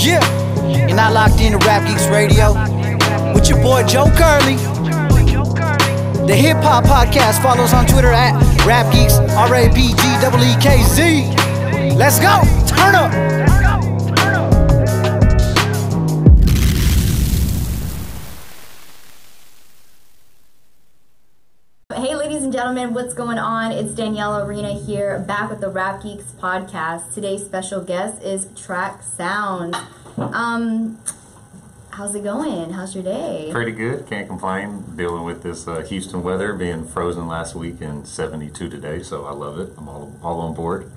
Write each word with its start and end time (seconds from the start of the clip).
Yeah, 0.00 0.22
you're 0.86 0.96
not 0.96 1.12
locked 1.12 1.40
into 1.40 1.58
Rap 1.58 1.84
Geeks 1.86 2.06
Radio 2.06 2.52
with 3.34 3.48
your 3.48 3.60
boy 3.60 3.82
Joe 3.82 4.06
Curley. 4.16 4.54
The 6.26 6.36
Hip 6.36 6.58
Hop 6.58 6.84
Podcast 6.84 7.42
follows 7.42 7.72
on 7.72 7.84
Twitter 7.84 8.12
at 8.12 8.32
Rap 8.64 8.92
Geeks, 8.92 9.18
R 9.18 9.52
A 9.54 9.68
P 9.74 9.88
G 9.88 10.02
E 10.20 10.44
E 10.44 10.56
K 10.60 10.82
Z. 10.84 11.96
Let's 11.96 12.20
go, 12.20 12.42
turn 12.66 12.94
up. 12.94 13.47
Gentlemen, 22.68 22.92
what's 22.92 23.14
going 23.14 23.38
on? 23.38 23.72
It's 23.72 23.94
Danielle 23.94 24.44
Arena 24.44 24.74
here, 24.74 25.20
back 25.20 25.48
with 25.48 25.62
the 25.62 25.70
Rap 25.70 26.02
Geeks 26.02 26.32
podcast. 26.32 27.14
Today's 27.14 27.42
special 27.42 27.80
guest 27.82 28.22
is 28.22 28.46
Track 28.54 29.02
Sound. 29.02 29.74
Um, 30.18 30.98
how's 31.88 32.14
it 32.14 32.24
going? 32.24 32.74
How's 32.74 32.94
your 32.94 33.04
day? 33.04 33.48
Pretty 33.50 33.72
good. 33.72 34.06
Can't 34.06 34.28
complain. 34.28 34.84
Dealing 34.96 35.24
with 35.24 35.42
this 35.42 35.66
uh, 35.66 35.80
Houston 35.80 36.22
weather, 36.22 36.52
being 36.52 36.86
frozen 36.86 37.26
last 37.26 37.54
week 37.54 37.80
and 37.80 38.06
72 38.06 38.68
today, 38.68 39.02
so 39.02 39.24
I 39.24 39.32
love 39.32 39.58
it. 39.58 39.72
I'm 39.78 39.88
all, 39.88 40.14
all 40.22 40.40
on 40.40 40.52
board. 40.52 40.90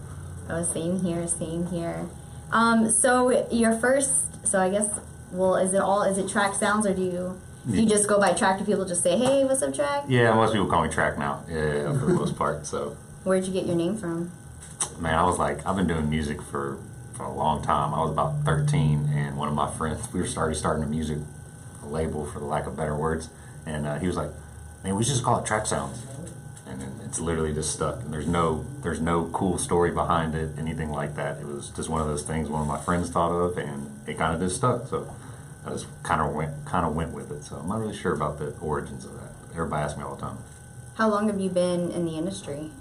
Oh, 0.50 0.64
same 0.64 1.00
here, 1.00 1.26
same 1.26 1.68
here. 1.68 2.06
Um, 2.52 2.92
so 2.92 3.48
your 3.50 3.78
first, 3.78 4.46
so 4.46 4.60
I 4.60 4.70
guess, 4.70 5.00
well, 5.32 5.56
is 5.56 5.74
it 5.74 5.80
all? 5.80 6.04
Is 6.04 6.18
it 6.18 6.28
Track 6.28 6.54
Sounds, 6.54 6.86
or 6.86 6.94
do 6.94 7.02
you 7.02 7.40
you 7.68 7.86
just 7.86 8.08
go 8.08 8.20
by 8.20 8.34
Track? 8.34 8.60
Do 8.60 8.66
people 8.66 8.86
just 8.86 9.04
say, 9.04 9.18
"Hey, 9.18 9.44
what's 9.44 9.62
up, 9.62 9.74
Track"? 9.74 10.06
Yeah, 10.08 10.34
most 10.34 10.54
people 10.54 10.68
call 10.68 10.84
me 10.84 10.90
Track 10.90 11.18
now. 11.18 11.44
Yeah, 11.50 11.98
for 12.00 12.06
the 12.08 12.14
most 12.14 12.36
part. 12.36 12.66
So, 12.66 12.98
Where'd 13.24 13.46
you 13.46 13.54
get 13.54 13.66
your 13.66 13.76
name 13.76 13.98
from? 13.98 14.32
man, 15.00 15.14
I 15.14 15.24
was 15.24 15.38
like, 15.38 15.66
I've 15.66 15.76
been 15.76 15.88
doing 15.88 16.10
music 16.10 16.42
for 16.42 16.78
for 17.14 17.24
a 17.24 17.34
long 17.34 17.62
time. 17.62 17.94
I 17.94 18.02
was 18.02 18.12
about 18.12 18.44
13, 18.46 19.10
and 19.14 19.38
one 19.38 19.48
of 19.48 19.54
my 19.54 19.70
friends, 19.72 20.12
we 20.14 20.22
were 20.22 20.28
started 20.28 20.56
starting 20.56 20.84
a 20.84 20.88
music 20.88 21.20
label, 21.84 22.26
for 22.26 22.40
the 22.40 22.46
lack 22.46 22.66
of 22.68 22.76
better 22.78 22.96
words, 22.96 23.30
and 23.66 23.86
uh, 23.86 24.00
he 24.00 24.08
was 24.08 24.16
like, 24.16 24.30
"Man, 24.84 24.96
we 24.96 25.04
should 25.04 25.14
just 25.14 25.24
call 25.24 25.40
it 25.40 25.46
Track 25.46 25.66
Sounds." 25.68 26.04
And 26.68 26.80
then 26.80 26.92
it's 27.06 27.20
literally 27.20 27.54
just 27.54 27.74
stuck. 27.74 28.00
And 28.02 28.14
there's 28.14 28.28
no 28.28 28.66
there's 28.82 29.02
no 29.02 29.26
cool 29.26 29.58
story 29.58 29.92
behind 29.92 30.34
it, 30.36 30.52
anything 30.58 30.90
like 30.90 31.16
that. 31.16 31.40
It 31.40 31.46
was 31.46 31.70
just 31.70 31.90
one 31.90 32.02
of 32.02 32.08
those 32.08 32.24
things 32.24 32.50
one 32.50 32.62
of 32.62 32.68
my 32.68 32.80
friends 32.80 33.10
thought 33.10 33.32
of, 33.32 33.58
and 33.58 33.92
it 34.08 34.18
kind 34.18 34.34
of 34.34 34.40
just 34.40 34.56
stuck. 34.56 34.88
So 34.88 35.14
I 35.66 35.70
just 35.70 35.88
kind 36.04 36.22
of 36.22 36.34
went 36.34 36.66
kind 36.66 36.86
of 36.86 36.96
went 36.96 37.12
with 37.14 37.32
it. 37.32 37.44
So 37.44 37.58
I'm 37.58 37.68
not 37.68 37.80
really 37.80 37.96
sure 37.96 38.14
about 38.14 38.40
the 38.40 38.56
origins 38.60 39.06
of 39.06 39.14
that. 39.14 39.32
Everybody 39.52 39.84
asks 39.84 39.98
me 39.98 40.04
all 40.04 40.16
the 40.16 40.22
time. 40.22 40.38
How 40.96 41.10
long 41.10 41.28
have 41.28 41.40
you 41.40 41.50
been 41.50 41.92
in 41.92 42.06
the 42.06 42.18
industry? 42.18 42.72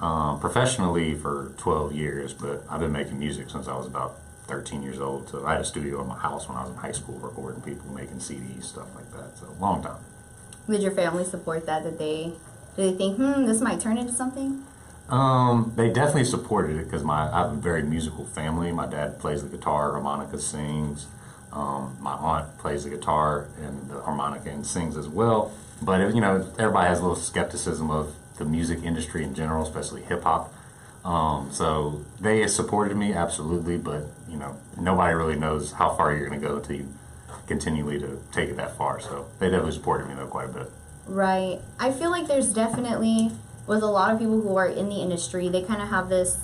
Um, 0.00 0.40
professionally 0.40 1.14
for 1.14 1.52
12 1.58 1.92
years, 1.92 2.32
but 2.32 2.64
I've 2.70 2.80
been 2.80 2.92
making 2.92 3.18
music 3.18 3.50
since 3.50 3.68
I 3.68 3.76
was 3.76 3.86
about 3.86 4.16
13 4.46 4.82
years 4.82 4.98
old. 4.98 5.28
So 5.28 5.44
I 5.44 5.52
had 5.52 5.60
a 5.60 5.64
studio 5.64 6.00
in 6.00 6.08
my 6.08 6.18
house 6.18 6.48
when 6.48 6.56
I 6.56 6.62
was 6.62 6.70
in 6.70 6.76
high 6.76 6.92
school, 6.92 7.18
recording 7.18 7.60
people, 7.60 7.92
making 7.92 8.16
CDs, 8.16 8.64
stuff 8.64 8.88
like 8.94 9.10
that. 9.12 9.36
So 9.38 9.46
long 9.60 9.82
time. 9.82 9.98
Did 10.68 10.82
your 10.82 10.92
family 10.92 11.24
support 11.24 11.66
that? 11.66 11.82
Did 11.82 11.98
they 11.98 12.32
did 12.76 12.94
they 12.94 12.96
think, 12.96 13.16
hmm, 13.16 13.46
this 13.46 13.60
might 13.60 13.80
turn 13.80 13.98
into 13.98 14.12
something? 14.12 14.64
Um, 15.08 15.72
they 15.76 15.88
definitely 15.88 16.24
supported 16.24 16.76
it 16.76 16.84
because 16.84 17.02
my 17.02 17.30
I 17.30 17.40
have 17.40 17.52
a 17.52 17.56
very 17.56 17.82
musical 17.82 18.24
family. 18.24 18.70
My 18.72 18.86
dad 18.86 19.18
plays 19.18 19.42
the 19.42 19.48
guitar, 19.48 19.92
harmonica, 19.92 20.38
sings. 20.38 21.06
Um, 21.52 21.96
my 22.00 22.12
aunt 22.12 22.58
plays 22.58 22.84
the 22.84 22.90
guitar 22.90 23.48
and 23.60 23.90
the 23.90 24.00
harmonica 24.00 24.50
and 24.50 24.66
sings 24.66 24.96
as 24.96 25.08
well. 25.08 25.52
But 25.82 26.14
you 26.14 26.20
know, 26.20 26.46
everybody 26.58 26.88
has 26.88 26.98
a 26.98 27.02
little 27.02 27.16
skepticism 27.16 27.90
of 27.90 28.14
the 28.36 28.44
music 28.44 28.82
industry 28.82 29.24
in 29.24 29.34
general, 29.34 29.64
especially 29.64 30.02
hip 30.02 30.22
hop. 30.22 30.52
Um, 31.04 31.50
so 31.50 32.04
they 32.20 32.46
supported 32.46 32.96
me 32.96 33.12
absolutely, 33.12 33.78
but 33.78 34.04
you 34.28 34.36
know, 34.36 34.56
nobody 34.78 35.14
really 35.14 35.36
knows 35.36 35.72
how 35.72 35.94
far 35.94 36.14
you're 36.14 36.28
going 36.28 36.40
to 36.40 36.46
go 36.46 36.56
until 36.56 36.76
you 36.76 36.88
continually 37.46 37.98
to 37.98 38.20
take 38.32 38.50
it 38.50 38.56
that 38.56 38.76
far. 38.76 39.00
So 39.00 39.26
they 39.38 39.46
definitely 39.46 39.72
supported 39.72 40.08
me 40.08 40.14
though 40.14 40.26
quite 40.26 40.50
a 40.50 40.52
bit. 40.52 40.70
Right. 41.06 41.60
I 41.78 41.90
feel 41.90 42.10
like 42.10 42.28
there's 42.28 42.52
definitely 42.52 43.32
with 43.66 43.82
a 43.82 43.86
lot 43.86 44.12
of 44.12 44.18
people 44.18 44.40
who 44.40 44.56
are 44.56 44.66
in 44.66 44.88
the 44.88 44.96
industry, 44.96 45.48
they 45.48 45.62
kind 45.62 45.80
of 45.80 45.88
have 45.88 46.08
this 46.08 46.38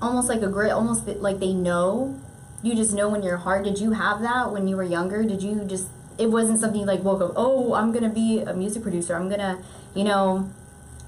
almost 0.00 0.28
like 0.28 0.42
a 0.42 0.48
grit, 0.48 0.70
almost 0.70 1.06
like 1.06 1.40
they 1.40 1.52
know. 1.52 2.20
You 2.64 2.74
just 2.74 2.94
know 2.94 3.14
in 3.14 3.22
your 3.22 3.36
heart. 3.36 3.64
Did 3.64 3.78
you 3.78 3.90
have 3.90 4.22
that 4.22 4.50
when 4.50 4.66
you 4.66 4.74
were 4.76 4.82
younger? 4.84 5.22
Did 5.22 5.42
you 5.42 5.66
just? 5.66 5.86
It 6.16 6.30
wasn't 6.30 6.58
something 6.58 6.80
you 6.80 6.86
like 6.86 7.04
woke 7.04 7.20
up. 7.20 7.34
Oh, 7.36 7.74
I'm 7.74 7.92
gonna 7.92 8.08
be 8.08 8.40
a 8.40 8.54
music 8.54 8.82
producer. 8.82 9.14
I'm 9.14 9.28
gonna, 9.28 9.62
you 9.94 10.02
know, 10.02 10.48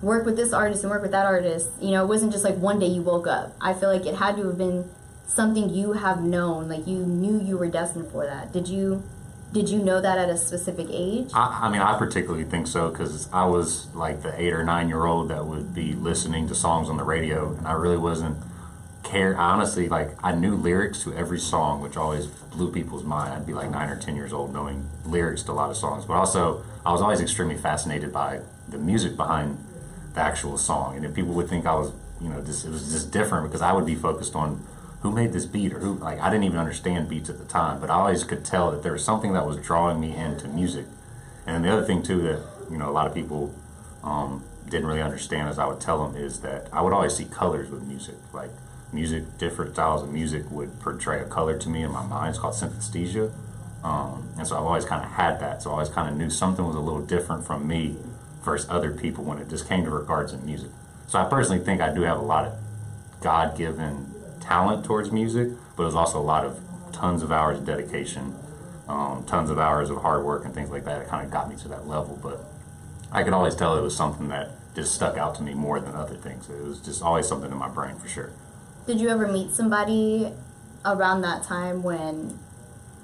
work 0.02 0.26
with 0.26 0.36
this 0.36 0.52
artist 0.52 0.82
and 0.82 0.90
work 0.90 1.00
with 1.00 1.12
that 1.12 1.24
artist. 1.24 1.70
You 1.80 1.92
know, 1.92 2.04
it 2.04 2.08
wasn't 2.08 2.32
just 2.32 2.44
like 2.44 2.56
one 2.56 2.78
day 2.78 2.88
you 2.88 3.00
woke 3.00 3.26
up. 3.26 3.56
I 3.58 3.72
feel 3.72 3.88
like 3.90 4.04
it 4.04 4.16
had 4.16 4.36
to 4.36 4.46
have 4.48 4.58
been 4.58 4.90
something 5.26 5.70
you 5.70 5.94
have 5.94 6.22
known. 6.22 6.68
Like 6.68 6.86
you 6.86 6.98
knew 6.98 7.40
you 7.40 7.56
were 7.56 7.68
destined 7.68 8.12
for 8.12 8.26
that. 8.26 8.52
Did 8.52 8.68
you? 8.68 9.02
Did 9.54 9.70
you 9.70 9.78
know 9.78 10.02
that 10.02 10.18
at 10.18 10.28
a 10.28 10.36
specific 10.36 10.88
age? 10.90 11.30
I, 11.32 11.60
I 11.62 11.68
mean, 11.70 11.80
I 11.80 11.96
particularly 11.96 12.44
think 12.44 12.66
so 12.66 12.90
because 12.90 13.32
I 13.32 13.46
was 13.46 13.86
like 13.94 14.20
the 14.20 14.38
eight 14.38 14.52
or 14.52 14.62
nine 14.62 14.90
year 14.90 15.06
old 15.06 15.30
that 15.30 15.46
would 15.46 15.72
be 15.74 15.94
listening 15.94 16.48
to 16.48 16.54
songs 16.54 16.90
on 16.90 16.98
the 16.98 17.04
radio, 17.04 17.54
and 17.56 17.66
I 17.66 17.72
really 17.72 17.96
wasn't 17.96 18.36
care. 19.06 19.36
Honestly, 19.36 19.88
like, 19.88 20.10
I 20.22 20.32
knew 20.32 20.54
lyrics 20.54 21.02
to 21.04 21.14
every 21.14 21.38
song, 21.38 21.80
which 21.80 21.96
always 21.96 22.26
blew 22.26 22.70
people's 22.70 23.04
mind. 23.04 23.32
I'd 23.32 23.46
be 23.46 23.54
like 23.54 23.70
nine 23.70 23.88
or 23.88 23.96
ten 23.96 24.16
years 24.16 24.32
old 24.32 24.52
knowing 24.52 24.88
lyrics 25.04 25.42
to 25.44 25.52
a 25.52 25.54
lot 25.54 25.70
of 25.70 25.76
songs, 25.76 26.04
but 26.04 26.14
also 26.14 26.62
I 26.84 26.92
was 26.92 27.00
always 27.00 27.20
extremely 27.20 27.56
fascinated 27.56 28.12
by 28.12 28.40
the 28.68 28.78
music 28.78 29.16
behind 29.16 29.58
the 30.14 30.20
actual 30.20 30.58
song, 30.58 30.96
and 30.96 31.04
if 31.04 31.14
people 31.14 31.32
would 31.34 31.48
think 31.48 31.66
I 31.66 31.74
was, 31.74 31.92
you 32.20 32.28
know, 32.28 32.40
just 32.42 32.64
it 32.64 32.70
was 32.70 32.92
just 32.92 33.10
different 33.12 33.46
because 33.46 33.62
I 33.62 33.72
would 33.72 33.86
be 33.86 33.94
focused 33.94 34.34
on 34.34 34.64
who 35.02 35.12
made 35.12 35.32
this 35.32 35.46
beat 35.46 35.72
or 35.72 35.78
who 35.78 35.94
like 35.94 36.18
I 36.20 36.30
didn't 36.30 36.44
even 36.44 36.58
understand 36.58 37.08
beats 37.08 37.28
at 37.28 37.38
the 37.38 37.44
time, 37.44 37.80
but 37.80 37.90
I 37.90 37.94
always 37.94 38.24
could 38.24 38.44
tell 38.44 38.70
that 38.70 38.82
there 38.82 38.92
was 38.92 39.04
something 39.04 39.34
that 39.34 39.46
was 39.46 39.58
drawing 39.58 40.00
me 40.00 40.16
into 40.16 40.48
music. 40.48 40.86
And 41.46 41.64
the 41.64 41.70
other 41.70 41.84
thing 41.84 42.02
too 42.02 42.22
that 42.22 42.40
you 42.70 42.78
know 42.78 42.88
a 42.88 42.92
lot 42.92 43.06
of 43.06 43.14
people 43.14 43.54
um, 44.02 44.42
didn't 44.68 44.86
really 44.86 45.02
understand 45.02 45.48
as 45.48 45.58
I 45.58 45.66
would 45.66 45.80
tell 45.80 46.06
them 46.06 46.16
is 46.16 46.40
that 46.40 46.68
I 46.72 46.80
would 46.80 46.92
always 46.92 47.14
see 47.14 47.24
colors 47.26 47.70
with 47.70 47.82
music, 47.82 48.16
like 48.32 48.50
music, 48.92 49.38
different 49.38 49.74
styles 49.74 50.02
of 50.02 50.12
music 50.12 50.50
would 50.50 50.80
portray 50.80 51.20
a 51.20 51.24
color 51.24 51.58
to 51.58 51.68
me 51.68 51.82
in 51.82 51.90
my 51.90 52.04
mind. 52.04 52.30
It's 52.30 52.38
called 52.38 52.54
synesthesia, 52.54 53.32
um, 53.84 54.28
and 54.38 54.46
so 54.46 54.56
I've 54.56 54.64
always 54.64 54.84
kind 54.84 55.04
of 55.04 55.10
had 55.10 55.40
that. 55.40 55.62
So 55.62 55.70
I 55.70 55.72
always 55.74 55.88
kind 55.88 56.08
of 56.08 56.16
knew 56.16 56.30
something 56.30 56.64
was 56.66 56.76
a 56.76 56.80
little 56.80 57.02
different 57.02 57.46
from 57.46 57.66
me 57.66 57.96
versus 58.42 58.68
other 58.70 58.92
people 58.92 59.24
when 59.24 59.38
it 59.38 59.48
just 59.48 59.68
came 59.68 59.84
to 59.84 59.90
regards 59.90 60.32
in 60.32 60.44
music. 60.46 60.70
So 61.08 61.18
I 61.18 61.28
personally 61.28 61.64
think 61.64 61.80
I 61.80 61.92
do 61.92 62.02
have 62.02 62.18
a 62.18 62.22
lot 62.22 62.44
of 62.46 62.54
God-given 63.20 64.14
talent 64.40 64.84
towards 64.84 65.10
music, 65.10 65.48
but 65.76 65.82
it 65.82 65.86
was 65.86 65.94
also 65.94 66.18
a 66.18 66.22
lot 66.22 66.44
of 66.44 66.60
tons 66.92 67.22
of 67.22 67.32
hours 67.32 67.58
of 67.58 67.66
dedication, 67.66 68.34
um, 68.88 69.24
tons 69.26 69.50
of 69.50 69.58
hours 69.58 69.90
of 69.90 69.98
hard 69.98 70.24
work 70.24 70.44
and 70.44 70.54
things 70.54 70.70
like 70.70 70.84
that. 70.84 71.02
It 71.02 71.08
kind 71.08 71.24
of 71.24 71.32
got 71.32 71.48
me 71.48 71.56
to 71.56 71.68
that 71.68 71.86
level, 71.86 72.18
but 72.22 72.44
I 73.12 73.22
could 73.22 73.32
always 73.32 73.54
tell 73.54 73.76
it 73.76 73.82
was 73.82 73.96
something 73.96 74.28
that 74.28 74.50
just 74.74 74.94
stuck 74.94 75.16
out 75.16 75.34
to 75.36 75.42
me 75.42 75.54
more 75.54 75.80
than 75.80 75.94
other 75.94 76.14
things. 76.14 76.48
It 76.48 76.62
was 76.62 76.80
just 76.80 77.02
always 77.02 77.26
something 77.26 77.50
in 77.50 77.56
my 77.56 77.68
brain 77.68 77.96
for 77.96 78.08
sure. 78.08 78.30
Did 78.86 79.00
you 79.00 79.08
ever 79.08 79.26
meet 79.26 79.50
somebody 79.50 80.32
around 80.84 81.22
that 81.22 81.42
time 81.42 81.82
when, 81.82 82.38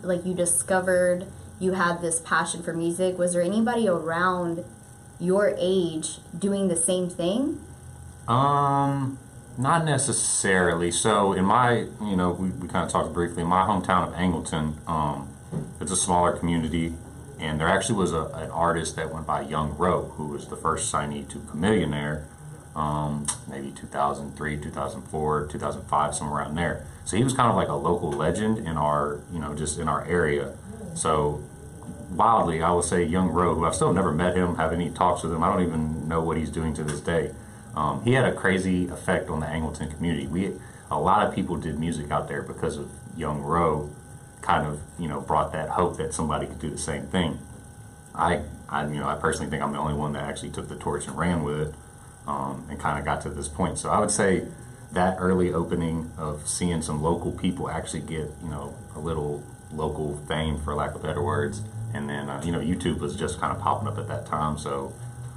like, 0.02 0.24
you 0.24 0.32
discovered 0.32 1.26
you 1.58 1.72
had 1.72 2.00
this 2.00 2.20
passion 2.20 2.62
for 2.62 2.72
music? 2.72 3.18
Was 3.18 3.32
there 3.32 3.42
anybody 3.42 3.88
around 3.88 4.64
your 5.18 5.54
age 5.58 6.18
doing 6.36 6.68
the 6.68 6.76
same 6.76 7.10
thing? 7.10 7.60
Um, 8.28 9.18
not 9.58 9.84
necessarily. 9.84 10.92
So 10.92 11.32
in 11.32 11.44
my, 11.44 11.86
you 12.00 12.16
know, 12.16 12.30
we, 12.30 12.50
we 12.50 12.68
kind 12.68 12.84
of 12.84 12.90
talked 12.90 13.12
briefly. 13.12 13.42
In 13.42 13.48
my 13.48 13.62
hometown 13.66 14.06
of 14.06 14.14
Angleton, 14.14 14.74
um, 14.88 15.28
it's 15.80 15.90
a 15.90 15.96
smaller 15.96 16.32
community, 16.36 16.94
and 17.40 17.60
there 17.60 17.68
actually 17.68 17.96
was 17.96 18.12
a, 18.12 18.26
an 18.26 18.50
artist 18.52 18.94
that 18.96 19.12
went 19.12 19.26
by 19.26 19.42
Yung 19.42 19.76
Ro, 19.76 20.12
who 20.16 20.28
was 20.28 20.46
the 20.46 20.56
first 20.56 20.92
signee 20.92 21.28
to 21.28 21.38
Chamillionaire, 21.38 22.24
um, 22.76 23.26
maybe 23.62 23.74
2003, 23.74 24.58
2004, 24.58 25.46
2005, 25.46 26.14
somewhere 26.14 26.40
around 26.40 26.54
there. 26.54 26.84
So 27.04 27.16
he 27.16 27.24
was 27.24 27.32
kind 27.32 27.50
of 27.50 27.56
like 27.56 27.68
a 27.68 27.74
local 27.74 28.10
legend 28.10 28.58
in 28.58 28.76
our, 28.76 29.20
you 29.32 29.38
know, 29.38 29.54
just 29.54 29.78
in 29.78 29.88
our 29.88 30.04
area. 30.06 30.54
So 30.94 31.42
wildly, 32.10 32.62
I 32.62 32.70
will 32.72 32.82
say 32.82 33.04
Yung 33.04 33.28
Ro, 33.28 33.54
who 33.54 33.64
I've 33.64 33.74
still 33.74 33.92
never 33.92 34.12
met 34.12 34.36
him, 34.36 34.56
have 34.56 34.72
any 34.72 34.90
talks 34.90 35.22
with 35.22 35.32
him. 35.32 35.42
I 35.42 35.52
don't 35.52 35.62
even 35.66 36.08
know 36.08 36.20
what 36.20 36.36
he's 36.36 36.50
doing 36.50 36.74
to 36.74 36.84
this 36.84 37.00
day. 37.00 37.32
Um, 37.74 38.02
he 38.04 38.12
had 38.12 38.24
a 38.24 38.32
crazy 38.32 38.88
effect 38.88 39.30
on 39.30 39.40
the 39.40 39.46
Angleton 39.46 39.94
community. 39.94 40.26
We 40.26 40.52
a 40.90 41.00
lot 41.00 41.26
of 41.26 41.34
people 41.34 41.56
did 41.56 41.78
music 41.78 42.10
out 42.10 42.28
there 42.28 42.42
because 42.42 42.76
of 42.76 42.90
Yung 43.16 43.40
Ro, 43.40 43.88
kind 44.42 44.66
of 44.66 44.80
you 44.98 45.08
know 45.08 45.22
brought 45.22 45.52
that 45.52 45.70
hope 45.70 45.96
that 45.96 46.12
somebody 46.12 46.46
could 46.46 46.58
do 46.58 46.68
the 46.68 46.76
same 46.76 47.06
thing. 47.06 47.38
I, 48.14 48.42
I 48.68 48.86
you 48.86 49.00
know 49.00 49.08
I 49.08 49.14
personally 49.14 49.50
think 49.50 49.62
I'm 49.62 49.72
the 49.72 49.78
only 49.78 49.94
one 49.94 50.12
that 50.12 50.24
actually 50.24 50.50
took 50.50 50.68
the 50.68 50.76
torch 50.76 51.06
and 51.06 51.16
ran 51.16 51.42
with 51.42 51.60
it, 51.68 51.74
um, 52.26 52.66
and 52.70 52.78
kind 52.78 52.98
of 52.98 53.04
got 53.04 53.22
to 53.22 53.30
this 53.30 53.48
point. 53.48 53.78
So 53.78 53.90
I 53.90 53.98
would 54.00 54.10
say 54.10 54.46
that 54.92 55.16
early 55.18 55.52
opening 55.52 56.12
of 56.18 56.46
seeing 56.46 56.82
some 56.82 57.02
local 57.02 57.32
people 57.32 57.70
actually 57.70 58.02
get 58.02 58.30
you 58.42 58.48
know 58.48 58.74
a 58.94 58.98
little 58.98 59.42
local 59.72 60.18
fame, 60.28 60.58
for 60.58 60.74
lack 60.74 60.94
of 60.94 61.02
better 61.02 61.22
words, 61.22 61.62
and 61.94 62.08
then 62.08 62.28
uh, 62.28 62.42
you 62.44 62.52
know 62.52 62.60
YouTube 62.60 62.98
was 62.98 63.16
just 63.16 63.40
kind 63.40 63.54
of 63.54 63.62
popping 63.62 63.88
up 63.88 63.98
at 63.98 64.08
that 64.08 64.26
time, 64.26 64.58
so 64.58 64.92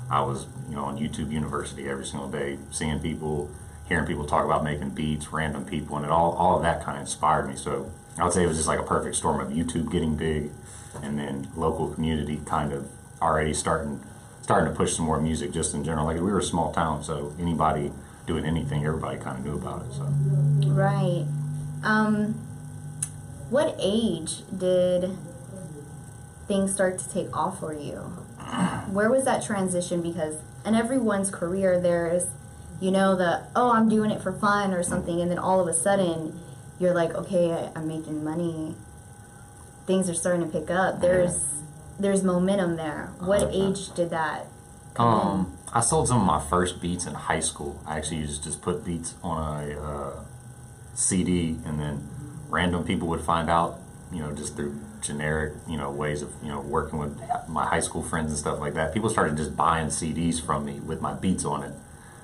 I 0.10 0.22
was, 0.22 0.46
you 0.70 0.76
know, 0.76 0.84
on 0.84 0.98
YouTube 0.98 1.32
University 1.32 1.88
every 1.90 2.06
single 2.06 2.30
day, 2.30 2.58
seeing 2.72 3.00
people 3.00 3.50
hearing 3.88 4.06
people 4.06 4.26
talk 4.26 4.46
about 4.46 4.64
making 4.64 4.92
beats, 4.92 5.32
random 5.32 5.66
people, 5.66 5.96
and 5.96 6.06
it 6.06 6.12
all 6.12 6.34
all 6.34 6.58
of 6.58 6.64
that 6.64 6.84
kind 6.84 6.98
of 6.98 7.02
inspired 7.02 7.48
me. 7.48 7.56
So 7.56 7.92
I 8.18 8.24
would 8.24 8.34
say 8.34 8.44
it 8.44 8.48
was 8.48 8.58
just 8.58 8.68
like 8.68 8.80
a 8.80 8.84
perfect 8.84 9.16
storm 9.16 9.40
of 9.40 9.50
YouTube 9.50 9.92
getting 9.92 10.16
big, 10.16 10.52
and 11.02 11.18
then 11.18 11.48
local 11.56 11.90
community 11.90 12.42
kind 12.46 12.72
of 12.72 12.90
already 13.22 13.54
starting 13.54 14.04
starting 14.46 14.72
to 14.72 14.78
push 14.78 14.96
some 14.96 15.06
more 15.06 15.20
music 15.20 15.52
just 15.52 15.74
in 15.74 15.84
general. 15.84 16.06
Like 16.06 16.18
we 16.18 16.32
were 16.32 16.38
a 16.38 16.44
small 16.44 16.72
town, 16.72 17.04
so 17.04 17.34
anybody 17.40 17.92
doing 18.28 18.46
anything, 18.46 18.86
everybody 18.86 19.18
kind 19.18 19.40
of 19.40 19.44
knew 19.44 19.56
about 19.56 19.82
it. 19.88 19.92
So 19.92 20.04
Right. 20.72 21.26
Um, 21.82 22.36
what 23.50 23.76
age 23.80 24.44
did 24.56 25.18
things 26.48 26.72
start 26.72 27.00
to 27.00 27.10
take 27.10 27.36
off 27.36 27.60
for 27.60 27.74
you? 27.74 27.96
Where 28.92 29.10
was 29.10 29.26
that 29.26 29.44
transition? 29.44 30.04
Because 30.04 30.36
in 30.64 30.76
everyone's 30.76 31.32
career, 31.32 31.82
there's, 31.82 32.28
you 32.80 32.92
know, 32.92 33.16
the, 33.16 33.48
oh, 33.56 33.72
I'm 33.72 33.90
doing 33.90 34.12
it 34.12 34.22
for 34.22 34.32
fun 34.32 34.76
or 34.76 34.84
something, 34.84 35.22
and 35.22 35.32
then 35.32 35.40
all 35.40 35.60
of 35.60 35.68
a 35.68 35.74
sudden, 35.74 36.40
you're 36.78 36.94
like, 36.94 37.16
okay, 37.16 37.52
I, 37.52 37.72
I'm 37.76 37.88
making 37.88 38.24
money. 38.24 38.76
Things 39.88 40.08
are 40.08 40.14
starting 40.14 40.46
to 40.46 40.60
pick 40.60 40.70
up. 40.70 41.02
There's, 41.02 41.64
there's 42.00 42.24
momentum 42.24 42.76
there. 42.76 43.12
What 43.20 43.50
age 43.52 43.94
did 43.94 44.10
that? 44.12 44.48
come 44.96 45.08
in? 45.08 45.28
Um, 45.28 45.58
I 45.74 45.82
sold 45.82 46.08
some 46.08 46.22
of 46.22 46.26
my 46.26 46.42
first 46.42 46.82
beats 46.82 47.06
in 47.06 47.14
high 47.14 47.42
school. 47.42 47.82
I 47.86 47.98
actually 47.98 48.18
used 48.18 48.42
to 48.44 48.50
just 48.50 48.62
put 48.62 48.84
beats 48.84 49.14
on 49.22 49.70
a 49.70 49.80
uh, 49.80 50.24
CD, 50.96 51.58
and 51.66 51.80
then 51.80 52.08
random 52.50 52.84
people 52.84 53.08
would 53.10 53.22
find 53.22 53.50
out, 53.50 53.80
you 54.12 54.20
know, 54.20 54.32
just 54.32 54.56
through 54.56 54.80
generic, 55.02 55.54
you 55.68 55.78
know, 55.78 55.92
ways 55.92 56.22
of, 56.22 56.34
you 56.42 56.50
know, 56.50 56.62
working 56.62 56.98
with 56.98 57.22
my 57.48 57.66
high 57.66 57.80
school 57.80 58.02
friends 58.02 58.32
and 58.32 58.40
stuff 58.40 58.60
like 58.60 58.74
that. 58.74 58.94
People 58.94 59.10
started 59.10 59.38
just 59.38 59.56
buying 59.56 59.88
CDs 59.88 60.44
from 60.44 60.66
me 60.66 60.80
with 60.80 61.02
my 61.02 61.14
beats 61.14 61.46
on 61.46 61.64
it. 61.64 61.74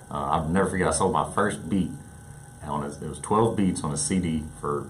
Uh, 0.09 0.31
I'll 0.31 0.50
never 0.50 0.69
forget. 0.69 0.88
I 0.88 0.91
sold 0.91 1.13
my 1.13 1.31
first 1.33 1.69
beat 1.69 1.91
on 2.63 2.83
a, 2.83 2.88
it 2.88 3.09
was 3.09 3.19
12 3.19 3.56
beats 3.56 3.83
on 3.83 3.91
a 3.91 3.97
CD 3.97 4.44
for 4.59 4.88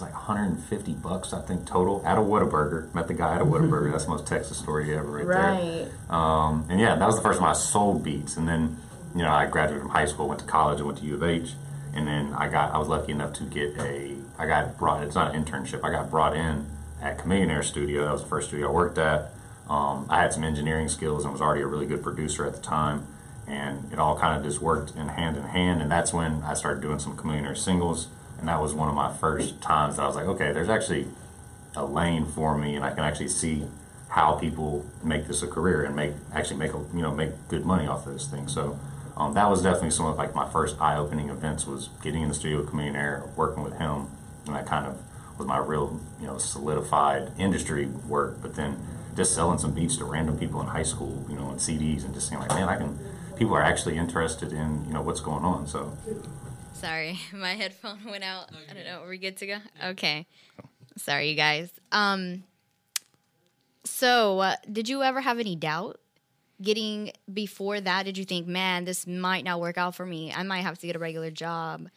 was 0.00 0.08
like 0.08 0.14
150 0.14 0.92
bucks, 0.94 1.32
I 1.32 1.40
think, 1.42 1.66
total 1.66 2.02
at 2.06 2.16
a 2.16 2.20
Whataburger. 2.20 2.92
Met 2.94 3.08
the 3.08 3.14
guy 3.14 3.34
at 3.34 3.40
a 3.40 3.44
Whataburger. 3.44 3.90
That's 3.92 4.04
the 4.04 4.10
most 4.10 4.26
Texas 4.26 4.58
story 4.58 4.96
ever, 4.96 5.10
right, 5.10 5.26
there. 5.26 5.88
Right. 6.08 6.10
Um, 6.10 6.66
and 6.68 6.80
yeah, 6.80 6.96
that 6.96 7.06
was 7.06 7.16
the 7.16 7.22
first 7.22 7.38
time 7.38 7.48
I 7.48 7.52
sold 7.52 8.02
beats. 8.02 8.36
And 8.36 8.48
then, 8.48 8.78
you 9.14 9.22
know, 9.22 9.30
I 9.30 9.46
graduated 9.46 9.82
from 9.82 9.90
high 9.90 10.06
school, 10.06 10.28
went 10.28 10.40
to 10.40 10.46
college, 10.46 10.78
and 10.78 10.86
went 10.86 10.98
to 10.98 11.04
U 11.04 11.14
of 11.14 11.22
H. 11.22 11.52
And 11.94 12.06
then 12.06 12.32
I 12.34 12.48
got, 12.48 12.72
I 12.72 12.78
was 12.78 12.88
lucky 12.88 13.12
enough 13.12 13.32
to 13.34 13.44
get 13.44 13.76
a, 13.78 14.14
I 14.38 14.46
got 14.46 14.78
brought, 14.78 15.02
it's 15.02 15.14
not 15.14 15.34
an 15.34 15.44
internship, 15.44 15.84
I 15.84 15.90
got 15.90 16.10
brought 16.10 16.36
in 16.36 16.66
at 17.02 17.18
Chamillionaire 17.18 17.64
Studio. 17.64 18.04
That 18.04 18.12
was 18.12 18.22
the 18.22 18.28
first 18.28 18.48
studio 18.48 18.68
I 18.68 18.72
worked 18.72 18.98
at. 18.98 19.32
Um, 19.68 20.06
I 20.08 20.20
had 20.20 20.32
some 20.32 20.44
engineering 20.44 20.88
skills 20.88 21.24
and 21.24 21.32
was 21.32 21.42
already 21.42 21.62
a 21.62 21.66
really 21.66 21.86
good 21.86 22.02
producer 22.02 22.46
at 22.46 22.54
the 22.54 22.60
time. 22.60 23.06
And 23.46 23.92
it 23.92 23.98
all 23.98 24.16
kind 24.16 24.38
of 24.38 24.44
just 24.44 24.62
worked 24.62 24.94
in 24.94 25.08
hand 25.08 25.36
in 25.36 25.42
hand. 25.42 25.82
And 25.82 25.90
that's 25.90 26.12
when 26.12 26.42
I 26.44 26.54
started 26.54 26.80
doing 26.80 27.00
some 27.00 27.16
Chamillionaire 27.16 27.56
singles. 27.56 28.06
And 28.40 28.48
that 28.48 28.60
was 28.60 28.74
one 28.74 28.88
of 28.88 28.94
my 28.94 29.12
first 29.12 29.60
times 29.60 29.96
that 29.96 30.02
I 30.02 30.06
was 30.06 30.16
like, 30.16 30.26
okay, 30.26 30.52
there's 30.52 30.68
actually 30.68 31.06
a 31.76 31.84
lane 31.84 32.26
for 32.26 32.58
me 32.58 32.74
and 32.74 32.84
I 32.84 32.90
can 32.90 33.04
actually 33.04 33.28
see 33.28 33.64
how 34.08 34.32
people 34.32 34.84
make 35.04 35.28
this 35.28 35.42
a 35.42 35.46
career 35.46 35.84
and 35.84 35.94
make 35.94 36.12
actually 36.34 36.56
make 36.56 36.74
a, 36.74 36.84
you 36.92 37.00
know 37.00 37.12
make 37.12 37.30
good 37.48 37.64
money 37.64 37.86
off 37.86 38.06
of 38.06 38.12
this 38.12 38.26
thing. 38.26 38.48
So 38.48 38.78
um, 39.16 39.34
that 39.34 39.48
was 39.48 39.62
definitely 39.62 39.90
some 39.90 40.06
of 40.06 40.16
like 40.16 40.34
my 40.34 40.48
first 40.50 40.80
eye-opening 40.80 41.28
events 41.28 41.66
was 41.66 41.90
getting 42.02 42.22
in 42.22 42.28
the 42.28 42.34
studio 42.34 42.58
with 42.58 42.70
Comedian 42.70 42.94
Chamillionaire, 42.94 43.34
working 43.36 43.62
with 43.62 43.78
him, 43.78 44.08
and 44.46 44.56
that 44.56 44.66
kind 44.66 44.86
of 44.86 44.98
was 45.38 45.46
my 45.46 45.58
real 45.58 46.00
you 46.20 46.26
know 46.26 46.38
solidified 46.38 47.30
industry 47.38 47.86
work. 47.86 48.42
But 48.42 48.56
then 48.56 48.78
just 49.16 49.34
selling 49.34 49.58
some 49.58 49.72
beats 49.72 49.96
to 49.98 50.04
random 50.04 50.38
people 50.38 50.60
in 50.60 50.66
high 50.66 50.82
school, 50.82 51.24
you 51.28 51.36
know, 51.36 51.50
and 51.50 51.60
CDs, 51.60 52.04
and 52.04 52.12
just 52.12 52.28
saying 52.28 52.40
like, 52.40 52.50
man, 52.50 52.68
I 52.68 52.76
can. 52.76 52.98
People 53.36 53.54
are 53.54 53.62
actually 53.62 53.96
interested 53.96 54.52
in 54.52 54.84
you 54.86 54.92
know 54.92 55.02
what's 55.02 55.20
going 55.20 55.44
on. 55.44 55.66
So 55.66 55.96
Sorry, 56.80 57.18
my 57.34 57.54
headphone 57.54 57.98
went 58.08 58.24
out. 58.24 58.50
I 58.70 58.72
don't 58.72 58.84
know. 58.84 59.02
Are 59.02 59.08
we 59.08 59.18
good 59.18 59.36
to 59.38 59.46
go? 59.46 59.58
Okay. 59.84 60.26
Sorry, 60.96 61.30
you 61.30 61.36
guys. 61.36 61.70
Um. 61.92 62.44
So, 63.84 64.40
uh, 64.40 64.56
did 64.70 64.88
you 64.88 65.02
ever 65.02 65.20
have 65.20 65.38
any 65.38 65.56
doubt 65.56 66.00
getting 66.60 67.12
before 67.32 67.80
that? 67.80 68.04
Did 68.04 68.18
you 68.18 68.24
think, 68.24 68.46
man, 68.46 68.84
this 68.84 69.06
might 69.06 69.44
not 69.44 69.60
work 69.60 69.78
out 69.78 69.94
for 69.94 70.04
me? 70.04 70.32
I 70.32 70.42
might 70.42 70.60
have 70.60 70.78
to 70.78 70.86
get 70.86 70.96
a 70.96 70.98
regular 70.98 71.30
job. 71.30 71.88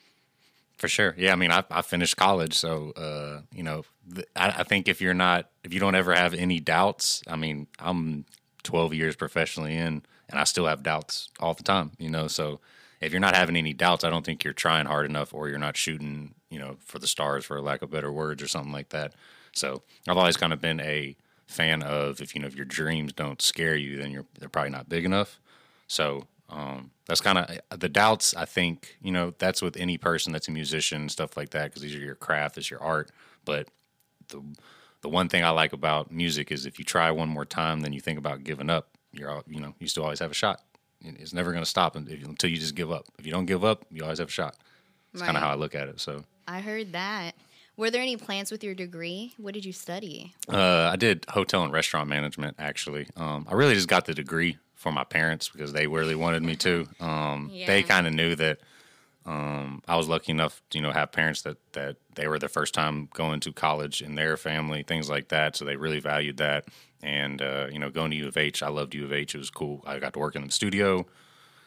For 0.78 0.88
sure. 0.88 1.14
Yeah. 1.18 1.34
I 1.34 1.36
mean, 1.36 1.52
I, 1.52 1.64
I 1.70 1.82
finished 1.82 2.18
college. 2.18 2.54
So, 2.54 2.92
uh, 2.92 3.42
you 3.54 3.64
know, 3.64 3.84
th- 4.14 4.28
I, 4.36 4.50
I 4.60 4.64
think 4.64 4.88
if 4.88 5.02
you're 5.02 5.14
not, 5.14 5.50
if 5.64 5.74
you 5.74 5.80
don't 5.80 5.96
ever 5.96 6.14
have 6.14 6.34
any 6.34 6.60
doubts, 6.60 7.22
I 7.28 7.36
mean, 7.36 7.68
I'm 7.80 8.26
12 8.64 8.94
years 8.94 9.16
professionally 9.16 9.76
in 9.76 10.04
and 10.30 10.40
I 10.40 10.46
still 10.46 10.66
have 10.66 10.84
doubts 10.84 11.30
all 11.40 11.54
the 11.54 11.64
time, 11.64 11.92
you 12.00 12.10
know? 12.10 12.28
So 12.28 12.60
if 13.04 13.12
you're 13.12 13.20
not 13.20 13.36
having 13.36 13.56
any 13.56 13.74
doubts, 13.74 14.04
I 14.04 14.10
don't 14.10 14.26
think 14.26 14.44
you're 14.44 14.54
trying 14.54 14.86
hard 14.86 15.06
enough 15.06 15.34
or 15.34 15.50
you're 15.50 15.60
not 15.60 15.78
shooting, 15.78 16.36
you 16.50 16.60
know, 16.60 16.78
for 16.86 17.00
the 17.00 17.08
stars, 17.08 17.46
for 17.46 17.60
lack 17.62 17.82
of 17.82 17.92
better 17.92 18.12
words 18.12 18.42
or 18.42 18.48
something 18.48 18.72
like 18.72 18.90
that. 18.90 19.14
So 19.54 19.84
I've 20.08 20.18
always 20.18 20.38
kind 20.38 20.54
of 20.54 20.62
been 20.62 20.80
a 20.80 21.16
fan 21.48 21.84
of 21.84 22.22
if, 22.22 22.34
you 22.34 22.42
know, 22.42 22.48
if 22.48 22.56
your 22.56 22.66
dreams 22.66 23.14
don't 23.14 23.42
scare 23.42 23.76
you, 23.76 23.98
then 23.98 24.12
you're, 24.12 24.26
they're 24.40 24.50
probably 24.50 24.72
not 24.72 24.90
big 24.90 25.06
enough. 25.06 25.40
So, 25.88 26.28
um, 26.50 26.92
that's 27.08 27.22
kind 27.22 27.38
of 27.38 27.80
the 27.80 27.90
doubts. 27.90 28.36
I 28.36 28.46
think 28.46 28.98
you 29.02 29.12
know 29.12 29.34
that's 29.38 29.62
with 29.62 29.76
any 29.78 29.98
person 29.98 30.32
that's 30.32 30.48
a 30.48 30.52
musician, 30.52 31.10
stuff 31.10 31.36
like 31.36 31.50
that, 31.50 31.66
because 31.66 31.82
these 31.82 31.96
are 31.96 32.00
your 32.00 32.16
craft, 32.16 32.58
it's 32.58 32.70
your 32.70 32.82
art. 32.82 33.12
But 33.44 33.68
the 34.30 34.42
the 35.02 35.10
one 35.10 35.30
thing 35.30 35.44
I 35.44 35.50
like 35.50 35.74
about 35.74 36.12
music 36.12 36.52
is 36.52 36.66
if 36.66 36.80
you 36.80 36.86
try 36.86 37.12
one 37.12 37.30
more 37.30 37.46
time, 37.46 37.82
then 37.82 37.92
you 37.92 38.00
think 38.00 38.18
about 38.18 38.44
giving 38.44 38.70
up. 38.70 38.90
You're 39.12 39.30
all, 39.30 39.44
you 39.48 39.60
know 39.60 39.74
you 39.80 39.88
still 39.88 40.04
always 40.04 40.20
have 40.20 40.32
a 40.32 40.36
shot. 40.36 40.62
It's 41.04 41.34
never 41.34 41.52
going 41.52 41.64
to 41.64 41.70
stop 41.70 41.96
until 41.96 42.50
you 42.50 42.58
just 42.58 42.76
give 42.76 42.92
up. 42.92 43.06
If 43.20 43.26
you 43.26 43.32
don't 43.32 43.46
give 43.46 43.64
up, 43.64 43.86
you 43.92 44.04
always 44.04 44.20
have 44.20 44.30
a 44.30 44.32
shot. 44.32 44.56
It's 45.14 45.22
kind 45.22 45.38
of 45.38 45.44
how 45.44 45.50
I 45.50 45.56
look 45.56 45.76
at 45.76 45.88
it. 45.90 46.00
So 46.00 46.24
I 46.48 46.60
heard 46.62 46.94
that. 46.94 47.34
Were 47.76 47.90
there 47.90 48.02
any 48.02 48.18
plans 48.18 48.52
with 48.52 48.64
your 48.64 48.76
degree? 48.76 49.34
What 49.38 49.54
did 49.54 49.66
you 49.66 49.74
study? 49.74 50.34
Uh, 50.48 50.90
I 50.92 50.96
did 50.96 51.26
hotel 51.30 51.64
and 51.64 51.74
restaurant 51.74 52.08
management. 52.08 52.56
Actually, 52.60 53.08
um, 53.18 53.48
I 53.50 53.54
really 53.56 53.74
just 53.74 53.88
got 53.88 54.06
the 54.06 54.14
degree 54.14 54.58
for 54.76 54.92
my 54.92 55.04
parents 55.04 55.50
because 55.50 55.74
they 55.74 55.88
really 55.88 56.16
wanted 56.16 56.44
me 56.44 56.56
to. 56.58 56.88
Um, 57.00 57.50
They 57.52 57.82
kind 57.84 58.06
of 58.06 58.14
knew 58.14 58.36
that 58.36 58.60
um, 59.26 59.82
I 59.88 59.96
was 59.96 60.08
lucky 60.08 60.32
enough, 60.32 60.62
to, 60.70 60.78
you 60.78 60.82
know, 60.84 60.92
have 60.92 61.12
parents 61.12 61.42
that 61.44 61.58
that 61.72 61.96
they 62.16 62.28
were 62.28 62.38
the 62.38 62.50
first 62.50 62.74
time 62.74 63.08
going 63.14 63.40
to 63.42 63.52
college 63.54 64.02
in 64.02 64.16
their 64.16 64.38
family, 64.38 64.84
things 64.84 65.10
like 65.10 65.30
that. 65.30 65.56
So 65.56 65.66
they 65.66 65.76
really 65.76 66.00
valued 66.00 66.38
that. 66.38 66.66
And 67.04 67.42
uh, 67.42 67.68
you 67.70 67.80
know, 67.80 67.90
going 67.90 68.12
to 68.12 68.18
U 68.18 68.28
of 68.30 68.38
H, 68.38 68.64
I 68.64 68.70
loved 68.70 68.96
U 68.96 69.04
of 69.04 69.12
H. 69.12 69.36
It 69.36 69.38
was 69.38 69.50
cool. 69.50 69.84
I 69.86 70.00
got 70.00 70.14
to 70.14 70.20
work 70.20 70.36
in 70.38 70.46
the 70.46 70.52
studio, 70.52 71.06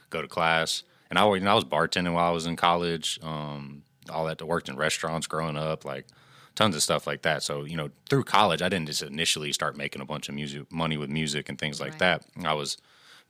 go 0.08 0.22
to 0.22 0.28
class, 0.28 0.82
and 1.10 1.18
I, 1.18 1.26
you 1.34 1.40
know, 1.40 1.50
I 1.50 1.54
was 1.54 1.64
bartending 1.64 2.14
while 2.14 2.26
I 2.26 2.32
was 2.32 2.46
in 2.46 2.56
college. 2.56 3.20
Um, 3.22 3.82
all 4.10 4.24
that. 4.26 4.40
I 4.40 4.44
worked 4.46 4.68
in 4.70 4.76
restaurants 4.76 5.26
growing 5.26 5.56
up, 5.56 5.84
like 5.84 6.06
tons 6.54 6.74
of 6.74 6.82
stuff 6.82 7.06
like 7.06 7.20
that. 7.22 7.42
So 7.42 7.64
you 7.64 7.76
know, 7.76 7.90
through 8.08 8.24
college, 8.24 8.62
I 8.62 8.70
didn't 8.70 8.86
just 8.86 9.02
initially 9.02 9.52
start 9.52 9.76
making 9.76 10.00
a 10.00 10.06
bunch 10.06 10.28
of 10.30 10.34
music 10.34 10.72
money 10.72 10.96
with 10.96 11.10
music 11.10 11.50
and 11.50 11.58
things 11.58 11.80
like 11.80 12.00
Right. 12.00 12.22
that. 12.34 12.46
I 12.46 12.54
was 12.54 12.78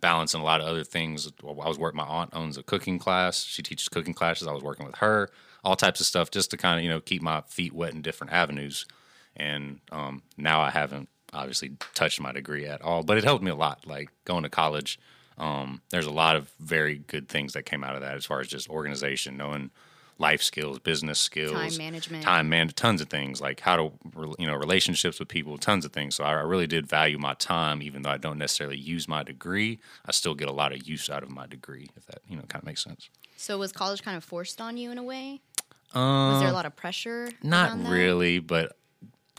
balancing 0.00 0.40
a 0.40 0.44
lot 0.44 0.60
of 0.60 0.68
other 0.68 0.84
things. 0.84 1.26
I 1.42 1.52
was 1.52 1.78
working. 1.78 1.96
My 1.96 2.04
aunt 2.04 2.30
owns 2.34 2.56
a 2.56 2.62
cooking 2.62 3.00
class. 3.00 3.42
She 3.44 3.62
teaches 3.62 3.88
cooking 3.88 4.14
classes. 4.14 4.46
I 4.46 4.52
was 4.52 4.62
working 4.62 4.86
with 4.86 4.96
her, 4.96 5.28
all 5.64 5.74
types 5.74 5.98
of 6.00 6.06
stuff, 6.06 6.30
just 6.30 6.52
to 6.52 6.56
kind 6.56 6.78
of 6.78 6.84
you 6.84 6.90
know 6.90 7.00
keep 7.00 7.20
my 7.20 7.40
feet 7.48 7.72
wet 7.72 7.94
in 7.94 8.02
different 8.02 8.32
avenues. 8.32 8.86
And 9.34 9.80
um, 9.90 10.22
now 10.36 10.60
I 10.60 10.70
haven't 10.70 11.08
obviously 11.32 11.72
touched 11.94 12.20
my 12.20 12.32
degree 12.32 12.66
at 12.66 12.82
all, 12.82 13.02
but 13.02 13.18
it 13.18 13.24
helped 13.24 13.44
me 13.44 13.50
a 13.50 13.54
lot. 13.56 13.86
Like 13.86 14.10
going 14.24 14.42
to 14.44 14.48
college, 14.48 14.98
um, 15.38 15.82
there's 15.90 16.06
a 16.06 16.10
lot 16.12 16.36
of 16.36 16.50
very 16.60 16.96
good 16.98 17.28
things 17.28 17.52
that 17.54 17.64
came 17.64 17.84
out 17.84 17.94
of 17.94 18.00
that 18.00 18.14
as 18.16 18.24
far 18.24 18.40
as 18.40 18.48
just 18.48 18.68
organization, 18.68 19.36
knowing 19.36 19.70
life 20.18 20.42
skills, 20.42 20.78
business 20.78 21.18
skills, 21.18 21.52
Time 21.52 21.76
management. 21.76 22.22
time 22.24 22.48
man, 22.48 22.68
tons 22.68 23.02
of 23.02 23.08
things 23.10 23.38
like 23.38 23.60
how 23.60 23.76
to 23.76 23.92
you 24.38 24.46
know 24.46 24.54
relationships 24.54 25.18
with 25.18 25.28
people, 25.28 25.58
tons 25.58 25.84
of 25.84 25.92
things. 25.92 26.14
So 26.14 26.24
I, 26.24 26.30
I 26.30 26.40
really 26.42 26.66
did 26.66 26.86
value 26.86 27.18
my 27.18 27.34
time, 27.34 27.82
even 27.82 28.00
though 28.02 28.10
I 28.10 28.16
don't 28.16 28.38
necessarily 28.38 28.78
use 28.78 29.06
my 29.08 29.22
degree. 29.22 29.78
I 30.06 30.12
still 30.12 30.34
get 30.34 30.48
a 30.48 30.52
lot 30.52 30.72
of 30.72 30.88
use 30.88 31.10
out 31.10 31.22
of 31.22 31.28
my 31.30 31.46
degree, 31.46 31.90
if 31.96 32.06
that 32.06 32.20
you 32.28 32.36
know 32.36 32.44
kind 32.48 32.62
of 32.62 32.66
makes 32.66 32.82
sense. 32.82 33.10
So 33.36 33.58
was 33.58 33.72
college 33.72 34.02
kind 34.02 34.16
of 34.16 34.24
forced 34.24 34.60
on 34.60 34.78
you 34.78 34.90
in 34.90 34.96
a 34.98 35.02
way? 35.02 35.40
was 35.94 36.40
there 36.40 36.48
a 36.50 36.52
lot 36.52 36.66
of 36.66 36.74
pressure? 36.76 37.28
Not 37.42 37.78
really, 37.88 38.38
but 38.38 38.76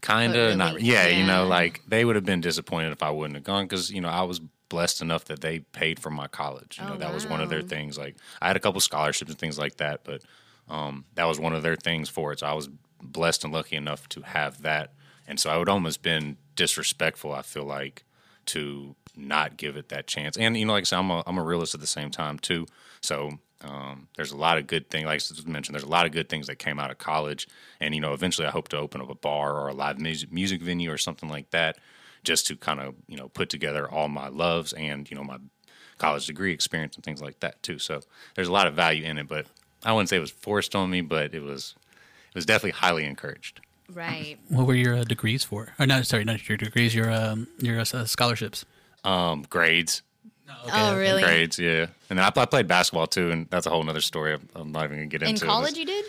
kind 0.01 0.35
of 0.35 0.57
not. 0.57 0.75
really, 0.75 0.85
Yeah, 0.85 1.07
you 1.07 1.25
know, 1.25 1.47
like 1.47 1.81
they 1.87 2.05
would 2.05 2.15
have 2.15 2.25
been 2.25 2.41
disappointed 2.41 2.91
if 2.91 3.03
I 3.03 3.09
wouldn't 3.09 3.35
have 3.35 3.43
gone 3.43 3.65
because 3.65 3.91
you 3.91 4.01
know 4.01 4.09
I 4.09 4.23
was 4.23 4.39
blessed 4.69 5.01
enough 5.01 5.25
that 5.25 5.41
they 5.41 5.59
paid 5.59 5.99
for 5.99 6.09
my 6.09 6.27
college. 6.27 6.77
You 6.79 6.87
know, 6.87 6.95
Oh, 6.95 6.97
that 6.97 7.13
was 7.13 7.25
one 7.25 7.41
of 7.41 7.49
their 7.49 7.61
things. 7.61 7.97
Like 7.97 8.15
I 8.41 8.47
had 8.47 8.57
a 8.57 8.59
couple 8.59 8.81
scholarships 8.81 9.31
and 9.31 9.39
things 9.39 9.57
like 9.57 9.77
that, 9.77 10.01
but 10.03 10.21
um, 10.69 11.05
that 11.15 11.25
was 11.25 11.39
one 11.39 11.53
of 11.53 11.63
their 11.63 11.75
things 11.75 12.09
for 12.09 12.31
it. 12.33 12.39
So 12.39 12.47
I 12.47 12.53
was 12.53 12.69
blessed 13.01 13.43
and 13.43 13.53
lucky 13.53 13.75
enough 13.75 14.07
to 14.09 14.21
have 14.21 14.61
that, 14.63 14.93
and 15.27 15.39
so 15.39 15.49
I 15.49 15.57
would 15.57 15.69
almost 15.69 16.01
been 16.01 16.37
disrespectful. 16.55 17.33
I 17.33 17.41
feel 17.41 17.63
like 17.65 18.03
to 18.47 18.95
not 19.15 19.57
give 19.57 19.75
it 19.77 19.89
that 19.89 20.07
chance. 20.07 20.37
And 20.37 20.55
you 20.57 20.65
know, 20.65 20.73
like 20.73 20.81
I 20.81 20.85
said, 20.85 20.99
I'm 20.99 21.11
a 21.11 21.23
I'm 21.25 21.37
a 21.37 21.43
realist 21.43 21.73
at 21.73 21.81
the 21.81 21.87
same 21.87 22.11
time 22.11 22.39
too. 22.39 22.65
So 23.01 23.39
um, 23.61 24.07
there's 24.15 24.31
a 24.31 24.37
lot 24.37 24.57
of 24.57 24.67
good 24.67 24.89
things. 24.89 25.05
Like 25.05 25.21
I 25.21 25.49
mentioned, 25.49 25.73
there's 25.73 25.83
a 25.83 25.87
lot 25.87 26.05
of 26.05 26.11
good 26.11 26.29
things 26.29 26.47
that 26.47 26.57
came 26.57 26.79
out 26.79 26.91
of 26.91 26.97
college. 26.97 27.47
And 27.79 27.95
you 27.95 28.01
know, 28.01 28.13
eventually, 28.13 28.47
I 28.47 28.51
hope 28.51 28.67
to 28.69 28.77
open 28.77 29.01
up 29.01 29.09
a 29.09 29.15
bar 29.15 29.55
or 29.55 29.67
a 29.67 29.73
live 29.73 29.99
music 29.99 30.31
music 30.31 30.61
venue 30.61 30.91
or 30.91 30.97
something 30.97 31.29
like 31.29 31.49
that, 31.51 31.77
just 32.23 32.47
to 32.47 32.55
kind 32.55 32.79
of 32.79 32.95
you 33.07 33.17
know 33.17 33.29
put 33.29 33.49
together 33.49 33.89
all 33.89 34.09
my 34.09 34.27
loves 34.27 34.73
and 34.73 35.09
you 35.09 35.17
know 35.17 35.23
my 35.23 35.37
college 35.97 36.27
degree 36.27 36.53
experience 36.53 36.95
and 36.95 37.03
things 37.03 37.21
like 37.21 37.39
that 37.39 37.61
too. 37.63 37.79
So 37.79 38.01
there's 38.35 38.47
a 38.47 38.53
lot 38.53 38.67
of 38.67 38.75
value 38.75 39.03
in 39.03 39.17
it, 39.17 39.27
but 39.27 39.47
I 39.83 39.93
wouldn't 39.93 40.09
say 40.09 40.17
it 40.17 40.21
was 40.21 40.31
forced 40.31 40.75
on 40.75 40.89
me, 40.89 41.01
but 41.01 41.33
it 41.33 41.41
was 41.41 41.75
it 42.29 42.35
was 42.35 42.45
definitely 42.45 42.71
highly 42.71 43.05
encouraged. 43.05 43.61
Right. 43.91 44.37
What 44.49 44.67
were 44.67 44.75
your 44.75 44.97
uh, 44.97 45.03
degrees 45.05 45.43
for? 45.43 45.69
Or 45.79 45.85
not? 45.85 46.05
Sorry, 46.05 46.25
not 46.25 46.47
your 46.47 46.57
degrees. 46.57 46.93
Your 46.93 47.11
um, 47.11 47.47
your 47.59 47.79
uh, 47.79 48.05
scholarships. 48.05 48.65
Um, 49.03 49.45
grades, 49.49 50.01
oh, 50.73 50.97
really? 50.97 51.21
grades, 51.23 51.57
yeah. 51.59 51.87
And 52.09 52.17
then 52.17 52.25
I, 52.25 52.31
I 52.35 52.45
played 52.45 52.67
basketball 52.67 53.07
too, 53.07 53.31
and 53.31 53.49
that's 53.49 53.65
a 53.65 53.69
whole 53.69 53.87
other 53.89 54.01
story. 54.01 54.33
I'm, 54.33 54.49
I'm 54.55 54.71
not 54.71 54.85
even 54.85 54.97
gonna 54.97 55.07
get 55.07 55.21
In 55.23 55.29
into. 55.29 55.45
college, 55.45 55.71
This- 55.71 55.79
you 55.79 55.85
did? 55.85 56.05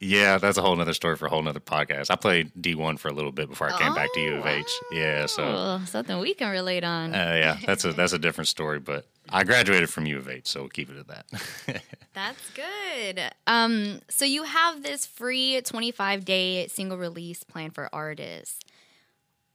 Yeah, 0.00 0.36
that's 0.36 0.58
a 0.58 0.62
whole 0.62 0.78
other 0.78 0.92
story 0.92 1.16
for 1.16 1.24
a 1.26 1.30
whole 1.30 1.40
nother 1.42 1.60
podcast. 1.60 2.10
I 2.10 2.16
played 2.16 2.52
D1 2.60 2.98
for 2.98 3.08
a 3.08 3.12
little 3.12 3.32
bit 3.32 3.48
before 3.48 3.72
I 3.72 3.78
came 3.78 3.94
back 3.94 4.12
to 4.12 4.20
U 4.20 4.34
of 4.34 4.46
H. 4.46 4.70
Yeah, 4.92 5.24
so 5.24 5.42
Oh, 5.44 5.82
something 5.86 6.18
we 6.18 6.34
can 6.34 6.50
relate 6.50 6.84
on. 6.84 7.14
uh, 7.14 7.16
yeah, 7.16 7.58
that's 7.66 7.86
a 7.86 7.94
that's 7.94 8.12
a 8.12 8.18
different 8.26 8.48
story. 8.48 8.80
But 8.80 9.06
I 9.30 9.44
graduated 9.44 9.88
from 9.88 10.04
U 10.04 10.18
of 10.18 10.28
H, 10.28 10.46
so 10.46 10.60
we'll 10.60 10.68
keep 10.68 10.90
it 10.90 10.98
at 10.98 11.08
that. 11.08 11.82
That's 12.14 12.50
good. 12.50 13.22
Um, 13.46 14.00
so 14.10 14.24
you 14.26 14.42
have 14.42 14.82
this 14.82 15.06
free 15.06 15.60
25 15.62 16.24
day 16.24 16.66
single 16.66 16.98
release 16.98 17.42
plan 17.44 17.70
for 17.70 17.88
artists. 17.92 18.60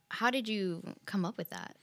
How 0.10 0.30
did 0.32 0.48
you 0.48 0.82
come 1.06 1.26
up 1.26 1.38
with 1.38 1.50
that? 1.52 1.76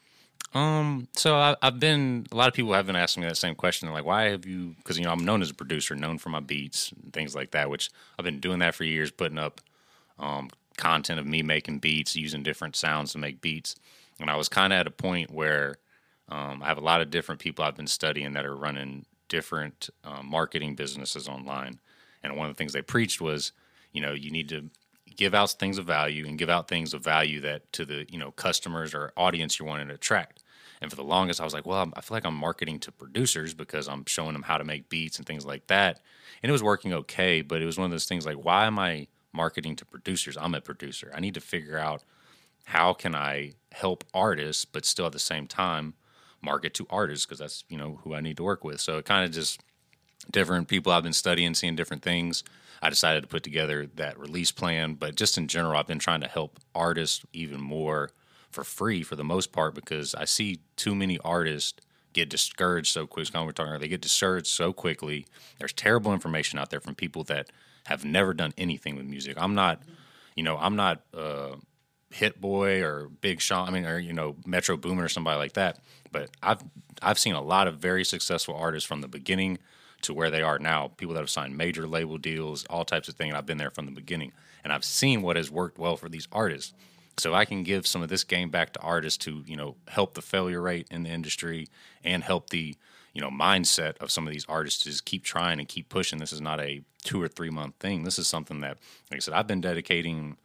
Um, 0.52 1.06
so 1.14 1.36
I, 1.36 1.56
I've 1.62 1.78
been 1.78 2.26
a 2.32 2.36
lot 2.36 2.48
of 2.48 2.54
people 2.54 2.72
have 2.72 2.86
been 2.86 2.96
asking 2.96 3.22
me 3.22 3.28
that 3.28 3.36
same 3.36 3.54
question. 3.54 3.86
They're 3.86 3.94
like, 3.94 4.04
why 4.04 4.30
have 4.30 4.46
you? 4.46 4.74
Because 4.78 4.98
you 4.98 5.04
know 5.04 5.12
I'm 5.12 5.24
known 5.24 5.42
as 5.42 5.50
a 5.50 5.54
producer, 5.54 5.94
known 5.94 6.18
for 6.18 6.30
my 6.30 6.40
beats 6.40 6.92
and 6.92 7.12
things 7.12 7.34
like 7.34 7.52
that. 7.52 7.70
Which 7.70 7.90
I've 8.18 8.24
been 8.24 8.40
doing 8.40 8.58
that 8.58 8.74
for 8.74 8.84
years, 8.84 9.10
putting 9.10 9.38
up 9.38 9.60
um, 10.18 10.50
content 10.76 11.20
of 11.20 11.26
me 11.26 11.42
making 11.42 11.78
beats, 11.78 12.16
using 12.16 12.42
different 12.42 12.74
sounds 12.74 13.12
to 13.12 13.18
make 13.18 13.40
beats. 13.40 13.76
And 14.18 14.28
I 14.28 14.36
was 14.36 14.48
kind 14.48 14.72
of 14.72 14.78
at 14.80 14.86
a 14.86 14.90
point 14.90 15.30
where 15.30 15.76
um, 16.28 16.62
I 16.62 16.66
have 16.66 16.78
a 16.78 16.82
lot 16.82 17.00
of 17.00 17.10
different 17.10 17.40
people 17.40 17.64
I've 17.64 17.76
been 17.76 17.86
studying 17.86 18.32
that 18.32 18.44
are 18.44 18.56
running 18.56 19.06
different 19.28 19.88
um, 20.04 20.26
marketing 20.28 20.74
businesses 20.74 21.28
online. 21.28 21.80
And 22.22 22.36
one 22.36 22.48
of 22.48 22.54
the 22.54 22.58
things 22.58 22.72
they 22.72 22.82
preached 22.82 23.20
was, 23.20 23.52
you 23.92 24.02
know, 24.02 24.12
you 24.12 24.30
need 24.30 24.48
to 24.50 24.68
give 25.16 25.34
out 25.34 25.50
things 25.50 25.78
of 25.78 25.86
value 25.86 26.26
and 26.26 26.38
give 26.38 26.48
out 26.48 26.68
things 26.68 26.94
of 26.94 27.02
value 27.02 27.40
that 27.40 27.72
to 27.72 27.84
the 27.84 28.06
you 28.10 28.18
know 28.18 28.30
customers 28.32 28.94
or 28.94 29.12
audience 29.16 29.58
you're 29.58 29.68
wanting 29.68 29.88
to 29.88 29.94
attract. 29.94 30.42
And 30.80 30.90
for 30.90 30.96
the 30.96 31.04
longest, 31.04 31.40
I 31.40 31.44
was 31.44 31.52
like, 31.52 31.66
well, 31.66 31.92
I 31.94 32.00
feel 32.00 32.16
like 32.16 32.24
I'm 32.24 32.34
marketing 32.34 32.78
to 32.80 32.92
producers 32.92 33.52
because 33.52 33.86
I'm 33.86 34.04
showing 34.06 34.32
them 34.32 34.42
how 34.42 34.56
to 34.56 34.64
make 34.64 34.88
beats 34.88 35.18
and 35.18 35.26
things 35.26 35.44
like 35.44 35.66
that. 35.66 36.00
And 36.42 36.48
it 36.48 36.52
was 36.52 36.62
working 36.62 36.94
okay, 36.94 37.42
but 37.42 37.60
it 37.60 37.66
was 37.66 37.76
one 37.76 37.84
of 37.84 37.90
those 37.90 38.06
things 38.06 38.24
like, 38.24 38.42
why 38.42 38.64
am 38.64 38.78
I 38.78 39.08
marketing 39.32 39.76
to 39.76 39.84
producers? 39.84 40.38
I'm 40.38 40.54
a 40.54 40.60
producer. 40.62 41.12
I 41.14 41.20
need 41.20 41.34
to 41.34 41.40
figure 41.40 41.76
out 41.76 42.02
how 42.64 42.94
can 42.94 43.14
I 43.14 43.52
help 43.72 44.04
artists, 44.14 44.64
but 44.64 44.86
still 44.86 45.06
at 45.06 45.12
the 45.12 45.18
same 45.18 45.46
time 45.46 45.94
market 46.42 46.72
to 46.74 46.86
artists 46.88 47.26
because 47.26 47.38
that's 47.38 47.64
you 47.68 47.76
know 47.76 48.00
who 48.02 48.14
I 48.14 48.20
need 48.20 48.36
to 48.38 48.42
work 48.42 48.64
with. 48.64 48.80
So 48.80 48.98
it 48.98 49.04
kind 49.04 49.24
of 49.24 49.32
just 49.32 49.60
different 50.30 50.68
people 50.68 50.92
I've 50.92 51.02
been 51.02 51.12
studying, 51.12 51.54
seeing 51.54 51.76
different 51.76 52.02
things. 52.02 52.42
I 52.82 52.88
decided 52.88 53.22
to 53.22 53.28
put 53.28 53.42
together 53.42 53.86
that 53.96 54.18
release 54.18 54.52
plan, 54.52 54.94
but 54.94 55.14
just 55.14 55.36
in 55.36 55.48
general, 55.48 55.78
I've 55.78 55.86
been 55.86 55.98
trying 55.98 56.22
to 56.22 56.28
help 56.28 56.58
artists 56.74 57.24
even 57.32 57.60
more 57.60 58.10
for 58.50 58.64
free 58.64 59.02
for 59.02 59.16
the 59.16 59.24
most 59.24 59.52
part 59.52 59.74
because 59.74 60.14
I 60.14 60.24
see 60.24 60.60
too 60.76 60.94
many 60.94 61.18
artists 61.18 61.80
get 62.12 62.28
discouraged 62.28 62.92
so 62.92 63.06
quick. 63.06 63.28
Of 63.28 63.44
we're 63.44 63.52
talking, 63.52 63.72
about, 63.72 63.80
they 63.80 63.88
get 63.88 64.00
discouraged 64.00 64.48
so 64.48 64.72
quickly. 64.72 65.26
There's 65.58 65.72
terrible 65.72 66.12
information 66.12 66.58
out 66.58 66.70
there 66.70 66.80
from 66.80 66.94
people 66.94 67.22
that 67.24 67.50
have 67.86 68.04
never 68.04 68.34
done 68.34 68.52
anything 68.58 68.96
with 68.96 69.06
music. 69.06 69.36
I'm 69.36 69.54
not, 69.54 69.82
you 70.34 70.42
know, 70.42 70.56
I'm 70.56 70.76
not 70.76 71.02
uh, 71.16 71.56
Hit 72.10 72.40
Boy 72.40 72.82
or 72.82 73.08
Big 73.20 73.40
Sean. 73.40 73.68
I 73.68 73.70
mean, 73.70 73.84
or 73.84 73.98
you 73.98 74.12
know, 74.12 74.36
Metro 74.44 74.76
Boomin 74.76 75.04
or 75.04 75.08
somebody 75.08 75.38
like 75.38 75.52
that. 75.54 75.78
But 76.10 76.30
I've 76.42 76.62
I've 77.00 77.18
seen 77.18 77.34
a 77.34 77.42
lot 77.42 77.68
of 77.68 77.78
very 77.78 78.04
successful 78.04 78.56
artists 78.56 78.86
from 78.86 79.00
the 79.00 79.08
beginning 79.08 79.58
to 80.02 80.14
where 80.14 80.30
they 80.30 80.42
are 80.42 80.58
now. 80.58 80.88
People 80.96 81.14
that 81.14 81.20
have 81.20 81.30
signed 81.30 81.56
major 81.56 81.86
label 81.86 82.18
deals, 82.18 82.64
all 82.66 82.84
types 82.84 83.08
of 83.08 83.14
things. 83.14 83.34
I've 83.34 83.46
been 83.46 83.58
there 83.58 83.70
from 83.70 83.86
the 83.86 83.92
beginning, 83.92 84.32
and 84.64 84.72
I've 84.72 84.84
seen 84.84 85.22
what 85.22 85.36
has 85.36 85.50
worked 85.50 85.78
well 85.78 85.96
for 85.96 86.08
these 86.08 86.28
artists. 86.32 86.72
So 87.18 87.34
I 87.34 87.44
can 87.44 87.62
give 87.62 87.86
some 87.86 88.02
of 88.02 88.08
this 88.08 88.24
game 88.24 88.50
back 88.50 88.72
to 88.72 88.80
artists 88.80 89.22
to 89.24 89.42
you 89.46 89.56
know 89.56 89.76
help 89.88 90.14
the 90.14 90.22
failure 90.22 90.60
rate 90.60 90.86
in 90.90 91.02
the 91.02 91.10
industry 91.10 91.68
and 92.04 92.22
help 92.22 92.50
the 92.50 92.76
you 93.12 93.20
know 93.20 93.30
mindset 93.30 93.98
of 93.98 94.10
some 94.10 94.26
of 94.26 94.32
these 94.32 94.46
artists 94.48 94.82
to 94.84 94.90
just 94.90 95.04
keep 95.04 95.24
trying 95.24 95.58
and 95.58 95.68
keep 95.68 95.88
pushing. 95.88 96.18
This 96.18 96.32
is 96.32 96.40
not 96.40 96.60
a 96.60 96.82
two 97.02 97.20
or 97.20 97.28
three 97.28 97.50
month 97.50 97.74
thing. 97.80 98.04
This 98.04 98.18
is 98.18 98.26
something 98.26 98.60
that, 98.60 98.78
like 99.10 99.16
I 99.16 99.20
said, 99.20 99.34
I've 99.34 99.46
been 99.46 99.60
dedicating 99.60 100.36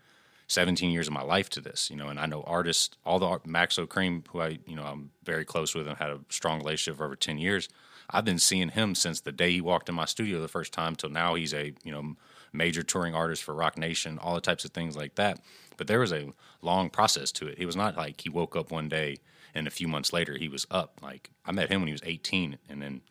17 0.47 0.91
years 0.91 1.07
of 1.07 1.13
my 1.13 1.23
life 1.23 1.49
to 1.51 1.61
this, 1.61 1.89
you 1.89 1.95
know, 1.95 2.07
and 2.07 2.19
I 2.19 2.25
know 2.27 2.43
artists, 2.43 2.95
all 3.03 3.19
the 3.19 3.25
Maxo 3.47 3.87
Kream, 3.87 4.25
who 4.27 4.41
I, 4.41 4.59
you 4.67 4.75
know, 4.75 4.83
I'm 4.83 5.11
very 5.23 5.43
close 5.43 5.73
with 5.73 5.87
and 5.87 5.97
had 5.97 6.09
a 6.09 6.19
strong 6.29 6.59
relationship 6.59 6.97
for 6.97 7.05
over 7.05 7.15
10 7.15 7.37
years. 7.37 7.67
I've 8.09 8.25
been 8.25 8.39
seeing 8.39 8.69
him 8.69 8.95
since 8.95 9.21
the 9.21 9.31
day 9.31 9.51
he 9.51 9.61
walked 9.61 9.89
in 9.89 9.95
my 9.95 10.05
studio 10.05 10.41
the 10.41 10.47
first 10.47 10.73
time 10.73 10.95
till 10.95 11.09
now. 11.09 11.35
He's 11.35 11.53
a, 11.53 11.73
you 11.83 11.91
know, 11.91 12.15
major 12.53 12.83
touring 12.83 13.13
artist 13.13 13.43
for 13.43 13.53
Roc 13.53 13.77
Nation, 13.77 14.17
all 14.19 14.35
the 14.35 14.41
types 14.41 14.65
of 14.65 14.71
things 14.71 14.95
like 14.95 15.15
that. 15.15 15.39
But 15.77 15.87
there 15.87 15.99
was 15.99 16.13
a 16.13 16.31
long 16.61 16.89
process 16.89 17.31
to 17.33 17.47
it. 17.47 17.57
It 17.57 17.65
was 17.65 17.75
not 17.75 17.97
like 17.97 18.21
he 18.21 18.29
woke 18.29 18.55
up 18.55 18.71
one 18.71 18.89
day 18.89 19.17
and 19.53 19.67
a 19.67 19.71
few 19.71 19.87
months 19.87 20.13
later 20.13 20.37
he 20.37 20.47
was 20.47 20.65
up. 20.69 20.99
Like 21.01 21.31
I 21.45 21.51
met 21.51 21.69
him 21.69 21.81
when 21.81 21.87
he 21.87 21.93
was 21.93 22.03
18 22.03 22.57
and 22.69 22.81
then 22.81 23.01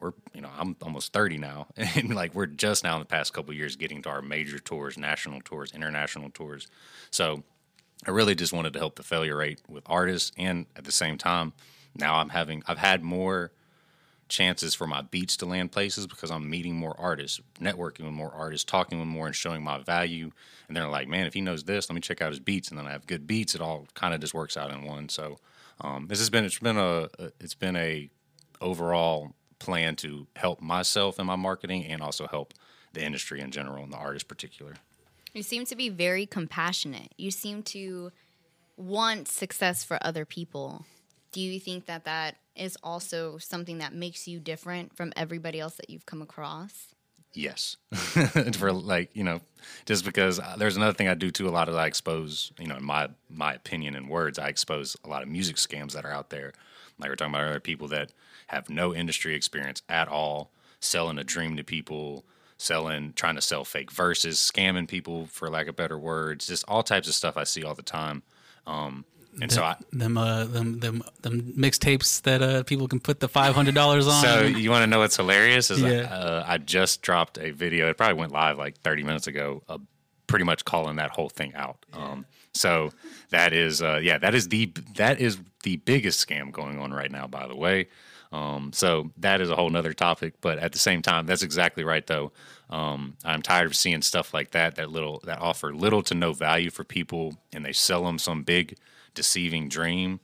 we're 0.00 0.12
you 0.32 0.40
know 0.40 0.50
I'm 0.56 0.76
almost 0.82 1.12
30 1.12 1.38
now 1.38 1.68
and 1.76 2.14
like 2.14 2.34
we're 2.34 2.46
just 2.46 2.82
now 2.82 2.94
in 2.94 3.00
the 3.00 3.06
past 3.06 3.32
couple 3.32 3.54
years 3.54 3.76
getting 3.76 4.02
to 4.02 4.08
our 4.08 4.22
major 4.22 4.58
tours 4.58 4.96
national 4.96 5.40
tours 5.42 5.72
international 5.72 6.30
tours 6.30 6.66
so 7.10 7.42
I 8.06 8.10
really 8.10 8.34
just 8.34 8.52
wanted 8.52 8.72
to 8.72 8.78
help 8.78 8.96
the 8.96 9.02
failure 9.02 9.36
rate 9.36 9.60
with 9.68 9.84
artists 9.86 10.32
and 10.38 10.66
at 10.74 10.84
the 10.84 10.92
same 10.92 11.18
time 11.18 11.52
now 11.94 12.16
I'm 12.16 12.30
having 12.30 12.62
I've 12.66 12.78
had 12.78 13.02
more 13.02 13.52
chances 14.30 14.74
for 14.74 14.86
my 14.86 15.02
beats 15.02 15.36
to 15.38 15.46
land 15.46 15.72
places 15.72 16.06
because 16.06 16.30
I'm 16.30 16.48
meeting 16.48 16.74
more 16.74 16.94
artists, 16.98 17.40
networking 17.60 18.04
with 18.04 18.12
more 18.12 18.32
artists, 18.32 18.64
talking 18.64 18.98
with 18.98 19.08
more 19.08 19.26
and 19.26 19.36
showing 19.36 19.62
my 19.62 19.78
value. 19.78 20.30
And 20.68 20.76
they're 20.76 20.88
like, 20.88 21.08
man, 21.08 21.26
if 21.26 21.34
he 21.34 21.40
knows 21.40 21.64
this, 21.64 21.90
let 21.90 21.94
me 21.94 22.00
check 22.00 22.22
out 22.22 22.30
his 22.30 22.40
beats. 22.40 22.70
And 22.70 22.78
then 22.78 22.86
I 22.86 22.92
have 22.92 23.06
good 23.06 23.26
beats. 23.26 23.54
It 23.54 23.60
all 23.60 23.86
kind 23.94 24.14
of 24.14 24.20
just 24.20 24.32
works 24.32 24.56
out 24.56 24.70
in 24.70 24.84
one. 24.84 25.08
So 25.08 25.38
um, 25.80 26.06
this 26.06 26.18
has 26.18 26.30
been 26.30 26.44
it's 26.44 26.58
been 26.58 26.78
a 26.78 27.08
it's 27.38 27.54
been 27.54 27.76
a 27.76 28.08
overall 28.60 29.34
plan 29.58 29.96
to 29.96 30.26
help 30.36 30.60
myself 30.60 31.18
in 31.18 31.26
my 31.26 31.36
marketing 31.36 31.84
and 31.84 32.02
also 32.02 32.26
help 32.26 32.54
the 32.92 33.02
industry 33.02 33.40
in 33.40 33.50
general 33.50 33.84
and 33.84 33.92
the 33.92 33.96
artist 33.96 34.28
particular. 34.28 34.74
You 35.34 35.42
seem 35.42 35.64
to 35.66 35.76
be 35.76 35.88
very 35.88 36.26
compassionate. 36.26 37.12
You 37.16 37.30
seem 37.30 37.62
to 37.64 38.10
want 38.76 39.28
success 39.28 39.84
for 39.84 39.98
other 40.00 40.24
people. 40.24 40.86
Do 41.32 41.40
you 41.40 41.60
think 41.60 41.86
that 41.86 42.04
that 42.04 42.36
is 42.56 42.76
also 42.82 43.38
something 43.38 43.78
that 43.78 43.94
makes 43.94 44.26
you 44.26 44.40
different 44.40 44.96
from 44.96 45.12
everybody 45.16 45.60
else 45.60 45.76
that 45.76 45.88
you've 45.88 46.06
come 46.06 46.22
across? 46.22 46.94
Yes, 47.32 47.76
for 48.54 48.72
like 48.72 49.10
you 49.14 49.22
know, 49.22 49.40
just 49.86 50.04
because 50.04 50.40
there's 50.58 50.76
another 50.76 50.92
thing 50.92 51.06
I 51.06 51.14
do 51.14 51.30
too. 51.30 51.48
A 51.48 51.50
lot 51.50 51.68
of 51.68 51.76
I 51.76 51.86
expose, 51.86 52.50
you 52.58 52.66
know, 52.66 52.76
in 52.76 52.84
my 52.84 53.08
my 53.28 53.54
opinion 53.54 53.94
and 53.94 54.08
words, 54.08 54.38
I 54.38 54.48
expose 54.48 54.96
a 55.04 55.08
lot 55.08 55.22
of 55.22 55.28
music 55.28 55.56
scams 55.56 55.92
that 55.92 56.04
are 56.04 56.10
out 56.10 56.30
there. 56.30 56.52
Like 56.98 57.08
we're 57.08 57.16
talking 57.16 57.32
about 57.32 57.48
other 57.48 57.60
people 57.60 57.86
that 57.88 58.12
have 58.48 58.68
no 58.68 58.92
industry 58.92 59.36
experience 59.36 59.82
at 59.88 60.08
all, 60.08 60.50
selling 60.80 61.18
a 61.18 61.24
dream 61.24 61.56
to 61.56 61.62
people, 61.62 62.24
selling, 62.58 63.12
trying 63.14 63.36
to 63.36 63.40
sell 63.40 63.64
fake 63.64 63.92
verses, 63.92 64.38
scamming 64.38 64.88
people 64.88 65.26
for 65.26 65.48
lack 65.48 65.68
of 65.68 65.76
better 65.76 65.98
words, 65.98 66.48
just 66.48 66.64
all 66.66 66.82
types 66.82 67.06
of 67.06 67.14
stuff 67.14 67.36
I 67.36 67.44
see 67.44 67.62
all 67.62 67.74
the 67.74 67.82
time. 67.82 68.24
Um, 68.66 69.04
and 69.40 69.50
so 69.50 69.62
I, 69.62 69.76
them 69.92 70.16
uh 70.18 70.44
them 70.44 70.80
them 70.80 71.02
them 71.22 71.52
mixtapes 71.56 72.22
that 72.22 72.42
uh 72.42 72.62
people 72.64 72.88
can 72.88 73.00
put 73.00 73.20
the 73.20 73.28
five 73.28 73.54
hundred 73.54 73.74
dollars 73.74 74.06
on. 74.14 74.22
So 74.22 74.42
you 74.42 74.70
want 74.70 74.82
to 74.82 74.86
know 74.86 74.98
what's 74.98 75.16
hilarious? 75.16 75.70
Is 75.70 75.80
Yeah. 75.80 76.02
uh, 76.12 76.44
I 76.46 76.58
just 76.58 77.02
dropped 77.02 77.38
a 77.38 77.50
video. 77.50 77.88
It 77.88 77.96
probably 77.96 78.14
went 78.18 78.32
live 78.32 78.58
like 78.58 78.78
30 78.80 79.02
minutes 79.04 79.26
ago. 79.26 79.62
Uh, 79.68 79.78
pretty 80.26 80.44
much 80.44 80.64
calling 80.64 80.96
that 80.96 81.10
whole 81.10 81.28
thing 81.28 81.52
out. 81.56 81.84
Um, 81.92 82.24
so 82.54 82.90
that 83.30 83.52
is, 83.52 83.82
uh, 83.82 83.98
yeah, 84.02 84.18
that 84.18 84.34
is 84.34 84.48
the 84.48 84.72
that 84.96 85.20
is 85.20 85.38
the 85.64 85.76
biggest 85.76 86.26
scam 86.26 86.52
going 86.52 86.78
on 86.78 86.92
right 86.92 87.10
now. 87.10 87.26
By 87.26 87.46
the 87.46 87.56
way, 87.56 87.88
um, 88.32 88.72
so 88.72 89.10
that 89.18 89.40
is 89.40 89.50
a 89.50 89.56
whole 89.56 89.70
nother 89.70 89.92
topic. 89.92 90.34
But 90.40 90.58
at 90.58 90.72
the 90.72 90.78
same 90.78 91.02
time, 91.02 91.26
that's 91.26 91.42
exactly 91.42 91.84
right 91.84 92.06
though. 92.06 92.32
Um, 92.68 93.16
I'm 93.24 93.42
tired 93.42 93.66
of 93.66 93.74
seeing 93.74 94.02
stuff 94.02 94.32
like 94.32 94.52
that 94.52 94.76
that 94.76 94.90
little 94.90 95.20
that 95.24 95.40
offer 95.40 95.74
little 95.74 96.02
to 96.04 96.14
no 96.14 96.32
value 96.32 96.70
for 96.70 96.84
people, 96.84 97.36
and 97.52 97.64
they 97.64 97.72
sell 97.72 98.04
them 98.04 98.18
some 98.18 98.42
big 98.44 98.76
deceiving 99.14 99.68
dream 99.68 100.20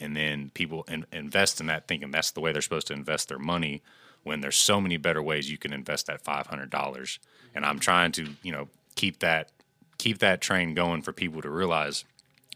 and 0.00 0.16
then 0.16 0.50
people 0.54 0.84
in, 0.88 1.06
invest 1.12 1.60
in 1.60 1.66
that 1.66 1.86
thinking 1.86 2.10
that's 2.10 2.32
the 2.32 2.40
way 2.40 2.52
they're 2.52 2.62
supposed 2.62 2.86
to 2.88 2.92
invest 2.92 3.28
their 3.28 3.38
money 3.38 3.82
when 4.22 4.40
there's 4.40 4.56
so 4.56 4.80
many 4.80 4.96
better 4.96 5.22
ways 5.22 5.50
you 5.50 5.58
can 5.58 5.72
invest 5.72 6.06
that 6.06 6.24
$500 6.24 7.18
and 7.54 7.64
i'm 7.64 7.78
trying 7.78 8.12
to 8.12 8.28
you 8.42 8.52
know 8.52 8.68
keep 8.94 9.20
that 9.20 9.50
keep 9.98 10.18
that 10.18 10.40
train 10.40 10.74
going 10.74 11.02
for 11.02 11.12
people 11.12 11.40
to 11.42 11.50
realize 11.50 12.04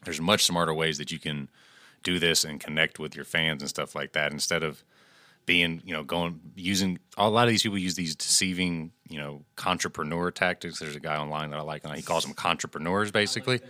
there's 0.04 0.20
much 0.20 0.44
smarter 0.44 0.74
ways 0.74 0.98
that 0.98 1.10
you 1.10 1.18
can 1.18 1.48
do 2.02 2.18
this 2.18 2.44
and 2.44 2.60
connect 2.60 2.98
with 2.98 3.14
your 3.14 3.24
fans 3.24 3.62
and 3.62 3.68
stuff 3.68 3.94
like 3.94 4.12
that 4.12 4.32
instead 4.32 4.62
of 4.62 4.82
being 5.46 5.80
you 5.84 5.94
know 5.94 6.04
going 6.04 6.40
using 6.56 6.98
a 7.16 7.28
lot 7.28 7.44
of 7.44 7.50
these 7.50 7.62
people 7.62 7.78
use 7.78 7.94
these 7.94 8.14
deceiving 8.14 8.92
you 9.08 9.18
know 9.18 9.42
entrepreneur 9.64 10.30
tactics. 10.30 10.78
There's 10.78 10.94
a 10.94 11.00
guy 11.00 11.16
online 11.16 11.50
that 11.50 11.58
i 11.58 11.62
like 11.62 11.84
and 11.84 11.94
he 11.94 12.02
calls 12.02 12.24
them 12.24 12.34
entrepreneurs 12.44 13.10
basically 13.10 13.60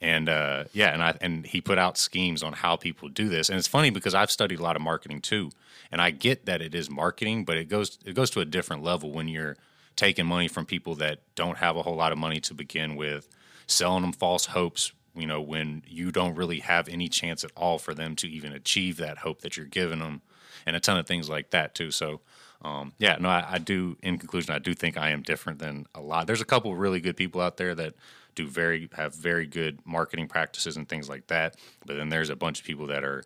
and 0.00 0.28
uh, 0.28 0.64
yeah, 0.72 0.92
and 0.92 1.02
I 1.02 1.16
and 1.20 1.46
he 1.46 1.60
put 1.60 1.78
out 1.78 1.98
schemes 1.98 2.42
on 2.42 2.54
how 2.54 2.76
people 2.76 3.08
do 3.08 3.28
this. 3.28 3.48
And 3.48 3.58
it's 3.58 3.68
funny 3.68 3.90
because 3.90 4.14
I've 4.14 4.30
studied 4.30 4.58
a 4.58 4.62
lot 4.62 4.76
of 4.76 4.82
marketing 4.82 5.20
too, 5.20 5.50
and 5.92 6.00
I 6.00 6.10
get 6.10 6.46
that 6.46 6.62
it 6.62 6.74
is 6.74 6.88
marketing, 6.88 7.44
but 7.44 7.56
it 7.56 7.68
goes 7.68 7.98
it 8.04 8.14
goes 8.14 8.30
to 8.30 8.40
a 8.40 8.44
different 8.44 8.82
level 8.82 9.12
when 9.12 9.28
you're 9.28 9.56
taking 9.96 10.26
money 10.26 10.48
from 10.48 10.64
people 10.64 10.94
that 10.96 11.20
don't 11.34 11.58
have 11.58 11.76
a 11.76 11.82
whole 11.82 11.96
lot 11.96 12.12
of 12.12 12.18
money 12.18 12.40
to 12.40 12.54
begin 12.54 12.96
with, 12.96 13.28
selling 13.66 14.02
them 14.02 14.12
false 14.12 14.46
hopes. 14.46 14.92
You 15.14 15.26
know, 15.26 15.40
when 15.40 15.82
you 15.86 16.12
don't 16.12 16.34
really 16.36 16.60
have 16.60 16.88
any 16.88 17.08
chance 17.08 17.44
at 17.44 17.50
all 17.56 17.78
for 17.78 17.92
them 17.92 18.16
to 18.16 18.28
even 18.28 18.52
achieve 18.52 18.96
that 18.98 19.18
hope 19.18 19.42
that 19.42 19.56
you're 19.56 19.66
giving 19.66 19.98
them, 19.98 20.22
and 20.64 20.76
a 20.76 20.80
ton 20.80 20.96
of 20.96 21.06
things 21.06 21.28
like 21.28 21.50
that 21.50 21.74
too. 21.74 21.90
So, 21.90 22.20
um, 22.62 22.92
yeah, 22.98 23.16
no, 23.20 23.28
I, 23.28 23.44
I 23.50 23.58
do. 23.58 23.98
In 24.02 24.18
conclusion, 24.18 24.54
I 24.54 24.60
do 24.60 24.72
think 24.72 24.96
I 24.96 25.10
am 25.10 25.22
different 25.22 25.58
than 25.58 25.86
a 25.94 26.00
lot. 26.00 26.26
There's 26.26 26.40
a 26.40 26.46
couple 26.46 26.74
really 26.74 27.00
good 27.00 27.16
people 27.16 27.42
out 27.42 27.58
there 27.58 27.74
that 27.74 27.94
do 28.42 28.48
very 28.48 28.88
have 28.94 29.14
very 29.14 29.46
good 29.46 29.80
marketing 29.84 30.28
practices 30.28 30.76
and 30.76 30.88
things 30.88 31.08
like 31.08 31.26
that. 31.28 31.56
But 31.86 31.96
then 31.96 32.08
there's 32.08 32.30
a 32.30 32.36
bunch 32.36 32.60
of 32.60 32.66
people 32.66 32.86
that 32.88 33.04
are, 33.04 33.22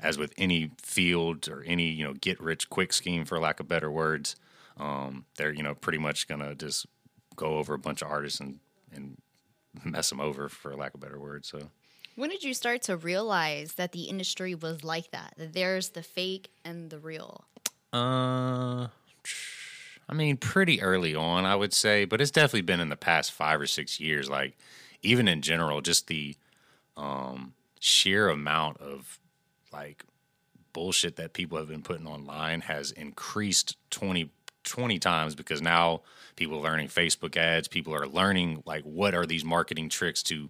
as 0.00 0.18
with 0.18 0.32
any 0.38 0.70
field 0.82 1.48
or 1.48 1.62
any 1.66 1.88
you 1.88 2.04
know 2.04 2.14
get 2.14 2.40
rich 2.40 2.70
quick 2.70 2.92
scheme 2.92 3.24
for 3.24 3.38
lack 3.38 3.60
of 3.60 3.68
better 3.68 3.90
words, 3.90 4.36
um, 4.76 5.24
they're 5.36 5.52
you 5.52 5.62
know 5.62 5.74
pretty 5.74 5.98
much 5.98 6.28
gonna 6.28 6.54
just 6.54 6.86
go 7.36 7.58
over 7.58 7.74
a 7.74 7.78
bunch 7.78 8.02
of 8.02 8.08
artists 8.08 8.40
and 8.40 8.58
and 8.92 9.18
mess 9.84 10.10
them 10.10 10.20
over 10.20 10.48
for 10.48 10.74
lack 10.76 10.94
of 10.94 11.00
better 11.00 11.18
words. 11.18 11.48
So. 11.48 11.70
When 12.16 12.30
did 12.30 12.42
you 12.42 12.52
start 12.52 12.82
to 12.82 12.96
realize 12.96 13.74
that 13.74 13.92
the 13.92 14.04
industry 14.04 14.56
was 14.56 14.82
like 14.82 15.12
that? 15.12 15.34
That 15.36 15.52
there's 15.52 15.90
the 15.90 16.02
fake 16.02 16.50
and 16.64 16.90
the 16.90 16.98
real? 16.98 17.44
Uh, 17.92 18.88
I 20.08 20.14
mean, 20.14 20.38
pretty 20.38 20.80
early 20.80 21.14
on, 21.14 21.44
I 21.44 21.54
would 21.54 21.74
say, 21.74 22.04
but 22.04 22.20
it's 22.20 22.30
definitely 22.30 22.62
been 22.62 22.80
in 22.80 22.88
the 22.88 22.96
past 22.96 23.32
five 23.32 23.60
or 23.60 23.66
six 23.66 24.00
years. 24.00 24.30
Like, 24.30 24.56
even 25.02 25.28
in 25.28 25.42
general, 25.42 25.80
just 25.80 26.06
the 26.06 26.34
um, 26.96 27.52
sheer 27.78 28.28
amount 28.28 28.78
of 28.78 29.18
like 29.72 30.04
bullshit 30.72 31.16
that 31.16 31.34
people 31.34 31.58
have 31.58 31.68
been 31.68 31.82
putting 31.82 32.06
online 32.06 32.62
has 32.62 32.90
increased 32.92 33.76
20, 33.90 34.30
20 34.64 34.98
times 34.98 35.34
because 35.34 35.60
now 35.60 36.00
people 36.36 36.58
are 36.58 36.62
learning 36.62 36.88
Facebook 36.88 37.36
ads. 37.36 37.68
People 37.68 37.94
are 37.94 38.06
learning 38.06 38.62
like 38.64 38.84
what 38.84 39.14
are 39.14 39.26
these 39.26 39.44
marketing 39.44 39.90
tricks 39.90 40.22
to, 40.24 40.48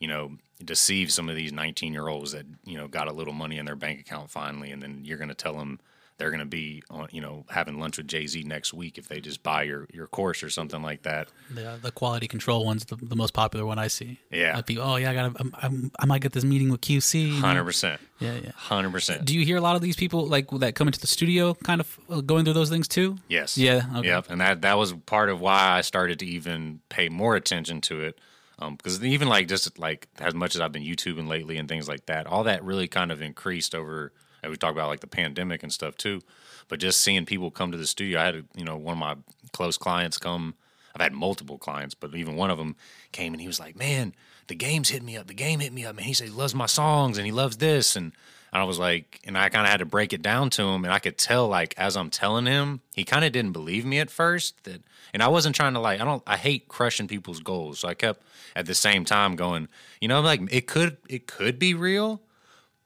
you 0.00 0.08
know, 0.08 0.32
deceive 0.64 1.12
some 1.12 1.28
of 1.28 1.36
these 1.36 1.52
19 1.52 1.92
year 1.92 2.08
olds 2.08 2.32
that, 2.32 2.46
you 2.64 2.78
know, 2.78 2.88
got 2.88 3.08
a 3.08 3.12
little 3.12 3.34
money 3.34 3.58
in 3.58 3.66
their 3.66 3.76
bank 3.76 4.00
account 4.00 4.30
finally. 4.30 4.70
And 4.70 4.82
then 4.82 5.02
you're 5.04 5.18
going 5.18 5.28
to 5.28 5.34
tell 5.34 5.56
them, 5.56 5.78
they're 6.16 6.30
going 6.30 6.40
to 6.40 6.46
be 6.46 6.82
on, 6.90 7.08
you 7.10 7.20
know, 7.20 7.44
having 7.48 7.80
lunch 7.80 7.98
with 7.98 8.06
Jay 8.06 8.26
Z 8.26 8.42
next 8.44 8.72
week 8.72 8.98
if 8.98 9.08
they 9.08 9.20
just 9.20 9.42
buy 9.42 9.64
your, 9.64 9.86
your 9.92 10.06
course 10.06 10.42
or 10.42 10.50
something 10.50 10.80
like 10.80 11.02
that. 11.02 11.28
The, 11.50 11.78
the 11.82 11.90
quality 11.90 12.28
control 12.28 12.64
one's 12.64 12.84
the, 12.84 12.96
the 12.96 13.16
most 13.16 13.34
popular 13.34 13.66
one 13.66 13.78
I 13.78 13.88
see. 13.88 14.20
Yeah. 14.30 14.56
Like 14.56 14.66
people, 14.66 14.84
oh 14.84 14.96
yeah, 14.96 15.10
I 15.10 15.14
got 15.14 15.36
to, 15.36 15.50
I'm, 15.60 15.90
i 15.98 16.06
might 16.06 16.22
get 16.22 16.32
this 16.32 16.44
meeting 16.44 16.70
with 16.70 16.80
QC. 16.82 17.40
Hundred 17.40 17.64
percent. 17.64 18.00
Yeah, 18.20 18.34
yeah. 18.34 18.52
Hundred 18.54 18.92
percent. 18.92 19.24
Do 19.24 19.36
you 19.36 19.44
hear 19.44 19.56
a 19.56 19.60
lot 19.60 19.74
of 19.76 19.82
these 19.82 19.96
people 19.96 20.26
like 20.26 20.48
that 20.50 20.74
come 20.74 20.86
into 20.86 21.00
the 21.00 21.06
studio, 21.06 21.54
kind 21.54 21.80
of 21.80 21.98
uh, 22.08 22.20
going 22.20 22.44
through 22.44 22.54
those 22.54 22.70
things 22.70 22.86
too? 22.86 23.16
Yes. 23.28 23.58
Yeah, 23.58 23.86
okay. 23.96 24.08
Yep. 24.08 24.26
And 24.30 24.40
that 24.40 24.62
that 24.62 24.78
was 24.78 24.92
part 24.92 25.30
of 25.30 25.40
why 25.40 25.72
I 25.72 25.80
started 25.80 26.20
to 26.20 26.26
even 26.26 26.80
pay 26.88 27.08
more 27.08 27.34
attention 27.34 27.80
to 27.82 28.00
it. 28.00 28.18
Um, 28.60 28.76
because 28.76 29.02
even 29.04 29.28
like 29.28 29.48
just 29.48 29.78
like 29.80 30.06
as 30.20 30.32
much 30.32 30.54
as 30.54 30.60
I've 30.60 30.70
been 30.70 30.84
YouTubing 30.84 31.26
lately 31.26 31.58
and 31.58 31.68
things 31.68 31.88
like 31.88 32.06
that, 32.06 32.28
all 32.28 32.44
that 32.44 32.62
really 32.62 32.86
kind 32.86 33.10
of 33.10 33.20
increased 33.20 33.74
over. 33.74 34.12
And 34.44 34.50
we 34.50 34.56
talk 34.56 34.72
about 34.72 34.88
like 34.88 35.00
the 35.00 35.06
pandemic 35.06 35.62
and 35.62 35.72
stuff 35.72 35.96
too. 35.96 36.20
But 36.68 36.80
just 36.80 37.00
seeing 37.00 37.26
people 37.26 37.50
come 37.50 37.72
to 37.72 37.78
the 37.78 37.86
studio, 37.86 38.20
I 38.20 38.24
had 38.26 38.44
you 38.54 38.64
know 38.64 38.76
one 38.76 38.92
of 38.92 38.98
my 38.98 39.16
close 39.52 39.76
clients 39.76 40.18
come. 40.18 40.54
I've 40.94 41.02
had 41.02 41.12
multiple 41.12 41.58
clients, 41.58 41.94
but 41.94 42.14
even 42.14 42.36
one 42.36 42.50
of 42.50 42.58
them 42.58 42.76
came 43.10 43.34
and 43.34 43.40
he 43.40 43.48
was 43.48 43.58
like, 43.58 43.76
"Man, 43.76 44.14
the 44.46 44.54
game's 44.54 44.90
hit 44.90 45.02
me 45.02 45.16
up. 45.16 45.26
The 45.26 45.34
game 45.34 45.60
hit 45.60 45.72
me 45.72 45.84
up, 45.84 45.96
man. 45.96 46.04
He 46.04 46.14
said 46.14 46.28
he 46.28 46.34
loves 46.34 46.54
my 46.54 46.66
songs 46.66 47.18
and 47.18 47.26
he 47.26 47.32
loves 47.32 47.56
this." 47.56 47.96
And 47.96 48.12
I 48.52 48.62
was 48.62 48.78
like, 48.78 49.20
and 49.24 49.36
I 49.36 49.48
kind 49.48 49.66
of 49.66 49.70
had 49.70 49.78
to 49.78 49.84
break 49.84 50.12
it 50.12 50.22
down 50.22 50.48
to 50.50 50.62
him, 50.62 50.84
and 50.84 50.92
I 50.92 51.00
could 51.00 51.18
tell 51.18 51.48
like 51.48 51.74
as 51.76 51.96
I'm 51.96 52.10
telling 52.10 52.46
him, 52.46 52.80
he 52.94 53.04
kind 53.04 53.24
of 53.24 53.32
didn't 53.32 53.52
believe 53.52 53.84
me 53.84 53.98
at 53.98 54.10
first. 54.10 54.62
That, 54.64 54.82
and 55.12 55.22
I 55.22 55.28
wasn't 55.28 55.56
trying 55.56 55.74
to 55.74 55.80
like, 55.80 56.00
I 56.00 56.04
don't, 56.04 56.22
I 56.26 56.36
hate 56.36 56.68
crushing 56.68 57.08
people's 57.08 57.40
goals. 57.40 57.80
So 57.80 57.88
I 57.88 57.94
kept 57.94 58.22
at 58.54 58.66
the 58.66 58.74
same 58.74 59.04
time 59.04 59.36
going, 59.36 59.68
you 60.00 60.08
know, 60.08 60.20
like 60.20 60.40
it 60.52 60.66
could, 60.66 60.98
it 61.08 61.26
could 61.26 61.58
be 61.58 61.74
real, 61.74 62.20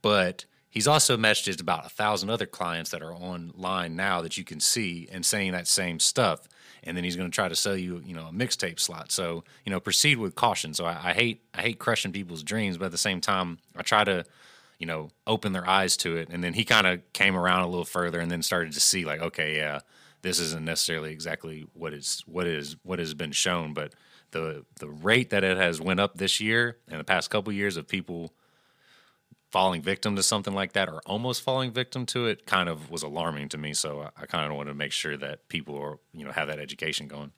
but 0.03 0.45
he's 0.71 0.89
also 0.89 1.17
messaged 1.17 1.61
about 1.61 1.87
a 1.87 1.89
thousand 1.89 2.31
other 2.31 2.47
clients 2.47 2.91
that 2.91 3.02
are 3.02 3.13
online 3.13 3.97
now 3.97 4.21
that 4.23 4.37
you 4.37 4.45
can 4.45 4.61
see 4.61 5.09
and 5.11 5.25
saying 5.25 5.52
that 5.52 5.67
same 5.67 5.99
stuff. 5.99 6.49
And 6.85 6.97
then 6.97 7.04
he's 7.04 7.17
going 7.17 7.31
to 7.31 7.35
try 7.35 7.49
to 7.49 7.57
sell 7.57 7.76
you, 7.76 8.02
you 8.04 8.15
know, 8.15 8.28
a 8.28 8.33
mixtape 8.33 8.78
slot. 8.78 9.11
So, 9.11 9.45
you 9.65 9.73
know, 9.73 9.81
proceed 9.81 10.19
with 10.19 10.35
caution. 10.35 10.75
So 10.75 10.85
I, 10.85 11.11
I 11.11 11.13
hate, 11.13 11.43
I 11.52 11.63
hate 11.63 11.78
crushing 11.78 12.13
people's 12.13 12.43
dreams, 12.43 12.78
but 12.78 12.87
at 12.87 12.93
the 12.93 12.99
same 12.99 13.21
time, 13.21 13.59
I 13.76 13.83
try 13.83 14.04
to, 14.04 14.25
you 14.78 14.87
know, 14.87 15.11
open 15.26 15.52
their 15.52 15.69
eyes 15.69 15.97
to 15.99 16.17
it. 16.17 16.28
And 16.31 16.43
then 16.43 16.54
he 16.54 16.65
kind 16.65 16.87
of 16.87 17.00
came 17.13 17.37
around 17.37 17.63
a 17.63 17.69
little 17.69 17.85
further 17.85 18.21
and 18.21 18.31
then 18.31 18.43
started 18.43 18.73
to 18.75 18.81
see 18.81 19.04
like, 19.04 19.21
okay, 19.21 19.57
yeah, 19.57 19.81
this 20.23 20.39
isn't 20.41 20.65
necessarily 20.65 21.13
exactly 21.13 21.67
what 21.75 21.93
is 21.93 22.23
what 22.26 22.47
is 22.47 22.76
what 22.83 22.99
has 22.99 23.15
been 23.15 23.33
shown, 23.33 23.73
but 23.73 23.95
the 24.31 24.65
the 24.81 24.89
rate 24.89 25.31
that 25.31 25.45
it 25.45 25.57
has 25.57 25.81
went 25.81 26.00
up 26.00 26.17
this 26.17 26.41
year 26.41 26.78
and 26.89 27.00
the 27.00 27.04
past 27.04 27.31
couple 27.31 27.52
years 27.52 27.76
of 27.76 27.89
people 27.89 28.33
falling 29.50 29.80
victim 29.82 30.15
to 30.17 30.23
something 30.23 30.54
like 30.54 30.73
that 30.75 30.89
or 30.89 31.00
almost 31.06 31.43
falling 31.43 31.71
victim 31.73 32.04
to 32.06 32.26
it 32.26 32.45
kind 32.47 32.69
of 32.69 32.91
was 32.91 33.02
alarming 33.02 33.49
to 33.50 33.58
me. 33.58 33.73
So 33.75 34.02
I, 34.02 34.23
I 34.23 34.26
kind 34.26 34.50
of 34.50 34.56
wanted 34.56 34.71
to 34.71 34.75
make 34.76 34.93
sure 34.93 35.17
that 35.17 35.49
people 35.49 35.76
are, 35.78 35.99
you 36.13 36.25
know, 36.25 36.32
have 36.32 36.49
that 36.49 36.58
education 36.58 37.08
going. 37.08 37.32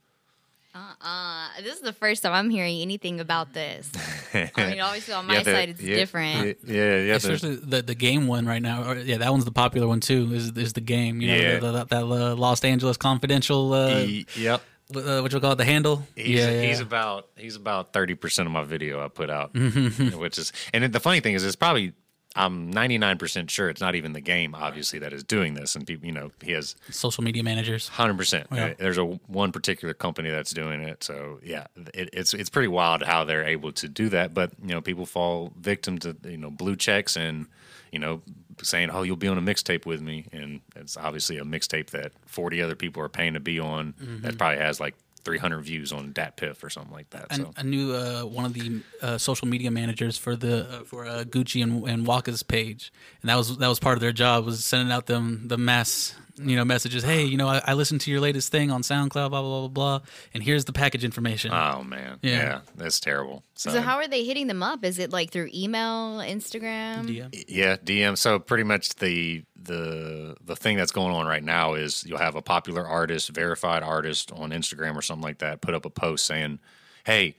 Uh-uh. 0.73 1.49
this 1.65 1.75
is 1.75 1.81
the 1.81 1.93
first 1.93 2.23
time 2.23 2.33
I'm 2.33 2.49
hearing 2.49 2.81
anything 2.81 3.19
about 3.19 3.53
this. 3.55 3.91
I 4.35 4.51
mean, 4.57 4.81
obviously 4.81 5.15
on 5.15 5.27
my 5.27 5.35
Yeah, 5.39 5.43
the- 5.43 5.51
side 5.53 5.69
it's 5.71 5.83
yeah, 5.83 5.97
different. 5.97 6.59
Yeah, 6.65 6.75
yeah, 6.75 6.99
the- 7.07 7.13
Especially 7.17 7.57
the 7.57 7.83
the 7.83 7.95
game 7.97 8.29
one 8.29 8.47
right 8.47 8.63
now. 8.63 8.89
Or, 8.89 8.97
yeah, 8.97 9.19
that 9.19 9.33
one's 9.33 9.45
the 9.45 9.51
popular 9.51 9.89
one 9.89 9.99
too. 9.99 10.33
Is 10.33 10.53
is 10.57 10.73
the 10.75 10.81
game? 10.81 11.21
You 11.21 11.29
know, 11.29 11.37
Yeah. 11.37 11.59
the, 11.59 11.73
the, 11.73 11.85
that 11.87 12.03
uh, 12.05 12.35
Los 12.37 12.63
Angeles 12.63 12.97
Confidential. 12.97 13.73
Uh, 13.73 13.99
he- 13.99 14.27
yep. 14.37 14.63
Uh, 14.97 15.21
what 15.21 15.33
you 15.33 15.41
call 15.41 15.53
it? 15.53 15.57
The 15.57 15.65
handle. 15.65 16.07
He's, 16.15 16.29
yeah, 16.39 16.51
yeah, 16.51 16.63
he's 16.63 16.81
about 16.81 17.29
he's 17.37 17.57
about 17.57 17.93
thirty 17.93 18.15
percent 18.15 18.47
of 18.47 18.53
my 18.53 18.65
video 18.65 19.05
I 19.05 19.09
put 19.09 19.31
out, 19.31 19.55
which 19.55 20.39
is 20.39 20.53
and 20.73 20.93
the 20.93 21.01
funny 21.01 21.21
thing 21.21 21.35
is 21.35 21.45
it's 21.45 21.57
probably 21.57 21.93
I'm 22.37 22.71
ninety 22.71 22.97
nine 22.97 23.19
percent 23.19 23.51
sure 23.51 23.69
it's 23.69 23.81
not 23.81 23.95
even 23.97 24.13
the 24.13 24.21
game 24.21 24.55
obviously 24.55 25.01
that 25.01 25.13
is 25.13 25.25
doing 25.25 25.55
this 25.55 25.75
and 25.75 25.85
people 25.85 26.07
you 26.07 26.13
know 26.13 26.31
he 26.43 26.53
has 26.53 26.77
social 26.91 27.25
media 27.25 27.43
managers. 27.43 27.89
Hundred 27.89 28.17
percent. 28.17 28.47
Yeah. 28.53 28.75
There's 28.79 28.99
a 28.99 29.05
one 29.05 29.51
particular 29.51 29.95
company 29.95 30.31
that's 30.31 30.53
doing 30.53 30.81
it. 30.81 31.03
So 31.03 31.41
yeah, 31.43 31.67
it, 31.93 32.11
it's 32.13 32.33
it's 32.33 32.51
pretty 32.51 32.69
wild 32.69 33.03
how 33.03 33.25
they're 33.25 33.45
able 33.45 33.73
to 33.73 33.89
do 33.89 34.09
that. 34.11 34.33
But 34.33 34.53
you 34.63 34.69
know, 34.69 34.81
people 34.81 35.07
fall 35.07 35.53
victim 35.59 35.99
to 35.99 36.17
you 36.25 36.37
know 36.37 36.51
blue 36.51 36.77
checks 36.77 37.17
and 37.17 37.47
you 37.91 37.99
know 37.99 38.23
saying, 38.63 38.91
"Oh, 38.91 39.03
you'll 39.03 39.17
be 39.17 39.29
on 39.29 39.39
a 39.39 39.43
mixtape 39.43 39.87
with 39.87 40.01
me," 40.01 40.27
and 40.33 40.61
it's 40.77 40.97
obviously 40.97 41.39
a 41.39 41.45
mixtape 41.45 41.91
that 41.91 42.13
40 42.27 42.63
other 42.63 42.75
people 42.75 43.03
are 43.03 43.09
paying 43.09 43.35
to 43.35 43.41
be 43.41 43.59
on. 43.61 43.95
Mm-hmm. 43.95 44.23
That 44.23 44.39
probably 44.39 44.59
has 44.59 44.81
like 44.81 44.95
300 45.25 45.61
views 45.61 45.93
on 45.93 46.13
DatPiff 46.13 46.63
or 46.65 46.71
something 46.71 46.93
like 46.93 47.11
that. 47.11 47.27
And 47.31 47.43
So 47.43 47.53
I 47.57 47.63
knew 47.63 47.95
uh, 47.95 48.23
one 48.23 48.45
of 48.45 48.55
the 48.55 48.81
uh, 49.03 49.19
social 49.19 49.49
media 49.49 49.71
managers 49.71 50.17
for 50.17 50.37
the 50.37 50.67
uh, 50.69 50.85
for 50.85 51.07
uh, 51.07 51.25
Gucci 51.25 51.63
and, 51.63 51.87
and 51.89 52.07
Waka's 52.07 52.43
page, 52.43 52.93
and 53.23 53.29
that 53.29 53.37
was 53.37 53.57
that 53.59 53.69
was 53.69 53.79
part 53.79 53.97
of 53.97 54.01
their 54.01 54.13
job 54.13 54.45
was 54.45 54.65
sending 54.65 54.93
out 54.93 55.07
them 55.07 55.45
the 55.47 55.59
mass 55.59 56.15
you 56.43 56.57
know 56.57 56.65
messages. 56.65 57.03
Hey, 57.03 57.25
you 57.25 57.37
know, 57.37 57.49
I, 57.49 57.61
I 57.67 57.75
listened 57.75 58.01
to 58.03 58.11
your 58.11 58.21
latest 58.21 58.51
thing 58.51 58.71
on 58.71 58.83
SoundCloud, 58.83 59.11
blah 59.11 59.29
blah 59.29 59.43
blah 59.43 59.61
blah 59.61 59.69
blah, 59.69 60.01
and 60.35 60.43
here's 60.43 60.65
the 60.65 60.73
package 60.73 61.05
information. 61.05 61.53
oh 61.53 61.83
man, 61.85 62.19
Yeah. 62.23 62.31
yeah, 62.33 62.61
that's 62.77 63.01
terrible. 63.01 63.43
So 63.55 63.81
how 63.81 63.97
are 63.97 64.09
they 64.09 64.25
hitting 64.25 64.47
them 64.47 64.63
up? 64.63 64.85
Is 64.85 64.99
it 64.99 65.13
like 65.13 65.31
through 65.31 65.51
email, 65.55 66.19
Instagram? 66.19 67.07
DM. 67.07 67.45
Yeah, 67.49 67.77
DM. 67.77 68.17
So 68.17 68.39
pretty 68.39 68.65
much 68.65 68.95
the 68.97 69.45
the 69.63 70.37
the 70.45 70.57
thing 70.57 70.77
that's 70.77 70.93
going 70.93 71.15
on 71.15 71.27
right 71.27 71.45
now 71.45 71.75
is 71.75 72.05
you'll 72.07 72.19
have 72.19 72.37
a 72.37 72.43
popular 72.43 72.87
artist, 72.87 73.29
verified 73.31 73.83
artist 73.83 74.33
on 74.33 74.51
Instagram 74.51 74.97
or 74.97 75.03
something 75.03 75.23
like 75.23 75.39
that, 75.39 75.61
put 75.61 75.75
up 75.75 75.85
a 75.85 75.91
post 75.91 76.25
saying, 76.25 76.59
"Hey, 77.05 77.37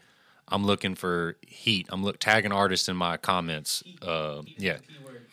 I'm 0.48 0.66
looking 0.66 0.96
for 0.96 1.38
heat. 1.48 1.88
I'm 1.90 2.04
look 2.04 2.20
tagging 2.20 2.52
artists 2.52 2.88
in 2.90 2.96
my 2.98 3.18
comments. 3.18 3.84
Uh, 4.02 4.42
yeah, 4.58 4.78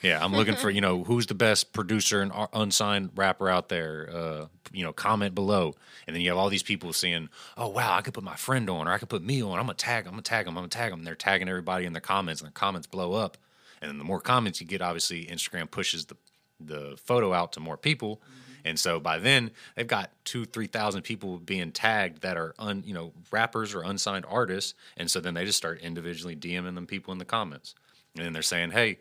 yeah. 0.03 0.23
I'm 0.25 0.33
looking 0.33 0.57
for 0.57 0.71
you 0.71 0.81
know 0.81 1.05
who's 1.05 1.27
the 1.27 1.35
best 1.35 1.73
producer 1.73 2.21
and 2.21 2.33
unsigned 2.53 3.11
rapper 3.17 3.49
out 3.49 3.69
there. 3.69 4.11
Uh, 4.13 4.47
you 4.71 4.85
know, 4.85 4.93
comment 4.93 5.35
below, 5.35 5.75
and 6.07 6.15
then 6.15 6.21
you 6.21 6.29
have 6.29 6.39
all 6.39 6.51
these 6.51 6.63
people 6.63 6.93
saying, 6.93 7.29
"Oh 7.57 7.69
wow, 7.69 7.95
I 7.95 8.03
could 8.03 8.15
put 8.15 8.25
my 8.25 8.37
friend 8.37 8.69
on, 8.69 8.87
or 8.87 8.93
I 8.93 8.99
could 8.99 9.09
put 9.09 9.23
me 9.23 9.43
on. 9.43 9.59
I'm 9.59 9.65
gonna 9.65 9.75
tag. 9.75 10.07
I'm 10.07 10.13
gonna 10.13 10.23
tag 10.23 10.45
them. 10.47 10.57
I'm 10.57 10.63
gonna 10.63 10.69
tag 10.69 10.91
them." 10.91 11.01
And 11.01 11.07
they're 11.07 11.15
tagging 11.15 11.49
everybody 11.49 11.85
in 11.87 11.93
their 11.93 12.01
comments, 12.01 12.41
and 12.41 12.47
their 12.49 12.53
comments 12.53 12.87
blow 12.87 13.15
up. 13.15 13.39
And 13.81 13.89
then 13.89 13.99
the 13.99 14.05
more 14.05 14.21
comments 14.21 14.61
you 14.61 14.67
get, 14.67 14.83
obviously 14.83 15.27
Instagram 15.27 15.71
pushes 15.71 16.07
the 16.07 16.17
the 16.61 16.99
photo 17.03 17.33
out 17.33 17.53
to 17.53 17.61
more 17.61 17.77
people. 17.77 18.21
And 18.65 18.79
so 18.79 18.99
by 19.01 19.19
then 19.19 19.53
they've 19.77 19.87
got 19.87 20.11
two, 20.25 20.45
three 20.45 20.67
thousand 20.67 21.03
people 21.03 21.39
being 21.39 21.73
tagged 21.73 22.23
that 22.23 22.37
are 22.37 22.55
un, 22.59 22.83
you 22.85 22.93
know, 22.93 23.13
rappers 23.31 23.75
or 23.75 23.83
unsigned 23.83 24.27
artists. 24.29 24.75
And 24.97 25.11
so 25.11 25.21
then 25.21 25.35
they 25.35 25.45
just 25.45 25.59
start 25.59 25.81
individually 25.81 26.37
DMing 26.37 26.75
them 26.75 26.87
people 26.87 27.13
in 27.13 27.19
the 27.19 27.25
comments. 27.25 27.75
And 28.17 28.25
then 28.25 28.33
they're 28.33 28.43
saying, 28.43 28.73
Hey, 28.73 28.99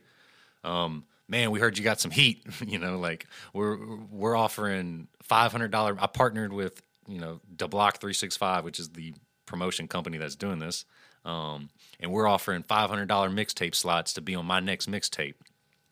um, 0.64 1.06
man, 1.28 1.52
we 1.52 1.60
heard 1.60 1.78
you 1.78 1.84
got 1.84 2.00
some 2.00 2.12
heat. 2.12 2.46
you 2.66 2.80
know, 2.80 3.00
like 3.00 3.28
we're 3.54 3.78
we're 4.12 4.36
offering 4.36 5.08
five 5.24 5.52
hundred 5.52 5.72
dollar 5.72 5.96
I 6.00 6.08
partnered 6.08 6.54
with, 6.54 6.82
you 7.08 7.20
know, 7.20 7.40
the 7.58 7.68
Block 7.68 8.00
three 8.00 8.14
six 8.14 8.38
five, 8.38 8.64
which 8.64 8.80
is 8.80 8.90
the 8.90 9.14
promotion 9.46 9.88
company 9.88 10.18
that's 10.18 10.36
doing 10.36 10.60
this. 10.60 10.86
Um, 11.26 11.70
and 12.00 12.12
we're 12.12 12.28
offering 12.28 12.64
five 12.64 12.90
hundred 12.90 13.08
dollar 13.08 13.30
mixtape 13.30 13.76
slots 13.76 14.14
to 14.14 14.22
be 14.22 14.36
on 14.36 14.46
my 14.46 14.60
next 14.60 14.90
mixtape. 14.90 15.36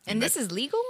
And 0.07 0.21
this 0.21 0.37
is 0.37 0.51
legal? 0.51 0.81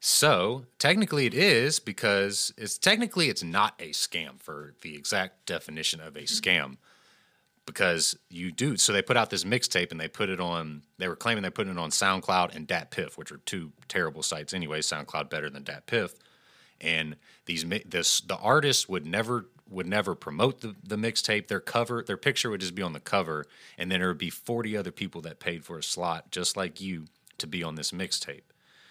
So 0.00 0.64
technically, 0.78 1.26
it 1.26 1.34
is 1.34 1.80
because 1.80 2.52
it's 2.56 2.78
technically 2.78 3.28
it's 3.28 3.42
not 3.42 3.74
a 3.80 3.90
scam 3.90 4.40
for 4.40 4.74
the 4.82 4.94
exact 4.94 5.46
definition 5.46 6.00
of 6.00 6.16
a 6.16 6.22
scam. 6.22 6.76
Because 7.68 8.16
you 8.30 8.50
do, 8.50 8.78
so 8.78 8.94
they 8.94 9.02
put 9.02 9.18
out 9.18 9.28
this 9.28 9.44
mixtape 9.44 9.90
and 9.90 10.00
they 10.00 10.08
put 10.08 10.30
it 10.30 10.40
on. 10.40 10.84
They 10.96 11.06
were 11.06 11.16
claiming 11.16 11.42
they 11.42 11.50
put 11.50 11.68
it 11.68 11.76
on 11.76 11.90
SoundCloud 11.90 12.56
and 12.56 12.66
DatPiff, 12.66 13.18
which 13.18 13.30
are 13.30 13.42
two 13.44 13.72
terrible 13.88 14.22
sites 14.22 14.54
anyway. 14.54 14.80
SoundCloud 14.80 15.28
better 15.28 15.50
than 15.50 15.64
DatPiff, 15.64 16.14
and 16.80 17.16
these 17.44 17.66
this 17.84 18.22
the 18.22 18.38
artist 18.38 18.88
would 18.88 19.04
never 19.06 19.50
would 19.68 19.86
never 19.86 20.14
promote 20.14 20.62
the, 20.62 20.76
the 20.82 20.96
mixtape. 20.96 21.48
Their 21.48 21.60
cover, 21.60 22.02
their 22.02 22.16
picture 22.16 22.48
would 22.48 22.62
just 22.62 22.74
be 22.74 22.80
on 22.80 22.94
the 22.94 23.00
cover, 23.00 23.44
and 23.76 23.92
then 23.92 24.00
there 24.00 24.08
would 24.08 24.16
be 24.16 24.30
forty 24.30 24.74
other 24.74 24.90
people 24.90 25.20
that 25.20 25.38
paid 25.38 25.62
for 25.62 25.76
a 25.76 25.82
slot 25.82 26.30
just 26.30 26.56
like 26.56 26.80
you 26.80 27.04
to 27.36 27.46
be 27.46 27.62
on 27.62 27.74
this 27.74 27.92
mixtape. 27.92 28.48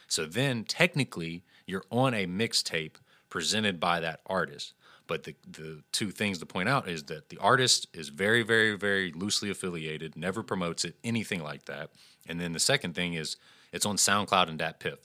So 0.07 0.25
then 0.25 0.63
technically 0.63 1.43
you're 1.65 1.85
on 1.89 2.13
a 2.13 2.27
mixtape 2.27 2.97
presented 3.29 3.79
by 3.79 3.99
that 4.01 4.21
artist. 4.27 4.73
But 5.07 5.23
the, 5.23 5.35
the 5.49 5.81
two 5.91 6.11
things 6.11 6.39
to 6.39 6.45
point 6.45 6.69
out 6.69 6.87
is 6.87 7.03
that 7.03 7.29
the 7.29 7.37
artist 7.37 7.87
is 7.93 8.09
very, 8.09 8.43
very, 8.43 8.75
very 8.77 9.11
loosely 9.11 9.49
affiliated, 9.49 10.15
never 10.15 10.43
promotes 10.43 10.85
it, 10.85 10.95
anything 11.03 11.41
like 11.41 11.65
that. 11.65 11.89
And 12.27 12.39
then 12.39 12.51
the 12.53 12.59
second 12.59 12.93
thing 12.93 13.13
is 13.13 13.37
it's 13.71 13.85
on 13.85 13.95
SoundCloud 13.95 14.49
and 14.49 14.59
DatPiff. 14.59 14.97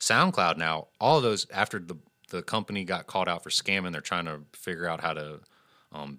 SoundCloud 0.00 0.56
now, 0.56 0.88
all 1.00 1.18
of 1.18 1.22
those 1.22 1.46
after 1.50 1.78
the 1.78 1.96
the 2.30 2.42
company 2.42 2.84
got 2.84 3.06
called 3.06 3.28
out 3.28 3.44
for 3.44 3.50
scamming, 3.50 3.92
they're 3.92 4.00
trying 4.00 4.24
to 4.24 4.40
figure 4.54 4.88
out 4.88 5.00
how 5.00 5.14
to, 5.14 5.40
um, 5.92 6.18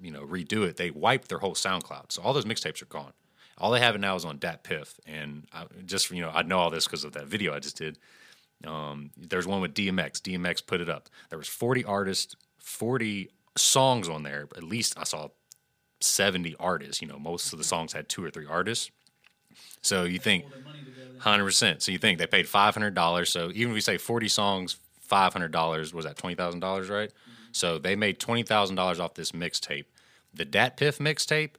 you 0.00 0.10
know, 0.10 0.22
redo 0.22 0.64
it. 0.64 0.76
They 0.76 0.90
wiped 0.90 1.28
their 1.28 1.38
whole 1.38 1.54
SoundCloud, 1.54 2.12
so 2.12 2.22
all 2.22 2.32
those 2.32 2.44
mixtapes 2.44 2.82
are 2.82 2.86
gone. 2.86 3.12
All 3.58 3.70
they 3.70 3.80
have 3.80 3.94
it 3.94 4.00
now 4.00 4.14
is 4.14 4.24
on 4.24 4.38
DatPiff, 4.38 5.00
and 5.06 5.46
I, 5.52 5.64
just 5.84 6.10
you 6.10 6.20
know, 6.20 6.30
I 6.32 6.42
know 6.42 6.58
all 6.58 6.70
this 6.70 6.84
because 6.84 7.04
of 7.04 7.12
that 7.14 7.26
video 7.26 7.54
I 7.54 7.58
just 7.58 7.78
did. 7.78 7.98
Um, 8.64 9.10
there's 9.16 9.46
one 9.46 9.60
with 9.60 9.74
DMX. 9.74 10.20
DMX 10.20 10.64
put 10.66 10.80
it 10.80 10.88
up. 10.88 11.08
There 11.30 11.38
was 11.38 11.48
40 11.48 11.84
artists, 11.84 12.36
40 12.66 13.30
songs 13.56 14.08
on 14.08 14.24
there. 14.24 14.48
At 14.56 14.64
least 14.64 14.98
I 14.98 15.04
saw 15.04 15.28
70 16.00 16.56
artists. 16.58 17.00
You 17.00 17.08
know, 17.08 17.18
most 17.18 17.52
of 17.52 17.58
the 17.58 17.64
songs 17.64 17.92
had 17.92 18.08
two 18.08 18.24
or 18.24 18.30
three 18.30 18.46
artists. 18.46 18.90
So 19.80 20.02
you 20.04 20.18
think, 20.18 20.44
hundred 21.18 21.44
percent. 21.44 21.82
So 21.82 21.92
you 21.92 21.98
think 21.98 22.18
they 22.18 22.26
paid 22.26 22.48
five 22.48 22.74
hundred 22.74 22.94
dollars. 22.94 23.30
So 23.30 23.50
even 23.54 23.70
if 23.70 23.74
we 23.74 23.80
say 23.80 23.96
forty 23.96 24.28
songs, 24.28 24.76
five 25.00 25.32
hundred 25.32 25.52
dollars 25.52 25.94
was 25.94 26.04
that 26.04 26.16
twenty 26.16 26.34
thousand 26.34 26.60
dollars, 26.60 26.90
right? 26.90 27.10
So 27.52 27.78
they 27.78 27.96
made 27.96 28.18
twenty 28.18 28.42
thousand 28.42 28.76
dollars 28.76 29.00
off 29.00 29.14
this 29.14 29.32
mixtape. 29.32 29.84
The 30.34 30.44
DatPiff 30.44 30.98
mixtape, 30.98 31.52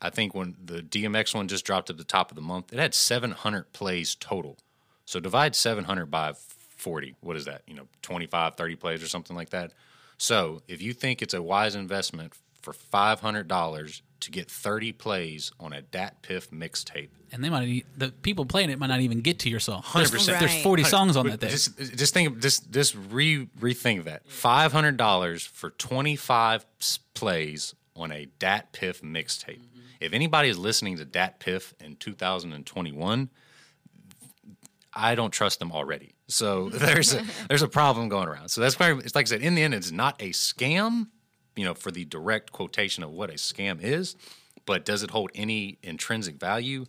I 0.00 0.10
think 0.10 0.34
when 0.34 0.56
the 0.64 0.80
DMX 0.80 1.34
one 1.34 1.46
just 1.48 1.64
dropped 1.64 1.90
at 1.90 1.98
the 1.98 2.04
top 2.04 2.30
of 2.30 2.34
the 2.34 2.42
month, 2.42 2.72
it 2.72 2.78
had 2.78 2.94
seven 2.94 3.30
hundred 3.30 3.72
plays 3.72 4.14
total. 4.16 4.56
So 5.04 5.20
divide 5.20 5.54
seven 5.54 5.84
hundred 5.84 6.06
by 6.06 6.32
forty. 6.76 7.14
What 7.20 7.36
is 7.36 7.44
that? 7.44 7.62
You 7.66 7.74
know, 7.74 7.86
25, 8.02 8.56
30 8.56 8.76
plays 8.76 9.02
or 9.02 9.06
something 9.08 9.36
like 9.36 9.50
that. 9.50 9.72
So 10.20 10.60
if 10.68 10.82
you 10.82 10.92
think 10.92 11.22
it's 11.22 11.32
a 11.32 11.40
wise 11.40 11.74
investment 11.74 12.34
for 12.60 12.74
five 12.74 13.20
hundred 13.20 13.48
dollars 13.48 14.02
to 14.20 14.30
get 14.30 14.50
thirty 14.50 14.92
plays 14.92 15.50
on 15.58 15.72
a 15.72 15.80
DatPiff 15.80 16.48
mixtape, 16.50 17.08
and 17.32 17.42
they 17.42 17.48
might 17.48 17.86
the 17.96 18.10
people 18.10 18.44
playing 18.44 18.68
it 18.68 18.78
might 18.78 18.88
not 18.88 19.00
even 19.00 19.22
get 19.22 19.38
to 19.40 19.48
your 19.48 19.60
song. 19.60 19.80
Hundred 19.82 20.12
percent. 20.12 20.38
There's 20.38 20.62
forty 20.62 20.84
songs 20.84 21.16
on 21.16 21.26
that 21.26 21.40
thing. 21.40 21.48
Just, 21.48 21.78
just 21.96 22.12
think, 22.12 22.38
just 22.40 22.70
just 22.70 22.94
re 23.08 23.46
rethink 23.58 24.04
that. 24.04 24.28
Five 24.28 24.72
hundred 24.72 24.98
dollars 24.98 25.46
for 25.46 25.70
twenty 25.70 26.16
five 26.16 26.66
plays 27.14 27.74
on 27.96 28.12
a 28.12 28.28
DatPiff 28.38 29.00
mixtape. 29.00 29.60
Mm-hmm. 29.60 29.80
If 30.00 30.12
anybody 30.12 30.50
is 30.50 30.58
listening 30.58 30.98
to 30.98 31.06
DatPiff 31.06 31.72
in 31.82 31.96
2021, 31.96 33.30
I 35.00 35.14
don't 35.14 35.30
trust 35.30 35.58
them 35.58 35.72
already. 35.72 36.14
So 36.28 36.68
there's 36.70 37.14
a 37.14 37.24
there's 37.48 37.62
a 37.62 37.68
problem 37.68 38.08
going 38.08 38.28
around. 38.28 38.50
So 38.50 38.60
that's 38.60 38.78
why 38.78 38.92
it's 38.92 39.14
like 39.14 39.26
I 39.26 39.28
said. 39.28 39.42
In 39.42 39.54
the 39.54 39.62
end, 39.62 39.74
it's 39.74 39.90
not 39.90 40.20
a 40.20 40.30
scam. 40.30 41.08
You 41.56 41.64
know, 41.64 41.74
for 41.74 41.90
the 41.90 42.04
direct 42.04 42.52
quotation 42.52 43.02
of 43.02 43.10
what 43.10 43.28
a 43.28 43.34
scam 43.34 43.82
is, 43.82 44.16
but 44.66 44.84
does 44.84 45.02
it 45.02 45.10
hold 45.10 45.30
any 45.34 45.78
intrinsic 45.82 46.36
value? 46.36 46.86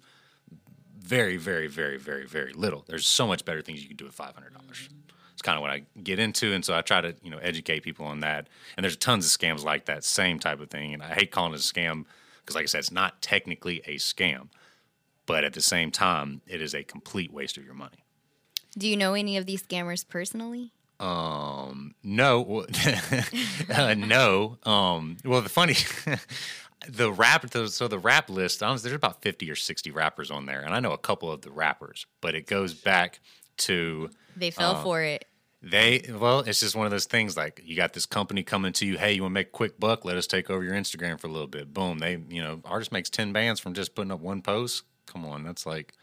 very, 1.01 1.37
very, 1.37 1.67
very, 1.67 1.97
very, 1.97 2.25
very 2.25 2.53
little. 2.53 2.85
There's 2.87 3.07
so 3.07 3.27
much 3.27 3.43
better 3.43 3.61
things 3.61 3.81
you 3.81 3.87
can 3.87 3.97
do 3.97 4.05
with 4.05 4.13
five 4.13 4.33
hundred 4.33 4.53
dollars. 4.53 4.87
It's 5.33 5.41
kind 5.41 5.57
of 5.57 5.61
what 5.61 5.71
I 5.71 5.83
get 6.01 6.19
into, 6.19 6.53
and 6.53 6.63
so 6.63 6.75
I 6.75 6.81
try 6.81 7.01
to 7.01 7.15
you 7.23 7.31
know 7.31 7.39
educate 7.39 7.81
people 7.81 8.05
on 8.05 8.19
that. 8.21 8.47
And 8.77 8.83
there's 8.83 8.95
tons 8.95 9.25
of 9.25 9.31
scams 9.31 9.63
like 9.63 9.85
that, 9.85 10.03
same 10.03 10.39
type 10.39 10.59
of 10.59 10.69
thing. 10.69 10.93
And 10.93 11.01
I 11.01 11.13
hate 11.13 11.31
calling 11.31 11.53
it 11.53 11.59
a 11.59 11.59
scam 11.59 12.05
because, 12.39 12.55
like 12.55 12.63
I 12.63 12.67
said, 12.67 12.79
it's 12.79 12.91
not 12.91 13.21
technically 13.21 13.81
a 13.85 13.95
scam, 13.95 14.49
but 15.31 15.43
at 15.45 15.53
the 15.53 15.61
same 15.61 15.91
time, 15.91 16.41
it 16.45 16.61
is 16.61 16.73
a 16.75 16.83
complete 16.83 17.31
waste 17.31 17.57
of 17.57 17.63
your 17.63 17.73
money. 17.73 18.03
Do 18.77 18.87
you 18.87 18.97
know 18.97 19.13
any 19.13 19.37
of 19.37 19.45
these 19.45 19.63
scammers 19.63 20.07
personally? 20.07 20.71
Um, 20.99 21.95
no, 22.03 22.65
uh, 23.73 23.93
no. 23.95 24.57
Um, 24.63 25.17
well, 25.25 25.41
the 25.41 25.49
funny, 25.49 25.75
the 26.87 27.11
rap, 27.11 27.49
the, 27.49 27.67
so 27.69 27.87
the 27.87 27.97
rap 27.99 28.29
list, 28.29 28.61
was, 28.61 28.83
there's 28.83 28.95
about 28.95 29.21
50 29.21 29.49
or 29.49 29.55
60 29.55 29.91
rappers 29.91 30.29
on 30.31 30.45
there, 30.45 30.61
and 30.61 30.73
I 30.73 30.79
know 30.79 30.91
a 30.91 30.97
couple 30.97 31.31
of 31.31 31.41
the 31.41 31.51
rappers, 31.51 32.05
but 32.21 32.35
it 32.35 32.45
goes 32.47 32.73
back 32.73 33.19
to 33.57 34.09
They 34.35 34.51
fell 34.51 34.75
Uh, 34.75 34.83
for 34.83 35.01
it. 35.01 35.25
they, 35.61 36.03
well, 36.13 36.41
it's 36.41 36.59
just 36.59 36.75
one 36.75 36.85
of 36.85 36.91
those 36.91 37.05
things 37.05 37.35
like 37.35 37.61
you 37.63 37.75
got 37.75 37.93
this 37.93 38.05
company 38.05 38.43
coming 38.43 38.73
to 38.73 38.85
you, 38.85 38.97
hey, 38.97 39.13
you 39.13 39.21
want 39.23 39.31
to 39.31 39.35
make 39.35 39.47
a 39.47 39.51
quick 39.51 39.79
buck? 39.79 40.05
Let 40.05 40.17
us 40.17 40.27
take 40.27 40.49
over 40.49 40.63
your 40.63 40.73
Instagram 40.73 41.19
for 41.19 41.27
a 41.27 41.31
little 41.31 41.47
bit. 41.47 41.73
Boom. 41.73 41.99
They, 41.99 42.19
you 42.29 42.41
know, 42.43 42.61
artist 42.65 42.91
makes 42.91 43.09
10 43.09 43.31
bands 43.33 43.59
from 43.59 43.73
just 43.73 43.95
putting 43.95 44.11
up 44.11 44.19
one 44.19 44.41
post. 44.41 44.83
Come 45.05 45.25
on, 45.25 45.43
that's 45.43 45.65
like 45.65 45.93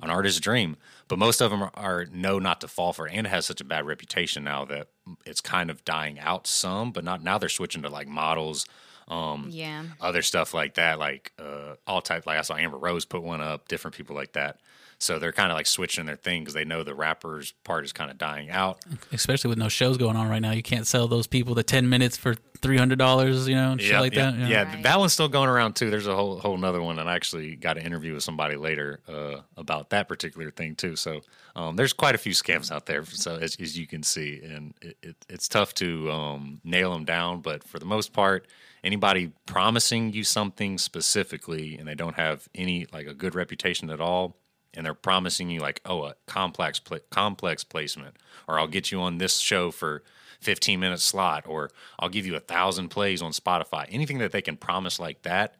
an 0.00 0.10
artist's 0.10 0.40
dream. 0.40 0.76
But 1.08 1.18
most 1.18 1.40
of 1.40 1.50
them 1.50 1.62
are, 1.62 1.72
are 1.74 2.06
know 2.12 2.38
not 2.38 2.60
to 2.60 2.68
fall 2.68 2.92
for 2.92 3.06
it, 3.08 3.14
and 3.14 3.26
it 3.26 3.30
has 3.30 3.46
such 3.46 3.60
a 3.60 3.64
bad 3.64 3.86
reputation 3.86 4.44
now 4.44 4.64
that 4.66 4.88
it's 5.24 5.40
kind 5.40 5.70
of 5.70 5.84
dying 5.84 6.18
out 6.20 6.46
some, 6.46 6.92
but 6.92 7.04
not 7.04 7.22
now. 7.22 7.38
They're 7.38 7.48
switching 7.48 7.82
to 7.82 7.88
like 7.88 8.08
models, 8.08 8.66
um, 9.08 9.48
Yeah. 9.50 9.84
other 10.00 10.22
stuff 10.22 10.52
like 10.54 10.74
that, 10.74 10.98
like 10.98 11.32
uh, 11.38 11.74
all 11.86 12.02
type. 12.02 12.26
Like 12.26 12.38
I 12.38 12.42
saw 12.42 12.56
Amber 12.56 12.76
Rose 12.78 13.04
put 13.04 13.22
one 13.22 13.40
up, 13.40 13.68
different 13.68 13.96
people 13.96 14.14
like 14.14 14.32
that. 14.34 14.60
So 15.00 15.18
they're 15.20 15.32
kind 15.32 15.52
of 15.52 15.56
like 15.56 15.66
switching 15.66 16.06
their 16.06 16.16
thing 16.16 16.42
because 16.42 16.54
they 16.54 16.64
know 16.64 16.82
the 16.82 16.94
rappers 16.94 17.54
part 17.62 17.84
is 17.84 17.92
kind 17.92 18.10
of 18.10 18.18
dying 18.18 18.50
out. 18.50 18.80
Especially 19.12 19.48
with 19.48 19.58
no 19.58 19.68
shows 19.68 19.96
going 19.96 20.16
on 20.16 20.28
right 20.28 20.42
now. 20.42 20.50
You 20.50 20.62
can't 20.62 20.86
sell 20.86 21.06
those 21.06 21.28
people 21.28 21.54
the 21.54 21.62
10 21.62 21.88
minutes 21.88 22.16
for 22.16 22.34
$300, 22.62 23.48
you 23.48 23.54
know, 23.54 23.72
and 23.72 23.80
shit 23.80 24.00
like 24.00 24.14
yeah, 24.14 24.30
that. 24.32 24.48
Yeah, 24.48 24.62
Right. 24.64 24.82
that 24.82 24.98
one's 24.98 25.12
still 25.12 25.28
going 25.28 25.48
around 25.48 25.76
too. 25.76 25.90
There's 25.90 26.08
a 26.08 26.16
whole 26.16 26.40
whole 26.40 26.56
another 26.56 26.82
one, 26.82 26.98
and 26.98 27.08
I 27.08 27.14
actually 27.14 27.54
got 27.54 27.78
an 27.78 27.86
interview 27.86 28.14
with 28.14 28.24
somebody 28.24 28.56
later 28.56 29.00
uh, 29.08 29.42
about 29.56 29.90
that 29.90 30.08
particular 30.08 30.50
thing 30.50 30.74
too. 30.74 30.96
So 30.96 31.20
um, 31.54 31.76
there's 31.76 31.92
quite 31.92 32.16
a 32.16 32.18
few 32.18 32.32
scams 32.32 32.72
out 32.72 32.86
there. 32.86 33.04
So 33.04 33.36
as, 33.36 33.56
as 33.60 33.78
you 33.78 33.86
can 33.86 34.02
see, 34.02 34.40
and 34.42 34.74
it, 34.82 34.96
it, 35.02 35.16
it's 35.28 35.46
tough 35.48 35.74
to 35.74 36.10
um, 36.10 36.60
nail 36.64 36.92
them 36.92 37.04
down. 37.04 37.40
But 37.40 37.62
for 37.62 37.78
the 37.78 37.86
most 37.86 38.12
part, 38.12 38.48
anybody 38.82 39.32
promising 39.46 40.12
you 40.12 40.24
something 40.24 40.78
specifically, 40.78 41.76
and 41.76 41.86
they 41.86 41.94
don't 41.94 42.16
have 42.16 42.48
any 42.54 42.86
like 42.92 43.06
a 43.06 43.14
good 43.14 43.36
reputation 43.36 43.90
at 43.90 44.00
all. 44.00 44.36
And 44.78 44.86
they're 44.86 44.94
promising 44.94 45.50
you 45.50 45.58
like, 45.58 45.80
oh, 45.84 46.04
a 46.04 46.14
complex 46.26 46.78
pla- 46.78 46.98
complex 47.10 47.64
placement, 47.64 48.14
or 48.46 48.60
I'll 48.60 48.68
get 48.68 48.92
you 48.92 49.00
on 49.00 49.18
this 49.18 49.38
show 49.38 49.72
for 49.72 50.04
15 50.40 50.78
minute 50.78 51.00
slot 51.00 51.44
or 51.48 51.70
I'll 51.98 52.08
give 52.08 52.24
you 52.24 52.36
a 52.36 52.40
thousand 52.40 52.88
plays 52.88 53.20
on 53.20 53.32
Spotify. 53.32 53.86
Anything 53.90 54.18
that 54.18 54.32
they 54.32 54.40
can 54.40 54.56
promise 54.56 55.00
like 55.00 55.22
that, 55.22 55.56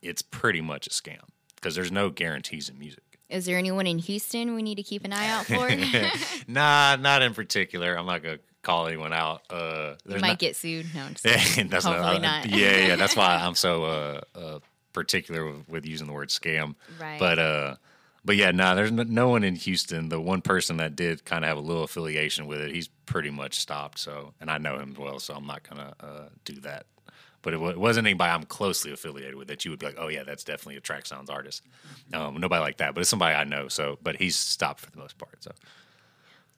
it's 0.00 0.22
pretty 0.22 0.60
much 0.60 0.86
a 0.86 0.90
scam 0.90 1.22
because 1.56 1.74
there's 1.74 1.92
no 1.92 2.08
guarantees 2.08 2.68
in 2.68 2.78
music. 2.78 3.02
Is 3.28 3.46
there 3.46 3.58
anyone 3.58 3.86
in 3.86 3.98
Houston 3.98 4.54
we 4.54 4.62
need 4.62 4.76
to 4.76 4.82
keep 4.82 5.04
an 5.04 5.12
eye 5.12 5.28
out 5.28 5.46
for? 5.46 5.68
Nah, 6.46 6.96
not 6.96 7.22
in 7.22 7.34
particular. 7.34 7.96
I'm 7.96 8.06
not 8.06 8.22
gonna 8.22 8.38
call 8.62 8.86
anyone 8.86 9.12
out. 9.12 9.42
Uh, 9.48 9.94
you 10.06 10.18
might 10.18 10.28
not, 10.28 10.38
get 10.38 10.54
sued. 10.54 10.86
No, 10.94 11.02
I'm 11.02 11.14
just 11.14 11.24
that's 11.70 11.84
Hopefully 11.84 12.18
not, 12.18 12.20
not. 12.20 12.46
Yeah, 12.46 12.88
yeah. 12.88 12.96
That's 12.96 13.16
why 13.16 13.36
I'm 13.42 13.54
so 13.54 13.84
uh, 13.84 14.20
uh, 14.34 14.58
particular 14.92 15.46
with, 15.46 15.68
with 15.68 15.86
using 15.86 16.06
the 16.06 16.12
word 16.12 16.28
scam. 16.28 16.74
Right. 17.00 17.18
But 17.18 17.38
uh, 17.38 17.76
but 18.24 18.36
yeah, 18.36 18.50
nah. 18.50 18.74
There's 18.74 18.92
no, 18.92 19.02
no 19.02 19.28
one 19.28 19.44
in 19.44 19.56
Houston. 19.56 20.08
The 20.08 20.20
one 20.20 20.42
person 20.42 20.76
that 20.78 20.96
did 20.96 21.24
kind 21.24 21.44
of 21.44 21.48
have 21.48 21.58
a 21.58 21.60
little 21.60 21.84
affiliation 21.84 22.46
with 22.46 22.60
it, 22.60 22.74
he's 22.74 22.88
pretty 23.06 23.30
much 23.30 23.54
stopped. 23.54 23.98
So, 23.98 24.34
and 24.40 24.50
I 24.50 24.58
know 24.58 24.78
him 24.78 24.94
well, 24.98 25.18
so 25.18 25.34
I'm 25.34 25.46
not 25.46 25.68
gonna 25.68 25.94
uh, 26.00 26.28
do 26.44 26.54
that. 26.60 26.86
But 27.42 27.54
it, 27.54 27.56
wa- 27.56 27.70
it 27.70 27.78
wasn't 27.78 28.06
anybody 28.06 28.30
I'm 28.30 28.44
closely 28.44 28.92
affiliated 28.92 29.34
with 29.34 29.48
that 29.48 29.64
you 29.64 29.72
would 29.72 29.80
be 29.80 29.86
like, 29.86 29.96
oh 29.98 30.08
yeah, 30.08 30.22
that's 30.22 30.44
definitely 30.44 30.76
a 30.76 30.80
track 30.80 31.06
sounds 31.06 31.28
artist. 31.28 31.62
Um, 32.14 32.36
nobody 32.36 32.60
like 32.60 32.76
that, 32.76 32.94
but 32.94 33.00
it's 33.00 33.10
somebody 33.10 33.34
I 33.34 33.42
know. 33.44 33.66
So, 33.66 33.98
but 34.02 34.16
he's 34.16 34.36
stopped 34.36 34.80
for 34.80 34.90
the 34.90 34.98
most 34.98 35.18
part. 35.18 35.42
So. 35.42 35.50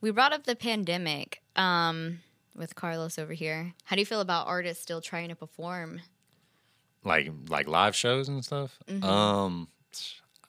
We 0.02 0.10
brought 0.10 0.34
up 0.34 0.44
the 0.44 0.54
pandemic 0.56 1.40
um, 1.56 2.18
with 2.54 2.74
Carlos 2.74 3.18
over 3.18 3.32
here. 3.32 3.72
How 3.84 3.96
do 3.96 4.00
you 4.00 4.06
feel 4.06 4.20
about 4.20 4.46
artists 4.46 4.82
still 4.82 5.00
trying 5.00 5.30
to 5.30 5.34
perform? 5.34 6.02
like 7.04 7.30
like 7.48 7.68
live 7.68 7.94
shows 7.94 8.28
and 8.28 8.44
stuff. 8.44 8.78
Um, 9.02 9.68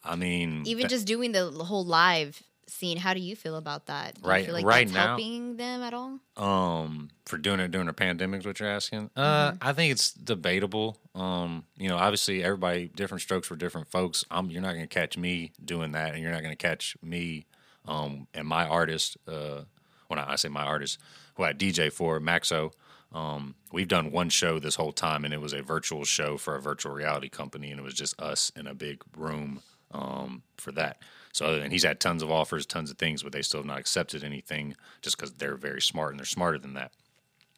I 0.06 0.16
mean. 0.16 0.64
Even 0.66 0.84
that- 0.84 0.90
just 0.90 1.06
doing 1.08 1.32
the 1.32 1.50
whole 1.52 1.86
live 1.86 2.42
scene, 2.68 2.98
how 2.98 3.14
do 3.14 3.20
you 3.20 3.36
feel 3.36 3.56
about 3.58 3.86
that? 3.88 4.16
Do 4.16 4.22
you 4.24 4.28
Right- 4.28 4.46
feel 4.46 4.54
like 4.56 4.66
right 4.66 4.90
now- 4.90 5.08
helping 5.08 5.58
them 5.58 5.82
at 5.84 5.94
all? 5.94 6.20
um 6.38 7.10
for 7.26 7.38
doing 7.38 7.60
it 7.60 7.72
during 7.72 7.88
a 7.88 7.94
pandemic 7.94 8.42
is 8.42 8.46
what 8.46 8.60
you're 8.60 8.70
asking. 8.70 9.10
Uh, 9.16 9.52
Mm-hmm. 9.52 9.68
I 9.68 9.74
think 9.74 9.92
it's 9.92 10.12
debatable. 10.12 10.98
Um, 11.16 11.66
you 11.78 11.90
know, 11.90 11.98
obviously 11.98 12.44
everybody 12.44 12.88
different 12.96 13.22
strokes 13.22 13.48
for 13.48 13.56
different 13.56 13.90
folks. 13.90 14.26
I'm 14.30 14.50
you're 14.52 14.62
not 14.62 14.74
gonna 14.74 14.88
catch 14.88 15.18
me 15.18 15.52
doing 15.64 15.92
that, 15.94 16.14
and 16.14 16.22
you're 16.22 16.32
not 16.32 16.42
gonna 16.44 16.56
catch 16.56 16.96
me 17.02 17.46
um 17.88 18.28
and 18.34 18.48
my 18.48 18.66
artist 18.68 19.18
uh 19.28 19.62
when 20.08 20.20
I, 20.20 20.34
I 20.34 20.36
say 20.36 20.50
my 20.50 20.64
artist, 20.64 21.00
who 21.36 21.44
I 21.44 21.54
DJ 21.54 21.92
for, 21.92 22.20
Maxo. 22.20 22.72
Um, 23.14 23.56
we've 23.72 23.88
done 23.88 24.12
one 24.12 24.30
show 24.30 24.60
this 24.60 24.76
whole 24.76 24.92
time, 24.92 25.24
and 25.26 25.34
it 25.34 25.40
was 25.42 25.54
a 25.54 25.62
virtual 25.62 26.04
show 26.04 26.38
for 26.38 26.56
a 26.56 26.62
virtual 26.62 26.92
reality 26.94 27.30
company, 27.30 27.72
and 27.72 27.80
it 27.80 27.84
was 27.84 27.94
just 27.94 28.20
us 28.22 28.52
in 28.56 28.68
a 28.68 28.74
big 28.74 29.02
room 29.16 29.62
um, 29.92 30.44
for 30.58 30.72
that. 30.74 31.02
So, 31.32 31.56
and 31.56 31.72
he's 31.72 31.84
had 31.84 32.00
tons 32.00 32.24
of 32.24 32.32
offers, 32.32 32.66
tons 32.66 32.92
of 32.92 32.98
things, 32.98 33.22
but 33.22 33.34
they 33.34 33.42
still 33.42 33.60
have 33.60 33.68
not 33.68 33.80
accepted 33.80 34.24
anything 34.24 34.76
just 35.02 35.18
because 35.18 35.34
they're 35.34 35.56
very 35.58 35.82
smart 35.82 36.12
and 36.12 36.20
they're 36.20 36.26
smarter 36.26 36.58
than 36.58 36.76
that. 36.76 36.92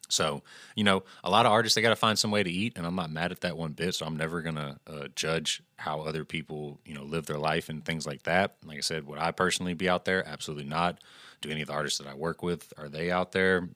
So, 0.08 0.42
you 0.74 0.84
know, 0.84 1.04
a 1.22 1.30
lot 1.30 1.46
of 1.46 1.52
artists 1.52 1.74
they 1.74 1.82
got 1.82 1.90
to 1.90 1.96
find 1.96 2.18
some 2.18 2.30
way 2.30 2.42
to 2.42 2.50
eat, 2.50 2.72
and 2.76 2.86
I'm 2.86 2.94
not 2.94 3.10
mad 3.10 3.30
at 3.30 3.42
that 3.42 3.56
one 3.56 3.72
bit. 3.72 3.94
So 3.94 4.06
I'm 4.06 4.16
never 4.16 4.40
gonna 4.42 4.78
uh, 4.86 5.08
judge 5.14 5.62
how 5.76 6.00
other 6.00 6.24
people, 6.24 6.80
you 6.84 6.94
know, 6.94 7.04
live 7.04 7.26
their 7.26 7.38
life 7.38 7.68
and 7.68 7.84
things 7.84 8.06
like 8.06 8.22
that. 8.24 8.56
Like 8.64 8.78
I 8.78 8.80
said, 8.80 9.06
would 9.06 9.18
I 9.18 9.30
personally 9.30 9.74
be 9.74 9.88
out 9.88 10.06
there? 10.06 10.26
Absolutely 10.26 10.64
not. 10.64 10.98
Do 11.40 11.50
any 11.50 11.60
of 11.60 11.68
the 11.68 11.74
artists 11.74 11.98
that 11.98 12.08
I 12.08 12.14
work 12.14 12.42
with 12.42 12.72
are 12.78 12.88
they 12.88 13.10
out 13.10 13.32
there? 13.32 13.68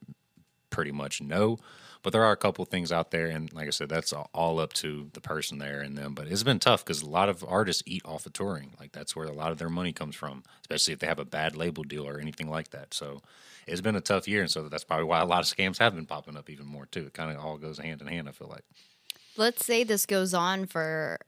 Pretty 0.71 0.91
much 0.91 1.21
no. 1.21 1.59
But 2.03 2.13
there 2.13 2.25
are 2.25 2.33
a 2.33 2.37
couple 2.37 2.65
things 2.65 2.91
out 2.91 3.13
there, 3.13 3.27
and 3.27 3.53
like 3.53 3.69
I 3.69 3.71
said, 3.71 3.89
that's 3.89 4.13
all 4.13 4.59
up 4.59 4.73
to 4.75 5.09
the 5.13 5.21
person 5.21 5.59
there 5.59 5.81
and 5.81 5.97
them. 5.97 6.15
But 6.15 6.27
it's 6.27 6.43
been 6.43 6.59
tough 6.59 6.85
because 6.85 7.03
a 7.03 7.09
lot 7.09 7.29
of 7.29 7.45
artists 7.47 7.85
eat 7.87 8.03
off 8.05 8.27
of 8.27 8.33
touring. 8.33 8.73
Like 8.81 8.91
that's 8.91 9.15
where 9.15 9.27
a 9.27 9.33
lot 9.33 9.53
of 9.53 9.59
their 9.59 9.71
money 9.71 9.93
comes 9.93 10.17
from, 10.17 10.43
especially 10.63 10.95
if 10.95 10.99
they 10.99 11.07
have 11.07 11.21
a 11.21 11.25
bad 11.25 11.57
label 11.57 11.85
deal 11.85 12.07
or 12.07 12.19
anything 12.19 12.51
like 12.51 12.71
that. 12.71 12.93
So 12.93 13.23
it's 13.69 13.81
been 13.81 13.95
a 13.95 14.01
tough 14.01 14.27
year, 14.27 14.41
and 14.41 14.51
so 14.51 14.69
that's 14.69 14.83
probably 14.83 15.05
why 15.05 15.21
a 15.21 15.25
lot 15.25 15.41
of 15.41 15.57
scams 15.57 15.79
have 15.79 15.95
been 15.95 16.07
popping 16.07 16.37
up 16.37 16.51
even 16.51 16.67
more 16.67 16.87
too. 16.87 17.07
It 17.07 17.15
kind 17.15 17.31
of 17.31 17.43
all 17.43 17.57
goes 17.57 17.79
hand 17.79 18.01
in 18.01 18.09
hand. 18.09 18.29
I 18.29 18.33
feel 18.33 18.49
like. 18.49 18.65
Let's 19.37 19.65
say 19.65 19.85
this 19.85 20.05
goes 20.05 20.35
on 20.35 20.67
for, 20.67 21.19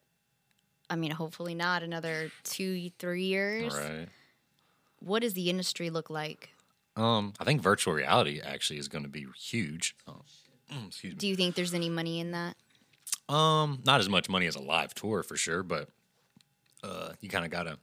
I 0.90 0.96
mean, 0.96 1.12
hopefully 1.12 1.54
not 1.54 1.82
another 1.82 2.30
two, 2.42 2.90
three 2.98 3.24
years. 3.24 3.74
Right. 3.74 4.08
What 4.98 5.22
does 5.22 5.34
the 5.34 5.48
industry 5.48 5.88
look 5.88 6.10
like? 6.10 6.50
Um, 6.96 7.32
I 7.40 7.44
think 7.44 7.62
virtual 7.62 7.94
reality 7.94 8.40
actually 8.44 8.78
is 8.78 8.88
going 8.88 9.04
to 9.04 9.10
be 9.10 9.26
huge. 9.38 9.96
Um, 10.06 10.22
excuse 10.86 11.12
me. 11.12 11.18
Do 11.18 11.28
you 11.28 11.36
think 11.36 11.54
there's 11.54 11.74
any 11.74 11.88
money 11.88 12.20
in 12.20 12.32
that? 12.32 12.56
Um, 13.28 13.80
not 13.84 14.00
as 14.00 14.08
much 14.08 14.28
money 14.28 14.46
as 14.46 14.54
a 14.56 14.62
live 14.62 14.94
tour 14.94 15.22
for 15.22 15.36
sure, 15.36 15.62
but 15.62 15.88
uh, 16.82 17.12
you 17.20 17.28
kind 17.28 17.44
of 17.44 17.50
gotta, 17.50 17.78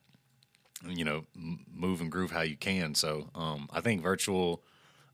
you 0.87 1.03
know, 1.03 1.25
m- 1.35 1.65
move 1.73 2.01
and 2.01 2.11
groove 2.11 2.31
how 2.31 2.41
you 2.41 2.55
can. 2.55 2.93
So, 2.93 3.29
um, 3.33 3.67
I 3.71 3.81
think 3.81 4.01
virtual 4.01 4.63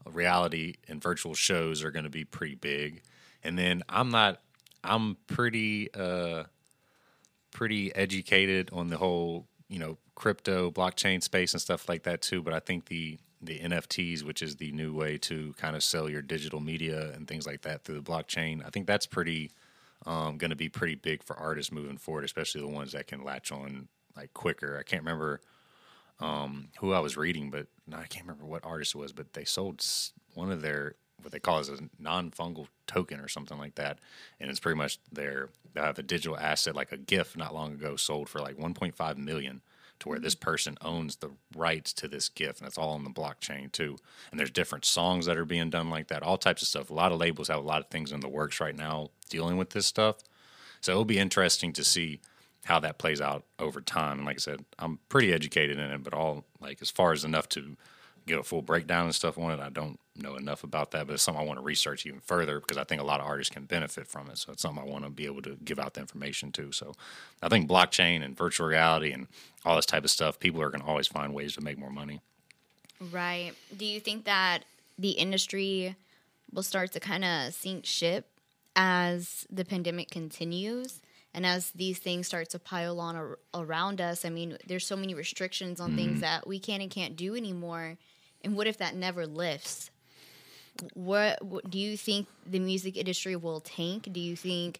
reality 0.05 0.75
and 0.87 1.01
virtual 1.01 1.33
shows 1.33 1.83
are 1.83 1.91
going 1.91 2.03
to 2.05 2.09
be 2.09 2.25
pretty 2.25 2.55
big. 2.55 3.01
And 3.43 3.57
then 3.57 3.83
I'm 3.87 4.09
not, 4.09 4.41
I'm 4.83 5.15
pretty, 5.27 5.93
uh, 5.93 6.43
pretty 7.51 7.95
educated 7.95 8.69
on 8.73 8.87
the 8.87 8.97
whole, 8.97 9.47
you 9.69 9.79
know, 9.79 9.97
crypto, 10.15 10.71
blockchain 10.71 11.21
space 11.23 11.53
and 11.53 11.61
stuff 11.61 11.87
like 11.87 12.03
that 12.03 12.21
too. 12.21 12.41
But 12.41 12.53
I 12.53 12.59
think 12.59 12.85
the 12.85 13.17
the 13.41 13.59
NFTs, 13.59 14.23
which 14.23 14.41
is 14.41 14.55
the 14.55 14.71
new 14.71 14.93
way 14.93 15.17
to 15.19 15.53
kind 15.57 15.75
of 15.75 15.83
sell 15.83 16.09
your 16.09 16.21
digital 16.21 16.59
media 16.59 17.11
and 17.13 17.27
things 17.27 17.45
like 17.45 17.61
that 17.61 17.83
through 17.83 17.95
the 17.95 18.11
blockchain, 18.11 18.65
I 18.65 18.69
think 18.69 18.87
that's 18.87 19.05
pretty 19.05 19.51
um, 20.05 20.37
going 20.37 20.49
to 20.49 20.55
be 20.55 20.69
pretty 20.69 20.95
big 20.95 21.23
for 21.23 21.35
artists 21.35 21.71
moving 21.71 21.97
forward, 21.97 22.23
especially 22.23 22.61
the 22.61 22.67
ones 22.67 22.93
that 22.93 23.07
can 23.07 23.23
latch 23.23 23.51
on 23.51 23.87
like 24.15 24.33
quicker. 24.33 24.77
I 24.79 24.83
can't 24.83 25.03
remember 25.03 25.41
um, 26.19 26.69
who 26.79 26.93
I 26.93 26.99
was 26.99 27.17
reading, 27.17 27.51
but 27.51 27.67
no, 27.85 27.97
I 27.97 28.05
can't 28.05 28.25
remember 28.25 28.45
what 28.45 28.65
artist 28.65 28.95
it 28.95 28.97
was, 28.97 29.13
but 29.13 29.33
they 29.33 29.43
sold 29.43 29.85
one 30.33 30.51
of 30.51 30.61
their 30.61 30.95
what 31.21 31.31
they 31.31 31.39
call 31.39 31.57
as 31.57 31.69
a 31.69 31.79
non-fungal 31.99 32.67
token 32.85 33.19
or 33.19 33.27
something 33.27 33.57
like 33.57 33.75
that, 33.75 33.99
and 34.39 34.49
it's 34.49 34.59
pretty 34.59 34.77
much 34.77 34.99
their 35.11 35.49
they 35.73 35.81
have 35.81 35.99
a 35.99 36.03
digital 36.03 36.37
asset 36.37 36.75
like 36.75 36.91
a 36.91 36.97
GIF 36.97 37.35
not 37.35 37.53
long 37.53 37.73
ago 37.73 37.95
sold 37.95 38.29
for 38.29 38.39
like 38.39 38.57
1.5 38.57 39.17
million 39.17 39.61
to 39.99 40.09
where 40.09 40.19
this 40.19 40.35
person 40.35 40.77
owns 40.81 41.17
the 41.17 41.31
rights 41.55 41.93
to 41.93 42.07
this 42.07 42.29
gift 42.29 42.59
and 42.59 42.67
it's 42.67 42.77
all 42.77 42.93
on 42.93 43.03
the 43.03 43.09
blockchain 43.09 43.71
too. 43.71 43.97
And 44.31 44.39
there's 44.39 44.51
different 44.51 44.85
songs 44.85 45.25
that 45.25 45.37
are 45.37 45.45
being 45.45 45.69
done 45.69 45.89
like 45.89 46.07
that, 46.07 46.23
all 46.23 46.37
types 46.37 46.61
of 46.61 46.67
stuff. 46.67 46.89
A 46.89 46.93
lot 46.93 47.11
of 47.11 47.19
labels 47.19 47.47
have 47.47 47.57
a 47.57 47.67
lot 47.67 47.81
of 47.81 47.87
things 47.87 48.11
in 48.11 48.19
the 48.19 48.29
works 48.29 48.59
right 48.59 48.75
now 48.75 49.09
dealing 49.29 49.57
with 49.57 49.71
this 49.71 49.85
stuff. 49.85 50.17
So 50.81 50.91
it'll 50.91 51.05
be 51.05 51.19
interesting 51.19 51.73
to 51.73 51.83
see 51.83 52.19
how 52.65 52.79
that 52.81 52.97
plays 52.97 53.21
out 53.21 53.45
over 53.59 53.81
time. 53.81 54.17
And 54.17 54.25
like 54.25 54.37
I 54.37 54.39
said, 54.39 54.65
I'm 54.77 54.99
pretty 55.09 55.33
educated 55.33 55.79
in 55.79 55.89
it, 55.91 56.03
but 56.03 56.13
all 56.13 56.45
like 56.59 56.81
as 56.81 56.91
far 56.91 57.13
as 57.13 57.23
enough 57.23 57.49
to 57.49 57.77
get 58.27 58.39
a 58.39 58.43
full 58.43 58.61
breakdown 58.61 59.05
and 59.05 59.15
stuff 59.15 59.37
on 59.37 59.51
it, 59.51 59.59
I 59.59 59.69
don't 59.69 59.99
know 60.15 60.35
enough 60.35 60.63
about 60.63 60.91
that. 60.91 61.07
But 61.07 61.13
it's 61.13 61.23
something 61.23 61.41
I 61.41 61.45
want 61.45 61.59
to 61.59 61.63
research 61.63 62.05
even 62.05 62.19
further 62.19 62.59
because 62.59 62.77
I 62.77 62.83
think 62.83 63.01
a 63.01 63.05
lot 63.05 63.19
of 63.19 63.25
artists 63.25 63.53
can 63.53 63.65
benefit 63.65 64.07
from 64.07 64.29
it. 64.29 64.37
So 64.37 64.51
it's 64.51 64.61
something 64.61 64.83
I 64.83 64.85
want 64.85 65.05
to 65.05 65.09
be 65.09 65.25
able 65.25 65.41
to 65.43 65.57
give 65.63 65.79
out 65.79 65.95
the 65.95 66.01
information 66.01 66.51
to. 66.53 66.71
So 66.71 66.93
I 67.41 67.49
think 67.49 67.69
blockchain 67.69 68.23
and 68.23 68.37
virtual 68.37 68.67
reality 68.67 69.11
and 69.11 69.27
all 69.65 69.75
this 69.75 69.85
type 69.85 70.03
of 70.03 70.11
stuff, 70.11 70.39
people 70.39 70.61
are 70.61 70.69
going 70.69 70.81
to 70.81 70.87
always 70.87 71.07
find 71.07 71.33
ways 71.33 71.55
to 71.55 71.61
make 71.61 71.77
more 71.77 71.91
money. 71.91 72.21
Right. 73.11 73.53
Do 73.75 73.85
you 73.85 73.99
think 73.99 74.25
that 74.25 74.65
the 74.97 75.11
industry 75.11 75.95
will 76.51 76.63
start 76.63 76.91
to 76.93 76.99
kind 76.99 77.23
of 77.23 77.53
sink 77.53 77.85
ship 77.85 78.27
as 78.75 79.45
the 79.49 79.65
pandemic 79.65 80.09
continues 80.09 81.01
and 81.33 81.45
as 81.45 81.71
these 81.71 81.99
things 81.99 82.25
start 82.25 82.49
to 82.49 82.59
pile 82.59 82.99
on 82.99 83.15
ar- 83.15 83.39
around 83.53 84.01
us? 84.01 84.25
I 84.25 84.29
mean, 84.29 84.57
there's 84.65 84.85
so 84.85 84.95
many 84.95 85.13
restrictions 85.13 85.79
on 85.79 85.95
things 85.95 86.13
mm-hmm. 86.13 86.21
that 86.21 86.47
we 86.47 86.59
can 86.59 86.81
and 86.81 86.89
can't 86.89 87.15
do 87.15 87.35
anymore. 87.35 87.97
And 88.47 88.55
what 88.55 88.65
if 88.65 88.77
that 88.77 88.95
never 88.95 89.27
lifts? 89.27 89.91
What, 90.93 91.43
what 91.43 91.69
do 91.69 91.77
you 91.77 91.97
think 91.97 92.27
the 92.49 92.59
music 92.59 92.95
industry 92.95 93.35
will 93.35 93.59
tank? 93.59 94.07
Do 94.09 94.21
you 94.21 94.37
think 94.37 94.79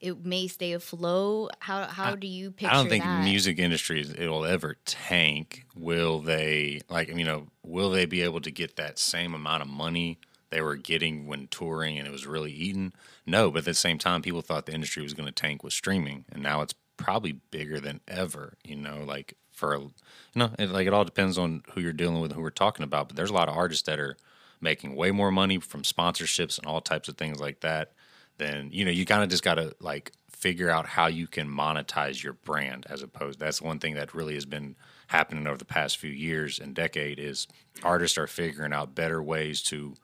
it 0.00 0.26
may 0.26 0.48
stay 0.48 0.72
afloat? 0.72 1.52
How 1.60 1.84
how 1.84 2.16
do 2.16 2.26
you 2.26 2.50
picture 2.50 2.74
I 2.74 2.74
don't 2.74 2.88
think 2.88 3.04
that? 3.04 3.22
music 3.22 3.60
industries 3.60 4.10
it'll 4.10 4.44
ever 4.44 4.78
tank. 4.84 5.64
Will 5.76 6.18
they 6.18 6.80
like 6.90 7.06
you 7.06 7.24
know, 7.24 7.46
will 7.62 7.90
they 7.90 8.04
be 8.04 8.22
able 8.22 8.40
to 8.40 8.50
get 8.50 8.74
that 8.74 8.98
same 8.98 9.32
amount 9.32 9.62
of 9.62 9.68
money 9.68 10.18
they 10.50 10.60
were 10.60 10.74
getting 10.74 11.28
when 11.28 11.46
touring 11.46 11.98
and 11.98 12.08
it 12.08 12.10
was 12.10 12.26
really 12.26 12.50
eating? 12.50 12.92
No, 13.24 13.52
but 13.52 13.60
at 13.60 13.64
the 13.66 13.74
same 13.74 13.98
time 13.98 14.22
people 14.22 14.42
thought 14.42 14.66
the 14.66 14.74
industry 14.74 15.04
was 15.04 15.14
going 15.14 15.28
to 15.28 15.32
tank 15.32 15.62
with 15.62 15.72
streaming 15.72 16.24
and 16.32 16.42
now 16.42 16.62
it's 16.62 16.74
probably 16.96 17.32
bigger 17.52 17.78
than 17.78 18.00
ever, 18.08 18.54
you 18.64 18.74
know, 18.74 19.04
like 19.06 19.36
for 19.62 19.76
you 19.76 19.92
know, 20.34 20.50
it, 20.58 20.70
like 20.70 20.86
it 20.86 20.92
all 20.92 21.04
depends 21.04 21.38
on 21.38 21.62
who 21.72 21.80
you're 21.80 21.92
dealing 21.92 22.20
with 22.20 22.32
who 22.32 22.42
we're 22.42 22.50
talking 22.50 22.84
about, 22.84 23.08
but 23.08 23.16
there's 23.16 23.30
a 23.30 23.34
lot 23.34 23.48
of 23.48 23.56
artists 23.56 23.84
that 23.84 24.00
are 24.00 24.16
making 24.60 24.94
way 24.96 25.10
more 25.10 25.30
money 25.30 25.58
from 25.58 25.82
sponsorships 25.82 26.58
and 26.58 26.66
all 26.66 26.80
types 26.80 27.08
of 27.08 27.16
things 27.16 27.40
like 27.40 27.60
that 27.60 27.92
then 28.38 28.70
you 28.72 28.84
know 28.84 28.90
you 28.90 29.04
kind 29.04 29.22
of 29.22 29.28
just 29.28 29.42
got 29.42 29.56
to 29.56 29.74
like 29.80 30.12
figure 30.30 30.70
out 30.70 30.86
how 30.86 31.06
you 31.06 31.26
can 31.26 31.48
monetize 31.48 32.22
your 32.22 32.32
brand 32.32 32.86
as 32.88 33.02
opposed 33.02 33.38
that's 33.38 33.62
one 33.62 33.78
thing 33.78 33.94
that 33.94 34.14
really 34.14 34.34
has 34.34 34.44
been 34.46 34.74
happening 35.08 35.46
over 35.46 35.58
the 35.58 35.64
past 35.64 35.98
few 35.98 36.10
years 36.10 36.58
and 36.58 36.74
decade 36.74 37.18
is 37.18 37.46
artists 37.82 38.18
are 38.18 38.26
figuring 38.26 38.72
out 38.72 38.94
better 38.94 39.22
ways 39.22 39.62
to 39.62 39.94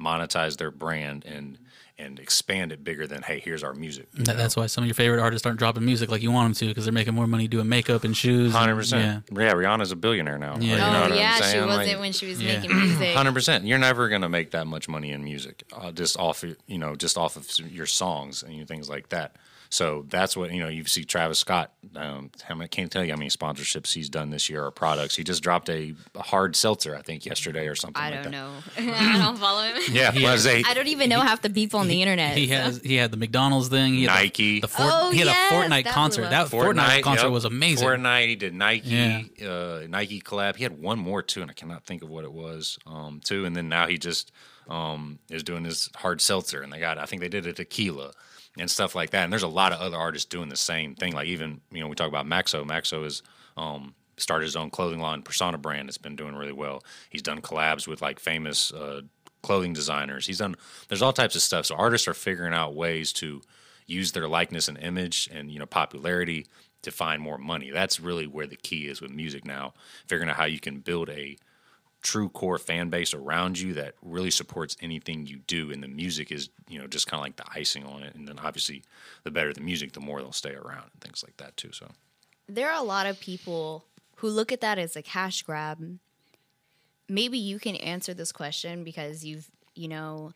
monetize 0.00 0.56
their 0.56 0.70
brand 0.70 1.24
and 1.24 1.58
and 1.96 2.18
expand 2.18 2.72
it 2.72 2.82
bigger 2.82 3.06
than 3.06 3.22
hey 3.22 3.38
here's 3.38 3.62
our 3.62 3.72
music 3.72 4.10
That, 4.14 4.36
that's 4.36 4.56
why 4.56 4.66
some 4.66 4.82
of 4.82 4.88
your 4.88 4.94
favorite 4.94 5.20
artists 5.20 5.46
aren't 5.46 5.60
dropping 5.60 5.84
music 5.84 6.10
like 6.10 6.22
you 6.22 6.32
want 6.32 6.46
them 6.46 6.54
to 6.66 6.70
because 6.72 6.84
they're 6.84 6.92
making 6.92 7.14
more 7.14 7.28
money 7.28 7.46
doing 7.46 7.68
makeup 7.68 8.02
and 8.02 8.16
shoes. 8.16 8.52
Hundred 8.52 8.74
percent. 8.74 9.24
Yeah. 9.30 9.40
Yeah, 9.44 9.52
Rihanna's 9.52 9.92
a 9.92 9.96
billionaire 9.96 10.38
now. 10.38 10.56
Yeah. 10.58 10.72
you 10.72 10.76
know 10.78 10.86
Oh 10.86 11.00
what 11.02 11.12
I'm 11.12 11.18
yeah, 11.18 11.34
she 11.36 11.60
wasn't 11.60 11.86
Like- 11.88 12.00
when 12.00 12.12
she 12.12 12.26
was 12.26 12.42
Yeah. 12.42 12.58
making 12.58 12.76
music. 12.76 13.14
Hundred 13.16 13.32
percent. 13.34 13.64
You're 13.64 13.78
never 13.78 14.08
gonna 14.08 14.28
make 14.28 14.50
that 14.50 14.66
much 14.66 14.88
money 14.88 15.12
in 15.12 15.22
music, 15.22 15.62
uh, 15.72 15.92
just 15.92 16.18
off 16.18 16.42
of, 16.42 16.56
you 16.66 16.78
know, 16.78 16.96
just 16.96 17.16
off 17.16 17.36
of 17.36 17.48
your 17.70 17.86
songs 17.86 18.42
and 18.42 18.52
you 18.54 18.60
know, 18.60 18.66
things 18.66 18.88
like 18.88 19.10
that. 19.10 19.36
So 19.74 20.04
that's 20.08 20.36
what 20.36 20.52
you 20.52 20.60
know. 20.60 20.68
You 20.68 20.84
see 20.84 21.02
Travis 21.04 21.40
Scott. 21.40 21.72
Um, 21.96 22.30
how 22.44 22.54
many- 22.54 22.66
I 22.66 22.68
can't 22.68 22.92
tell 22.92 23.04
you 23.04 23.10
how 23.10 23.16
many 23.16 23.28
sponsorships 23.28 23.92
he's 23.92 24.08
done 24.08 24.30
this 24.30 24.48
year 24.48 24.64
or 24.64 24.70
products. 24.70 25.16
He 25.16 25.24
just 25.24 25.42
dropped 25.42 25.68
a, 25.68 25.94
a 26.14 26.22
hard 26.22 26.54
seltzer, 26.54 26.94
I 26.94 27.02
think, 27.02 27.26
yesterday 27.26 27.66
or 27.66 27.74
something. 27.74 28.00
I 28.00 28.10
like 28.10 28.22
don't 28.22 28.30
that. 28.30 28.30
know. 28.30 28.52
I 28.94 29.18
don't 29.18 29.36
follow 29.36 29.64
him. 29.64 29.82
Yeah, 29.92 30.12
well, 30.14 30.28
I 30.32 30.36
say- 30.36 30.62
I 30.64 30.74
don't 30.74 30.86
even 30.86 31.08
know 31.08 31.20
half 31.20 31.42
the 31.42 31.50
people 31.50 31.80
on 31.80 31.88
the 31.88 32.00
internet. 32.02 32.36
He 32.36 32.46
so. 32.46 32.54
has 32.54 32.80
he 32.82 32.94
had 32.94 33.10
the 33.10 33.16
McDonald's 33.16 33.66
thing. 33.68 33.94
He 33.94 34.04
had 34.04 34.14
Nike. 34.14 34.60
The, 34.60 34.68
the 34.68 34.68
Fort, 34.68 34.90
Oh, 34.92 35.10
he 35.10 35.18
had 35.18 35.26
yes, 35.26 35.50
a 35.50 35.54
Fortnite 35.56 35.84
that 35.84 35.92
concert. 35.92 36.30
That 36.30 36.42
up. 36.46 36.48
Fortnite, 36.50 37.02
concert 37.02 37.24
yep. 37.26 37.32
was 37.32 37.44
amazing. 37.44 37.88
Fortnite. 37.88 38.28
He 38.28 38.36
did 38.36 38.54
Nike, 38.54 38.88
Yeah. 38.90 39.22
uh, 39.48 39.86
Nike 39.88 40.20
collab. 40.20 40.54
He 40.54 40.62
had 40.62 40.80
one 40.80 41.00
more 41.00 41.20
too, 41.20 41.42
and 41.42 41.50
I 41.50 41.54
cannot 41.54 41.84
think 41.84 42.04
of 42.04 42.08
what 42.10 42.22
it 42.22 42.32
was 42.32 42.78
um, 42.86 43.20
too. 43.24 43.44
And 43.44 43.56
then 43.56 43.68
now 43.68 43.88
he 43.88 43.98
just 43.98 44.30
um, 44.68 45.18
is 45.30 45.42
doing 45.42 45.64
his 45.64 45.90
hard 45.96 46.20
seltzer, 46.20 46.62
and 46.62 46.72
they 46.72 46.78
got 46.78 46.96
I 46.96 47.06
think 47.06 47.22
they 47.22 47.28
did 47.28 47.44
a 47.48 47.52
tequila 47.52 48.12
and 48.58 48.70
stuff 48.70 48.94
like 48.94 49.10
that. 49.10 49.24
And 49.24 49.32
there's 49.32 49.42
a 49.42 49.48
lot 49.48 49.72
of 49.72 49.80
other 49.80 49.96
artists 49.96 50.28
doing 50.28 50.48
the 50.48 50.56
same 50.56 50.94
thing. 50.94 51.12
Like 51.12 51.26
even 51.26 51.60
you 51.70 51.80
know 51.80 51.88
we 51.88 51.94
talk 51.94 52.08
about 52.08 52.26
Maxo. 52.26 52.64
Maxo 52.64 53.04
is 53.04 53.22
um, 53.56 53.94
started 54.16 54.44
his 54.44 54.56
own 54.56 54.70
clothing 54.70 55.00
line, 55.00 55.22
Persona 55.22 55.58
brand. 55.58 55.88
It's 55.88 55.98
been 55.98 56.16
doing 56.16 56.34
really 56.34 56.52
well. 56.52 56.82
He's 57.10 57.22
done 57.22 57.40
collabs 57.40 57.86
with 57.86 58.02
like 58.02 58.20
famous 58.20 58.72
uh, 58.72 59.02
clothing 59.42 59.72
designers. 59.72 60.26
He's 60.26 60.38
done. 60.38 60.56
There's 60.88 61.02
all 61.02 61.12
types 61.12 61.34
of 61.34 61.42
stuff. 61.42 61.66
So 61.66 61.74
artists 61.74 62.08
are 62.08 62.14
figuring 62.14 62.54
out 62.54 62.74
ways 62.74 63.12
to 63.14 63.42
use 63.86 64.12
their 64.12 64.28
likeness 64.28 64.68
and 64.68 64.78
image 64.78 65.28
and 65.32 65.50
you 65.50 65.58
know 65.58 65.66
popularity 65.66 66.46
to 66.82 66.90
find 66.90 67.20
more 67.20 67.38
money. 67.38 67.70
That's 67.70 67.98
really 67.98 68.26
where 68.26 68.46
the 68.46 68.56
key 68.56 68.86
is 68.86 69.00
with 69.00 69.10
music 69.10 69.44
now. 69.44 69.74
Figuring 70.06 70.30
out 70.30 70.36
how 70.36 70.44
you 70.44 70.60
can 70.60 70.80
build 70.80 71.08
a 71.10 71.36
true 72.04 72.28
core 72.28 72.58
fan 72.58 72.90
base 72.90 73.12
around 73.14 73.58
you 73.58 73.74
that 73.74 73.94
really 74.02 74.30
supports 74.30 74.76
anything 74.80 75.26
you 75.26 75.38
do 75.46 75.72
and 75.72 75.82
the 75.82 75.88
music 75.88 76.30
is 76.30 76.50
you 76.68 76.78
know 76.78 76.86
just 76.86 77.08
kind 77.08 77.18
of 77.18 77.24
like 77.24 77.36
the 77.36 77.58
icing 77.58 77.84
on 77.84 78.02
it 78.02 78.14
and 78.14 78.28
then 78.28 78.38
obviously 78.38 78.82
the 79.24 79.30
better 79.30 79.52
the 79.52 79.60
music 79.60 79.92
the 79.92 80.00
more 80.00 80.20
they'll 80.20 80.30
stay 80.30 80.54
around 80.54 80.84
and 80.92 81.00
things 81.00 81.24
like 81.24 81.36
that 81.38 81.56
too 81.56 81.72
so 81.72 81.88
there 82.48 82.70
are 82.70 82.78
a 82.78 82.84
lot 82.84 83.06
of 83.06 83.18
people 83.18 83.86
who 84.16 84.28
look 84.28 84.52
at 84.52 84.60
that 84.60 84.78
as 84.78 84.94
a 84.94 85.02
cash 85.02 85.42
grab 85.42 85.98
maybe 87.08 87.38
you 87.38 87.58
can 87.58 87.74
answer 87.76 88.14
this 88.14 88.30
question 88.32 88.84
because 88.84 89.24
you've 89.24 89.50
you 89.74 89.88
know 89.88 90.32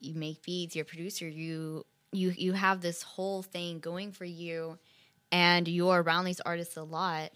you 0.00 0.14
make 0.14 0.42
beats, 0.42 0.76
you're 0.76 0.84
a 0.84 0.86
producer, 0.86 1.28
you 1.28 1.84
you 2.12 2.32
you 2.36 2.52
have 2.52 2.80
this 2.80 3.02
whole 3.02 3.42
thing 3.42 3.80
going 3.80 4.12
for 4.12 4.24
you, 4.24 4.78
and 5.32 5.66
you're 5.68 6.02
around 6.02 6.24
these 6.24 6.40
artists 6.40 6.76
a 6.76 6.82
lot. 6.82 7.30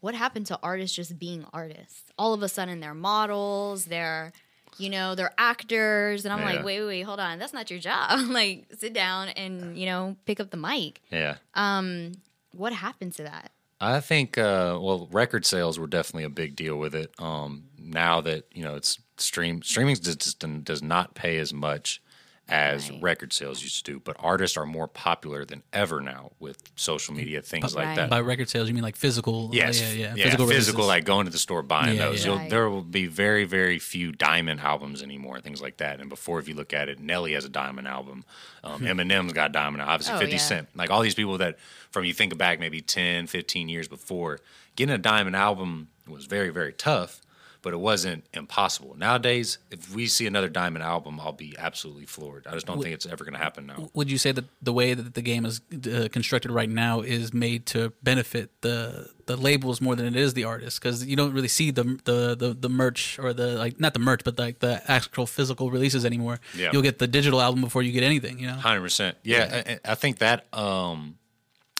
What 0.00 0.14
happened 0.14 0.46
to 0.46 0.58
artists 0.62 0.94
just 0.94 1.18
being 1.18 1.44
artists? 1.52 2.04
All 2.18 2.34
of 2.34 2.42
a 2.42 2.48
sudden, 2.48 2.80
they're 2.80 2.94
models, 2.94 3.86
they're 3.86 4.32
you 4.78 4.90
know 4.90 5.14
they're 5.14 5.32
actors, 5.38 6.24
and 6.24 6.32
I'm 6.34 6.40
Yeah. 6.40 6.56
like, 6.56 6.64
wait, 6.64 6.80
wait, 6.80 6.86
wait, 6.86 7.02
hold 7.02 7.18
on, 7.20 7.38
that's 7.38 7.52
not 7.54 7.70
your 7.70 7.80
job. 7.80 8.20
like, 8.28 8.66
sit 8.78 8.92
down 8.92 9.28
and 9.30 9.76
you 9.78 9.86
know 9.86 10.16
pick 10.26 10.38
up 10.40 10.50
the 10.50 10.56
mic. 10.58 11.00
Yeah. 11.10 11.36
Um, 11.54 12.12
what 12.52 12.72
happened 12.72 13.14
to 13.14 13.22
that? 13.24 13.52
I 13.80 14.00
think 14.00 14.38
uh, 14.38 14.78
well, 14.80 15.08
record 15.10 15.44
sales 15.44 15.78
were 15.78 15.86
definitely 15.86 16.24
a 16.24 16.30
big 16.30 16.56
deal 16.56 16.76
with 16.76 16.94
it. 16.94 17.10
Um, 17.18 17.64
now 17.78 18.20
that 18.22 18.44
you 18.52 18.62
know 18.64 18.74
it's 18.74 18.98
stream 19.18 19.62
streaming 19.62 19.96
just, 19.96 20.20
just 20.20 20.64
does 20.64 20.82
not 20.82 21.14
pay 21.14 21.38
as 21.38 21.52
much 21.54 22.02
as 22.48 22.90
Right. 22.90 23.02
record 23.02 23.32
sales 23.32 23.62
used 23.62 23.84
to 23.84 23.92
do, 23.92 23.98
but 24.00 24.16
artists 24.20 24.56
are 24.56 24.64
more 24.66 24.86
popular 24.86 25.44
than 25.44 25.62
ever 25.72 26.00
now 26.00 26.30
with 26.38 26.62
social 26.76 27.12
media 27.12 27.42
things 27.42 27.74
like 27.74 27.86
Right. 27.86 27.96
that. 27.96 28.10
By 28.10 28.20
record 28.20 28.48
sales, 28.48 28.68
you 28.68 28.74
mean 28.74 28.84
like 28.84 28.94
physical? 28.94 29.50
Yes, 29.52 29.80
yeah, 29.80 29.88
yeah, 29.90 30.14
yeah, 30.14 30.24
physical, 30.24 30.46
physical, 30.46 30.86
like 30.86 31.04
going 31.04 31.26
to 31.26 31.32
the 31.32 31.38
store 31.38 31.62
buying 31.62 31.96
Yeah, 31.96 32.06
those. 32.06 32.20
yeah. 32.24 32.30
You'll, 32.30 32.38
Right. 32.38 32.50
There 32.50 32.70
will 32.70 32.82
be 32.82 33.06
very, 33.06 33.44
very 33.44 33.80
few 33.80 34.12
diamond 34.12 34.60
albums 34.60 35.02
anymore, 35.02 35.40
things 35.40 35.60
like 35.60 35.78
that. 35.78 35.98
And 36.00 36.08
before, 36.08 36.38
if 36.38 36.46
you 36.48 36.54
look 36.54 36.72
at 36.72 36.88
it, 36.88 37.00
Nelly 37.00 37.32
has 37.32 37.44
a 37.44 37.48
diamond 37.48 37.88
album. 37.88 38.24
Um, 38.62 38.82
Eminem's 38.82 39.32
got 39.32 39.50
diamond. 39.52 39.82
Obviously, 39.82 40.14
Oh, 40.14 40.18
50 40.20 40.36
yeah. 40.36 40.38
Cent. 40.40 40.68
Like 40.76 40.90
all 40.90 41.02
these 41.02 41.14
people 41.16 41.38
that, 41.38 41.58
from 41.90 42.04
you 42.04 42.12
think 42.12 42.36
back 42.38 42.60
maybe 42.60 42.80
10, 42.80 43.26
15 43.26 43.68
years 43.68 43.88
before, 43.88 44.38
getting 44.76 44.94
a 44.94 44.98
diamond 44.98 45.34
album 45.34 45.88
was 46.06 46.26
very, 46.26 46.50
very 46.50 46.72
tough. 46.72 47.20
But 47.66 47.72
it 47.72 47.80
wasn't 47.80 48.24
impossible. 48.32 48.94
Nowadays, 48.96 49.58
if 49.72 49.92
we 49.92 50.06
see 50.06 50.24
another 50.28 50.48
diamond 50.48 50.84
album, 50.84 51.18
I'll 51.18 51.32
be 51.32 51.56
absolutely 51.58 52.06
floored. 52.06 52.46
I 52.46 52.52
just 52.52 52.64
don't 52.64 52.80
think 52.80 52.94
it's 52.94 53.06
ever 53.06 53.24
going 53.24 53.34
to 53.34 53.40
happen 53.40 53.66
now. 53.66 53.88
Would 53.92 54.08
you 54.08 54.18
say 54.18 54.30
that 54.30 54.44
the 54.62 54.72
way 54.72 54.94
that 54.94 55.14
the 55.14 55.20
game 55.20 55.44
is 55.44 55.60
uh, 55.92 56.06
constructed 56.12 56.52
right 56.52 56.70
now 56.70 57.00
is 57.00 57.34
made 57.34 57.66
to 57.66 57.92
benefit 58.04 58.52
the 58.60 59.10
the 59.26 59.36
labels 59.36 59.80
more 59.80 59.96
than 59.96 60.06
it 60.06 60.14
is 60.14 60.34
the 60.34 60.44
artists? 60.44 60.78
Because 60.78 61.04
you 61.04 61.16
don't 61.16 61.32
really 61.32 61.48
see 61.48 61.72
the, 61.72 61.98
the 62.04 62.36
the 62.36 62.56
the 62.56 62.68
merch 62.68 63.18
or 63.18 63.32
the 63.32 63.56
like 63.58 63.80
not 63.80 63.94
the 63.94 63.98
merch, 63.98 64.22
but 64.22 64.38
like 64.38 64.60
the 64.60 64.80
actual 64.88 65.26
physical 65.26 65.72
releases 65.72 66.04
anymore. 66.04 66.38
Yeah. 66.56 66.70
You'll 66.72 66.82
get 66.82 67.00
the 67.00 67.08
digital 67.08 67.42
album 67.42 67.62
before 67.62 67.82
you 67.82 67.90
get 67.90 68.04
anything. 68.04 68.38
You 68.38 68.46
know. 68.46 68.54
Hundred 68.54 68.82
percent. 68.82 69.16
Yeah, 69.24 69.62
I, 69.84 69.90
I 69.90 69.94
think 69.96 70.18
that. 70.18 70.46
Um, 70.54 71.18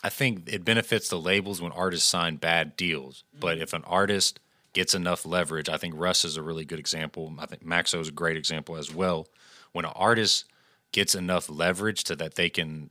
I 0.02 0.08
think 0.08 0.48
it 0.48 0.64
benefits 0.64 1.08
the 1.08 1.18
labels 1.18 1.60
when 1.62 1.72
artists 1.72 2.08
sign 2.08 2.36
bad 2.36 2.76
deals. 2.76 3.24
But 3.38 3.58
if 3.58 3.72
an 3.72 3.82
artist 3.84 4.40
gets 4.76 4.94
enough 4.94 5.24
leverage, 5.24 5.70
I 5.70 5.78
think 5.78 5.94
Russ 5.96 6.22
is 6.22 6.36
a 6.36 6.42
really 6.42 6.66
good 6.66 6.78
example. 6.78 7.34
I 7.38 7.46
think 7.46 7.64
Maxo 7.64 7.98
is 7.98 8.08
a 8.08 8.12
great 8.12 8.36
example 8.36 8.76
as 8.76 8.94
well. 8.94 9.26
When 9.72 9.86
an 9.86 9.92
artist 9.96 10.44
gets 10.92 11.14
enough 11.14 11.48
leverage 11.48 12.04
to 12.04 12.16
that 12.16 12.34
they 12.34 12.50
can 12.50 12.90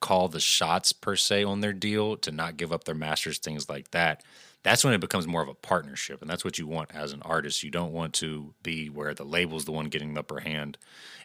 call 0.00 0.28
the 0.28 0.40
shots 0.40 0.92
per 0.92 1.16
se 1.16 1.42
on 1.44 1.62
their 1.62 1.72
deal 1.72 2.18
to 2.18 2.30
not 2.30 2.58
give 2.58 2.70
up 2.70 2.84
their 2.84 2.94
masters, 2.94 3.38
things 3.38 3.70
like 3.70 3.92
that. 3.92 4.22
That's 4.62 4.84
when 4.84 4.92
it 4.92 5.00
becomes 5.00 5.26
more 5.26 5.40
of 5.40 5.48
a 5.48 5.54
partnership, 5.54 6.20
and 6.20 6.28
that's 6.28 6.44
what 6.44 6.58
you 6.58 6.66
want 6.66 6.94
as 6.94 7.14
an 7.14 7.22
artist. 7.22 7.62
You 7.62 7.70
don't 7.70 7.92
want 7.92 8.12
to 8.14 8.52
be 8.62 8.90
where 8.90 9.14
the 9.14 9.24
label's 9.24 9.64
the 9.64 9.72
one 9.72 9.86
getting 9.86 10.12
the 10.12 10.20
upper 10.20 10.40
hand, 10.40 10.76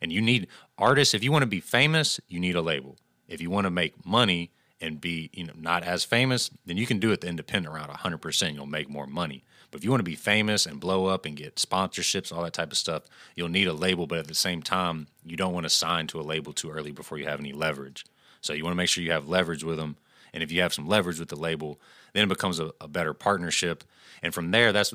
and 0.01 0.13
you 0.13 0.21
need 0.21 0.47
artists. 0.77 1.13
If 1.13 1.21
you 1.21 1.33
want 1.33 1.43
to 1.43 1.47
be 1.47 1.59
famous, 1.59 2.21
you 2.29 2.39
need 2.39 2.55
a 2.55 2.61
label. 2.61 2.95
If 3.27 3.41
you 3.41 3.49
want 3.49 3.65
to 3.65 3.71
make 3.71 4.05
money 4.05 4.51
and 4.79 5.01
be, 5.01 5.29
you 5.33 5.43
know, 5.43 5.53
not 5.57 5.83
as 5.83 6.05
famous, 6.05 6.49
then 6.65 6.77
you 6.77 6.85
can 6.85 6.97
do 6.97 7.11
it 7.11 7.19
the 7.19 7.27
independent 7.27 7.75
route. 7.75 7.89
hundred 7.89 8.19
percent, 8.19 8.55
you'll 8.55 8.65
make 8.65 8.89
more 8.89 9.07
money. 9.07 9.43
If 9.77 9.83
you 9.83 9.91
want 9.91 9.99
to 9.99 10.11
be 10.11 10.15
famous 10.15 10.65
and 10.65 10.79
blow 10.79 11.05
up 11.05 11.25
and 11.25 11.37
get 11.37 11.55
sponsorships, 11.55 12.33
all 12.33 12.43
that 12.43 12.53
type 12.53 12.71
of 12.71 12.77
stuff, 12.77 13.03
you'll 13.35 13.49
need 13.49 13.67
a 13.67 13.73
label. 13.73 14.07
But 14.07 14.19
at 14.19 14.27
the 14.27 14.35
same 14.35 14.61
time, 14.61 15.07
you 15.25 15.37
don't 15.37 15.53
want 15.53 15.65
to 15.65 15.69
sign 15.69 16.07
to 16.07 16.19
a 16.19 16.23
label 16.23 16.51
too 16.51 16.71
early 16.71 16.91
before 16.91 17.17
you 17.17 17.25
have 17.25 17.39
any 17.39 17.53
leverage. 17.53 18.05
So 18.41 18.53
you 18.53 18.63
want 18.63 18.73
to 18.73 18.77
make 18.77 18.89
sure 18.89 19.03
you 19.03 19.11
have 19.11 19.29
leverage 19.29 19.63
with 19.63 19.77
them. 19.77 19.97
And 20.33 20.43
if 20.43 20.51
you 20.51 20.61
have 20.61 20.73
some 20.73 20.87
leverage 20.87 21.19
with 21.19 21.29
the 21.29 21.35
label, 21.35 21.79
then 22.13 22.23
it 22.23 22.29
becomes 22.29 22.59
a, 22.59 22.71
a 22.81 22.87
better 22.87 23.13
partnership. 23.13 23.83
And 24.21 24.33
from 24.33 24.51
there, 24.51 24.73
that's 24.73 24.93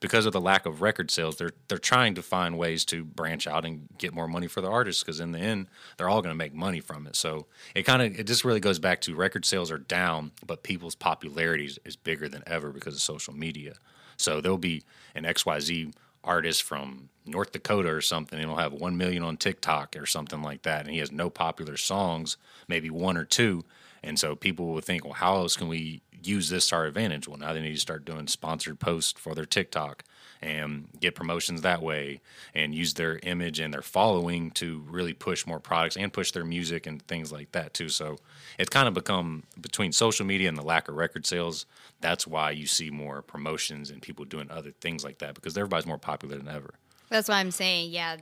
because 0.00 0.26
of 0.26 0.32
the 0.32 0.40
lack 0.40 0.66
of 0.66 0.82
record 0.82 1.10
sales. 1.10 1.36
They're 1.36 1.52
they're 1.68 1.78
trying 1.78 2.14
to 2.14 2.22
find 2.22 2.58
ways 2.58 2.84
to 2.86 3.04
branch 3.04 3.46
out 3.46 3.64
and 3.64 3.88
get 3.98 4.14
more 4.14 4.28
money 4.28 4.46
for 4.46 4.60
the 4.60 4.68
artists 4.68 5.02
because 5.02 5.20
in 5.20 5.32
the 5.32 5.38
end, 5.38 5.68
they're 5.96 6.08
all 6.08 6.22
going 6.22 6.32
to 6.32 6.38
make 6.38 6.54
money 6.54 6.80
from 6.80 7.06
it. 7.06 7.16
So 7.16 7.46
it 7.74 7.84
kind 7.84 8.02
of 8.02 8.18
it 8.18 8.26
just 8.26 8.44
really 8.44 8.60
goes 8.60 8.78
back 8.78 9.00
to 9.02 9.14
record 9.14 9.44
sales 9.44 9.70
are 9.70 9.78
down, 9.78 10.32
but 10.46 10.62
people's 10.62 10.94
popularity 10.94 11.66
is, 11.66 11.78
is 11.84 11.96
bigger 11.96 12.28
than 12.28 12.42
ever 12.46 12.70
because 12.70 12.94
of 12.94 13.00
social 13.00 13.34
media. 13.34 13.74
So 14.22 14.40
there'll 14.40 14.58
be 14.58 14.82
an 15.14 15.24
XYZ 15.24 15.92
artist 16.24 16.62
from 16.62 17.08
North 17.26 17.52
Dakota 17.52 17.88
or 17.90 18.00
something, 18.00 18.38
and 18.38 18.48
he'll 18.48 18.58
have 18.58 18.72
1 18.72 18.96
million 18.96 19.22
on 19.22 19.36
TikTok 19.36 19.96
or 19.96 20.06
something 20.06 20.42
like 20.42 20.62
that. 20.62 20.82
And 20.82 20.90
he 20.90 20.98
has 20.98 21.12
no 21.12 21.30
popular 21.30 21.76
songs, 21.76 22.36
maybe 22.68 22.90
one 22.90 23.16
or 23.16 23.24
two. 23.24 23.64
And 24.02 24.18
so 24.18 24.34
people 24.34 24.66
will 24.66 24.80
think, 24.80 25.04
well, 25.04 25.14
how 25.14 25.36
else 25.36 25.56
can 25.56 25.68
we 25.68 26.02
use 26.22 26.48
this 26.48 26.68
to 26.68 26.76
our 26.76 26.86
advantage? 26.86 27.28
Well, 27.28 27.38
now 27.38 27.52
they 27.52 27.60
need 27.60 27.74
to 27.74 27.80
start 27.80 28.04
doing 28.04 28.26
sponsored 28.26 28.80
posts 28.80 29.18
for 29.18 29.34
their 29.34 29.44
TikTok 29.44 30.04
and 30.40 30.88
get 30.98 31.14
promotions 31.14 31.62
that 31.62 31.82
way 31.82 32.20
and 32.52 32.74
use 32.74 32.94
their 32.94 33.20
image 33.22 33.60
and 33.60 33.72
their 33.72 33.82
following 33.82 34.50
to 34.50 34.84
really 34.88 35.12
push 35.12 35.46
more 35.46 35.60
products 35.60 35.96
and 35.96 36.12
push 36.12 36.32
their 36.32 36.44
music 36.44 36.86
and 36.86 37.00
things 37.02 37.30
like 37.30 37.52
that 37.52 37.72
too. 37.74 37.88
So 37.88 38.18
it's 38.58 38.68
kind 38.68 38.88
of 38.88 38.94
become 38.94 39.44
between 39.60 39.92
social 39.92 40.26
media 40.26 40.48
and 40.48 40.58
the 40.58 40.62
lack 40.62 40.88
of 40.88 40.96
record 40.96 41.26
sales. 41.26 41.64
That's 42.02 42.26
why 42.26 42.50
you 42.50 42.66
see 42.66 42.90
more 42.90 43.22
promotions 43.22 43.90
and 43.90 44.02
people 44.02 44.24
doing 44.24 44.50
other 44.50 44.72
things 44.80 45.04
like 45.04 45.18
that 45.18 45.34
because 45.34 45.56
everybody's 45.56 45.86
more 45.86 45.98
popular 45.98 46.36
than 46.36 46.48
ever. 46.48 46.74
That's 47.08 47.28
why 47.28 47.36
I'm 47.36 47.50
saying, 47.50 47.90
yeah, 47.90 48.16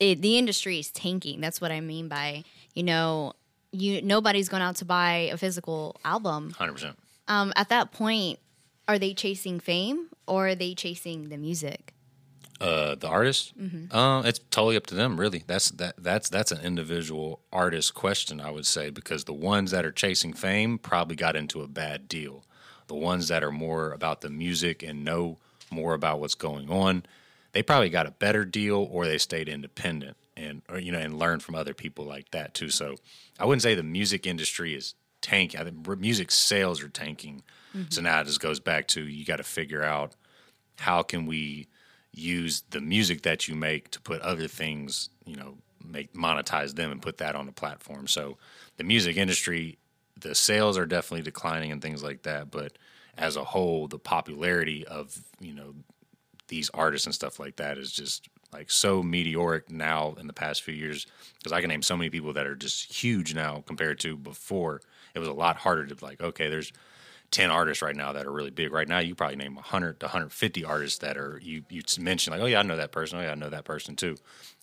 it, 0.00 0.20
the 0.20 0.36
industry 0.36 0.78
is 0.78 0.90
tanking. 0.90 1.40
That's 1.40 1.60
what 1.60 1.72
I 1.72 1.80
mean 1.80 2.08
by, 2.08 2.44
you 2.74 2.82
know, 2.82 3.32
you 3.72 4.02
nobody's 4.02 4.48
going 4.48 4.62
out 4.62 4.76
to 4.76 4.84
buy 4.84 5.30
a 5.32 5.36
physical 5.36 5.96
album. 6.04 6.54
100%. 6.58 6.94
Um, 7.28 7.52
at 7.56 7.68
that 7.68 7.92
point, 7.92 8.38
are 8.86 8.98
they 8.98 9.14
chasing 9.14 9.60
fame 9.60 10.08
or 10.26 10.48
are 10.48 10.54
they 10.54 10.74
chasing 10.74 11.28
the 11.28 11.36
music? 11.36 11.94
Uh, 12.60 12.96
the 12.96 13.06
artist, 13.06 13.52
uh, 13.92 14.20
it's 14.24 14.40
totally 14.50 14.76
up 14.76 14.84
to 14.84 14.96
them. 14.96 15.20
Really, 15.20 15.44
that's 15.46 15.70
that 15.72 15.94
that's 15.96 16.28
that's 16.28 16.50
an 16.50 16.60
individual 16.62 17.40
artist 17.52 17.94
question, 17.94 18.40
I 18.40 18.50
would 18.50 18.66
say, 18.66 18.90
because 18.90 19.24
the 19.24 19.32
ones 19.32 19.70
that 19.70 19.84
are 19.84 19.92
chasing 19.92 20.32
fame 20.32 20.76
probably 20.76 21.14
got 21.14 21.36
into 21.36 21.60
a 21.62 21.68
bad 21.68 22.08
deal. 22.08 22.42
The 22.88 22.94
ones 22.94 23.28
that 23.28 23.44
are 23.44 23.52
more 23.52 23.92
about 23.92 24.20
the 24.20 24.30
music 24.30 24.82
and 24.82 25.04
know 25.04 25.38
more 25.70 25.94
about 25.94 26.20
what's 26.20 26.34
going 26.34 26.70
on, 26.70 27.04
they 27.52 27.62
probably 27.62 27.90
got 27.90 28.06
a 28.06 28.10
better 28.10 28.44
deal, 28.44 28.88
or 28.90 29.06
they 29.06 29.18
stayed 29.18 29.48
independent 29.48 30.16
and 30.36 30.62
or, 30.68 30.78
you 30.78 30.92
know 30.92 30.98
and 30.98 31.18
learned 31.18 31.42
from 31.42 31.54
other 31.54 31.74
people 31.74 32.04
like 32.04 32.30
that 32.30 32.54
too. 32.54 32.70
So 32.70 32.96
I 33.38 33.44
wouldn't 33.44 33.62
say 33.62 33.74
the 33.74 33.82
music 33.82 34.26
industry 34.26 34.74
is 34.74 34.94
tanking. 35.20 35.60
I 35.60 35.64
think 35.64 35.86
music 36.00 36.30
sales 36.30 36.82
are 36.82 36.88
tanking. 36.88 37.42
Mm-hmm. 37.74 37.90
So 37.90 38.00
now 38.02 38.20
it 38.20 38.26
just 38.26 38.40
goes 38.40 38.60
back 38.60 38.86
to 38.88 39.02
you 39.02 39.24
got 39.24 39.36
to 39.36 39.42
figure 39.42 39.82
out 39.82 40.14
how 40.78 41.02
can 41.02 41.26
we 41.26 41.66
use 42.12 42.62
the 42.70 42.80
music 42.80 43.22
that 43.22 43.48
you 43.48 43.54
make 43.54 43.90
to 43.90 44.00
put 44.00 44.20
other 44.22 44.48
things, 44.48 45.10
you 45.26 45.36
know, 45.36 45.58
make 45.84 46.12
monetize 46.14 46.74
them 46.74 46.90
and 46.90 47.02
put 47.02 47.18
that 47.18 47.34
on 47.34 47.46
the 47.46 47.52
platform. 47.52 48.06
So 48.06 48.36
the 48.76 48.84
music 48.84 49.16
industry, 49.16 49.78
the 50.20 50.34
sales 50.34 50.78
are 50.78 50.86
definitely 50.86 51.22
declining 51.22 51.72
and 51.72 51.82
things 51.82 52.02
like 52.02 52.22
that, 52.22 52.50
but 52.50 52.72
as 53.16 53.36
a 53.36 53.44
whole, 53.44 53.88
the 53.88 53.98
popularity 53.98 54.86
of, 54.86 55.18
you 55.40 55.52
know, 55.52 55.74
these 56.48 56.70
artists 56.70 57.06
and 57.06 57.14
stuff 57.14 57.38
like 57.38 57.56
that 57.56 57.78
is 57.78 57.92
just 57.92 58.28
like 58.52 58.70
so 58.70 59.02
meteoric 59.02 59.70
now 59.70 60.14
in 60.18 60.26
the 60.26 60.32
past 60.32 60.62
few 60.62 60.74
years 60.74 61.06
because 61.36 61.52
I 61.52 61.60
can 61.60 61.68
name 61.68 61.82
so 61.82 61.96
many 61.96 62.08
people 62.10 62.32
that 62.32 62.46
are 62.46 62.56
just 62.56 62.92
huge 63.02 63.34
now 63.34 63.62
compared 63.66 64.00
to 64.00 64.16
before. 64.16 64.80
It 65.14 65.18
was 65.18 65.28
a 65.28 65.34
lot 65.34 65.56
harder 65.56 65.86
to 65.86 66.04
like, 66.04 66.20
okay, 66.20 66.48
there's 66.48 66.72
10 67.30 67.50
artists 67.50 67.82
right 67.82 67.96
now 67.96 68.12
that 68.12 68.26
are 68.26 68.32
really 68.32 68.50
big. 68.50 68.72
Right 68.72 68.88
now, 68.88 69.00
you 69.00 69.14
probably 69.14 69.36
name 69.36 69.56
100 69.56 70.00
to 70.00 70.06
150 70.06 70.64
artists 70.64 70.98
that 71.00 71.18
are, 71.18 71.38
you, 71.42 71.62
you 71.68 71.82
mention 72.00 72.32
like, 72.32 72.40
oh 72.40 72.46
yeah, 72.46 72.60
I 72.60 72.62
know 72.62 72.76
that 72.76 72.92
person. 72.92 73.18
Oh 73.18 73.22
yeah, 73.22 73.32
I 73.32 73.34
know 73.34 73.50
that 73.50 73.64
person 73.64 73.96
too. 73.96 74.16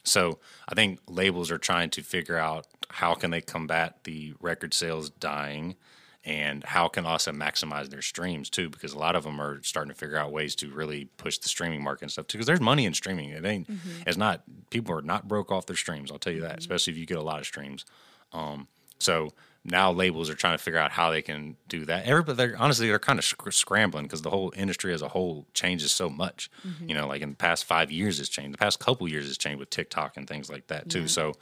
So 0.08 0.40
I 0.70 0.76
think 0.76 1.00
labels 1.08 1.52
are 1.52 1.58
trying 1.58 1.90
to 1.92 2.02
figure 2.02 2.38
out 2.38 2.68
how 2.90 3.16
can 3.16 3.32
they 3.32 3.42
combat 3.42 4.04
the 4.04 4.34
record 4.40 4.74
sales 4.74 5.10
dying 5.10 5.76
and 6.24 6.64
how 6.64 6.88
can 6.88 7.06
also 7.06 7.32
maximize 7.32 7.90
their 7.90 8.02
streams 8.02 8.50
too 8.50 8.70
because 8.70 8.94
a 8.94 8.98
lot 8.98 9.16
of 9.16 9.24
them 9.24 9.40
are 9.40 9.62
starting 9.62 9.92
to 9.92 9.98
figure 9.98 10.18
out 10.18 10.32
ways 10.32 10.56
to 10.56 10.70
really 10.72 11.06
push 11.18 11.38
the 11.38 11.48
streaming 11.48 11.84
market 11.84 12.04
and 12.04 12.12
stuff 12.12 12.28
too 12.28 12.38
because 12.38 12.48
there's 12.48 12.62
money 12.62 12.86
in 12.86 12.94
streaming. 12.94 13.30
It 13.30 13.46
ain't 13.46 13.68
it's 14.08 14.18
not 14.18 14.42
people 14.72 14.96
are 14.96 15.02
not 15.02 15.28
broke 15.28 15.52
off 15.52 15.68
their 15.68 15.76
streams 15.76 16.12
i'll 16.12 16.18
tell 16.18 16.34
you 16.34 16.42
that 16.42 16.58
especially 16.58 16.94
if 16.94 17.00
you 17.00 17.06
get 17.06 17.18
a 17.18 17.24
lot 17.24 17.40
of 17.40 17.46
streams. 17.46 17.86
Um, 18.34 18.68
so 18.98 19.30
now 19.66 19.92
labels 19.92 20.30
are 20.30 20.36
trying 20.36 20.58
to 20.58 20.64
figure 20.64 20.80
out 20.80 20.92
how 20.92 21.10
they 21.10 21.22
can 21.22 21.58
do 21.68 21.86
that. 21.86 22.06
Everybody 22.06 22.38
they're 22.38 22.56
honestly 22.58 22.88
they're 22.88 23.00
kind 23.00 23.20
of 23.20 23.26
sc- 23.26 23.52
scrambling 23.52 24.06
because 24.06 24.22
the 24.22 24.30
whole 24.30 24.54
industry 24.56 24.94
as 24.94 25.02
a 25.02 25.08
whole 25.08 25.48
changes 25.54 25.92
so 25.92 26.10
much. 26.10 26.50
Mm-hmm. 26.66 26.90
You 26.90 26.96
know 26.96 27.08
like 27.08 27.22
in 27.22 27.32
the 27.32 27.36
past 27.36 27.66
five 27.66 27.92
years 27.92 28.20
it's 28.20 28.30
changed. 28.30 28.54
The 28.54 28.60
past 28.60 28.80
couple 28.80 29.08
years 29.08 29.28
it's 29.28 29.38
changed 29.38 29.60
with 29.60 29.72
tiktok 29.72 30.18
and 30.18 30.28
things 30.28 30.50
like 30.50 30.68
that 30.68 30.90
too. 30.90 31.08
So 31.08 31.34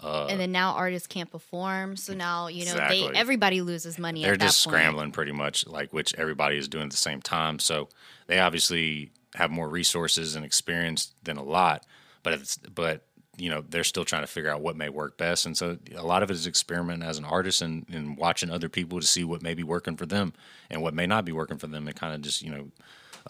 uh, 0.00 0.26
and 0.28 0.40
then 0.40 0.50
now 0.50 0.72
artists 0.72 1.06
can't 1.06 1.30
perform. 1.30 1.96
So 1.96 2.12
now, 2.12 2.48
you 2.48 2.64
know, 2.64 2.72
Exactly. 2.72 3.08
they 3.08 3.18
everybody 3.18 3.60
loses 3.60 3.98
money 3.98 4.22
they're 4.22 4.32
at 4.32 4.40
that 4.40 4.46
just 4.46 4.60
scrambling 4.60 5.12
pretty 5.12 5.32
much 5.32 5.66
like 5.66 5.92
which 5.92 6.14
everybody 6.16 6.58
is 6.58 6.68
doing 6.68 6.84
at 6.84 6.90
the 6.90 6.96
same 6.96 7.22
time. 7.22 7.58
So 7.58 7.88
they 8.26 8.40
obviously 8.40 9.12
have 9.36 9.50
more 9.50 9.68
resources 9.68 10.34
and 10.34 10.44
experience 10.44 11.14
than 11.22 11.36
a 11.36 11.42
lot, 11.42 11.86
but 12.22 12.34
it's 12.34 12.56
but 12.58 13.06
you 13.36 13.50
know 13.50 13.64
they're 13.68 13.84
still 13.84 14.04
trying 14.04 14.22
to 14.22 14.26
figure 14.26 14.50
out 14.50 14.60
what 14.60 14.76
may 14.76 14.88
work 14.88 15.16
best, 15.16 15.46
and 15.46 15.56
so 15.56 15.78
a 15.94 16.04
lot 16.04 16.22
of 16.22 16.30
it 16.30 16.34
is 16.34 16.46
experimenting 16.46 17.08
as 17.08 17.18
an 17.18 17.24
artist 17.24 17.62
and, 17.62 17.86
and 17.90 18.16
watching 18.16 18.50
other 18.50 18.68
people 18.68 19.00
to 19.00 19.06
see 19.06 19.24
what 19.24 19.42
may 19.42 19.54
be 19.54 19.62
working 19.62 19.96
for 19.96 20.06
them 20.06 20.32
and 20.70 20.82
what 20.82 20.94
may 20.94 21.06
not 21.06 21.24
be 21.24 21.32
working 21.32 21.58
for 21.58 21.66
them, 21.66 21.86
and 21.88 21.96
kind 21.96 22.14
of 22.14 22.20
just 22.20 22.42
you 22.42 22.50
know 22.50 22.70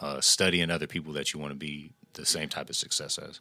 uh, 0.00 0.20
studying 0.20 0.70
other 0.70 0.86
people 0.86 1.12
that 1.12 1.32
you 1.32 1.40
want 1.40 1.52
to 1.52 1.56
be 1.56 1.92
the 2.14 2.26
same 2.26 2.48
type 2.48 2.68
of 2.68 2.76
success 2.76 3.18
as. 3.18 3.40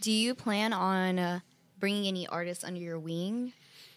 Do 0.00 0.10
you 0.10 0.34
plan 0.34 0.72
on 0.72 1.18
uh, 1.18 1.40
bringing 1.78 2.06
any 2.06 2.26
artists 2.26 2.64
under 2.64 2.80
your 2.80 2.98
wing 2.98 3.52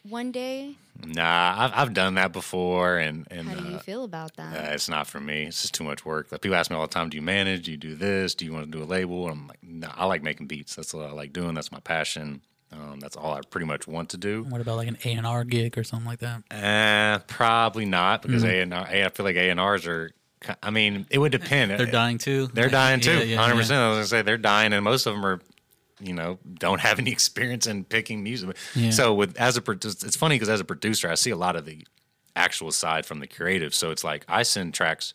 one 0.09 0.31
day? 0.31 0.75
Nah, 1.05 1.55
I've 1.57 1.71
I've 1.73 1.93
done 1.93 2.15
that 2.15 2.31
before, 2.31 2.97
and 2.97 3.27
and 3.29 3.47
How 3.49 3.55
do 3.55 3.69
you 3.69 3.75
uh, 3.75 3.79
feel 3.79 4.03
about 4.05 4.35
that? 4.37 4.55
Uh, 4.55 4.73
it's 4.73 4.87
not 4.87 5.07
for 5.07 5.19
me. 5.19 5.43
It's 5.43 5.61
just 5.61 5.73
too 5.73 5.83
much 5.83 6.05
work. 6.05 6.31
Like 6.31 6.41
people 6.41 6.55
ask 6.55 6.71
me 6.71 6.77
all 6.77 6.87
the 6.87 6.93
time, 6.93 7.09
"Do 7.09 7.17
you 7.17 7.21
manage? 7.21 7.65
Do 7.65 7.71
you 7.71 7.77
do 7.77 7.95
this? 7.95 8.33
Do 8.35 8.45
you 8.45 8.53
want 8.53 8.65
to 8.65 8.71
do 8.71 8.83
a 8.83 8.85
label?" 8.85 9.27
And 9.27 9.33
I'm 9.41 9.47
like, 9.47 9.59
"No, 9.63 9.89
I 9.93 10.05
like 10.05 10.23
making 10.23 10.47
beats. 10.47 10.75
That's 10.75 10.93
what 10.93 11.05
I 11.05 11.11
like 11.11 11.33
doing. 11.33 11.53
That's 11.53 11.71
my 11.71 11.81
passion. 11.81 12.41
Um, 12.71 12.99
that's 12.99 13.15
all 13.15 13.33
I 13.33 13.41
pretty 13.49 13.65
much 13.67 13.87
want 13.87 14.09
to 14.09 14.17
do." 14.17 14.43
What 14.43 14.61
about 14.61 14.77
like 14.77 14.87
an 14.87 14.97
A 15.03 15.11
and 15.13 15.27
R 15.27 15.43
gig 15.43 15.77
or 15.77 15.83
something 15.83 16.07
like 16.07 16.19
that? 16.19 16.43
Uh, 16.49 17.19
probably 17.27 17.85
not 17.85 18.21
because 18.21 18.43
A 18.43 18.61
and 18.61 18.73
R. 18.73 18.85
I 18.87 19.09
feel 19.09 19.25
like 19.25 19.35
A 19.35 19.49
and 19.49 19.59
R's 19.59 19.85
are. 19.85 20.11
I 20.61 20.69
mean, 20.69 21.07
it 21.09 21.17
would 21.17 21.31
depend. 21.31 21.71
They're 21.71 21.85
dying 21.87 22.19
too. 22.19 22.47
They're 22.53 22.69
dying 22.83 22.99
too. 23.01 23.11
Yeah, 23.17 23.23
yeah, 23.23 23.37
Hundred 23.37 23.55
yeah. 23.55 23.59
percent. 23.61 23.79
I 23.81 23.89
was 23.89 23.95
gonna 23.97 24.07
say 24.07 24.21
they're 24.21 24.37
dying, 24.37 24.73
and 24.73 24.83
most 24.83 25.07
of 25.07 25.13
them 25.15 25.25
are, 25.25 25.41
you 25.99 26.13
know, 26.13 26.39
don't 26.53 26.81
have 26.81 26.99
any 26.99 27.11
experience 27.19 27.67
in 27.67 27.83
picking 27.83 28.23
music. 28.23 28.55
Yeah. 28.75 28.91
So 28.91 29.13
with 29.13 29.37
as 29.37 29.57
a 29.57 29.61
producer, 29.61 30.05
it's 30.05 30.15
funny 30.15 30.35
because 30.35 30.49
as 30.49 30.59
a 30.59 30.65
producer, 30.65 31.09
I 31.09 31.15
see 31.15 31.31
a 31.31 31.37
lot 31.37 31.55
of 31.55 31.65
the 31.65 31.85
actual 32.35 32.71
side 32.71 33.05
from 33.05 33.19
the 33.19 33.27
creative. 33.27 33.73
So 33.73 33.91
it's 33.91 34.03
like 34.03 34.25
I 34.27 34.43
send 34.43 34.73
tracks 34.73 35.13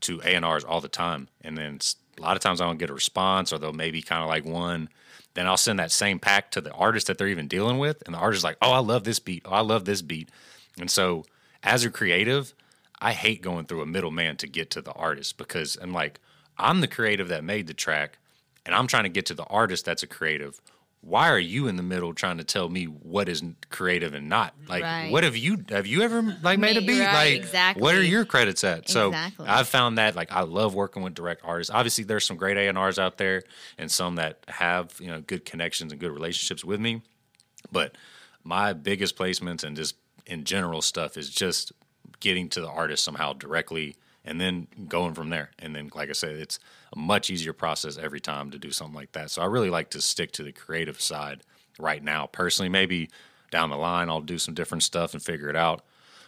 to 0.00 0.20
A 0.22 0.34
and 0.34 0.44
R's 0.44 0.64
all 0.64 0.80
the 0.80 0.88
time, 0.88 1.28
and 1.42 1.56
then 1.56 1.78
a 2.18 2.22
lot 2.22 2.36
of 2.36 2.42
times 2.42 2.60
I 2.60 2.66
don't 2.66 2.78
get 2.78 2.90
a 2.90 2.94
response, 2.94 3.52
or 3.52 3.58
they'll 3.58 3.72
maybe 3.72 4.02
kind 4.02 4.22
of 4.22 4.28
like 4.28 4.44
one. 4.44 4.88
Then 5.34 5.46
I'll 5.46 5.58
send 5.58 5.78
that 5.78 5.92
same 5.92 6.18
pack 6.18 6.50
to 6.52 6.60
the 6.62 6.72
artist 6.72 7.06
that 7.08 7.18
they're 7.18 7.28
even 7.28 7.48
dealing 7.48 7.78
with, 7.78 8.02
and 8.06 8.14
the 8.14 8.18
artist's 8.18 8.44
like, 8.44 8.56
"Oh, 8.62 8.72
I 8.72 8.78
love 8.78 9.04
this 9.04 9.18
beat. 9.18 9.42
Oh, 9.44 9.52
I 9.52 9.60
love 9.60 9.84
this 9.84 10.02
beat." 10.02 10.30
And 10.78 10.90
so, 10.90 11.24
as 11.62 11.84
a 11.84 11.90
creative, 11.90 12.54
I 13.00 13.12
hate 13.12 13.42
going 13.42 13.66
through 13.66 13.82
a 13.82 13.86
middleman 13.86 14.36
to 14.38 14.46
get 14.46 14.70
to 14.70 14.82
the 14.82 14.92
artist 14.92 15.36
because 15.36 15.76
I'm 15.80 15.92
like, 15.92 16.20
I'm 16.58 16.80
the 16.80 16.88
creative 16.88 17.28
that 17.28 17.44
made 17.44 17.66
the 17.66 17.74
track, 17.74 18.18
and 18.66 18.74
I'm 18.74 18.86
trying 18.86 19.04
to 19.04 19.08
get 19.08 19.26
to 19.26 19.34
the 19.34 19.44
artist 19.44 19.84
that's 19.86 20.02
a 20.02 20.06
creative. 20.06 20.60
Why 21.00 21.30
are 21.30 21.38
you 21.38 21.68
in 21.68 21.76
the 21.76 21.84
middle 21.84 22.12
trying 22.14 22.38
to 22.38 22.44
tell 22.44 22.68
me 22.68 22.84
what 22.86 23.28
is 23.28 23.40
creative 23.70 24.12
and 24.12 24.28
not? 24.28 24.54
Like, 24.68 24.82
Right. 24.82 25.12
what 25.12 25.22
have 25.22 25.36
you 25.36 25.64
have 25.68 25.86
you 25.86 26.02
ever 26.02 26.36
like 26.42 26.58
made 26.58 26.76
a 26.76 26.80
beat? 26.80 27.00
right, 27.00 27.14
like, 27.14 27.34
exactly. 27.36 27.80
what 27.80 27.94
are 27.94 28.02
your 28.02 28.24
credits 28.24 28.64
at? 28.64 28.88
So 28.88 29.08
Exactly. 29.08 29.46
I've 29.46 29.68
found 29.68 29.98
that 29.98 30.16
like 30.16 30.32
I 30.32 30.40
love 30.42 30.74
working 30.74 31.04
with 31.04 31.14
direct 31.14 31.42
artists. 31.44 31.72
Obviously, 31.72 32.02
there's 32.02 32.24
some 32.24 32.36
great 32.36 32.56
A 32.56 32.66
and 32.68 32.76
R's 32.76 32.98
out 32.98 33.18
there, 33.18 33.44
and 33.78 33.88
some 33.90 34.16
that 34.16 34.44
have 34.48 34.96
you 34.98 35.06
know 35.06 35.20
good 35.20 35.44
connections 35.44 35.92
and 35.92 36.00
good 36.00 36.10
relationships 36.10 36.64
with 36.64 36.80
me. 36.80 37.02
But 37.70 37.96
my 38.42 38.72
biggest 38.72 39.16
placements 39.16 39.62
and 39.62 39.76
just 39.76 39.94
in 40.26 40.42
general 40.42 40.82
stuff 40.82 41.16
is 41.16 41.30
just 41.30 41.72
getting 42.18 42.48
to 42.48 42.60
the 42.60 42.68
artist 42.68 43.04
somehow 43.04 43.32
directly 43.32 43.94
and 44.26 44.40
then 44.40 44.66
going 44.88 45.14
from 45.14 45.30
there. 45.30 45.52
And 45.58 45.74
then, 45.74 45.90
like 45.94 46.10
I 46.10 46.12
said, 46.12 46.36
it's 46.36 46.58
a 46.94 46.98
much 46.98 47.30
easier 47.30 47.52
process 47.52 47.96
every 47.96 48.20
time 48.20 48.50
to 48.50 48.58
do 48.58 48.72
something 48.72 48.94
like 48.94 49.12
that. 49.12 49.30
So 49.30 49.40
I 49.40 49.46
really 49.46 49.70
like 49.70 49.90
to 49.90 50.02
stick 50.02 50.32
to 50.32 50.42
the 50.42 50.52
creative 50.52 51.00
side 51.00 51.42
right 51.78 52.02
now. 52.02 52.26
Personally, 52.26 52.68
maybe 52.68 53.08
down 53.50 53.70
the 53.70 53.76
line, 53.76 54.10
I'll 54.10 54.20
do 54.20 54.38
some 54.38 54.54
different 54.54 54.82
stuff 54.82 55.14
and 55.14 55.22
figure 55.22 55.48
it 55.48 55.56
out. 55.56 55.82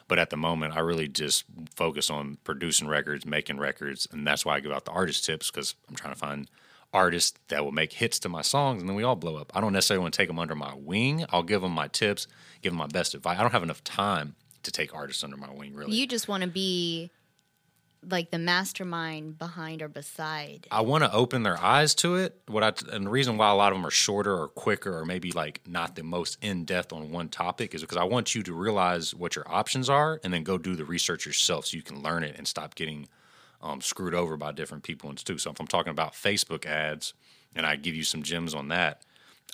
But 0.06 0.18
at 0.18 0.30
the 0.30 0.36
moment, 0.38 0.74
I 0.74 0.80
really 0.80 1.08
just 1.08 1.44
focus 1.74 2.08
on 2.08 2.38
producing 2.44 2.88
records, 2.88 3.26
making 3.26 3.58
records, 3.58 4.08
and 4.10 4.26
that's 4.26 4.46
why 4.46 4.54
I 4.54 4.60
give 4.60 4.72
out 4.72 4.86
the 4.86 4.90
artist 4.92 5.24
tips 5.26 5.50
because 5.50 5.74
I'm 5.88 5.96
trying 5.96 6.14
to 6.14 6.18
find 6.18 6.48
artists 6.94 7.38
that 7.48 7.62
will 7.62 7.72
make 7.72 7.92
hits 7.92 8.18
to 8.20 8.30
my 8.30 8.40
songs, 8.40 8.80
and 8.80 8.88
then 8.88 8.96
we 8.96 9.02
all 9.02 9.16
blow 9.16 9.36
up. 9.36 9.52
I 9.54 9.60
don't 9.60 9.74
necessarily 9.74 10.00
want 10.00 10.14
to 10.14 10.16
take 10.16 10.28
them 10.28 10.38
under 10.38 10.54
my 10.54 10.72
wing. 10.74 11.26
I'll 11.30 11.42
give 11.42 11.60
them 11.60 11.72
my 11.72 11.88
tips, 11.88 12.26
give 12.62 12.72
them 12.72 12.78
my 12.78 12.86
best 12.86 13.14
advice. 13.14 13.38
I 13.38 13.42
don't 13.42 13.52
have 13.52 13.62
enough 13.62 13.84
time 13.84 14.34
to 14.62 14.70
take 14.70 14.94
artists 14.94 15.22
under 15.22 15.36
my 15.36 15.52
wing, 15.52 15.74
really. 15.74 15.94
You 15.94 16.06
just 16.06 16.26
want 16.26 16.42
to 16.42 16.48
be 16.48 17.10
like 18.10 18.30
the 18.30 18.38
mastermind 18.38 19.38
behind 19.38 19.82
or 19.82 19.88
beside. 19.88 20.66
I 20.70 20.80
want 20.80 21.04
to 21.04 21.12
open 21.12 21.42
their 21.42 21.58
eyes 21.58 21.94
to 21.96 22.16
it. 22.16 22.40
What 22.46 22.62
I 22.62 22.72
and 22.92 23.06
the 23.06 23.10
reason 23.10 23.36
why 23.36 23.50
a 23.50 23.54
lot 23.54 23.72
of 23.72 23.78
them 23.78 23.86
are 23.86 23.90
shorter 23.90 24.34
or 24.34 24.48
quicker 24.48 24.96
or 24.96 25.04
maybe 25.04 25.32
like 25.32 25.60
not 25.66 25.96
the 25.96 26.02
most 26.02 26.38
in 26.42 26.64
depth 26.64 26.92
on 26.92 27.10
one 27.10 27.28
topic 27.28 27.74
is 27.74 27.80
because 27.82 27.96
I 27.96 28.04
want 28.04 28.34
you 28.34 28.42
to 28.42 28.52
realize 28.52 29.14
what 29.14 29.36
your 29.36 29.50
options 29.50 29.88
are 29.88 30.20
and 30.24 30.32
then 30.32 30.42
go 30.42 30.58
do 30.58 30.76
the 30.76 30.84
research 30.84 31.26
yourself 31.26 31.66
so 31.66 31.76
you 31.76 31.82
can 31.82 32.02
learn 32.02 32.24
it 32.24 32.36
and 32.36 32.46
stop 32.46 32.74
getting 32.74 33.08
um, 33.60 33.80
screwed 33.80 34.14
over 34.14 34.36
by 34.36 34.52
different 34.52 34.84
people 34.84 35.10
and 35.10 35.18
too. 35.18 35.38
So 35.38 35.50
if 35.50 35.60
I'm 35.60 35.66
talking 35.66 35.90
about 35.90 36.12
Facebook 36.12 36.66
ads 36.66 37.14
and 37.54 37.66
I 37.66 37.76
give 37.76 37.94
you 37.94 38.04
some 38.04 38.22
gems 38.22 38.54
on 38.54 38.68
that, 38.68 39.02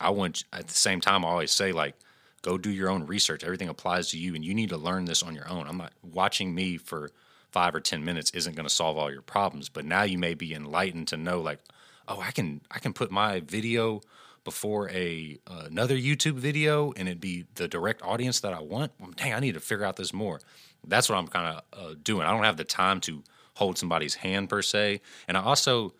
I 0.00 0.10
want 0.10 0.44
at 0.52 0.68
the 0.68 0.74
same 0.74 1.00
time 1.00 1.24
I 1.24 1.28
always 1.28 1.52
say 1.52 1.72
like 1.72 1.94
go 2.42 2.58
do 2.58 2.70
your 2.70 2.90
own 2.90 3.06
research. 3.06 3.42
Everything 3.42 3.68
applies 3.68 4.10
to 4.10 4.18
you 4.18 4.34
and 4.34 4.44
you 4.44 4.54
need 4.54 4.68
to 4.68 4.76
learn 4.76 5.06
this 5.06 5.22
on 5.22 5.34
your 5.34 5.48
own. 5.48 5.66
I'm 5.66 5.78
not 5.78 5.92
watching 6.02 6.54
me 6.54 6.76
for 6.76 7.10
five 7.54 7.72
or 7.72 7.80
ten 7.80 8.04
minutes 8.04 8.32
isn't 8.34 8.56
going 8.56 8.66
to 8.66 8.74
solve 8.74 8.98
all 8.98 9.12
your 9.12 9.22
problems, 9.22 9.68
but 9.68 9.84
now 9.84 10.02
you 10.02 10.18
may 10.18 10.34
be 10.34 10.52
enlightened 10.52 11.06
to 11.06 11.16
know 11.16 11.40
like, 11.40 11.60
oh, 12.08 12.20
I 12.20 12.32
can 12.32 12.60
I 12.68 12.80
can 12.80 12.92
put 12.92 13.12
my 13.12 13.38
video 13.38 14.00
before 14.42 14.90
a 14.90 15.38
uh, 15.46 15.62
another 15.66 15.96
YouTube 15.96 16.34
video 16.34 16.92
and 16.96 17.08
it'd 17.08 17.20
be 17.20 17.44
the 17.54 17.68
direct 17.68 18.02
audience 18.02 18.40
that 18.40 18.52
I 18.52 18.60
want. 18.60 18.90
Well, 18.98 19.12
dang, 19.14 19.32
I 19.34 19.38
need 19.38 19.54
to 19.54 19.60
figure 19.60 19.84
out 19.84 19.94
this 19.94 20.12
more. 20.12 20.40
That's 20.84 21.08
what 21.08 21.16
I'm 21.16 21.28
kind 21.28 21.46
of 21.46 21.62
uh, 21.72 21.94
doing. 22.02 22.26
I 22.26 22.32
don't 22.32 22.42
have 22.42 22.56
the 22.56 22.64
time 22.64 23.00
to 23.02 23.22
hold 23.54 23.78
somebody's 23.78 24.16
hand 24.16 24.48
per 24.48 24.60
se, 24.60 25.00
and 25.28 25.36
I 25.36 25.42
also 25.42 25.94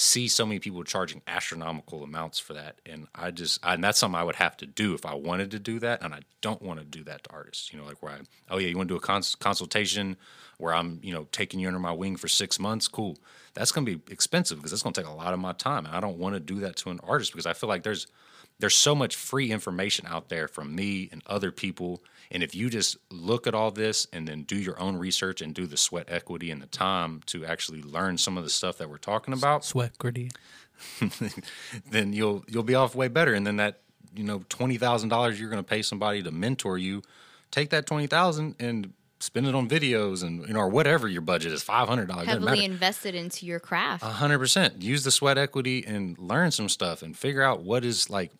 see 0.00 0.28
so 0.28 0.46
many 0.46 0.60
people 0.60 0.84
charging 0.84 1.20
astronomical 1.26 2.04
amounts 2.04 2.38
for 2.38 2.54
that 2.54 2.76
and 2.86 3.08
i 3.16 3.32
just 3.32 3.58
I, 3.66 3.74
and 3.74 3.82
that's 3.82 3.98
something 3.98 4.14
i 4.14 4.22
would 4.22 4.36
have 4.36 4.56
to 4.58 4.66
do 4.66 4.94
if 4.94 5.04
i 5.04 5.12
wanted 5.12 5.50
to 5.50 5.58
do 5.58 5.80
that 5.80 6.04
and 6.04 6.14
i 6.14 6.20
don't 6.40 6.62
want 6.62 6.78
to 6.78 6.86
do 6.86 7.02
that 7.02 7.24
to 7.24 7.30
artists 7.32 7.72
you 7.72 7.80
know 7.80 7.84
like 7.84 8.00
where 8.00 8.12
i 8.12 8.18
oh 8.48 8.58
yeah 8.58 8.68
you 8.68 8.76
want 8.76 8.88
to 8.88 8.94
do 8.94 8.96
a 8.96 9.00
cons- 9.00 9.34
consultation 9.34 10.16
where 10.58 10.72
i'm 10.72 11.00
you 11.02 11.12
know 11.12 11.26
taking 11.32 11.58
you 11.58 11.66
under 11.66 11.80
my 11.80 11.90
wing 11.90 12.16
for 12.16 12.28
six 12.28 12.60
months? 12.60 12.86
Cool. 12.86 13.18
That's 13.54 13.72
going 13.72 13.84
to 13.86 13.96
be 13.96 14.12
expensive 14.12 14.58
because 14.58 14.70
that's 14.70 14.84
going 14.84 14.92
to 14.92 15.00
take 15.00 15.10
a 15.10 15.14
lot 15.14 15.34
of 15.34 15.40
my 15.40 15.52
time 15.52 15.84
and 15.84 15.96
i 15.96 15.98
don't 15.98 16.18
want 16.18 16.34
to 16.34 16.40
do 16.40 16.60
that 16.60 16.76
to 16.76 16.90
an 16.90 17.00
artist 17.02 17.32
because 17.32 17.46
i 17.46 17.52
feel 17.52 17.68
like 17.68 17.82
there's 17.82 18.06
there's 18.58 18.74
so 18.74 18.94
much 18.94 19.14
free 19.14 19.50
information 19.50 20.06
out 20.08 20.28
there 20.28 20.48
from 20.48 20.74
me 20.74 21.08
and 21.12 21.22
other 21.26 21.50
people 21.52 22.02
and 22.30 22.42
if 22.42 22.54
you 22.54 22.68
just 22.68 22.96
look 23.10 23.46
at 23.46 23.54
all 23.54 23.70
this 23.70 24.06
and 24.12 24.28
then 24.28 24.42
do 24.42 24.56
your 24.56 24.78
own 24.78 24.96
research 24.96 25.40
and 25.40 25.54
do 25.54 25.66
the 25.66 25.76
sweat 25.76 26.06
equity 26.08 26.50
and 26.50 26.60
the 26.60 26.66
time 26.66 27.22
to 27.26 27.44
actually 27.44 27.82
learn 27.82 28.18
some 28.18 28.36
of 28.36 28.44
the 28.44 28.50
stuff 28.50 28.78
that 28.78 28.90
we're 28.90 28.98
talking 28.98 29.32
about 29.32 29.64
Sweat 29.64 29.96
gritty. 29.98 30.30
then 31.90 32.12
you'll 32.12 32.44
you'll 32.46 32.62
be 32.62 32.74
off 32.74 32.94
way 32.94 33.08
better. 33.08 33.34
And 33.34 33.46
then 33.46 33.56
that 33.56 33.80
you 34.14 34.24
know 34.24 34.44
twenty 34.48 34.76
thousand 34.76 35.08
dollars 35.08 35.40
you're 35.40 35.50
going 35.50 35.62
to 35.62 35.68
pay 35.68 35.82
somebody 35.82 36.22
to 36.22 36.30
mentor 36.30 36.76
you, 36.78 37.02
take 37.50 37.70
that 37.70 37.86
twenty 37.86 38.06
thousand 38.06 38.56
and 38.58 38.92
spend 39.20 39.48
it 39.48 39.54
on 39.54 39.68
videos 39.68 40.22
and 40.22 40.46
you 40.46 40.54
know 40.54 40.60
or 40.60 40.68
whatever 40.68 41.08
your 41.08 41.22
budget 41.22 41.52
is 41.52 41.62
five 41.62 41.88
hundred 41.88 42.08
dollars. 42.08 42.26
Heavily 42.26 42.64
invested 42.64 43.14
into 43.14 43.46
your 43.46 43.58
craft. 43.58 44.04
hundred 44.04 44.38
percent. 44.38 44.82
Use 44.82 45.02
the 45.02 45.10
sweat 45.10 45.38
equity 45.38 45.84
and 45.86 46.18
learn 46.18 46.50
some 46.50 46.68
stuff 46.68 47.02
and 47.02 47.16
figure 47.16 47.42
out 47.42 47.62
what 47.62 47.84
is 47.84 48.10
like. 48.10 48.32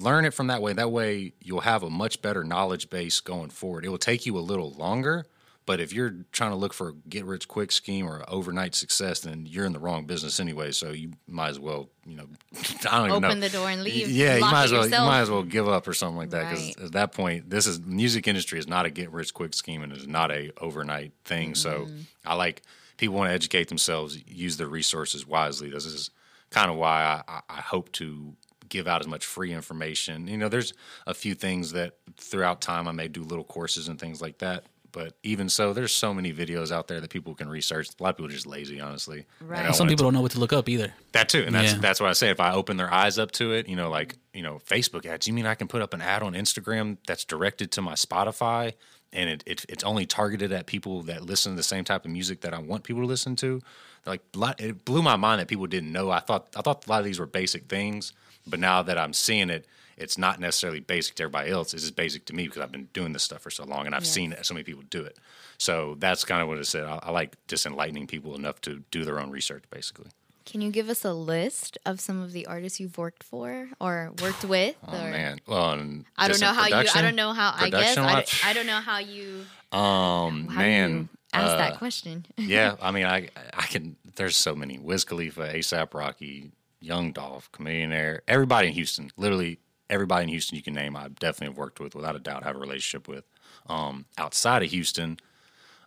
Learn 0.00 0.24
it 0.24 0.34
from 0.34 0.48
that 0.48 0.60
way. 0.62 0.72
That 0.72 0.90
way 0.90 1.32
you'll 1.40 1.60
have 1.60 1.82
a 1.82 1.90
much 1.90 2.20
better 2.22 2.42
knowledge 2.44 2.90
base 2.90 3.20
going 3.20 3.50
forward. 3.50 3.84
It 3.84 3.88
will 3.88 3.98
take 3.98 4.26
you 4.26 4.36
a 4.36 4.40
little 4.40 4.72
longer, 4.72 5.24
but 5.66 5.80
if 5.80 5.92
you're 5.92 6.14
trying 6.32 6.50
to 6.50 6.56
look 6.56 6.74
for 6.74 6.88
a 6.90 6.92
get 7.08 7.24
rich 7.24 7.48
quick 7.48 7.70
scheme 7.72 8.06
or 8.06 8.22
overnight 8.28 8.74
success, 8.74 9.20
then 9.20 9.46
you're 9.46 9.64
in 9.64 9.72
the 9.72 9.78
wrong 9.78 10.04
business 10.04 10.40
anyway. 10.40 10.72
So 10.72 10.90
you 10.90 11.12
might 11.26 11.50
as 11.50 11.58
well, 11.60 11.88
you 12.04 12.16
know, 12.16 12.26
I 12.90 12.98
don't 12.98 13.08
even 13.10 13.20
know. 13.22 13.28
Open 13.28 13.40
the 13.40 13.48
door 13.48 13.70
and 13.70 13.82
leave. 13.82 14.08
Yeah, 14.08 14.34
you 14.36 14.40
might 14.42 14.64
as 14.64 14.72
well. 14.72 14.84
yourself. 14.84 15.02
You 15.04 15.08
might 15.10 15.20
as 15.20 15.30
well 15.30 15.42
give 15.42 15.68
up 15.68 15.86
or 15.88 15.94
something 15.94 16.16
like 16.18 16.30
that 16.30 16.50
because 16.50 16.66
Right. 16.76 16.86
at 16.86 16.92
that 16.92 17.12
point, 17.12 17.48
this 17.50 17.66
is 17.66 17.80
music 17.80 18.26
industry 18.28 18.58
is 18.58 18.66
not 18.68 18.84
a 18.86 18.90
get 18.90 19.10
rich 19.10 19.32
quick 19.32 19.54
scheme 19.54 19.82
and 19.82 19.92
is 19.92 20.06
not 20.08 20.30
a 20.30 20.50
overnight 20.60 21.12
thing. 21.24 21.54
So 21.54 21.82
Mm-hmm. 21.86 22.00
I 22.26 22.34
like 22.34 22.62
people 22.96 23.14
want 23.16 23.28
to 23.30 23.34
educate 23.34 23.68
themselves, 23.68 24.18
use 24.26 24.56
their 24.56 24.68
resources 24.68 25.26
wisely. 25.26 25.70
This 25.70 25.86
is 25.86 26.10
kind 26.50 26.70
of 26.70 26.76
why 26.76 27.22
I, 27.26 27.40
I 27.48 27.60
hope 27.60 27.90
to 27.92 28.34
give 28.74 28.88
out 28.88 29.00
as 29.00 29.06
much 29.06 29.24
free 29.24 29.52
information. 29.52 30.26
You 30.26 30.36
know, 30.36 30.48
there's 30.48 30.72
a 31.06 31.14
few 31.14 31.34
things 31.36 31.72
that 31.72 31.94
throughout 32.18 32.60
time 32.60 32.88
I 32.88 32.92
may 32.92 33.06
do 33.08 33.22
little 33.22 33.44
courses 33.44 33.88
and 33.88 33.98
things 34.00 34.20
like 34.20 34.38
that. 34.38 34.64
But 34.90 35.14
even 35.24 35.48
so, 35.48 35.72
there's 35.72 35.92
so 35.92 36.12
many 36.14 36.32
videos 36.32 36.70
out 36.70 36.86
there 36.88 37.00
that 37.00 37.10
people 37.10 37.34
can 37.34 37.48
research. 37.48 37.88
A 37.98 38.02
lot 38.02 38.10
of 38.10 38.16
people 38.16 38.26
are 38.30 38.32
just 38.34 38.46
lazy, 38.46 38.80
honestly. 38.80 39.26
Right. 39.40 39.74
Some 39.74 39.88
people 39.88 40.04
don't 40.04 40.14
know 40.14 40.20
what 40.20 40.30
to 40.32 40.38
look 40.40 40.52
up 40.52 40.68
either. 40.68 40.92
that 41.12 41.28
too, 41.28 41.42
and 41.46 41.54
that's 41.54 41.72
Yeah. 41.72 41.78
that's 41.80 42.00
what 42.00 42.10
I 42.10 42.12
say. 42.12 42.30
If 42.30 42.38
I 42.40 42.52
open 42.52 42.76
their 42.76 42.92
eyes 42.92 43.18
up 43.18 43.30
to 43.32 43.52
it, 43.52 43.68
you 43.68 43.74
know, 43.76 43.90
like 43.90 44.16
you 44.32 44.42
know, 44.42 44.60
Facebook 44.68 45.04
ads. 45.06 45.26
You 45.26 45.32
mean 45.34 45.46
I 45.46 45.54
can 45.56 45.66
put 45.68 45.82
up 45.82 45.94
an 45.94 46.00
ad 46.00 46.22
on 46.22 46.34
Instagram 46.34 46.98
that's 47.06 47.24
directed 47.24 47.70
to 47.72 47.82
my 47.82 47.94
Spotify, 47.94 48.74
and 49.12 49.28
it, 49.30 49.42
it 49.46 49.64
it's 49.68 49.82
only 49.84 50.06
targeted 50.06 50.52
at 50.52 50.66
people 50.66 51.02
that 51.02 51.24
listen 51.24 51.52
to 51.52 51.56
the 51.56 51.62
same 51.64 51.84
type 51.84 52.04
of 52.04 52.10
music 52.12 52.40
that 52.42 52.54
I 52.54 52.58
want 52.60 52.84
people 52.84 53.02
to 53.02 53.08
listen 53.08 53.34
to. 53.36 53.60
Like 54.06 54.20
it 54.58 54.84
blew 54.84 55.02
my 55.02 55.16
mind 55.16 55.40
that 55.40 55.48
people 55.48 55.66
didn't 55.66 55.90
know. 55.90 56.10
I 56.10 56.20
thought 56.20 56.46
I 56.54 56.60
thought 56.62 56.86
a 56.86 56.90
lot 56.90 56.98
of 57.00 57.04
these 57.04 57.18
were 57.18 57.26
basic 57.26 57.66
things, 57.68 58.12
but 58.46 58.60
now 58.60 58.82
that 58.82 58.98
I'm 58.98 59.12
seeing 59.12 59.50
it, 59.50 59.66
it's 59.96 60.18
not 60.18 60.40
necessarily 60.40 60.80
basic 60.80 61.14
to 61.16 61.22
everybody 61.24 61.50
else. 61.50 61.72
It's 61.72 61.84
just 61.84 61.94
basic 61.96 62.24
to 62.26 62.32
me 62.34 62.44
because 62.48 62.62
I've 62.62 62.72
been 62.72 62.88
doing 62.92 63.12
this 63.12 63.22
stuff 63.22 63.42
for 63.42 63.50
so 63.50 63.64
long, 63.64 63.86
and 63.86 63.94
I've 63.94 64.02
Yes. 64.02 64.10
seen 64.12 64.34
so 64.42 64.52
many 64.54 64.64
people 64.64 64.82
do 64.90 65.02
it. 65.04 65.18
So 65.58 65.94
that's 66.00 66.24
kind 66.24 66.42
of 66.42 66.48
what 66.48 66.58
I 66.58 66.62
said. 66.62 66.84
I, 66.84 66.98
I 67.04 67.10
like 67.12 67.36
just 67.46 67.64
enlightening 67.64 68.06
people 68.08 68.34
enough 68.34 68.60
to 68.62 68.82
do 68.90 69.04
their 69.04 69.20
own 69.20 69.30
research, 69.30 69.62
basically. 69.70 70.06
Can 70.46 70.60
you 70.60 70.70
give 70.70 70.90
us 70.90 71.04
a 71.04 71.14
list 71.14 71.78
of 71.86 72.00
some 72.00 72.20
of 72.20 72.32
the 72.32 72.44
artists 72.46 72.78
you've 72.80 72.98
worked 72.98 73.22
for 73.22 73.68
or 73.80 74.10
worked 74.20 74.44
with? 74.54 74.74
Oh 74.86 74.92
or, 74.92 75.10
man, 75.10 75.38
well, 75.46 75.70
and 75.70 76.04
I 76.18 76.26
don't 76.28 76.40
know 76.40 76.52
how 76.52 76.66
you. 76.66 76.74
I 76.92 77.00
don't 77.00 77.14
know 77.16 77.32
how. 77.32 77.54
I 77.56 77.70
guess 77.70 77.94
production 77.94 78.04
I, 78.04 78.12
don't- 78.14 78.46
I 78.46 78.52
don't 78.52 78.66
know 78.66 78.80
how 78.80 78.98
you. 78.98 79.44
Um, 79.72 80.48
How 80.48 80.60
man, 80.60 80.90
you 80.92 81.08
ask 81.32 81.52
uh, 81.52 81.56
that 81.56 81.78
question. 81.78 82.26
yeah, 82.36 82.76
I 82.82 82.90
mean, 82.90 83.06
I 83.06 83.28
I 83.54 83.62
can. 83.66 83.96
There's 84.16 84.36
so 84.36 84.54
many: 84.54 84.78
Wiz 84.78 85.04
Khalifa, 85.04 85.52
ASAP 85.54 85.94
Rocky, 85.94 86.50
Young 86.84 87.12
Dolph, 87.12 87.50
Chamillionaire, 87.52 88.20
everybody 88.28 88.68
in 88.68 88.74
Houston. 88.74 89.10
Literally 89.16 89.58
everybody 89.88 90.24
in 90.24 90.28
Houston 90.28 90.56
you 90.56 90.62
can 90.62 90.74
name. 90.74 90.96
I 90.96 91.08
definitely 91.08 91.48
have 91.48 91.58
worked 91.58 91.80
with, 91.80 91.94
without 91.94 92.16
a 92.16 92.20
doubt, 92.20 92.44
have 92.44 92.56
a 92.56 92.60
relationship 92.60 93.08
with. 93.08 93.24
Um, 93.66 94.04
outside 94.18 94.62
of 94.62 94.70
Houston, 94.70 95.18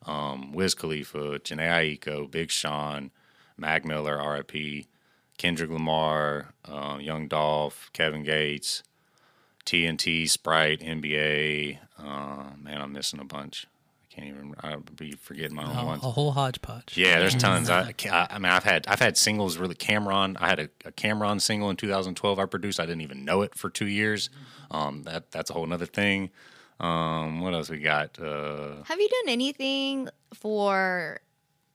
um, 0.06 0.54
Wiz 0.54 0.74
Khalifa, 0.74 1.39
Jhené 1.39 2.00
Aiko, 2.00 2.30
Big 2.30 2.50
Sean, 2.50 3.12
Mac 3.58 3.86
Miller, 3.86 4.20
R.I.P., 4.20 4.88
Kendrick 5.38 5.70
Lamar, 5.70 6.54
um, 6.66 7.00
Young 7.00 7.28
Dolph, 7.28 7.91
Kevin 7.93 8.24
Gates, 8.24 8.82
TNT, 9.66 10.28
Sprite, 10.28 10.80
NBA. 10.80 11.78
Uh, 12.00 12.56
man, 12.60 12.82
I'm 12.82 12.91
missing 12.91 13.20
a 13.20 13.26
bunch. 13.26 13.68
I 14.18 14.22
can't 14.22 14.28
even. 14.36 14.55
I'll 14.61 14.80
be 14.95 15.11
forgetting 15.13 15.55
my 15.55 15.63
own 15.65 15.76
A, 15.78 15.86
ones. 15.86 16.03
a 16.03 16.09
whole 16.11 16.32
hodgepodge. 16.32 16.97
Yeah, 16.97 17.20
there's 17.20 17.36
tons. 17.36 17.70
I, 17.70 17.93
I 18.09 18.28
I 18.32 18.39
mean, 18.39 18.51
I've 18.51 18.63
had 18.63 18.88
I've 18.88 18.99
had 18.99 19.18
singles 19.18 19.57
really. 19.57 19.76
Cameron, 19.76 20.38
I 20.39 20.47
had 20.47 20.59
a, 20.59 20.70
a 20.86 20.91
Cameron 20.91 21.39
single 21.39 21.70
in 21.70 21.76
2012. 21.78 22.39
I 22.39 22.45
produced. 22.45 22.80
I 22.80 22.86
didn't 22.86 23.01
even 23.01 23.26
know 23.26 23.41
it 23.43 23.53
for 23.55 23.70
two 23.70 23.88
years. 23.88 24.30
Um, 24.72 25.03
that 25.03 25.32
that's 25.32 25.49
a 25.49 25.53
whole 25.53 25.72
other 25.72 25.86
thing. 25.86 26.32
Um, 26.80 27.41
what 27.41 27.53
else 27.53 27.70
we 27.70 27.80
got? 27.80 28.20
Uh, 28.20 28.84
Have 28.84 28.99
you 28.99 29.09
done 29.09 29.30
anything 29.34 30.09
for, 30.36 31.20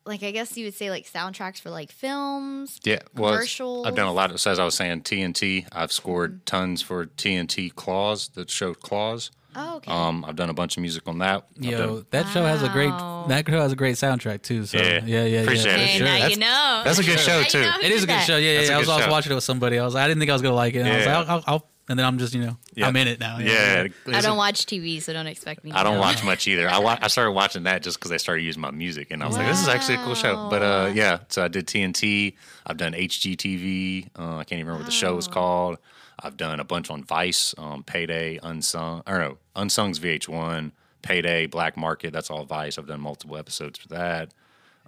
like, 0.05 0.23
I 0.23 0.31
guess 0.31 0.57
you 0.57 0.67
would 0.67 0.75
say 0.75 0.91
like 0.91 1.07
soundtracks 1.11 1.61
for 1.61 1.71
like 1.71 1.91
films? 1.91 2.79
yeah, 2.85 3.01
well, 3.15 3.33
Commercials? 3.33 3.87
I've 3.87 3.97
done 3.97 4.07
a 4.07 4.13
lot. 4.13 4.31
Of, 4.31 4.41
so 4.41 4.51
as 4.53 4.59
I 4.61 4.65
was 4.65 4.75
saying, 4.77 5.03
TNT. 5.03 5.67
I've 5.73 5.91
scored 5.93 6.45
tons 6.47 6.83
for 6.83 7.07
TNT 7.07 7.75
Claws, 7.75 8.29
the 8.29 8.47
show 8.49 8.75
Claws. 8.75 9.31
Oh, 9.55 9.77
okay. 9.77 9.91
Um, 9.91 10.25
I've 10.25 10.37
done 10.37 10.49
a 10.51 10.55
bunch 10.55 10.77
of 10.77 10.81
music 10.81 11.03
on 11.07 11.19
that. 11.19 11.47
I've 11.59 11.65
Yo, 11.65 11.79
done- 11.79 12.07
that 12.11 12.29
show 12.29 12.43
has 12.45 12.63
a 12.63 12.69
great 12.69 12.89
Wow. 12.91 13.27
that 13.29 13.47
show 13.49 13.61
has 13.61 13.73
a 13.73 13.77
great 13.77 13.97
soundtrack 13.97 14.43
too. 14.43 14.65
So 14.67 14.79
Yeah. 14.79 14.85
yeah, 14.85 14.99
yeah, 15.05 15.25
yeah. 15.25 15.41
Appreciate 15.43 15.73
yeah, 15.73 15.79
it. 15.79 15.87
hey, 15.87 15.99
sure. 15.99 16.07
now 16.07 16.13
That's- 16.15 16.31
you 16.31 16.37
know. 16.39 16.83
that's 16.85 16.99
a 16.99 17.03
good 17.05 17.21
show 17.21 17.33
Now 17.33 17.39
you 17.41 17.45
too. 17.47 17.61
know 17.63 17.71
who 17.73 17.81
It 17.81 17.85
is 17.85 17.89
did 17.89 17.97
a 17.97 18.01
good 18.01 18.09
that. 18.09 18.27
show. 18.27 18.37
Yeah, 18.37 18.55
That's 18.57 18.69
yeah. 18.69 18.73
a 18.73 18.77
I 18.77 18.79
was, 18.79 18.87
good 18.87 18.93
I 18.93 18.97
was 18.97 19.05
show. 19.05 19.11
watching 19.11 19.33
it 19.33 19.35
with 19.37 19.45
somebody. 19.45 19.79
I 19.79 19.85
was 19.85 19.95
like, 19.95 20.05
I 20.05 20.09
didn't 20.09 20.21
think 20.21 20.31
I 20.31 20.35
was 20.35 20.43
gonna 20.43 20.55
like 20.55 20.75
it. 20.75 20.79
And 20.81 20.89
I 20.89 20.97
was 20.97 21.05
Yeah. 21.07 21.19
like, 21.19 21.29
I'll, 21.29 21.35
I'll, 21.37 21.45
I'll, 21.47 21.69
and 21.89 21.99
then 21.99 22.07
I'm 22.07 22.17
just, 22.19 22.33
you 22.33 22.41
know, 22.41 22.57
Yeah. 22.75 22.87
I'm 22.87 22.97
in 22.97 23.09
it 23.09 23.19
now. 23.21 23.39
yeah, 23.39 23.87
I 24.15 24.21
don't 24.21 24.37
watch 24.37 24.67
TV, 24.67 25.03
so 25.03 25.13
don't 25.13 25.27
expect 25.27 25.65
me. 25.65 25.73
To 25.73 25.79
I 25.79 25.83
don't 25.83 25.95
know. 25.95 26.01
watch 26.01 26.23
much 26.25 26.47
either. 26.49 26.71
I 26.71 26.79
wa- 26.79 26.97
I 27.03 27.09
started 27.15 27.33
watching 27.33 27.65
that 27.65 27.83
just 27.83 27.99
because 27.99 28.13
I 28.13 28.17
started 28.19 28.43
using 28.43 28.63
my 28.63 28.71
music, 28.71 29.09
and 29.11 29.21
I 29.23 29.27
was 29.27 29.37
like, 29.37 29.49
"This 29.49 29.61
is 29.61 29.67
actually 29.69 29.97
a 29.97 30.05
cool 30.05 30.15
show." 30.15 30.49
But 30.49 30.63
uh, 30.63 30.91
yeah, 30.95 31.19
so 31.29 31.45
I 31.45 31.49
did 31.49 31.67
TNT. 31.67 32.35
I've 32.67 32.77
done 32.77 32.95
HGTV. 32.95 34.09
Uh, 34.17 34.37
I 34.37 34.45
can't 34.45 34.53
even 34.61 34.67
remember 34.67 34.85
what 34.85 34.87
the 34.87 34.93
show 34.93 35.15
was 35.17 35.27
called. 35.27 35.79
I've 36.23 36.37
done 36.37 36.61
a 36.61 36.65
bunch 36.65 36.91
on 36.91 37.03
Vice, 37.03 37.55
um, 37.59 37.83
Payday, 37.83 38.39
Unsung, 38.43 39.03
or 39.07 39.19
no, 39.19 39.39
Unsung's 39.57 39.99
VH1, 39.99 40.73
Payday, 41.03 41.47
Black 41.47 41.77
Market. 41.77 42.13
That's 42.13 42.31
all 42.31 42.45
Vice. 42.45 42.79
I've 42.79 42.87
done 42.87 43.01
multiple 43.01 43.37
episodes 43.37 43.79
for 43.79 43.89
that. 43.89 44.33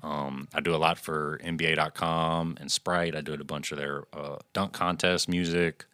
Um, 0.02 0.48
I 0.54 0.60
do 0.60 0.74
a 0.74 0.76
lot 0.76 0.98
for 0.98 1.40
NBA.com 1.42 2.58
and 2.60 2.70
Sprite. 2.70 3.16
I 3.16 3.20
did 3.20 3.40
a 3.40 3.44
bunch 3.44 3.72
of 3.72 3.78
their 3.78 4.04
uh, 4.12 4.36
dunk 4.52 4.72
contest 4.72 5.28
music. 5.28 5.86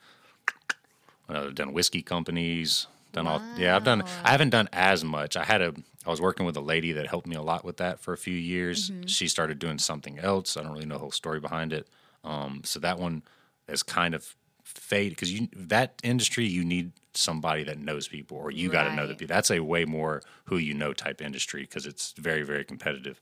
I've 1.29 1.55
done 1.55 1.73
whiskey 1.73 2.03
companies. 2.03 2.89
Done 3.13 3.27
all. 3.27 3.43
Yeah, 3.57 3.77
I've 3.77 3.85
done. 3.85 4.03
I 4.25 4.31
haven't 4.31 4.51
done 4.51 4.69
as 4.73 5.05
much. 5.05 5.37
I 5.37 5.45
had 5.45 5.63
a. 5.63 5.75
I 6.07 6.11
was 6.11 6.21
working 6.21 6.47
with 6.47 6.57
a 6.57 6.61
lady 6.61 6.93
that 6.93 7.09
helped 7.09 7.27
me 7.27 7.37
a 7.37 7.43
lot 7.43 7.65
with 7.65 7.77
that 7.79 8.01
for 8.01 8.13
a 8.13 8.17
few 8.17 8.35
years. 8.35 8.91
She 9.07 9.29
started 9.29 9.59
doing 9.59 9.79
something 9.79 10.19
else. 10.19 10.57
I 10.57 10.63
don't 10.63 10.73
really 10.73 10.87
know 10.87 10.95
the 10.95 11.01
whole 11.01 11.11
story 11.11 11.41
behind 11.41 11.73
it. 11.73 11.87
Um, 12.25 12.63
so 12.65 12.79
that 12.81 12.99
one 12.99 13.23
is 13.69 13.83
kind 13.83 14.15
of 14.15 14.35
fade 14.79 15.11
because 15.11 15.33
you 15.33 15.49
that 15.55 15.95
industry 16.03 16.47
you 16.47 16.65
need 16.65 16.93
somebody 17.15 17.65
that 17.65 17.79
knows 17.79 18.07
people 18.07 18.37
or 18.37 18.51
you 18.51 18.69
got 18.69 18.85
to 18.85 18.95
know 18.95 19.07
the 19.07 19.15
people. 19.15 19.35
That's 19.35 19.51
a 19.51 19.61
way 19.61 19.85
more 19.85 20.23
who 20.45 20.57
you 20.57 20.75
know 20.75 20.93
type 20.93 21.21
industry 21.21 21.63
because 21.63 21.87
it's 21.87 22.13
very 22.13 22.43
very 22.43 22.65
competitive 22.65 23.19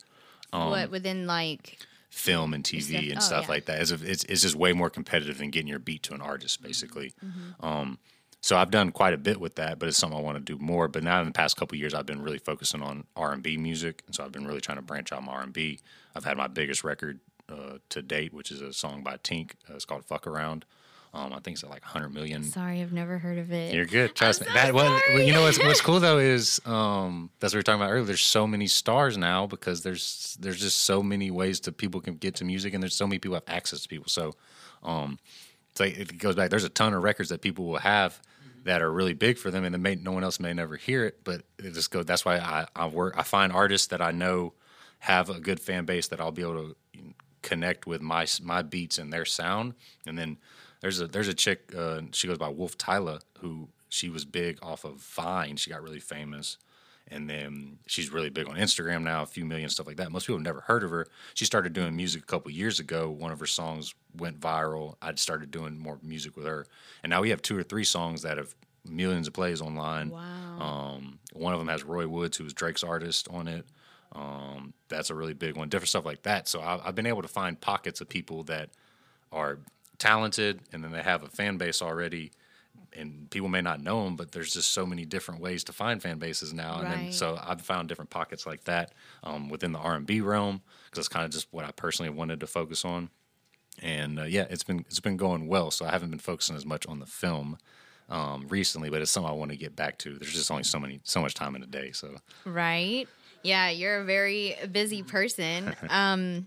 what 0.50 0.90
within 0.90 1.26
like 1.26 1.78
film 2.10 2.54
and 2.54 2.64
TV 2.64 2.82
stuff- 2.82 3.02
and 3.02 3.16
oh, 3.16 3.20
stuff 3.20 3.44
yeah. 3.44 3.50
like 3.50 3.64
that. 3.66 3.80
It's, 3.80 3.90
it's, 3.90 4.24
it's 4.24 4.42
just 4.42 4.54
way 4.54 4.72
more 4.72 4.90
competitive 4.90 5.38
than 5.38 5.50
getting 5.50 5.68
your 5.68 5.78
beat 5.78 6.02
to 6.04 6.14
an 6.14 6.20
artist, 6.20 6.62
basically. 6.62 7.12
Mm-hmm. 7.24 7.64
Um, 7.64 7.98
so 8.40 8.56
I've 8.56 8.70
done 8.70 8.92
quite 8.92 9.14
a 9.14 9.18
bit 9.18 9.40
with 9.40 9.56
that, 9.56 9.78
but 9.78 9.88
it's 9.88 9.98
something 9.98 10.18
I 10.18 10.22
want 10.22 10.38
to 10.38 10.56
do 10.56 10.62
more. 10.62 10.86
But 10.88 11.02
now 11.02 11.20
in 11.20 11.26
the 11.26 11.32
past 11.32 11.56
couple 11.56 11.76
years, 11.76 11.92
I've 11.92 12.06
been 12.06 12.22
really 12.22 12.38
focusing 12.38 12.82
on 12.82 13.04
R 13.16 13.32
and 13.32 13.42
B 13.42 13.56
music, 13.56 14.04
and 14.06 14.14
so 14.14 14.24
I've 14.24 14.32
been 14.32 14.46
really 14.46 14.60
trying 14.60 14.78
to 14.78 14.82
branch 14.82 15.12
out 15.12 15.24
my 15.24 15.32
R 15.32 15.42
and 15.42 15.52
B. 15.52 15.80
I've 16.14 16.24
had 16.24 16.36
my 16.36 16.46
biggest 16.46 16.84
record 16.84 17.18
uh, 17.48 17.78
to 17.88 18.00
date, 18.00 18.32
which 18.32 18.52
is 18.52 18.60
a 18.60 18.72
song 18.72 19.02
by 19.02 19.16
Tink. 19.16 19.52
Uh, 19.68 19.74
it's 19.74 19.84
called 19.84 20.04
"Fuck 20.04 20.26
Around." 20.26 20.64
Um, 21.14 21.32
I 21.32 21.40
think 21.40 21.54
it's 21.56 21.64
like 21.64 21.82
100 21.82 22.10
million 22.10 22.42
sorry, 22.42 22.82
I've 22.82 22.92
never 22.92 23.18
heard 23.18 23.38
of 23.38 23.50
it. 23.50 23.74
you're 23.74 23.86
good. 23.86 24.14
Trust 24.14 24.42
I'm 24.42 24.46
me. 24.48 24.52
so 24.52 24.58
That 24.66 24.74
what 24.74 25.02
sorry. 25.06 25.26
you 25.26 25.32
know 25.32 25.42
what's 25.42 25.58
what's 25.58 25.80
cool 25.80 26.00
though 26.00 26.18
is 26.18 26.60
um 26.66 27.30
that's 27.40 27.52
what 27.52 27.56
we 27.56 27.58
were 27.60 27.62
talking 27.62 27.80
about 27.80 27.90
earlier. 27.92 28.04
There's 28.04 28.20
so 28.22 28.46
many 28.46 28.66
stars 28.66 29.16
now 29.16 29.46
because 29.46 29.82
there's 29.82 30.36
there's 30.40 30.60
just 30.60 30.80
so 30.82 31.02
many 31.02 31.30
ways 31.30 31.60
to 31.60 31.72
people 31.72 32.00
can 32.00 32.14
get 32.16 32.34
to 32.36 32.44
music 32.44 32.74
and 32.74 32.82
there's 32.82 32.94
so 32.94 33.06
many 33.06 33.18
people 33.18 33.34
have 33.34 33.44
access 33.48 33.80
to 33.82 33.88
people. 33.88 34.08
So 34.08 34.34
um 34.82 35.18
it's 35.70 35.80
like 35.80 35.96
it 35.98 36.18
goes 36.18 36.34
back. 36.34 36.50
There's 36.50 36.64
a 36.64 36.68
ton 36.68 36.92
of 36.94 37.02
records 37.02 37.30
that 37.30 37.40
people 37.40 37.64
will 37.66 37.78
have 37.78 38.20
that 38.64 38.82
are 38.82 38.92
really 38.92 39.14
big 39.14 39.38
for 39.38 39.50
them 39.50 39.64
and 39.64 39.72
then 39.74 39.80
may, 39.80 39.94
no 39.94 40.12
one 40.12 40.24
else 40.24 40.38
may 40.40 40.52
never 40.52 40.76
hear 40.76 41.04
it. 41.06 41.24
But 41.24 41.42
it 41.58 41.72
just 41.72 41.90
go 41.90 42.02
that's 42.02 42.24
why 42.24 42.36
I, 42.38 42.66
I 42.76 42.86
work 42.86 43.14
I 43.16 43.22
find 43.22 43.50
artists 43.52 43.86
that 43.88 44.02
I 44.02 44.10
know 44.10 44.52
have 45.00 45.30
a 45.30 45.40
good 45.40 45.60
fan 45.60 45.84
base 45.86 46.08
that 46.08 46.20
I'll 46.20 46.32
be 46.32 46.42
able 46.42 46.74
to 46.74 46.76
connect 47.42 47.86
with 47.86 48.02
my 48.02 48.26
my 48.42 48.62
beats 48.62 48.98
and 48.98 49.12
their 49.12 49.24
sound. 49.24 49.74
And 50.06 50.18
then 50.18 50.36
there's 50.80 51.00
a 51.00 51.06
there's 51.06 51.28
a 51.28 51.34
chick 51.34 51.72
uh, 51.76 52.00
she 52.12 52.28
goes 52.28 52.38
by 52.38 52.52
Wolftyla 52.52 53.20
who 53.40 53.68
she 53.88 54.08
was 54.08 54.24
big 54.24 54.58
off 54.62 54.84
of 54.84 54.96
Vine. 54.96 55.56
She 55.56 55.70
got 55.70 55.82
really 55.82 56.00
famous. 56.00 56.58
And 57.10 57.28
then 57.28 57.78
she's 57.86 58.12
really 58.12 58.28
big 58.28 58.48
on 58.48 58.56
Instagram 58.56 59.02
now, 59.02 59.22
a 59.22 59.26
few 59.26 59.46
million 59.46 59.70
stuff 59.70 59.86
like 59.86 59.96
that. 59.96 60.12
Most 60.12 60.26
people 60.26 60.36
have 60.36 60.44
never 60.44 60.60
heard 60.60 60.84
of 60.84 60.90
her. 60.90 61.06
She 61.32 61.46
started 61.46 61.72
doing 61.72 61.96
music 61.96 62.22
a 62.22 62.26
couple 62.26 62.50
years 62.50 62.80
ago. 62.80 63.08
One 63.08 63.32
of 63.32 63.40
her 63.40 63.46
songs 63.46 63.94
went 64.14 64.38
viral. 64.40 64.96
I 65.00 65.14
started 65.14 65.50
doing 65.50 65.78
more 65.78 65.98
music 66.02 66.36
with 66.36 66.44
her, 66.44 66.66
and 67.02 67.08
now 67.08 67.22
we 67.22 67.30
have 67.30 67.40
two 67.40 67.56
or 67.56 67.62
three 67.62 67.84
songs 67.84 68.20
that 68.22 68.36
have 68.36 68.54
millions 68.84 69.26
of 69.26 69.32
plays 69.32 69.62
online. 69.62 70.10
Wow. 70.10 70.60
Um, 70.60 71.18
one 71.32 71.54
of 71.54 71.58
them 71.60 71.68
has 71.68 71.82
Roy 71.82 72.06
Woods, 72.06 72.36
who 72.36 72.44
was 72.44 72.52
Drake's 72.52 72.84
artist, 72.84 73.26
on 73.30 73.48
it. 73.48 73.64
Um, 74.12 74.74
that's 74.88 75.08
a 75.08 75.14
really 75.14 75.34
big 75.34 75.56
one. 75.56 75.70
Different 75.70 75.88
stuff 75.88 76.04
like 76.04 76.22
that. 76.24 76.46
So 76.46 76.60
I, 76.60 76.78
I've 76.86 76.94
been 76.94 77.06
able 77.06 77.22
to 77.22 77.28
find 77.28 77.58
pockets 77.58 78.02
of 78.02 78.08
people 78.10 78.44
that 78.44 78.68
are 79.32 79.60
talented, 79.98 80.60
and 80.72 80.82
then 80.82 80.92
they 80.92 81.02
have 81.02 81.22
a 81.22 81.28
fan 81.28 81.56
base 81.56 81.82
already. 81.82 82.32
And 82.94 83.30
people 83.30 83.48
may 83.48 83.60
not 83.60 83.82
know 83.82 84.04
them, 84.04 84.16
but 84.16 84.32
there's 84.32 84.52
just 84.52 84.70
so 84.70 84.86
many 84.86 85.04
different 85.04 85.40
ways 85.40 85.62
to 85.64 85.72
find 85.72 86.02
fan 86.02 86.18
bases 86.18 86.52
now. 86.52 86.80
And 86.80 86.90
then 86.90 87.12
so 87.12 87.38
I've 87.40 87.60
found 87.60 87.88
different 87.88 88.10
pockets 88.10 88.46
like 88.46 88.64
that 88.64 88.92
um, 89.22 89.48
within 89.50 89.72
the 89.72 89.78
R 89.78 89.94
and 89.94 90.06
B 90.06 90.20
realm 90.20 90.62
because 90.86 91.00
it's 91.00 91.08
kind 91.08 91.24
of 91.24 91.30
just 91.30 91.48
what 91.50 91.64
I 91.64 91.70
personally 91.70 92.10
wanted 92.10 92.40
to 92.40 92.46
focus 92.46 92.84
on. 92.84 93.10
And 93.82 94.18
uh, 94.18 94.24
yeah, 94.24 94.46
it's 94.48 94.64
been 94.64 94.80
it's 94.88 95.00
been 95.00 95.16
going 95.16 95.48
well. 95.48 95.70
So 95.70 95.84
I 95.84 95.90
haven't 95.90 96.10
been 96.10 96.18
focusing 96.18 96.56
as 96.56 96.64
much 96.64 96.86
on 96.86 96.98
the 96.98 97.06
film 97.06 97.58
um, 98.08 98.46
recently, 98.48 98.90
but 98.90 99.02
it's 99.02 99.10
something 99.10 99.30
I 99.30 99.34
want 99.34 99.50
to 99.50 99.56
get 99.56 99.76
back 99.76 99.98
to. 99.98 100.14
There's 100.14 100.32
just 100.32 100.50
only 100.50 100.64
so 100.64 100.80
many 100.80 101.00
so 101.04 101.20
much 101.20 101.34
time 101.34 101.54
in 101.56 101.62
a 101.62 101.66
day. 101.66 101.92
So 101.92 102.16
Right? 102.44 103.06
Yeah, 103.42 103.70
you're 103.70 104.00
a 104.00 104.04
very 104.04 104.56
busy 104.72 105.02
person. 105.02 105.74
Um, 105.90 106.46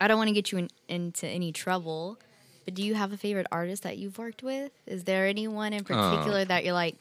I 0.00 0.08
don't 0.08 0.18
want 0.18 0.28
to 0.28 0.34
get 0.34 0.50
you 0.50 0.58
in, 0.58 0.68
into 0.88 1.26
any 1.28 1.52
trouble, 1.52 2.18
but 2.64 2.74
do 2.74 2.82
you 2.82 2.94
have 2.94 3.12
a 3.12 3.16
favorite 3.16 3.46
artist 3.52 3.82
that 3.82 3.98
you've 3.98 4.18
worked 4.18 4.42
with? 4.42 4.72
Is 4.86 5.04
there 5.04 5.26
anyone 5.26 5.72
in 5.72 5.84
particular 5.84 6.44
that 6.44 6.64
you're 6.64 6.74
like, 6.74 6.96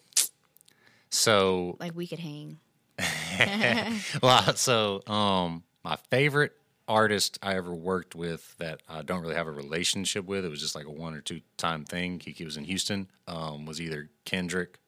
so 1.09 1.77
like 1.79 1.95
we 1.95 2.07
could 2.07 2.19
hang? 2.19 2.59
well, 4.21 4.55
so 4.55 5.01
um, 5.07 5.63
my 5.83 5.97
favorite 6.09 6.53
artist 6.87 7.39
I 7.41 7.55
ever 7.55 7.73
worked 7.73 8.15
with 8.15 8.55
that 8.57 8.81
I 8.89 9.01
don't 9.01 9.21
really 9.21 9.35
have 9.35 9.47
a 9.47 9.51
relationship 9.51 10.25
with, 10.25 10.45
it 10.45 10.49
was 10.49 10.59
just 10.59 10.75
like 10.75 10.85
a 10.85 10.91
one 10.91 11.13
or 11.13 11.21
two 11.21 11.41
time 11.57 11.85
thing. 11.85 12.19
He, 12.19 12.31
he 12.31 12.45
was 12.45 12.57
in 12.57 12.65
Houston, 12.65 13.07
um, 13.27 13.65
was 13.65 13.79
either 13.79 14.09
Kendrick 14.25 14.79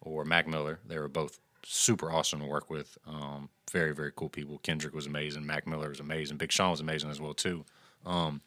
or 0.00 0.24
Mac 0.24 0.46
Miller. 0.46 0.80
They 0.86 0.98
were 0.98 1.08
both 1.08 1.38
super 1.64 2.10
awesome 2.10 2.40
to 2.40 2.46
work 2.46 2.70
with. 2.70 2.98
Um, 3.06 3.48
very, 3.70 3.94
very 3.94 4.12
cool 4.14 4.28
people. 4.28 4.58
Kendrick 4.58 4.94
was 4.94 5.06
amazing. 5.06 5.46
Mac 5.46 5.66
Miller 5.66 5.88
was 5.88 6.00
amazing. 6.00 6.36
Big 6.36 6.52
Sean 6.52 6.70
was 6.70 6.80
amazing 6.80 7.10
as 7.10 7.20
well, 7.20 7.34
too. 7.34 7.64
Um, 8.04 8.40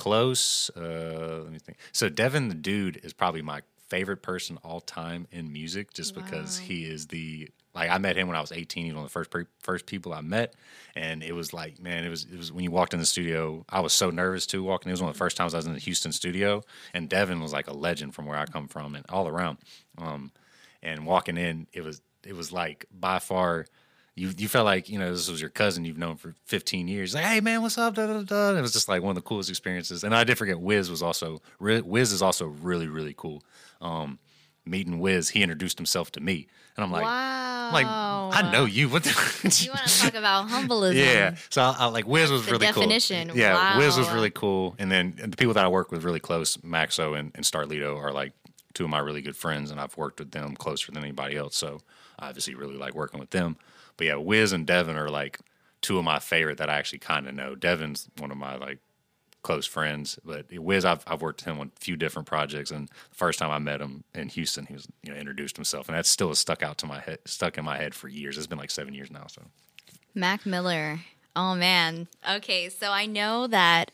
close. 0.00 0.70
Uh, 0.74 1.42
let 1.42 1.52
me 1.52 1.58
think. 1.58 1.76
So 1.92 2.08
Devin 2.08 2.48
the 2.48 2.54
Dude 2.54 3.00
is 3.04 3.12
probably 3.12 3.42
my 3.42 3.60
favorite 3.90 4.22
person 4.22 4.56
all 4.64 4.80
time 4.80 5.26
in 5.30 5.52
music, 5.52 5.92
just 5.92 6.14
because 6.14 6.56
he 6.56 6.84
is 6.84 7.08
the 7.08 7.50
like 7.74 7.90
I 7.90 7.98
met 7.98 8.16
him 8.16 8.26
when 8.26 8.36
I 8.36 8.40
was 8.40 8.50
18. 8.50 8.84
He 8.84 8.90
was 8.90 8.96
one 8.96 9.04
of 9.04 9.10
the 9.10 9.12
first 9.12 9.48
first 9.60 9.84
people 9.84 10.14
I 10.14 10.22
met, 10.22 10.54
and 10.96 11.22
it 11.22 11.32
was 11.32 11.52
like 11.52 11.78
man, 11.78 12.04
it 12.04 12.08
was 12.08 12.24
it 12.24 12.38
was 12.38 12.50
when 12.50 12.64
you 12.64 12.70
walked 12.70 12.94
in 12.94 13.00
the 13.00 13.04
studio. 13.04 13.66
I 13.68 13.80
was 13.80 13.92
so 13.92 14.08
nervous 14.08 14.46
too 14.46 14.64
walking. 14.64 14.88
It 14.88 14.94
was 14.94 15.02
one 15.02 15.10
of 15.10 15.16
the 15.16 15.18
first 15.18 15.36
times 15.36 15.52
I 15.52 15.58
was 15.58 15.66
in 15.66 15.74
the 15.74 15.78
Houston 15.80 16.12
studio, 16.12 16.62
and 16.94 17.06
Devin 17.06 17.42
was 17.42 17.52
like 17.52 17.68
a 17.68 17.74
legend 17.74 18.14
from 18.14 18.24
where 18.24 18.38
I 18.38 18.46
come 18.46 18.68
from 18.68 18.94
and 18.94 19.04
all 19.10 19.28
around. 19.28 19.58
Um, 19.98 20.32
and 20.82 21.04
walking 21.04 21.36
in, 21.36 21.66
it 21.74 21.84
was 21.84 22.00
it 22.24 22.34
was 22.34 22.52
like 22.52 22.86
by 22.90 23.18
far 23.18 23.66
you 24.20 24.30
you 24.36 24.48
felt 24.48 24.66
like 24.66 24.90
you 24.90 24.98
know 24.98 25.10
this 25.10 25.30
was 25.30 25.40
your 25.40 25.50
cousin 25.50 25.84
you've 25.86 25.96
known 25.96 26.16
for 26.16 26.34
15 26.44 26.88
years. 26.88 27.14
Like, 27.14 27.24
hey 27.24 27.40
man, 27.40 27.62
what's 27.62 27.78
up? 27.78 27.94
Da, 27.94 28.06
da, 28.06 28.22
da. 28.22 28.54
It 28.54 28.60
was 28.60 28.72
just 28.72 28.88
like 28.88 29.02
one 29.02 29.10
of 29.10 29.14
the 29.14 29.26
coolest 29.26 29.48
experiences. 29.48 30.04
And 30.04 30.14
I 30.14 30.24
did 30.24 30.36
forget 30.36 30.60
Wiz 30.60 30.90
was 30.90 31.02
also 31.02 31.40
Wiz 31.58 32.12
is 32.12 32.20
also 32.20 32.46
really 32.46 32.86
really 32.86 33.14
cool. 33.16 33.42
Um, 33.80 34.18
meeting 34.66 34.98
Wiz, 34.98 35.30
he 35.30 35.42
introduced 35.42 35.78
himself 35.78 36.12
to 36.12 36.20
me, 36.20 36.48
and 36.76 36.84
I'm 36.84 36.92
like, 36.92 37.04
wow. 37.04 37.68
I'm 37.68 37.72
like 37.72 37.86
I 37.86 38.52
know 38.52 38.66
you. 38.66 38.90
What 38.90 39.04
the? 39.04 39.10
You 39.64 39.70
want 39.70 39.86
to 39.86 40.00
talk 40.00 40.14
about 40.14 40.48
humbleism? 40.48 40.96
Yeah. 40.96 41.36
So 41.48 41.62
I, 41.62 41.76
I 41.78 41.86
like 41.86 42.06
Wiz 42.06 42.30
was 42.30 42.44
the 42.44 42.52
really 42.52 42.66
definition. 42.66 43.28
cool. 43.28 43.38
Yeah, 43.38 43.78
Wiz 43.78 43.96
was 43.96 44.10
really 44.10 44.30
cool. 44.30 44.76
And 44.78 44.92
then 44.92 45.14
the 45.16 45.36
people 45.36 45.54
that 45.54 45.64
I 45.64 45.68
work 45.68 45.90
with 45.90 46.04
really 46.04 46.20
close, 46.20 46.58
Maxo 46.58 47.18
and, 47.18 47.32
and 47.34 47.44
Starlito, 47.44 47.96
are 47.96 48.12
like 48.12 48.32
two 48.74 48.84
of 48.84 48.90
my 48.90 48.98
really 48.98 49.22
good 49.22 49.36
friends, 49.36 49.70
and 49.70 49.80
I've 49.80 49.96
worked 49.96 50.18
with 50.18 50.32
them 50.32 50.56
closer 50.56 50.92
than 50.92 51.02
anybody 51.02 51.36
else. 51.36 51.56
So 51.56 51.80
I 52.18 52.28
obviously 52.28 52.54
really 52.54 52.76
like 52.76 52.94
working 52.94 53.18
with 53.18 53.30
them. 53.30 53.56
But 54.00 54.06
yeah, 54.06 54.14
Wiz 54.14 54.52
and 54.52 54.66
Devin 54.66 54.96
are 54.96 55.10
like 55.10 55.40
two 55.82 55.98
of 55.98 56.04
my 56.04 56.20
favorite 56.20 56.56
that 56.56 56.70
I 56.70 56.78
actually 56.78 57.00
kind 57.00 57.28
of 57.28 57.34
know. 57.34 57.54
Devin's 57.54 58.08
one 58.16 58.30
of 58.30 58.38
my 58.38 58.56
like 58.56 58.78
close 59.42 59.66
friends, 59.66 60.18
but 60.24 60.46
Wiz, 60.50 60.86
I've, 60.86 61.04
I've 61.06 61.20
worked 61.20 61.44
with 61.44 61.52
him 61.52 61.60
on 61.60 61.70
a 61.76 61.78
few 61.78 61.96
different 61.96 62.26
projects. 62.26 62.70
And 62.70 62.88
the 62.88 63.14
first 63.14 63.38
time 63.38 63.50
I 63.50 63.58
met 63.58 63.82
him 63.82 64.04
in 64.14 64.30
Houston, 64.30 64.64
he 64.64 64.72
was 64.72 64.88
you 65.02 65.12
know 65.12 65.18
introduced 65.18 65.58
himself, 65.58 65.86
and 65.86 65.98
that 65.98 66.06
still 66.06 66.28
has 66.28 66.38
stuck 66.38 66.62
out 66.62 66.78
to 66.78 66.86
my 66.86 66.98
head, 66.98 67.18
stuck 67.26 67.58
in 67.58 67.64
my 67.66 67.76
head 67.76 67.94
for 67.94 68.08
years. 68.08 68.38
It's 68.38 68.46
been 68.46 68.56
like 68.56 68.70
seven 68.70 68.94
years 68.94 69.10
now. 69.10 69.26
So 69.26 69.42
Mac 70.14 70.46
Miller. 70.46 71.00
Oh 71.36 71.54
man. 71.54 72.08
Okay, 72.26 72.70
so 72.70 72.92
I 72.92 73.04
know 73.04 73.48
that 73.48 73.90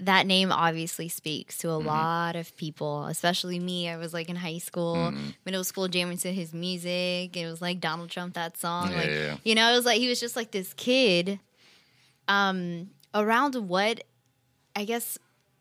that 0.00 0.26
name 0.26 0.50
obviously 0.50 1.08
speaks 1.08 1.58
to 1.58 1.70
a 1.70 1.78
Mm-hmm. 1.78 1.86
lot 1.88 2.36
of 2.36 2.56
people, 2.56 3.06
especially 3.06 3.58
me. 3.58 3.88
I 3.88 3.96
was 3.96 4.12
like 4.14 4.28
in 4.28 4.36
high 4.36 4.58
school, 4.58 4.96
Mm-hmm. 4.96 5.28
middle 5.44 5.64
school, 5.64 5.88
jamming 5.88 6.18
to 6.18 6.32
his 6.32 6.52
music. 6.54 7.36
It 7.36 7.46
was 7.50 7.60
like 7.62 7.80
Donald 7.80 8.10
Trump 8.10 8.34
that 8.34 8.56
song. 8.56 8.90
Yeah, 8.90 8.96
like 8.96 9.06
yeah. 9.08 9.36
you 9.44 9.54
know, 9.54 9.70
it 9.72 9.76
was 9.76 9.84
like 9.86 9.98
he 9.98 10.08
was 10.08 10.18
just 10.20 10.36
like 10.36 10.50
this 10.50 10.72
kid. 10.74 11.38
Um, 12.28 12.90
around 13.14 13.54
what, 13.56 14.04
I 14.76 14.84
guess, 14.84 15.18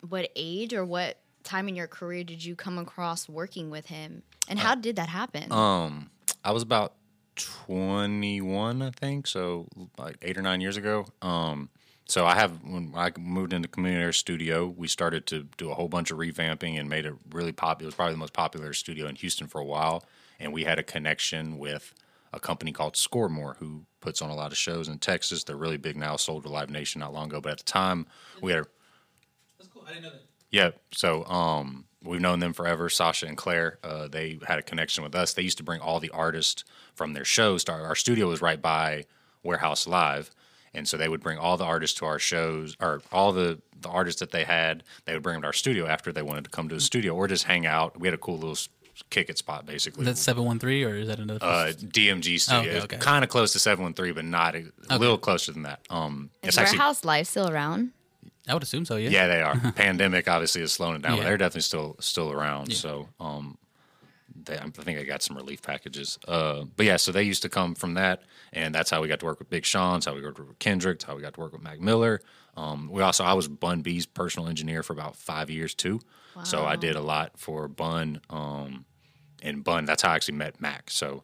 what 0.08 0.30
age 0.36 0.74
or 0.74 0.86
what 0.86 1.18
time 1.44 1.68
in 1.68 1.76
your 1.76 1.88
career 1.88 2.24
did 2.24 2.44
you 2.46 2.56
come 2.56 2.78
across 2.78 3.28
working 3.28 3.70
with 3.72 3.88
him, 3.88 4.22
and 4.48 4.60
how 4.60 4.76
did 4.76 4.96
that 4.98 5.10
happen? 5.10 5.52
Um, 5.52 6.12
I 6.44 6.52
was 6.52 6.62
about 6.64 6.94
21, 7.38 8.82
I 8.82 8.92
think, 8.92 9.28
so 9.28 9.68
like 9.98 10.18
eight 10.22 10.38
or 10.38 10.42
nine 10.42 10.62
years 10.62 10.78
ago. 10.78 11.06
Um, 11.22 11.70
so 12.10 12.26
I 12.26 12.36
have 12.36 12.64
when 12.64 12.92
I 12.96 13.12
moved 13.18 13.54
into 13.54 13.68
Community 13.68 14.04
Air 14.04 14.14
Studio, 14.14 14.68
we 14.68 14.88
started 14.88 15.26
to 15.28 15.44
do 15.58 15.70
a 15.72 15.74
whole 15.76 15.88
bunch 15.88 16.12
of 16.12 16.18
revamping 16.18 16.80
and 16.80 16.90
made 16.90 17.06
it 17.06 17.14
really 17.32 17.52
popular. 17.52 17.86
It 17.86 17.90
was 17.90 17.96
probably 17.96 18.14
the 18.16 18.20
most 18.20 18.34
popular 18.34 18.74
studio 18.74 19.08
in 19.08 19.16
Houston 19.16 19.48
for 19.48 19.62
a 19.62 19.66
while, 19.66 20.04
and 20.40 20.52
we 20.52 20.64
had 20.64 20.80
a 20.80 20.84
connection 20.84 21.58
with 21.58 21.94
a 22.34 22.40
company 22.40 22.72
called 22.72 22.96
Scoremore 22.96 23.58
who 23.58 23.86
puts 24.02 24.22
on 24.22 24.30
a 24.30 24.36
lot 24.36 24.52
of 24.52 24.58
shows 24.58 24.88
in 24.88 25.00
Texas. 25.00 25.44
They're 25.44 25.56
really 25.56 25.78
big 25.78 25.98
now, 25.98 26.16
sold 26.16 26.44
to 26.44 26.50
Live 26.50 26.70
Nation 26.70 27.00
not 27.00 27.14
long 27.14 27.28
ago, 27.28 27.42
but 27.42 27.54
at 27.54 27.58
the 27.60 27.64
time 27.64 28.06
we 28.42 28.52
had 28.52 28.62
a 28.62 28.68
That's 29.58 29.70
cool. 29.70 29.84
I 29.88 29.94
didn't 29.94 30.04
know 30.04 30.10
that. 30.12 30.22
yeah. 30.52 30.72
So 30.92 31.26
um, 31.26 31.86
we've 32.04 32.22
known 32.22 32.40
them 32.40 32.54
forever. 32.54 32.90
Sasha 32.90 33.26
and 33.26 33.36
Claire, 33.38 33.80
uh, 33.84 34.08
they 34.08 34.40
had 34.48 34.60
a 34.60 34.64
connection 34.64 35.04
with 35.04 35.16
us. 35.16 35.34
They 35.34 35.42
used 35.42 35.58
to 35.58 35.64
bring 35.64 35.82
all 35.82 36.00
the 36.00 36.12
artists 36.12 36.64
from 36.96 37.14
their 37.14 37.26
shows. 37.26 37.66
Our, 37.68 37.82
our 37.82 37.96
studio 37.96 38.28
was 38.28 38.42
right 38.42 38.62
by 38.62 39.06
Warehouse 39.44 39.88
Live, 39.88 40.32
and 40.74 40.88
so 40.88 40.98
they 40.98 41.10
would 41.10 41.22
bring 41.22 41.38
all 41.38 41.58
the 41.58 41.66
artists 41.66 41.98
to 42.00 42.06
our 42.06 42.20
shows, 42.20 42.76
or 42.80 43.02
all 43.12 43.32
the 43.32 43.62
the 43.82 43.90
artists 43.90 44.20
that 44.20 44.32
they 44.32 44.44
had. 44.44 44.84
They 45.06 45.14
would 45.14 45.24
bring 45.24 45.36
them 45.36 45.42
to 45.44 45.48
our 45.48 45.54
studio 45.54 45.88
after 45.88 46.12
they 46.12 46.22
wanted 46.22 46.44
to 46.46 46.50
come 46.50 46.70
to 46.70 46.76
the 46.76 46.82
studio 46.82 47.16
or 47.16 47.28
just 47.28 47.46
hang 47.46 47.66
out. 47.66 48.00
We 48.00 48.08
had 48.08 48.14
a 48.14 48.18
cool 48.18 48.38
little 48.38 48.58
kick 49.10 49.30
it 49.30 49.38
spot 49.38 49.66
basically. 49.66 50.06
That's 50.06 50.22
seven 50.22 50.46
one 50.46 50.60
three, 50.60 50.84
or 50.84 50.96
is 50.96 51.08
that 51.08 51.20
another? 51.20 51.46
uh, 51.46 51.72
DMG 51.76 52.40
studio, 52.40 52.74
okay, 52.74 52.82
okay. 52.82 52.98
kind 52.98 53.24
of 53.24 53.30
close 53.30 53.54
to 53.54 53.60
seven 53.60 53.84
one 53.84 53.94
three, 53.94 54.12
but 54.12 54.26
not 54.26 54.56
a, 54.56 54.66
a 54.90 54.98
little 54.98 55.18
closer 55.18 55.52
than 55.52 55.64
that. 55.64 55.80
Um, 55.90 56.30
Is 56.42 56.50
it's 56.50 56.58
actually 56.58 56.78
Warehouse 56.80 57.06
Live 57.06 57.28
still 57.28 57.50
around? 57.50 57.92
I 58.48 58.54
would 58.54 58.64
assume 58.64 58.86
so. 58.86 58.96
Yeah. 58.96 59.10
yeah, 59.10 59.28
they 59.28 59.42
are. 59.42 59.72
Pandemic 59.76 60.28
obviously 60.28 60.62
is 60.64 60.72
slowing 60.74 60.96
it 60.96 61.02
down, 61.04 61.18
but 61.18 61.24
they're 61.24 61.38
definitely 61.38 61.62
still 61.62 61.96
still 62.00 62.32
around. 62.32 62.74
So, 62.74 63.08
um, 63.20 63.58
they, 64.50 64.58
I 64.58 64.70
think 64.70 65.00
I 65.00 65.04
got 65.04 65.22
some 65.22 65.38
relief 65.38 65.62
packages. 65.62 66.18
Uh, 66.28 66.66
but 66.76 66.86
yeah, 66.86 66.98
so 66.98 67.12
they 67.12 67.24
used 67.24 67.42
to 67.44 67.50
come 67.50 67.76
from 67.76 67.94
that, 67.96 68.24
and 68.54 68.74
that's 68.74 68.90
how 68.90 69.02
we 69.02 69.08
got 69.08 69.20
to 69.20 69.26
work 69.26 69.40
with 69.40 69.50
Big 69.50 69.66
Sean. 69.66 69.96
That's 69.96 70.06
how 70.08 70.16
we 70.16 70.22
worked 70.22 70.40
with 70.40 70.60
Kendrick. 70.60 71.00
That's 71.00 71.06
how 71.06 71.16
we 71.16 71.22
got 71.22 71.34
to 71.36 71.40
work 71.40 71.54
with 71.54 71.62
Mac 71.62 71.80
Miller. 71.80 72.22
Um, 72.58 72.90
we 72.92 73.02
also 73.02 73.24
I 73.24 73.34
was 73.34 73.48
Bun 73.48 73.82
B's 73.82 74.06
personal 74.06 74.50
engineer 74.50 74.84
for 74.84 74.94
about 74.94 75.16
five 75.16 75.50
years 75.50 75.74
too. 75.74 76.02
So 76.44 76.66
I 76.66 76.76
did 76.78 76.96
a 76.96 77.02
lot 77.02 77.32
for 77.38 77.68
Bun. 77.68 78.22
Um, 78.30 78.86
and 79.42 79.64
Bun, 79.64 79.86
that's 79.86 80.04
how 80.04 80.12
I 80.12 80.16
actually 80.16 80.38
met 80.38 80.62
Mac. 80.62 80.90
So 80.90 81.24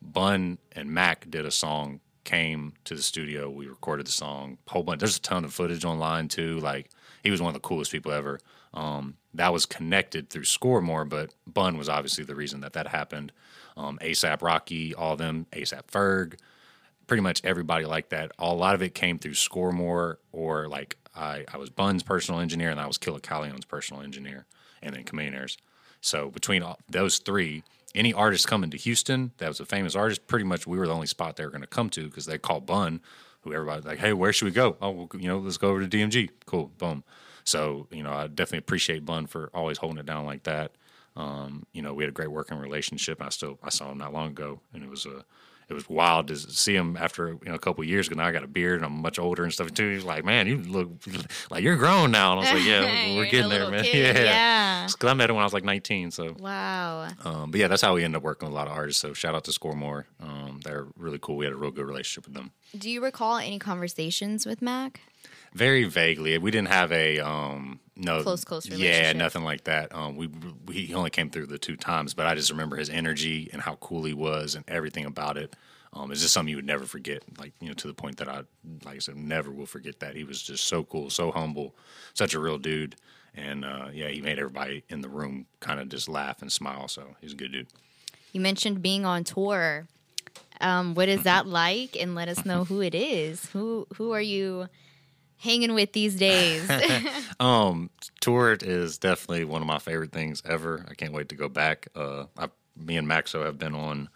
Bun 0.00 0.58
and 0.72 0.90
Mac 0.90 1.28
did 1.30 1.44
a 1.44 1.50
song, 1.50 2.00
came 2.24 2.72
to 2.84 2.94
the 2.94 3.02
studio. 3.02 3.50
We 3.50 3.66
recorded 3.66 4.06
the 4.06 4.12
song. 4.12 4.58
Whole 4.68 4.82
bunch. 4.82 5.00
There's 5.00 5.16
a 5.16 5.20
ton 5.20 5.44
of 5.44 5.52
footage 5.52 5.84
online 5.84 6.28
too. 6.28 6.58
Like 6.60 6.90
he 7.22 7.30
was 7.30 7.40
one 7.42 7.48
of 7.48 7.54
the 7.54 7.66
coolest 7.66 7.92
people 7.92 8.12
ever. 8.12 8.40
Um, 8.72 9.16
that 9.36 9.52
was 9.52 9.66
connected 9.66 10.30
through 10.30 10.42
Scoremore, 10.42 11.08
but 11.08 11.34
Bun 11.46 11.76
was 11.76 11.88
obviously 11.88 12.24
the 12.24 12.34
reason 12.34 12.60
that 12.60 12.72
that 12.74 12.88
happened. 12.88 13.32
Um, 13.76 13.98
ASAP 14.02 14.42
Rocky, 14.42 14.94
all 14.94 15.12
of 15.12 15.18
them, 15.18 15.46
ASAP 15.52 15.86
Ferg, 15.90 16.38
pretty 17.06 17.20
much 17.20 17.42
everybody 17.44 17.84
like 17.84 18.08
that. 18.10 18.32
A 18.38 18.52
lot 18.52 18.74
of 18.74 18.82
it 18.82 18.94
came 18.94 19.18
through 19.18 19.32
Scoremore 19.32 20.16
or 20.32 20.68
like 20.68 20.96
I, 21.14 21.44
I 21.52 21.58
was 21.58 21.70
Bun's 21.70 22.02
personal 22.02 22.40
engineer 22.40 22.70
and 22.70 22.80
I 22.80 22.86
was 22.86 22.98
Killa 22.98 23.20
Kyleon's 23.20 23.64
personal 23.64 24.02
engineer 24.02 24.46
and 24.82 24.94
then 24.94 25.04
Communairs. 25.04 25.58
So 26.00 26.30
between 26.30 26.62
all, 26.62 26.78
those 26.88 27.18
three, 27.18 27.62
any 27.94 28.12
artist 28.12 28.46
coming 28.46 28.70
to 28.70 28.76
Houston 28.76 29.32
that 29.38 29.48
was 29.48 29.60
a 29.60 29.66
famous 29.66 29.94
artist, 29.94 30.26
pretty 30.26 30.44
much 30.44 30.66
we 30.66 30.78
were 30.78 30.86
the 30.86 30.94
only 30.94 31.06
spot 31.06 31.36
they 31.36 31.44
were 31.44 31.50
going 31.50 31.62
to 31.62 31.66
come 31.66 31.90
to 31.90 32.04
because 32.04 32.26
they 32.26 32.38
called 32.38 32.66
Bun, 32.66 33.00
who 33.42 33.52
everybody 33.52 33.82
like, 33.82 33.98
hey, 33.98 34.12
where 34.12 34.32
should 34.32 34.46
we 34.46 34.50
go? 34.50 34.76
Oh, 34.80 34.90
well, 34.90 35.08
you 35.18 35.28
know, 35.28 35.38
let's 35.38 35.56
go 35.56 35.68
over 35.68 35.86
to 35.86 35.96
DMG. 35.96 36.30
Cool, 36.46 36.72
boom. 36.78 37.04
So 37.46 37.86
you 37.90 38.02
know, 38.02 38.12
I 38.12 38.26
definitely 38.26 38.58
appreciate 38.58 39.04
Bun 39.06 39.26
for 39.26 39.50
always 39.54 39.78
holding 39.78 39.98
it 39.98 40.06
down 40.06 40.26
like 40.26 40.42
that. 40.42 40.72
Um, 41.16 41.64
you 41.72 41.80
know, 41.80 41.94
we 41.94 42.02
had 42.04 42.10
a 42.10 42.12
great 42.12 42.30
working 42.30 42.58
relationship. 42.58 43.22
I 43.22 43.30
still 43.30 43.58
I 43.62 43.70
saw 43.70 43.90
him 43.90 43.98
not 43.98 44.12
long 44.12 44.28
ago, 44.28 44.60
and 44.74 44.82
it 44.82 44.90
was 44.90 45.06
a 45.06 45.24
it 45.68 45.74
was 45.74 45.88
wild 45.88 46.28
to 46.28 46.36
see 46.36 46.76
him 46.76 46.96
after 46.96 47.28
you 47.28 47.38
know 47.46 47.54
a 47.54 47.58
couple 47.58 47.82
of 47.82 47.88
years. 47.88 48.06
Because 48.06 48.18
now 48.18 48.26
I 48.26 48.32
got 48.32 48.44
a 48.44 48.48
beard 48.48 48.76
and 48.76 48.84
I'm 48.84 49.00
much 49.00 49.18
older 49.18 49.42
and 49.44 49.52
stuff 49.52 49.72
too. 49.72 49.90
He's 49.94 50.04
like, 50.04 50.24
man, 50.24 50.46
you 50.46 50.58
look 50.58 50.90
like 51.50 51.64
you're 51.64 51.76
grown 51.76 52.10
now. 52.10 52.32
And 52.32 52.40
I 52.40 52.52
was 52.52 52.60
like, 52.60 52.68
yeah, 52.68 53.16
we're 53.16 53.24
getting 53.30 53.48
there, 53.48 53.70
man. 53.70 53.82
kid, 53.84 54.16
yeah, 54.16 54.22
yeah. 54.22 54.86
Because 54.86 55.10
I 55.10 55.14
met 55.14 55.30
him 55.30 55.34
when 55.36 55.42
I 55.42 55.46
was 55.46 55.52
like 55.54 55.64
19. 55.64 56.12
So, 56.12 56.36
Wow. 56.38 57.08
um, 57.24 57.50
but 57.50 57.58
yeah, 57.58 57.66
that's 57.66 57.82
how 57.82 57.94
we 57.94 58.04
ended 58.04 58.18
up 58.18 58.22
working 58.22 58.46
with 58.48 58.52
a 58.52 58.56
lot 58.56 58.68
of 58.68 58.74
artists. 58.74 59.00
So 59.02 59.12
shout 59.12 59.34
out 59.34 59.42
to 59.44 59.50
Scoremore. 59.50 60.04
Um, 60.22 60.60
they're 60.62 60.86
really 60.96 61.18
cool. 61.20 61.36
We 61.36 61.46
had 61.46 61.54
a 61.54 61.56
real 61.56 61.72
good 61.72 61.86
relationship 61.86 62.26
with 62.26 62.34
them. 62.34 62.52
Do 62.78 62.88
you 62.90 63.02
recall 63.02 63.36
any 63.38 63.58
conversations 63.58 64.46
with 64.46 64.62
Mac? 64.62 65.00
Very 65.56 65.84
vaguely. 65.84 66.36
We 66.36 66.50
didn't 66.50 66.68
have 66.68 66.92
a 66.92 67.18
um 67.20 67.80
no 67.96 68.22
Close, 68.22 68.44
close 68.44 68.68
Yeah, 68.68 69.14
nothing 69.14 69.42
like 69.42 69.64
that. 69.64 69.94
Um, 69.94 70.16
we, 70.16 70.26
we 70.66 70.74
he 70.74 70.94
only 70.94 71.08
came 71.08 71.30
through 71.30 71.46
the 71.46 71.58
two 71.58 71.76
times, 71.76 72.12
but 72.12 72.26
I 72.26 72.34
just 72.34 72.50
remember 72.50 72.76
his 72.76 72.90
energy 72.90 73.48
and 73.54 73.62
how 73.62 73.76
cool 73.76 74.04
he 74.04 74.12
was 74.12 74.54
and 74.54 74.66
everything 74.68 75.06
about 75.06 75.38
it. 75.38 75.56
Um, 75.94 76.12
it's 76.12 76.20
just 76.20 76.34
something 76.34 76.50
you 76.50 76.56
would 76.56 76.66
never 76.66 76.84
forget. 76.84 77.22
Like 77.38 77.54
you 77.60 77.68
know, 77.68 77.74
to 77.74 77.86
the 77.86 77.94
point 77.94 78.18
that 78.18 78.28
I, 78.28 78.42
like 78.84 78.96
I 78.96 78.98
said, 78.98 79.16
never 79.16 79.50
will 79.50 79.64
forget 79.64 79.98
that 80.00 80.14
he 80.14 80.24
was 80.24 80.42
just 80.42 80.64
so 80.64 80.84
cool, 80.84 81.08
so 81.08 81.30
humble, 81.30 81.74
such 82.12 82.34
a 82.34 82.38
real 82.38 82.58
dude. 82.58 82.96
And 83.34 83.64
uh, 83.64 83.88
yeah, 83.94 84.08
he 84.08 84.20
made 84.20 84.38
everybody 84.38 84.84
in 84.90 85.00
the 85.00 85.08
room 85.08 85.46
kind 85.60 85.80
of 85.80 85.88
just 85.88 86.06
laugh 86.06 86.42
and 86.42 86.52
smile. 86.52 86.86
So 86.88 87.16
he's 87.22 87.32
a 87.32 87.36
good 87.36 87.52
dude. 87.52 87.68
You 88.32 88.42
mentioned 88.42 88.82
being 88.82 89.06
on 89.06 89.24
tour. 89.24 89.86
Um, 90.60 90.94
what 90.94 91.08
is 91.08 91.22
that 91.22 91.46
like? 91.46 91.96
And 91.98 92.14
let 92.14 92.28
us 92.28 92.44
know 92.44 92.64
who 92.64 92.82
it 92.82 92.94
is. 92.94 93.46
Who 93.52 93.86
who 93.94 94.12
are 94.12 94.20
you 94.20 94.68
hanging 95.38 95.74
with 95.74 95.92
these 95.92 96.16
days? 96.16 96.68
Um, 97.38 97.90
tour 98.20 98.56
is 98.58 98.96
definitely 98.96 99.44
one 99.44 99.60
of 99.60 99.66
my 99.68 99.78
favorite 99.78 100.10
things 100.10 100.42
ever. 100.46 100.86
I 100.88 100.94
can't 100.94 101.12
wait 101.12 101.28
to 101.28 101.34
go 101.34 101.50
back. 101.50 101.88
Uh, 101.94 102.24
I, 102.38 102.48
me 102.74 102.96
and 102.96 103.06
Maxo 103.06 103.44
have 103.44 103.58
been 103.58 103.74
on 103.74 104.08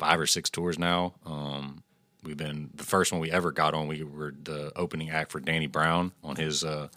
five 0.00 0.18
or 0.18 0.26
six 0.26 0.50
tours 0.50 0.76
now. 0.76 1.14
Um, 1.24 1.84
we've 2.24 2.36
been 2.36 2.70
the 2.74 2.82
first 2.82 3.12
one 3.12 3.20
we 3.20 3.30
ever 3.30 3.52
got 3.52 3.72
on. 3.72 3.86
We 3.86 4.02
were 4.02 4.34
the 4.42 4.72
opening 4.74 5.10
act 5.10 5.30
for 5.30 5.38
Danny 5.38 5.68
Brown 5.68 6.10
on 6.24 6.34
his 6.34 6.64
uh, 6.64 6.88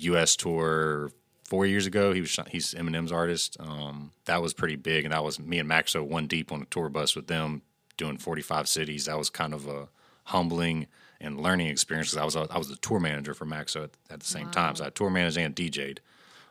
U.S. 0.00 0.36
tour 0.36 1.10
four 1.44 1.66
years 1.66 1.86
ago. 1.86 2.12
He 2.12 2.20
was 2.20 2.38
he's 2.48 2.74
Eminem's 2.74 3.10
artist. 3.10 3.56
Um, 3.58 4.12
that 4.26 4.42
was 4.42 4.52
pretty 4.52 4.76
big, 4.76 5.04
and 5.04 5.12
that 5.12 5.24
was 5.24 5.40
me 5.40 5.58
and 5.58 5.68
Maxo 5.68 6.06
one 6.06 6.26
deep 6.26 6.52
on 6.52 6.62
a 6.62 6.66
tour 6.66 6.88
bus 6.88 7.16
with 7.16 7.26
them 7.26 7.62
doing 7.96 8.18
45 8.18 8.68
cities. 8.68 9.06
That 9.06 9.18
was 9.18 9.30
kind 9.30 9.52
of 9.52 9.66
a 9.66 9.88
humbling 10.24 10.86
and 11.20 11.40
learning 11.40 11.66
experience 11.68 12.08
because 12.12 12.20
I 12.20 12.24
was 12.24 12.48
I 12.50 12.58
was 12.58 12.68
the 12.68 12.76
tour 12.76 13.00
manager 13.00 13.34
for 13.34 13.46
Maxo 13.46 13.84
at, 13.84 13.90
at 14.10 14.20
the 14.20 14.26
same 14.26 14.50
time. 14.50 14.76
So 14.76 14.84
I 14.84 14.90
tour 14.90 15.10
managed 15.10 15.36
and 15.36 15.54
DJ'd. 15.54 16.00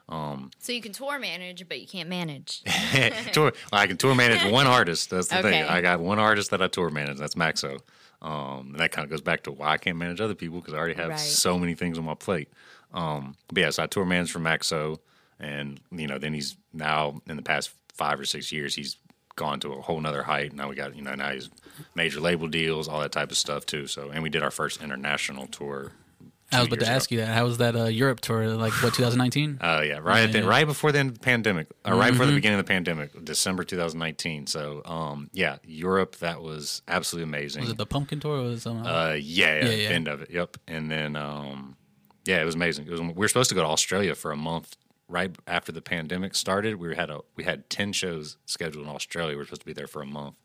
so 0.10 0.72
you 0.72 0.82
can 0.82 0.94
tour 0.94 1.20
manage, 1.20 1.68
but 1.68 1.80
you 1.80 1.88
can't 1.88 2.10
manage. 2.10 2.64
tour, 3.34 3.54
I 3.72 3.88
can 3.88 3.98
tour 3.98 4.16
manage 4.16 4.44
one 4.52 4.68
artist. 4.68 5.10
That's 5.10 5.28
the 5.28 5.42
thing. 5.42 5.64
I 5.64 5.82
got 5.82 6.00
one 6.00 6.20
artist 6.20 6.52
that 6.52 6.62
I 6.62 6.68
tour 6.68 6.90
manage. 6.90 7.18
That's 7.18 7.36
Maxo. 7.36 7.80
Um, 8.22 8.70
and 8.72 8.80
that 8.80 8.92
kind 8.92 9.04
of 9.04 9.12
goes 9.12 9.22
back 9.22 9.44
to 9.44 9.52
why 9.52 9.74
I 9.74 9.78
can't 9.78 9.98
manage 9.98 10.20
other 10.22 10.34
people 10.34 10.60
because 10.60 10.74
I 10.74 10.78
already 10.78 10.96
have 10.96 11.10
Right. 11.10 11.20
so 11.20 11.60
many 11.60 11.76
things 11.76 11.98
on 12.00 12.06
my 12.06 12.16
plate. 12.16 12.50
Um, 12.94 13.36
but 13.50 13.62
yeah, 13.62 13.70
so 13.70 13.84
I 13.84 13.88
tour 13.88 14.06
manage 14.06 14.32
for 14.32 14.40
Maxo, 14.40 14.98
and 15.40 15.80
you 15.92 16.08
know, 16.08 16.18
then 16.18 16.34
he's 16.34 16.58
now 16.74 17.22
in 17.28 17.36
the 17.36 17.44
past 17.44 17.70
five 17.94 18.20
or 18.20 18.26
six 18.26 18.52
years, 18.52 18.74
he's 18.74 18.98
gone 19.38 19.62
to 19.62 19.72
a 19.72 19.82
whole 19.82 20.02
nother 20.02 20.24
height. 20.24 20.52
Now 20.52 20.68
we 20.68 20.76
got 20.76 20.94
you 20.98 21.02
know 21.02 21.16
now 21.16 21.32
he's 21.32 21.50
major 21.96 22.20
label 22.20 22.48
deals, 22.50 22.90
all 22.90 23.00
that 23.00 23.14
type 23.14 23.32
of 23.32 23.38
stuff 23.38 23.66
too. 23.66 23.88
So 23.88 24.10
and 24.10 24.22
we 24.22 24.30
did 24.30 24.44
our 24.44 24.52
first 24.52 24.84
international 24.84 25.48
tour. 25.48 25.94
I 26.50 26.60
was 26.60 26.68
about 26.68 26.80
to 26.80 26.86
years 26.86 26.96
ask 26.96 27.12
you 27.12 27.18
that. 27.20 27.28
How 27.28 27.44
was 27.44 27.58
that 27.58 27.76
uh, 27.76 27.86
Europe 27.86 28.22
tour? 28.22 28.48
Like 28.48 28.72
what 28.82 28.94
2019? 28.94 29.60
Oh 29.62 29.82
yeah, 29.90 29.98
right 30.02 30.24
at 30.24 30.32
the, 30.32 30.40
Yeah. 30.40 30.46
right 30.46 30.66
before 30.66 30.92
the 30.94 31.14
pandemic, 31.22 31.68
or 31.86 31.96
right 31.96 32.12
before 32.12 32.26
the 32.26 32.32
Mhm. 32.32 32.36
beginning 32.36 32.60
of 32.60 32.66
the 32.66 32.70
pandemic, 32.70 33.26
December 33.26 33.64
2019. 33.66 34.48
So 34.48 34.82
um 34.86 35.30
yeah, 35.34 35.58
Europe 35.66 36.16
that 36.18 36.42
was 36.42 36.82
absolutely 36.88 37.30
amazing. 37.30 37.62
was 37.64 37.72
it 37.72 37.78
the 37.78 37.86
Punken 37.86 38.22
tour? 38.22 38.38
Or 38.40 38.44
was 38.44 38.60
it 38.60 38.62
some, 38.62 38.86
Uh, 38.86 39.14
yeah, 39.20 39.20
Yeah, 39.60 39.66
yeah, 39.66 39.72
yeah. 39.72 39.90
end 39.90 40.08
of 40.08 40.22
it. 40.22 40.30
Yep. 40.32 40.58
And 40.68 40.90
then, 40.90 41.16
um, 41.18 41.76
yeah, 42.26 42.42
it 42.42 42.46
was 42.46 42.56
amazing. 42.56 42.88
It 42.88 42.92
was. 42.92 43.02
We 43.02 43.14
were 43.14 43.28
supposed 43.28 43.50
to 43.50 43.56
go 43.56 43.62
to 43.62 43.68
Australia 43.68 44.16
for 44.16 44.32
a 44.32 44.38
month 44.38 44.76
right 45.08 45.36
after 45.48 45.72
the 45.72 45.82
pandemic 45.82 46.36
started. 46.36 46.76
We 46.76 46.96
had 46.96 47.10
a 47.10 47.22
we 47.36 47.44
had 47.44 47.70
ten 47.70 47.94
shows 47.94 48.38
scheduled 48.46 48.86
in 48.86 48.92
Australia. 48.92 49.32
We 49.32 49.38
were 49.38 49.46
supposed 49.46 49.62
to 49.62 49.66
be 49.66 49.74
there 49.74 49.88
for 49.88 50.02
a 50.02 50.06
month, 50.06 50.36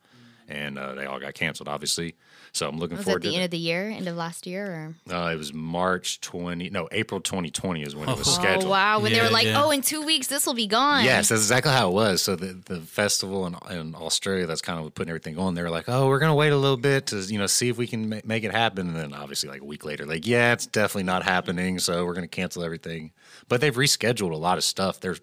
and 0.48 0.78
uh, 0.78 0.94
they 0.94 1.06
all 1.06 1.20
got 1.20 1.34
canceled, 1.34 1.68
obviously. 1.68 2.14
So 2.54 2.68
I'm 2.68 2.76
looking 2.78 2.98
Was 2.98 3.06
that 3.06 3.10
forward 3.12 3.22
the 3.22 3.30
to 3.30 3.34
end 3.34 3.40
that. 3.40 3.44
of 3.46 3.50
the 3.52 3.56
year, 3.58 3.88
end 3.88 4.06
of 4.08 4.14
last 4.16 4.46
year, 4.46 4.94
or? 5.08 5.14
uh, 5.14 5.30
it 5.32 5.36
was 5.36 5.54
March 5.54 6.20
20, 6.20 6.68
no, 6.68 6.86
April 6.92 7.18
2020 7.18 7.82
is 7.82 7.96
when 7.96 8.10
it 8.10 8.18
was 8.18 8.28
Oh. 8.28 8.30
scheduled. 8.32 8.64
Oh 8.66 8.70
wow! 8.70 9.00
When 9.00 9.10
they 9.10 9.22
were 9.22 9.30
like, 9.30 9.46
yeah. 9.46 9.62
"Oh, 9.64 9.70
in 9.70 9.80
two 9.80 10.02
weeks 10.02 10.26
this 10.26 10.44
will 10.44 10.52
be 10.52 10.66
gone." 10.66 11.02
Yes, 11.04 11.30
that's 11.30 11.40
exactly 11.40 11.72
how 11.72 11.88
it 11.88 11.94
was. 11.94 12.20
So 12.20 12.36
the 12.36 12.52
the 12.66 12.80
festival 12.80 13.46
in, 13.46 13.56
in 13.74 13.94
Australia 13.94 14.44
that's 14.46 14.60
kind 14.60 14.84
of 14.84 14.94
putting 14.94 15.08
everything 15.08 15.38
on. 15.38 15.54
They 15.54 15.62
were 15.62 15.70
like, 15.70 15.88
"Oh, 15.88 16.08
we're 16.08 16.18
gonna 16.18 16.34
wait 16.34 16.52
a 16.52 16.56
little 16.58 16.76
bit 16.76 17.06
to 17.06 17.16
you 17.20 17.38
know 17.38 17.46
see 17.46 17.70
if 17.70 17.78
we 17.78 17.86
can 17.86 18.10
ma- 18.10 18.20
make 18.24 18.44
it 18.44 18.50
happen." 18.52 18.86
And 18.88 18.96
then 18.96 19.14
obviously 19.14 19.48
like 19.48 19.62
a 19.62 19.64
week 19.64 19.86
later, 19.86 20.04
like, 20.04 20.26
"Yeah, 20.26 20.52
it's 20.52 20.66
definitely 20.66 21.04
not 21.04 21.22
happening." 21.22 21.78
So 21.78 22.04
we're 22.04 22.14
gonna 22.14 22.28
cancel 22.28 22.62
everything. 22.62 23.12
But 23.48 23.62
they've 23.62 23.74
rescheduled 23.74 24.30
a 24.32 24.36
lot 24.36 24.58
of 24.58 24.64
stuff. 24.64 25.00
There's 25.00 25.20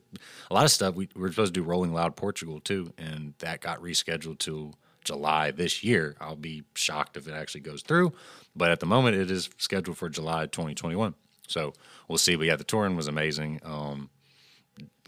a 0.50 0.54
lot 0.56 0.66
of 0.66 0.72
stuff 0.72 0.96
we, 0.96 1.10
we 1.16 1.22
were 1.22 1.30
supposed 1.30 1.54
to 1.54 1.60
do 1.62 1.64
Rolling 1.64 1.94
Loud 1.94 2.16
Portugal 2.16 2.60
too, 2.60 2.92
and 2.98 3.36
that 3.38 3.62
got 3.62 3.80
rescheduled 3.84 4.40
to 4.40 4.74
July 5.04 5.52
this 5.52 5.84
year. 5.84 6.16
I'll 6.20 6.36
be 6.36 6.64
shocked 6.76 7.18
if 7.18 7.28
it 7.28 7.34
actually 7.34 7.62
goes 7.62 7.82
through. 7.82 8.14
But 8.56 8.72
at 8.72 8.80
the 8.80 8.86
moment, 8.86 9.18
it 9.18 9.32
is 9.32 9.50
scheduled 9.58 9.98
for 9.98 10.10
July 10.10 10.46
2021. 10.46 11.16
So 11.48 11.74
we'll 12.08 12.18
see. 12.18 12.36
But 12.36 12.48
yeah, 12.48 12.56
the 12.56 12.64
touring 12.64 12.96
was 12.96 13.08
amazing. 13.08 13.60
Um, 13.64 14.10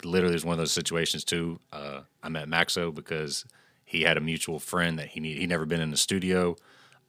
literally 0.03 0.33
was 0.33 0.45
one 0.45 0.53
of 0.53 0.59
those 0.59 0.71
situations 0.71 1.23
too. 1.23 1.59
Uh, 1.71 2.01
I 2.23 2.29
met 2.29 2.47
Maxo 2.47 2.93
because 2.93 3.45
he 3.85 4.03
had 4.03 4.17
a 4.17 4.21
mutual 4.21 4.59
friend 4.59 4.97
that 4.99 5.09
he 5.09 5.19
need, 5.19 5.37
he 5.37 5.47
never 5.47 5.65
been 5.65 5.81
in 5.81 5.91
the 5.91 5.97
studio. 5.97 6.55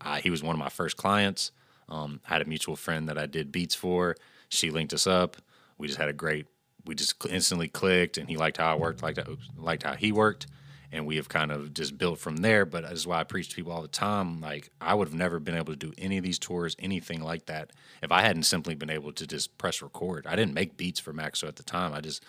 Uh, 0.00 0.16
he 0.16 0.30
was 0.30 0.42
one 0.42 0.54
of 0.54 0.58
my 0.58 0.68
first 0.68 0.96
clients. 0.96 1.52
Um, 1.88 2.20
I 2.28 2.34
had 2.34 2.42
a 2.42 2.46
mutual 2.46 2.76
friend 2.76 3.08
that 3.08 3.18
I 3.18 3.26
did 3.26 3.52
beats 3.52 3.74
for. 3.74 4.16
She 4.48 4.70
linked 4.70 4.92
us 4.92 5.06
up. 5.06 5.36
We 5.78 5.86
just 5.86 5.98
had 5.98 6.08
a 6.08 6.12
great. 6.12 6.46
We 6.84 6.96
just 6.96 7.24
instantly 7.26 7.68
clicked, 7.68 8.18
and 8.18 8.28
he 8.28 8.36
liked 8.36 8.56
how 8.56 8.72
I 8.72 8.74
worked, 8.74 9.02
liked 9.02 9.18
oops, 9.28 9.48
liked 9.56 9.84
how 9.84 9.94
he 9.94 10.10
worked, 10.10 10.48
and 10.92 11.06
we 11.06 11.16
have 11.16 11.28
kind 11.28 11.50
of 11.50 11.72
just 11.72 11.96
built 11.96 12.18
from 12.18 12.36
there. 12.36 12.64
But 12.64 12.84
that's 12.84 13.06
why 13.06 13.18
I 13.18 13.24
preach 13.24 13.48
to 13.48 13.56
people 13.56 13.72
all 13.72 13.82
the 13.82 13.88
time. 13.88 14.40
Like 14.40 14.70
I 14.80 14.94
would 14.94 15.08
have 15.08 15.16
never 15.16 15.40
been 15.40 15.56
able 15.56 15.72
to 15.72 15.78
do 15.78 15.92
any 15.98 16.18
of 16.18 16.24
these 16.24 16.38
tours, 16.38 16.76
anything 16.78 17.22
like 17.22 17.46
that, 17.46 17.70
if 18.02 18.12
I 18.12 18.20
hadn't 18.22 18.44
simply 18.44 18.74
been 18.74 18.90
able 18.90 19.12
to 19.12 19.26
just 19.26 19.56
press 19.58 19.82
record. 19.82 20.26
I 20.26 20.36
didn't 20.36 20.54
make 20.54 20.76
beats 20.76 21.00
for 21.00 21.12
Maxo 21.12 21.48
at 21.48 21.56
the 21.56 21.62
time. 21.62 21.92
I 21.94 22.00
just 22.00 22.22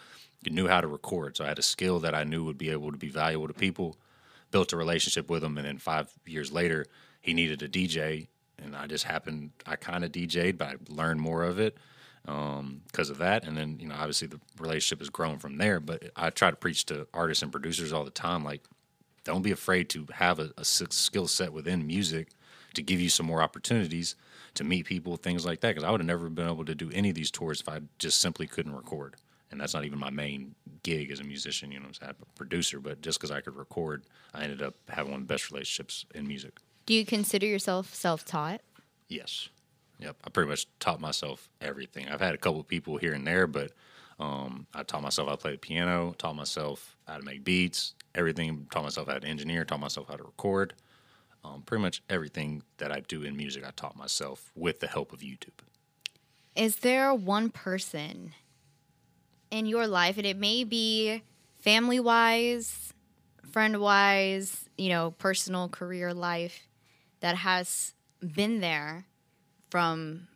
knew 0.50 0.68
how 0.68 0.82
to 0.82 0.88
record. 0.88 1.38
So 1.38 1.44
I 1.46 1.50
had 1.50 1.60
a 1.60 1.64
skill 1.64 2.00
that 2.00 2.16
I 2.16 2.24
knew 2.24 2.46
would 2.46 2.58
be 2.58 2.70
able 2.70 2.92
to 2.92 2.98
be 2.98 3.10
valuable 3.10 3.48
to 3.48 3.54
people. 3.54 3.98
Built 4.52 4.72
a 4.72 4.78
relationship 4.78 5.30
with 5.32 5.44
him, 5.44 5.58
and 5.58 5.66
then 5.66 5.80
five 5.80 6.12
years 6.28 6.52
later, 6.52 6.86
he 7.22 7.34
needed 7.34 7.64
a 7.64 7.68
DJ, 7.68 8.28
and 8.60 8.76
I 8.76 8.86
just 8.86 9.04
happened. 9.04 9.50
I 9.66 9.78
kind 9.78 10.04
of 10.04 10.12
DJ'd, 10.12 10.60
but 10.60 10.68
I 10.68 10.76
learned 10.90 11.22
more 11.22 11.44
of 11.44 11.60
it 11.60 11.76
Um, 12.26 12.82
because 12.88 13.10
of 13.10 13.18
that. 13.18 13.44
And 13.44 13.58
then 13.58 13.78
you 13.80 13.88
know, 13.88 13.96
obviously, 13.96 14.28
the 14.30 14.40
relationship 14.58 15.00
has 15.00 15.10
grown 15.10 15.40
from 15.40 15.58
there. 15.58 15.80
But 15.82 16.12
I 16.16 16.30
try 16.30 16.52
to 16.52 16.56
preach 16.56 16.86
to 16.86 17.08
artists 17.14 17.44
and 17.44 17.52
producers 17.52 17.92
all 17.92 18.06
the 18.06 18.12
time, 18.12 18.46
like, 18.46 18.62
don't 19.26 19.42
be 19.42 19.52
afraid 19.52 19.90
to 19.90 20.08
have 20.14 20.40
a 20.40 20.64
skill 20.64 21.28
set 21.28 21.52
within 21.52 21.86
music 21.86 22.30
to 22.76 22.82
give 22.82 23.00
you 23.00 23.10
some 23.10 23.26
more 23.26 23.42
opportunities 23.42 24.16
to 24.56 24.64
meet 24.64 24.86
people, 24.86 25.18
things 25.18 25.46
like 25.46 25.62
that. 25.62 25.70
Because 25.70 25.84
I 25.84 25.92
would 25.92 26.00
have 26.00 26.08
never 26.08 26.30
been 26.30 26.48
able 26.48 26.66
to 26.66 26.76
do 26.76 26.90
any 26.94 27.10
of 27.10 27.16
these 27.16 27.32
tours 27.32 27.62
if 27.62 27.70
I 27.70 27.82
just 28.00 28.20
simply 28.20 28.48
couldn't 28.48 28.76
record. 28.76 29.16
And 29.52 29.62
that's 29.62 29.74
not 29.74 29.86
even 29.86 30.00
my 30.00 30.10
main 30.10 30.56
gig 30.82 31.12
as 31.12 31.20
a 31.20 31.24
musician. 31.24 31.72
You 31.72 31.80
know, 31.80 31.88
I'm 32.02 32.10
a 32.10 32.26
producer, 32.36 32.80
but 32.80 33.02
just 33.02 33.20
because 33.20 33.32
I 33.32 33.42
could 33.42 33.56
record, 33.56 34.04
I 34.34 34.44
ended 34.44 34.62
up 34.62 34.76
having 34.90 35.12
one 35.12 35.22
of 35.22 35.28
the 35.28 35.34
best 35.34 35.52
relationships 35.52 36.06
in 36.16 36.28
music. 36.28 36.60
Do 36.86 36.94
you 36.94 37.06
consider 37.06 37.46
yourself 37.46 37.94
self-taught? 37.94 38.62
Yes. 39.10 39.50
Yep. 40.04 40.18
I 40.26 40.30
pretty 40.32 40.50
much 40.50 40.68
taught 40.80 41.00
myself 41.00 41.50
everything. 41.62 42.10
I've 42.10 42.20
had 42.20 42.34
a 42.34 42.38
couple 42.38 42.62
people 42.64 42.98
here 42.98 43.14
and 43.14 43.26
there, 43.26 43.48
but 43.48 43.72
um, 44.20 44.68
I 44.74 44.84
taught 44.84 45.02
myself 45.02 45.30
how 45.30 45.36
to 45.36 45.42
play 45.42 45.52
the 45.54 45.58
piano, 45.58 46.14
taught 46.18 46.36
myself 46.36 46.98
how 47.08 47.18
to 47.18 47.24
make 47.24 47.46
beats, 47.46 47.94
everything, 48.14 48.68
taught 48.70 48.84
myself 48.84 49.08
how 49.08 49.18
to 49.18 49.26
engineer, 49.26 49.64
taught 49.64 49.80
myself 49.80 50.10
how 50.10 50.18
to 50.18 50.24
record. 50.24 50.74
Um, 51.46 51.62
pretty 51.62 51.82
much 51.82 52.04
everything 52.10 52.64
that 52.78 52.92
I 52.92 53.00
do 53.00 53.24
in 53.24 53.38
music, 53.38 53.66
I 53.66 53.72
taught 53.72 53.96
myself 53.96 54.52
with 54.56 54.82
the 54.82 54.88
help 54.88 55.14
of 55.14 55.22
YouTube. 55.22 55.60
Is 56.54 56.78
there 56.78 57.14
one 57.14 57.50
person 57.50 58.34
in 59.52 59.66
your 59.66 59.88
life, 59.88 60.18
and 60.18 60.26
it 60.26 60.38
may 60.38 60.66
be 60.66 61.24
family 61.60 62.00
wise, 62.00 62.94
friend 63.52 63.80
wise, 63.80 64.70
you 64.78 64.90
know, 64.90 65.12
personal 65.12 65.70
career 65.70 66.14
life, 66.14 66.68
that 67.22 67.38
has 67.38 67.94
been 68.22 68.60
there 68.60 69.06
from 69.74 70.28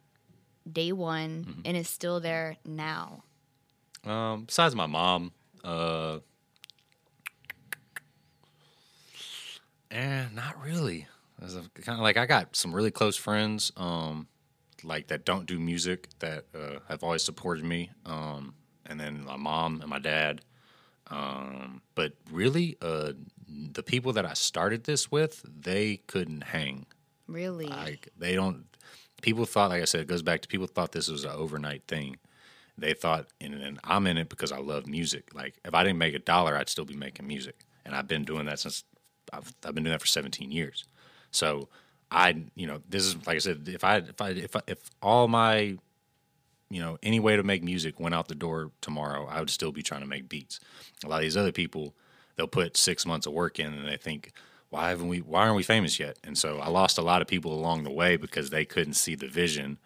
day 0.69 0.91
one 0.91 1.61
and 1.63 1.77
is 1.77 1.87
still 1.87 2.19
there 2.19 2.57
now? 2.65 3.23
Um, 4.03 4.45
besides 4.45 4.73
my 4.73 4.87
mom, 4.87 5.31
uh, 5.63 6.17
eh, 9.91 10.25
not 10.33 10.59
really. 10.65 11.05
Kind 11.39 11.69
of 11.87 11.99
like 11.99 12.17
I 12.17 12.25
got 12.25 12.55
some 12.55 12.73
really 12.73 12.89
close 12.89 13.15
friends, 13.15 13.71
um, 13.77 14.27
like 14.83 15.05
that 15.09 15.23
don't 15.23 15.45
do 15.45 15.59
music 15.59 16.09
that 16.17 16.45
uh, 16.55 16.79
have 16.89 17.03
always 17.03 17.21
supported 17.21 17.63
me, 17.63 17.91
um, 18.07 18.55
and 18.87 18.99
then 18.99 19.23
my 19.23 19.37
mom 19.37 19.81
and 19.81 19.89
my 19.91 19.99
dad. 19.99 20.41
Um, 21.11 21.83
but 21.93 22.13
really, 22.31 22.75
uh, 22.81 23.11
the 23.47 23.83
people 23.83 24.13
that 24.13 24.25
I 24.25 24.33
started 24.33 24.85
this 24.85 25.11
with, 25.11 25.45
they 25.47 25.97
couldn't 26.07 26.41
hang. 26.41 26.87
Really? 27.27 27.67
Like 27.67 28.09
they 28.17 28.33
don't. 28.33 28.65
People 29.27 29.43
thought, 29.45 29.71
like 29.71 29.81
I 29.81 29.85
said, 29.85 29.99
it 29.99 30.07
goes 30.07 30.21
back 30.21 30.39
to 30.39 30.47
people 30.47 30.67
thought 30.67 30.93
this 30.93 31.09
was 31.09 31.25
an 31.25 31.31
overnight 31.31 31.83
thing. 31.85 32.15
They 32.77 32.93
thought, 32.93 33.27
and, 33.41 33.55
and 33.55 33.77
I'm 33.83 34.07
in 34.07 34.17
it 34.17 34.29
because 34.29 34.53
I 34.53 34.59
love 34.59 34.87
music. 34.87 35.35
Like 35.35 35.55
if 35.65 35.73
I 35.73 35.83
didn't 35.83 35.97
make 35.97 36.13
a 36.13 36.19
dollar, 36.19 36.55
I'd 36.55 36.69
still 36.69 36.85
be 36.85 36.95
making 36.95 37.27
music, 37.27 37.65
and 37.85 37.93
I've 37.93 38.07
been 38.07 38.23
doing 38.23 38.45
that 38.45 38.57
since 38.57 38.85
I've, 39.33 39.53
I've 39.65 39.75
been 39.75 39.83
doing 39.83 39.91
that 39.91 39.99
for 39.99 40.07
17 40.07 40.49
years. 40.49 40.85
So 41.31 41.67
I, 42.09 42.45
you 42.55 42.67
know, 42.67 42.81
this 42.87 43.03
is 43.03 43.17
like 43.27 43.35
I 43.35 43.39
said, 43.39 43.67
if 43.67 43.83
I 43.83 43.97
if 43.97 44.21
I 44.21 44.29
if 44.29 44.55
I, 44.55 44.61
if 44.65 44.79
all 45.01 45.27
my 45.27 45.77
you 46.69 46.79
know, 46.79 46.97
any 47.03 47.19
way 47.19 47.35
to 47.35 47.43
make 47.43 47.61
music 47.63 47.99
went 47.99 48.15
out 48.15 48.29
the 48.29 48.35
door 48.35 48.71
tomorrow, 48.79 49.27
I 49.29 49.41
would 49.41 49.49
still 49.49 49.73
be 49.73 49.83
trying 49.83 50.01
to 50.01 50.07
make 50.07 50.29
beats. 50.29 50.61
A 51.03 51.09
lot 51.09 51.17
of 51.17 51.21
these 51.23 51.35
other 51.35 51.51
people, 51.51 51.95
they'll 52.37 52.47
put 52.47 52.77
six 52.77 53.05
months 53.05 53.27
of 53.27 53.33
work 53.33 53.59
in 53.59 53.73
and 53.73 53.89
they 53.89 53.97
think, 53.97 54.31
why 54.69 54.89
haven't 54.89 55.07
we 55.07 55.19
why 55.19 55.43
aren't 55.43 55.55
we 55.55 55.63
famous 55.63 55.99
yet? 55.99 56.17
And 56.23 56.37
so 56.37 56.59
I 56.59 56.69
lost 56.69 56.97
a 56.97 57.01
lot 57.01 57.21
of 57.21 57.27
people 57.27 57.53
along 57.53 57.83
the 57.83 57.91
way 57.91 58.17
because 58.17 58.49
they 58.49 58.65
couldn't 58.65 58.93
see 58.93 59.15
the 59.15 59.27
vision 59.27 59.77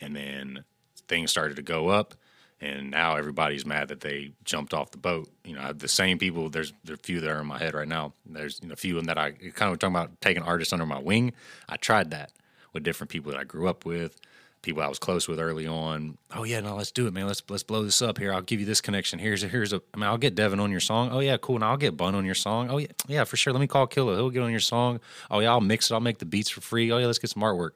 and 0.00 0.14
then 0.14 0.64
things 1.08 1.30
started 1.30 1.56
to 1.56 1.62
go 1.62 1.88
up 1.88 2.14
and 2.60 2.90
now 2.90 3.16
everybody's 3.16 3.66
mad 3.66 3.88
that 3.88 4.00
they 4.00 4.32
jumped 4.44 4.72
off 4.72 4.90
the 4.90 4.98
boat. 4.98 5.28
You 5.44 5.54
know, 5.54 5.72
the 5.72 5.88
same 5.88 6.18
people. 6.18 6.48
There's 6.48 6.72
there 6.84 6.94
are 6.94 6.96
a 6.96 6.98
few 6.98 7.20
that 7.20 7.30
are 7.30 7.40
in 7.40 7.46
my 7.46 7.58
head 7.58 7.74
right 7.74 7.88
now. 7.88 8.14
There's 8.24 8.60
you 8.62 8.68
know, 8.68 8.72
a 8.72 8.76
few 8.76 9.00
that 9.00 9.18
I 9.18 9.32
kind 9.32 9.72
of 9.72 9.78
talking 9.78 9.94
about 9.94 10.20
taking 10.20 10.42
artists 10.42 10.72
under 10.72 10.86
my 10.86 10.98
wing. 10.98 11.32
I 11.68 11.76
tried 11.76 12.10
that 12.12 12.32
with 12.72 12.82
different 12.82 13.10
people 13.10 13.32
that 13.32 13.38
I 13.38 13.44
grew 13.44 13.68
up 13.68 13.84
with, 13.84 14.18
people 14.62 14.82
I 14.82 14.88
was 14.88 14.98
close 14.98 15.28
with 15.28 15.38
early 15.38 15.66
on. 15.66 16.18
Oh 16.34 16.44
yeah, 16.44 16.60
no, 16.60 16.76
let's 16.76 16.90
do 16.90 17.06
it, 17.06 17.12
man. 17.12 17.26
Let's 17.26 17.42
let's 17.48 17.62
blow 17.62 17.82
this 17.84 18.02
up 18.02 18.18
here. 18.18 18.32
I'll 18.32 18.42
give 18.42 18.60
you 18.60 18.66
this 18.66 18.80
connection. 18.80 19.18
Here's 19.18 19.42
a, 19.42 19.48
here's 19.48 19.72
a. 19.72 19.80
I 19.94 19.96
mean, 19.96 20.06
I'll 20.06 20.18
get 20.18 20.34
Devin 20.34 20.60
on 20.60 20.70
your 20.70 20.80
song. 20.80 21.10
Oh 21.12 21.20
yeah, 21.20 21.36
cool. 21.36 21.56
And 21.56 21.64
I'll 21.64 21.76
get 21.76 21.96
Bun 21.96 22.14
on 22.14 22.24
your 22.24 22.34
song. 22.34 22.68
Oh 22.70 22.78
yeah, 22.78 22.88
yeah, 23.06 23.24
for 23.24 23.36
sure. 23.36 23.52
Let 23.52 23.60
me 23.60 23.66
call 23.66 23.86
Killa. 23.86 24.16
He'll 24.16 24.30
get 24.30 24.42
on 24.42 24.50
your 24.50 24.60
song. 24.60 25.00
Oh 25.30 25.40
yeah, 25.40 25.50
I'll 25.50 25.60
mix 25.60 25.90
it. 25.90 25.94
I'll 25.94 26.00
make 26.00 26.18
the 26.18 26.26
beats 26.26 26.50
for 26.50 26.60
free. 26.60 26.90
Oh 26.90 26.98
yeah, 26.98 27.06
let's 27.06 27.18
get 27.18 27.30
some 27.30 27.42
artwork. 27.42 27.72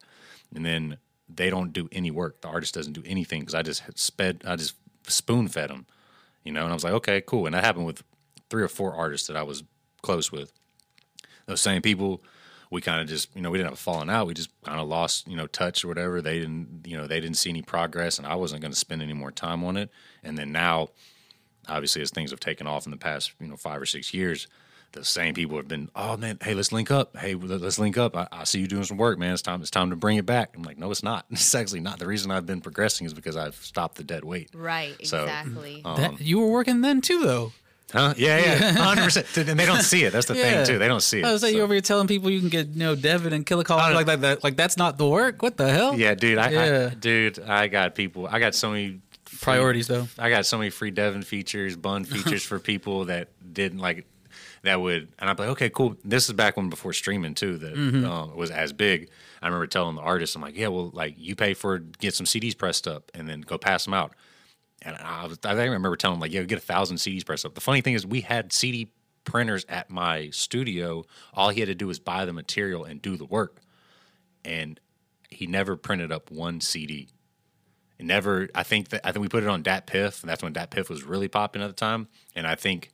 And 0.55 0.67
then 0.67 0.99
they 1.29 1.51
don't 1.51 1.73
do 1.73 1.89
any 1.93 2.11
work. 2.11 2.41
The 2.41 2.49
artist 2.49 2.75
doesn't 2.75 2.93
do 2.93 3.03
anything 3.07 3.41
because 3.41 3.55
I 3.55 3.63
just 3.63 3.83
sped. 3.99 4.43
I 4.47 4.57
just 4.57 4.75
spoon 5.07 5.49
fed 5.49 5.71
them, 5.71 5.87
you 6.45 6.53
know. 6.53 6.63
And 6.63 6.71
I 6.71 6.75
was 6.75 6.85
like, 6.85 6.95
okay, 6.95 7.23
cool. 7.25 7.47
And 7.47 7.55
that 7.55 7.65
happened 7.65 7.87
with 7.87 8.03
three 8.49 8.63
or 8.63 8.69
four 8.69 8.95
artists 8.95 9.29
that 9.29 9.37
I 9.37 9.43
was 9.43 9.63
close 10.03 10.33
with. 10.33 10.53
Those 11.47 11.61
same 11.61 11.83
people, 11.83 12.23
we 12.71 12.81
kind 12.81 13.01
of 13.01 13.09
just, 13.09 13.35
you 13.35 13.43
know, 13.43 13.51
we 13.51 13.59
didn't 13.59 13.71
have 13.71 13.79
a 13.79 13.83
falling 13.83 14.09
out. 14.09 14.27
We 14.29 14.35
just 14.35 14.51
kind 14.63 14.81
of 14.81 14.87
lost, 14.89 15.27
you 15.27 15.37
know, 15.37 15.47
touch 15.49 15.85
or 15.85 15.89
whatever. 15.89 16.23
They 16.23 16.39
didn't, 16.39 16.83
you 16.87 16.97
know, 16.97 17.07
they 17.07 17.21
didn't 17.21 17.37
see 17.37 17.51
any 17.51 17.63
progress, 17.63 18.17
and 18.19 18.27
I 18.27 18.37
wasn't 18.37 18.63
going 18.63 18.73
to 18.73 18.79
spend 18.79 19.03
any 19.03 19.13
more 19.13 19.33
time 19.33 19.65
on 19.65 19.77
it. 19.77 19.91
And 20.23 20.39
then 20.39 20.53
now, 20.53 20.91
obviously, 21.69 22.03
as 22.03 22.11
things 22.11 22.31
have 22.31 22.41
taken 22.41 22.67
off 22.67 22.87
in 22.87 22.91
the 22.91 22.97
past, 22.97 23.33
you 23.41 23.49
know, 23.49 23.57
five 23.57 23.81
or 23.83 23.87
six 23.87 24.15
years, 24.15 24.47
the 24.93 25.05
same 25.05 25.35
people 25.35 25.57
have 25.57 25.69
been, 25.69 25.89
oh 25.95 26.17
man, 26.17 26.39
hey, 26.43 26.55
let's 26.55 26.73
link 26.73 26.91
up. 26.91 27.17
Hey, 27.17 27.35
let's 27.35 27.79
link 27.79 27.97
up. 27.97 28.17
I, 28.17 28.27
I 28.33 28.45
see 28.45 28.61
you 28.61 28.67
doing 28.67 28.85
some 28.85 28.97
work, 28.97 29.19
man. 29.19 29.33
It's 29.33 29.43
time. 29.43 29.61
It's 29.61 29.71
time 29.71 29.91
to 29.91 29.97
bring 29.97 30.17
it 30.17 30.27
back. 30.27 30.55
I'm 30.57 30.63
like, 30.63 30.79
no, 30.79 30.91
it's 30.91 31.03
not. 31.03 31.27
It's 31.31 31.55
actually 31.55 31.81
not. 31.81 31.99
The 31.99 32.07
reason 32.07 32.31
I've 32.31 32.47
been 32.47 32.61
progressing 32.61 33.07
is 33.07 33.15
because 33.15 33.37
I've 33.37 33.55
stopped 33.57 33.97
the 33.97 34.05
dead 34.05 34.25
weight. 34.25 34.51
Right, 34.55 34.95
So, 35.07 35.23
exactly. 35.25 35.83
um, 35.85 35.97
That, 35.97 36.21
you 36.21 36.39
were 36.41 36.51
working 36.51 36.81
then 36.81 37.01
too, 37.01 37.23
though. 37.23 37.53
Huh? 37.93 38.15
Yeah, 38.17 38.39
yeah, 38.39 38.73
hundred 38.73 39.05
percent. 39.05 39.37
And 39.49 39.59
they 39.59 39.67
don't 39.67 39.83
see 39.83 40.05
it. 40.05 40.13
That's 40.13 40.27
the 40.27 40.35
thing 40.35 40.65
too. 40.65 40.79
They 40.79 40.87
don't 40.89 41.03
see 41.03 41.21
it. 41.21 41.25
I 41.25 41.33
was 41.33 41.43
like, 41.43 41.51
so. 41.53 41.57
you 41.57 41.63
over 41.63 41.73
here 41.75 41.81
telling 41.81 42.07
people 42.07 42.31
you 42.31 42.39
can 42.41 42.49
get 42.49 42.69
you 42.69 42.79
know 42.79 42.95
Devin 42.95 43.33
and 43.33 43.45
Kill 43.45 43.59
a 43.61 43.65
Call 43.65 43.79
like 43.93 44.07
that, 44.07 44.21
that. 44.21 44.45
Like 44.45 44.57
that's 44.57 44.77
not 44.77 44.97
the 44.99 45.07
work. 45.09 45.43
What 45.43 45.57
the 45.57 45.71
hell? 45.71 45.99
Yeah, 45.99 46.15
dude. 46.15 46.39
I, 46.39 46.51
Yeah. 46.51 46.89
I 46.93 46.95
dude, 46.95 47.39
I 47.41 47.67
got 47.69 47.95
people. 47.95 48.27
I 48.27 48.39
got 48.39 48.55
so 48.55 48.71
many 48.71 49.01
free- 49.25 49.39
Priorities, 49.41 49.87
though. 49.89 50.07
I 50.19 50.31
got 50.31 50.47
so 50.47 50.59
many 50.59 50.71
free 50.71 50.91
Devin 50.91 51.23
features, 51.23 51.75
bun 51.77 52.05
features 52.05 52.43
for 52.51 52.59
people 52.59 53.07
that 53.07 53.29
didn't 53.53 53.79
like 53.79 54.07
that 54.63 54.81
would, 54.81 55.09
and 55.19 55.31
I'm 55.31 55.37
like, 55.37 55.49
okay, 55.51 55.71
cool. 55.71 55.97
This 56.05 56.29
is 56.29 56.35
back 56.35 56.57
when 56.59 56.69
before 56.69 56.93
streaming 56.93 57.35
too 57.35 57.57
that 57.59 57.75
Mm-hmm. 57.75 58.05
um, 58.05 58.37
was 58.37 58.51
as 58.51 58.73
big. 58.75 59.09
I 59.43 59.47
remember 59.47 59.67
telling 59.67 59.97
the 59.97 60.03
artist, 60.03 60.37
I'm 60.37 60.43
like, 60.43 60.55
yeah, 60.57 60.69
well, 60.69 60.91
like 60.93 61.15
you 61.17 61.35
pay 61.35 61.55
for 61.55 61.79
get 61.79 62.15
some 62.15 62.27
CDs 62.27 62.57
pressed 62.57 62.87
up 62.87 63.11
and 63.15 63.27
then 63.29 63.41
go 63.41 63.57
pass 63.57 63.85
them 63.87 63.95
out. 63.95 64.13
And 64.83 64.97
I, 64.97 65.27
was, 65.27 65.39
I 65.45 65.53
remember 65.53 65.95
telling 65.97 66.17
him 66.17 66.21
like, 66.21 66.33
yeah, 66.33 66.43
get 66.43 66.59
a 66.59 66.63
thousand 66.63 66.97
CDs 66.97 67.25
pressed 67.25 67.45
up. 67.45 67.55
The 67.55 67.61
funny 67.61 67.81
thing 67.83 67.95
is, 67.95 68.07
we 68.07 68.23
had 68.23 68.53
CD 68.53 68.93
printers 69.25 69.67
at 69.69 69.91
my 69.91 70.31
studio. 70.31 71.05
All 71.35 71.51
he 71.51 71.61
had 71.61 71.69
to 71.69 71.75
do 71.75 71.87
was 71.87 71.99
buy 71.99 72.25
the 72.25 72.33
material 72.33 72.85
and 72.85 73.01
do 73.03 73.17
the 73.17 73.25
work, 73.25 73.61
and 74.45 74.81
he 75.29 75.47
never 75.47 75.77
printed 75.77 76.11
up 76.11 76.31
one 76.31 76.61
CD. 76.61 77.09
It 77.99 78.07
never. 78.07 78.49
I 78.55 78.63
think 78.63 78.89
that 78.89 79.07
I 79.07 79.13
think 79.13 79.23
we 79.23 79.29
put 79.29 79.43
it 79.43 79.49
on 79.49 79.63
DatPiff, 79.63 80.23
and 80.23 80.31
that's 80.31 80.43
when 80.43 80.55
DatPiff 80.55 80.89
was 80.89 81.05
really 81.05 81.29
popping 81.29 81.63
at 81.63 81.69
the 81.69 81.75
time. 81.75 82.09
And 82.35 82.47
I 82.47 82.55
think, 82.55 82.91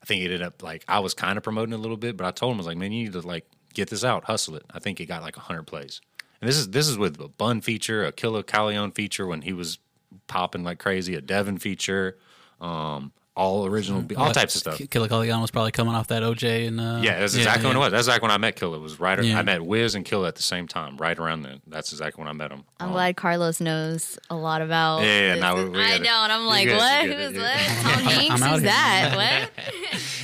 I 0.00 0.06
think 0.06 0.22
it 0.22 0.26
ended 0.26 0.42
up 0.42 0.62
like 0.62 0.84
I 0.86 1.00
was 1.00 1.14
kind 1.14 1.36
of 1.36 1.42
promoting 1.42 1.72
it 1.72 1.76
a 1.76 1.82
little 1.82 1.96
bit, 1.96 2.16
but 2.16 2.26
I 2.26 2.30
told 2.30 2.52
him 2.52 2.58
I 2.58 2.60
was 2.60 2.66
like, 2.66 2.76
man, 2.76 2.92
you 2.92 3.04
need 3.04 3.12
to 3.14 3.20
like 3.20 3.46
get 3.74 3.90
this 3.90 4.04
out, 4.04 4.24
hustle 4.24 4.54
it. 4.54 4.64
I 4.72 4.78
think 4.78 5.00
it 5.00 5.06
got 5.06 5.22
like 5.22 5.34
hundred 5.34 5.64
plays. 5.64 6.00
And 6.40 6.48
this 6.48 6.56
is 6.56 6.70
this 6.70 6.88
is 6.88 6.96
with 6.96 7.20
a 7.20 7.28
Bun 7.28 7.60
feature, 7.60 8.04
a 8.04 8.12
Killa 8.12 8.44
Kyleon 8.44 8.94
feature 8.94 9.26
when 9.26 9.42
he 9.42 9.52
was 9.52 9.78
popping 10.26 10.64
like 10.64 10.78
crazy, 10.78 11.14
a 11.14 11.20
Devin 11.20 11.58
feature, 11.58 12.16
um, 12.60 13.12
all 13.36 13.66
original, 13.66 14.00
be- 14.00 14.14
all 14.14 14.30
types 14.30 14.54
of 14.54 14.60
stuff. 14.60 14.80
Killa 14.90 15.08
Kyleon 15.08 15.40
was 15.40 15.50
probably 15.50 15.72
coming 15.72 15.92
off 15.96 16.06
that 16.06 16.22
OJ 16.22 16.68
and 16.68 16.80
uh, 16.80 17.00
Yeah, 17.02 17.18
that's 17.18 17.34
exactly 17.34 17.66
when 17.66 17.74
it 17.76 17.80
was. 17.80 17.90
That's 17.90 18.06
like 18.06 18.22
when 18.22 18.30
I 18.30 18.38
met 18.38 18.54
Killa. 18.54 18.76
It 18.76 18.80
was 18.80 19.00
right. 19.00 19.20
Yeah. 19.24 19.40
I 19.40 19.42
met 19.42 19.60
Wiz 19.64 19.96
and 19.96 20.04
Killer 20.04 20.28
at 20.28 20.36
the 20.36 20.42
same 20.44 20.68
time, 20.68 20.96
right 20.98 21.18
around 21.18 21.42
then. 21.42 21.60
That's 21.66 21.90
exactly 21.90 22.22
when 22.22 22.28
I 22.28 22.32
met 22.32 22.52
him. 22.52 22.62
I'm 22.78 22.86
Um, 22.88 22.92
glad 22.92 23.16
Carlos 23.16 23.60
knows 23.60 24.20
a 24.30 24.36
lot 24.36 24.62
about. 24.62 25.00
Yeah, 25.02 25.06
yeah, 25.20 25.32
this. 25.34 25.40
now 25.40 25.56
we- 25.56 25.68
we 25.68 25.80
I 25.82 25.98
gotta- 25.98 26.04
don't. 26.04 26.30
I'm 26.30 26.46
like, 26.46 26.68
guys 26.68 26.78
what? 27.08 27.16
Who's 27.16 27.32
yeah. 27.36 27.42
what? 27.42 27.82
Tom 27.92 28.04
Hanks? 28.04 28.42
out 28.42 28.50
Who's 28.50 28.60
here. 28.60 28.70
that? 28.70 29.50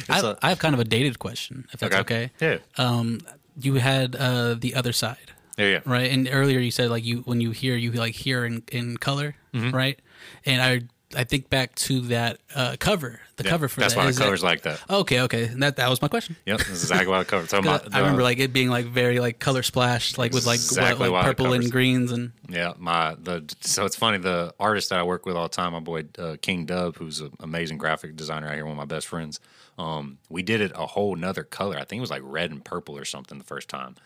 What? 0.08 0.24
I, 0.42 0.46
I 0.46 0.48
have 0.50 0.58
kind 0.58 0.74
of 0.74 0.80
a 0.80 0.84
dated 0.84 1.18
question, 1.18 1.66
if 1.72 1.80
that's 1.80 1.94
okay. 1.94 2.30
Yeah. 2.40 2.58
Um, 2.78 3.20
you 3.60 3.74
had 3.74 4.16
uh, 4.16 4.54
the 4.54 4.74
other 4.74 4.92
side, 4.92 5.32
Yeah, 5.58 5.66
yeah. 5.66 5.80
right? 5.84 6.10
And 6.10 6.28
earlier 6.30 6.58
you 6.58 6.70
said 6.70 6.90
like 6.90 7.04
you 7.04 7.18
when 7.26 7.40
you 7.40 7.50
hear 7.52 7.76
you 7.76 7.92
like 7.92 8.14
hear 8.14 8.44
in, 8.44 8.62
in 8.72 8.96
color, 8.96 9.36
Mm-hmm. 9.52 9.74
right? 9.76 9.98
And 10.46 10.62
I 10.62 10.82
I 11.16 11.24
think 11.24 11.50
back 11.50 11.74
to 11.74 12.02
that 12.02 12.38
uh, 12.54 12.76
cover, 12.78 13.20
the 13.34 13.42
Yeah, 13.42 13.50
cover 13.50 13.66
for 13.66 13.80
That's 13.80 13.94
that. 13.94 13.98
why 13.98 14.04
the 14.04 14.10
Is 14.10 14.16
that- 14.18 14.24
cover's 14.24 14.44
like 14.44 14.62
that. 14.62 14.80
Okay, 14.88 15.22
okay, 15.22 15.44
and 15.46 15.60
that 15.60 15.74
that 15.76 15.90
was 15.90 16.00
my 16.00 16.06
question. 16.06 16.36
Yep, 16.46 16.58
that's 16.58 16.70
exactly 16.70 17.08
why 17.08 17.18
the 17.18 17.24
cover. 17.24 17.48
So 17.48 17.60
my, 17.62 17.80
I 17.92 17.98
remember 17.98 18.22
like 18.22 18.38
it 18.38 18.52
being 18.52 18.68
like 18.70 18.86
very 18.86 19.18
like 19.18 19.40
color 19.40 19.64
splashed, 19.64 20.18
like 20.18 20.32
with 20.32 20.46
like 20.46 20.60
Exactly 20.60 21.10
what, 21.10 21.16
like 21.16 21.24
purple 21.36 21.52
and 21.52 21.68
greens 21.68 22.12
and 22.12 22.30
Yeah, 22.48 22.74
my 22.78 23.16
the 23.20 23.52
so 23.60 23.84
it's 23.86 23.96
funny 23.96 24.18
the 24.18 24.54
artist 24.60 24.90
that 24.90 25.00
I 25.00 25.02
work 25.02 25.26
with 25.26 25.34
all 25.34 25.48
the 25.48 25.48
time, 25.48 25.72
my 25.72 25.80
boy 25.80 26.04
uh, 26.16 26.36
King 26.40 26.64
Dub, 26.64 26.94
who's 26.96 27.18
an 27.20 27.32
amazing 27.40 27.78
graphic 27.78 28.14
designer 28.14 28.46
out 28.46 28.54
here, 28.54 28.64
one 28.64 28.72
of 28.72 28.78
my 28.78 28.84
best 28.84 29.08
friends. 29.08 29.40
Um, 29.78 30.18
we 30.28 30.42
did 30.44 30.60
it 30.60 30.70
a 30.76 30.86
whole 30.86 31.16
nother 31.16 31.42
color. 31.42 31.76
I 31.76 31.84
think 31.84 31.98
it 31.98 32.02
was 32.02 32.10
like 32.10 32.22
red 32.24 32.52
and 32.52 32.64
purple 32.64 32.96
or 32.96 33.04
something 33.04 33.36
the 33.38 33.44
first 33.44 33.68
time, 33.68 33.96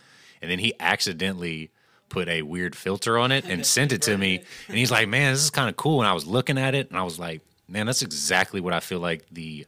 and 0.40 0.51
then 0.51 0.59
he 0.59 0.72
accidentally 0.80 1.70
put 2.15 2.29
a 2.29 2.43
weird 2.43 2.77
filter 2.77 3.19
on 3.19 3.33
it 3.33 3.45
and 3.45 3.67
sent 3.77 3.93
it 3.93 4.03
to 4.03 4.17
me, 4.17 4.43
and 4.69 4.79
he's 4.79 4.91
like, 4.91 5.09
"Man, 5.09 5.33
this 5.33 5.43
is 5.43 5.51
kind 5.51 5.69
of 5.69 5.77
cool." 5.77 6.01
And 6.01 6.09
I 6.09 6.12
was 6.12 6.27
looking 6.27 6.57
at 6.57 6.75
it, 6.75 6.89
and 6.89 6.99
I 6.99 7.03
was 7.03 7.19
like, 7.19 7.43
"Man, 7.69 7.87
that's 7.87 8.03
exactly 8.03 8.61
what 8.61 8.73
I 8.73 8.81
feel 8.81 9.01
like 9.01 9.27
the 9.31 9.67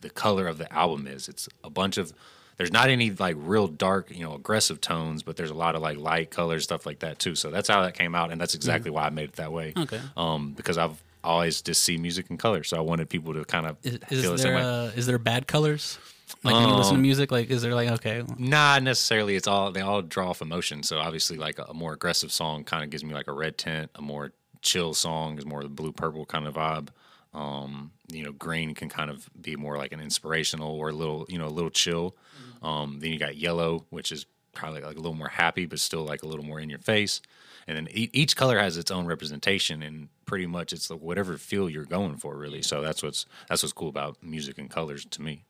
the 0.00 0.10
color 0.10 0.46
of 0.46 0.56
the 0.56 0.72
album 0.72 1.06
is. 1.06 1.28
It's 1.28 1.48
a 1.64 1.68
bunch 1.68 1.98
of 1.98 2.12
there's 2.56 2.72
not 2.72 2.90
any 2.90 3.10
like 3.10 3.36
real 3.38 3.66
dark, 3.66 4.10
you 4.10 4.22
know, 4.22 4.34
aggressive 4.34 4.80
tones, 4.80 5.22
but 5.22 5.36
there's 5.36 5.50
a 5.50 5.54
lot 5.54 5.74
of 5.74 5.82
like 5.82 5.98
light 5.98 6.30
colors, 6.30 6.62
stuff 6.62 6.86
like 6.86 7.00
that 7.00 7.18
too. 7.18 7.34
So 7.34 7.50
that's 7.50 7.68
how 7.68 7.82
that 7.82 7.94
came 7.94 8.14
out, 8.14 8.30
and 8.30 8.40
that's 8.40 8.54
exactly 8.54 8.90
why 8.90 9.04
I 9.04 9.10
made 9.10 9.30
it 9.30 9.36
that 9.36 9.52
way. 9.52 9.72
Okay. 9.76 10.00
Um, 10.16 10.52
because 10.52 10.78
I've 10.78 11.02
always 11.24 11.60
just 11.60 11.82
see 11.82 11.96
music 11.98 12.30
in 12.30 12.36
color, 12.36 12.62
so 12.62 12.76
I 12.76 12.80
wanted 12.80 13.08
people 13.08 13.34
to 13.34 13.44
kind 13.44 13.66
of 13.66 13.76
is, 13.82 13.98
feel 14.08 14.30
the 14.30 14.34
is 14.34 14.42
same 14.42 14.54
way. 14.54 14.62
uh, 14.62 14.84
is 14.94 15.06
there 15.06 15.18
bad 15.18 15.46
colors? 15.46 15.98
Like 16.42 16.54
when 16.54 16.68
you 16.68 16.74
listen 16.74 16.92
to 16.92 16.96
Um, 16.96 17.02
music, 17.02 17.30
like 17.30 17.50
is 17.50 17.62
there 17.62 17.74
like 17.74 17.90
okay, 17.90 18.22
Not 18.38 18.82
necessarily. 18.82 19.36
It's 19.36 19.46
all 19.46 19.72
they 19.72 19.80
all 19.80 20.02
draw 20.02 20.30
off 20.30 20.40
emotion. 20.42 20.82
So 20.82 20.98
obviously, 20.98 21.36
like 21.36 21.58
a, 21.58 21.64
a 21.64 21.74
more 21.74 21.92
aggressive 21.92 22.32
song 22.32 22.64
kind 22.64 22.84
of 22.84 22.90
gives 22.90 23.04
me 23.04 23.14
like 23.14 23.28
a 23.28 23.32
red 23.32 23.58
tint. 23.58 23.90
A 23.94 24.02
more 24.02 24.32
chill 24.62 24.94
song 24.94 25.38
is 25.38 25.46
more 25.46 25.62
the 25.62 25.68
blue 25.68 25.92
purple 25.92 26.26
kind 26.26 26.46
of 26.46 26.54
vibe. 26.54 26.88
Um, 27.32 27.92
you 28.08 28.24
know, 28.24 28.32
green 28.32 28.74
can 28.74 28.88
kind 28.88 29.10
of 29.10 29.30
be 29.40 29.54
more 29.56 29.76
like 29.78 29.92
an 29.92 30.00
inspirational 30.00 30.74
or 30.76 30.88
a 30.88 30.92
little, 30.92 31.26
you 31.28 31.38
know, 31.38 31.46
a 31.46 31.48
little 31.48 31.70
chill. 31.70 32.16
Um, 32.62 32.98
then 33.00 33.12
you 33.12 33.18
got 33.18 33.36
yellow, 33.36 33.86
which 33.90 34.12
is 34.12 34.26
probably 34.52 34.80
like 34.80 34.96
a 34.96 35.00
little 35.00 35.14
more 35.14 35.28
happy, 35.28 35.64
but 35.64 35.78
still 35.78 36.04
like 36.04 36.22
a 36.22 36.26
little 36.26 36.44
more 36.44 36.58
in 36.60 36.68
your 36.68 36.80
face. 36.80 37.22
And 37.68 37.76
then 37.76 37.88
e- 37.92 38.10
each 38.12 38.36
color 38.36 38.58
has 38.58 38.76
its 38.76 38.90
own 38.90 39.06
representation, 39.06 39.82
and 39.82 40.08
pretty 40.26 40.46
much 40.46 40.72
it's 40.72 40.90
like 40.90 41.00
whatever 41.00 41.38
feel 41.38 41.70
you're 41.70 41.84
going 41.84 42.16
for, 42.16 42.36
really. 42.36 42.62
So 42.62 42.80
that's 42.80 43.02
what's 43.02 43.26
that's 43.48 43.62
what's 43.62 43.72
cool 43.72 43.88
about 43.88 44.22
music 44.22 44.58
and 44.58 44.68
colors 44.68 45.04
to 45.04 45.22
me. 45.22 45.44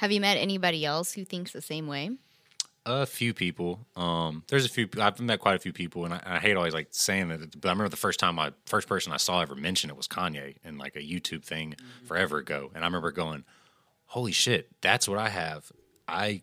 Have 0.00 0.10
you 0.10 0.22
met 0.22 0.38
anybody 0.38 0.86
else 0.86 1.12
who 1.12 1.26
thinks 1.26 1.52
the 1.52 1.60
same 1.60 1.86
way? 1.86 2.12
A 2.86 3.04
few 3.04 3.34
people. 3.34 3.86
Um, 3.96 4.44
there's 4.48 4.64
a 4.64 4.68
few. 4.70 4.88
I've 4.98 5.20
met 5.20 5.40
quite 5.40 5.56
a 5.56 5.58
few 5.58 5.74
people, 5.74 6.06
and 6.06 6.14
I, 6.14 6.22
I 6.24 6.38
hate 6.38 6.56
always 6.56 6.72
like 6.72 6.88
saying 6.90 7.28
that. 7.28 7.60
But 7.60 7.68
I 7.68 7.72
remember 7.72 7.90
the 7.90 7.98
first 7.98 8.18
time 8.18 8.38
I 8.38 8.52
first 8.64 8.88
person 8.88 9.12
I 9.12 9.18
saw 9.18 9.42
ever 9.42 9.54
mention 9.54 9.90
it 9.90 9.96
was 9.98 10.08
Kanye 10.08 10.56
in 10.64 10.78
like 10.78 10.96
a 10.96 11.00
YouTube 11.00 11.44
thing 11.44 11.74
forever 12.06 12.38
ago, 12.38 12.70
and 12.74 12.82
I 12.82 12.86
remember 12.86 13.12
going, 13.12 13.44
"Holy 14.06 14.32
shit, 14.32 14.70
that's 14.80 15.06
what 15.06 15.18
I 15.18 15.28
have." 15.28 15.70
I 16.08 16.40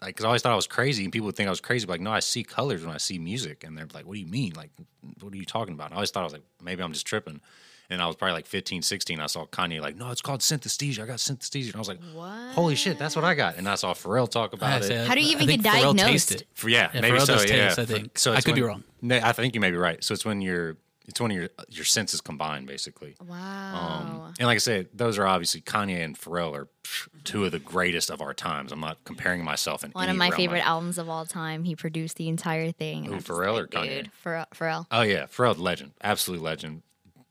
like 0.00 0.16
because 0.16 0.24
I 0.24 0.28
always 0.28 0.40
thought 0.40 0.52
I 0.52 0.56
was 0.56 0.66
crazy, 0.66 1.04
and 1.04 1.12
people 1.12 1.26
would 1.26 1.36
think 1.36 1.48
I 1.48 1.50
was 1.50 1.60
crazy. 1.60 1.84
But 1.84 1.92
like, 1.92 2.00
no, 2.00 2.10
I 2.10 2.20
see 2.20 2.42
colors 2.42 2.86
when 2.86 2.94
I 2.94 2.98
see 2.98 3.18
music, 3.18 3.64
and 3.64 3.76
they're 3.76 3.86
like, 3.92 4.06
"What 4.06 4.14
do 4.14 4.20
you 4.20 4.26
mean? 4.26 4.54
Like, 4.56 4.70
what 5.20 5.30
are 5.30 5.36
you 5.36 5.44
talking 5.44 5.74
about?" 5.74 5.88
And 5.88 5.92
I 5.92 5.96
always 5.96 6.10
thought 6.10 6.20
I 6.20 6.24
was 6.24 6.32
like, 6.32 6.44
maybe 6.62 6.82
I'm 6.82 6.94
just 6.94 7.06
tripping. 7.06 7.42
And 7.90 8.00
I 8.00 8.06
was 8.06 8.16
probably 8.16 8.32
like 8.32 8.46
15, 8.46 8.82
16. 8.82 9.20
I 9.20 9.26
saw 9.26 9.46
Kanye 9.46 9.80
like, 9.80 9.96
no, 9.96 10.10
it's 10.10 10.22
called 10.22 10.40
synesthesia. 10.40 11.02
I 11.02 11.06
got 11.06 11.18
synesthesia. 11.18 11.66
And 11.66 11.76
I 11.76 11.78
was 11.78 11.88
like, 11.88 12.00
What? 12.14 12.54
holy 12.54 12.74
shit, 12.76 12.98
that's 12.98 13.14
what 13.14 13.24
I 13.24 13.34
got. 13.34 13.56
And 13.58 13.68
I 13.68 13.74
saw 13.74 13.92
Pharrell 13.94 14.30
talk 14.30 14.52
about 14.54 14.82
it. 14.82 15.06
How 15.06 15.14
do 15.14 15.20
you 15.20 15.28
I 15.28 15.30
even 15.32 15.46
think 15.46 15.62
get 15.62 15.74
Pharrell 15.74 15.94
diagnosed? 15.96 16.28
tasted. 16.30 16.46
For, 16.54 16.68
yeah, 16.70 16.90
Yeah, 16.94 17.00
maybe 17.02 17.18
Pharrell 17.18 17.26
so. 17.26 17.32
yeah, 17.42 17.68
taste, 17.68 17.78
I 17.78 17.84
For- 17.86 17.92
think. 17.92 18.18
So 18.18 18.32
I 18.32 18.36
it's 18.36 18.46
could 18.46 18.54
be 18.54 18.62
wrong. 18.62 18.84
I 19.10 19.32
think 19.32 19.54
you 19.54 19.60
may 19.60 19.70
be 19.70 19.76
right. 19.76 20.02
So 20.02 20.14
it's 20.14 20.24
when 20.24 20.40
your 20.40 20.76
it's 21.06 21.20
when 21.20 21.30
your 21.30 21.50
your 21.68 21.84
senses 21.84 22.22
combine, 22.22 22.64
basically. 22.64 23.14
Wow. 23.28 23.74
Um, 24.26 24.34
and 24.38 24.46
like 24.46 24.54
I 24.54 24.58
said, 24.58 24.88
those 24.94 25.18
are 25.18 25.26
obviously 25.26 25.60
Kanye 25.60 26.02
and 26.02 26.18
Pharrell 26.18 26.54
are 26.54 26.68
two 27.24 27.44
of 27.44 27.52
the 27.52 27.58
greatest 27.58 28.08
of 28.10 28.22
our 28.22 28.32
times. 28.32 28.72
I'm 28.72 28.80
not 28.80 29.04
comparing 29.04 29.44
myself 29.44 29.84
in 29.84 29.90
One 29.90 30.04
any 30.04 30.12
of 30.12 30.16
my 30.16 30.28
realm. 30.30 30.36
favorite 30.38 30.66
albums 30.66 30.96
of 30.96 31.10
all 31.10 31.26
time. 31.26 31.64
He 31.64 31.76
produced 31.76 32.16
the 32.16 32.28
entire 32.30 32.72
thing. 32.72 33.04
and 33.04 33.08
Who, 33.08 33.14
I'm 33.16 33.20
Pharrell 33.20 33.58
or 33.58 33.62
like, 33.62 33.70
Kanye? 33.70 33.96
Dude, 34.04 34.10
Pharrell. 34.24 34.46
Pharrell. 34.54 34.86
Oh 34.90 35.02
yeah, 35.02 35.24
Pharrell, 35.26 35.58
legend, 35.58 35.92
absolute 36.00 36.40
legend, 36.40 36.80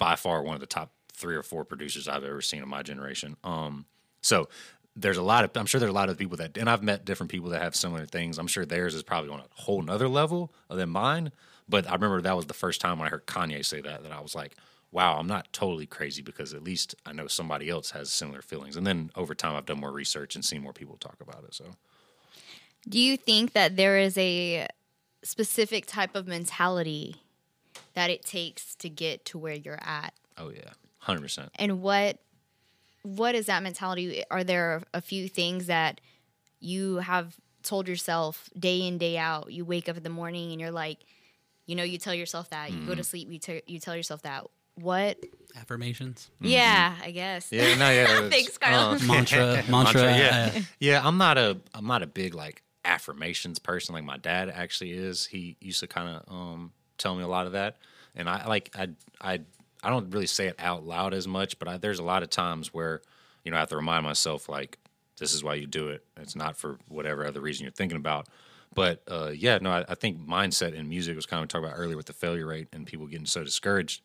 by 0.04 0.18
far 0.18 0.43
one 0.43 0.54
of 0.54 0.60
the 0.60 0.68
top 0.68 0.91
three 1.14 1.34
or 1.34 1.43
four 1.43 1.64
producers 1.64 2.10
I've 2.10 2.26
ever 2.26 2.41
seen 2.41 2.62
in 2.62 2.68
my 2.68 2.84
generation. 2.84 3.38
Um, 3.41 3.86
so 4.22 4.49
there's 4.97 5.16
a 5.16 5.24
lot 5.24 5.45
of 5.45 5.51
I'm 5.56 5.66
sure 5.66 5.80
there's 5.80 5.91
a 5.91 5.95
lot 5.95 6.10
of 6.10 6.18
people 6.18 6.36
that, 6.38 6.58
and 6.58 6.70
I've 6.70 6.84
met 6.84 7.06
different 7.06 7.32
people 7.32 7.51
that 7.51 7.62
have 7.62 7.74
similar 7.74 8.06
things. 8.06 8.38
I'm 8.38 8.47
sure 8.47 8.66
theirs 8.66 8.95
is 8.95 9.01
probably 9.01 9.30
on 9.30 9.39
a 9.39 9.45
whole 9.51 9.82
nother 9.82 10.10
level 10.10 10.51
than 10.70 10.89
mine. 10.89 11.32
But 11.70 11.89
I 11.89 11.93
remember 11.93 12.22
that 12.22 12.36
was 12.36 12.47
the 12.47 12.54
first 12.54 12.82
time 12.82 12.99
when 12.99 13.08
I 13.08 13.12
heard 13.12 13.28
Kanye 13.28 13.64
say 13.64 13.80
that 13.80 14.04
that 14.04 14.12
I 14.12 14.20
was 14.20 14.36
like, 14.36 14.56
wow, 14.91 15.18
I'm 15.18 15.28
not 15.28 15.54
totally 15.54 15.86
crazy 15.86 16.22
because 16.22 16.54
at 16.54 16.66
least 16.66 16.95
I 17.06 17.14
know 17.14 17.28
somebody 17.28 17.70
else 17.70 17.91
has 17.91 18.10
similar 18.10 18.41
feelings. 18.41 18.76
And 18.76 18.86
then 18.86 19.10
over 19.16 19.34
time, 19.34 19.56
I've 19.56 19.66
done 19.66 19.80
more 19.80 19.93
research 19.93 20.36
and 20.36 20.43
seen 20.43 20.62
more 20.62 20.74
people 20.74 20.97
talk 20.97 21.16
about 21.22 21.45
it. 21.45 21.54
So 21.54 21.64
Do 22.89 22.99
you 22.99 23.16
think 23.16 23.54
that 23.54 23.78
there 23.78 23.97
is 23.97 24.18
a 24.18 24.68
specific 25.24 25.86
type 25.86 26.14
of 26.14 26.28
mentality 26.28 27.22
that 27.94 28.10
it 28.10 28.24
takes 28.26 28.76
to 28.76 28.89
get 28.89 29.26
to 29.26 29.38
where 29.38 29.54
you're 29.54 29.80
at? 29.82 30.14
oh 30.38 30.50
yeah, 30.50 30.72
hundred 31.00 31.22
percent. 31.22 31.50
And 31.56 31.82
what 31.82 32.20
what 33.04 33.36
is 33.36 33.48
that 33.48 33.62
mentality? 33.64 34.24
Are 34.32 34.44
there 34.44 34.82
a 34.94 35.02
few 35.02 35.28
things 35.28 35.68
that 35.68 36.00
you 36.60 36.98
have 36.98 37.36
told 37.62 37.88
yourself 37.88 38.50
day 38.58 38.82
in 38.88 38.98
day 38.98 39.18
out? 39.18 39.52
You 39.52 39.66
wake 39.66 39.89
up 39.89 39.98
in 39.98 40.04
the 40.04 40.10
morning 40.10 40.52
and 40.52 40.62
you're 40.62 40.72
like, 40.72 41.00
you 41.66 41.76
know, 41.76 41.84
you 41.84 41.98
tell 41.98 42.14
yourself 42.14 42.50
that. 42.52 42.72
You 42.72 42.78
Mm-hmm. 42.78 42.88
go 42.88 42.96
to 42.96 43.04
sleep, 43.04 43.28
you 43.32 43.39
te- 43.39 43.64
you 43.68 43.80
tell 43.80 43.96
yourself 43.96 44.22
that. 44.24 44.46
What? 44.76 45.18
Affirmations, 45.56 46.32
Yeah, 46.41 46.96
I 47.04 47.12
guess. 47.12 47.50
Mm-hmm. 47.52 47.56
Yeah, 47.56 47.76
no, 47.76 47.89
yeah. 47.91 48.04
it's- 48.26 48.32
Thanks, 48.32 48.58
Carlos. 48.58 49.04
mantra, 49.08 49.64
mantra. 49.70 50.02
yeah, 50.18 50.52
uh, 50.56 50.60
yeah. 50.80 51.02
I'm 51.06 51.18
not 51.18 51.38
a 51.38 51.58
I'm 51.76 51.86
not 51.86 52.02
a 52.02 52.08
big 52.08 52.34
like 52.34 52.64
affirmations 52.86 53.60
person. 53.60 53.94
Like 53.94 54.04
my 54.06 54.18
dad 54.18 54.50
actually 54.50 54.91
is. 54.94 55.26
He 55.28 55.58
used 55.60 55.82
to 55.82 55.88
kind 55.88 56.08
of 56.18 56.24
um, 56.34 56.72
tell 57.04 57.16
me 57.16 57.24
a 57.24 57.28
lot 57.28 57.45
of 57.45 57.51
that, 57.51 57.78
and 58.16 58.30
I 58.30 58.47
like 58.47 58.72
I 58.76 58.89
I 59.22 59.41
I 59.84 59.89
don't 59.89 60.10
really 60.12 60.28
say 60.28 60.47
it 60.47 60.56
out 60.60 60.86
loud 60.86 61.14
as 61.14 61.28
much, 61.28 61.60
but 61.60 61.68
I, 61.68 61.78
there's 61.78 61.99
a 61.99 62.04
lot 62.04 62.24
of 62.24 62.30
times 62.30 62.74
where 62.74 63.01
you 63.43 63.51
know 63.51 63.58
I 63.58 63.60
have 63.60 63.70
to 63.70 63.76
remind 63.76 64.04
myself 64.04 64.49
like 64.49 64.80
this 65.20 65.34
is 65.34 65.43
why 65.43 65.56
you 65.56 65.68
do 65.68 65.89
it. 65.89 66.04
It's 66.18 66.36
not 66.36 66.58
for 66.58 66.78
whatever 66.88 67.26
other 67.26 67.41
reason 67.41 67.64
you're 67.66 67.72
thinking 67.72 67.97
about. 67.97 68.28
But 68.74 69.04
uh, 69.08 69.32
yeah, 69.36 69.60
no, 69.62 69.72
I, 69.72 69.86
I 69.88 69.95
think 69.95 70.20
mindset 70.20 70.74
in 70.74 70.89
music 70.89 71.16
was 71.16 71.28
kind 71.28 71.43
of 71.43 71.49
talking 71.49 71.66
about 71.66 71.78
earlier 71.78 71.95
with 71.95 72.08
the 72.08 72.14
failure 72.14 72.47
rate 72.47 72.70
and 72.74 72.88
people 72.88 73.06
getting 73.06 73.28
so 73.28 73.43
discouraged. 73.43 74.01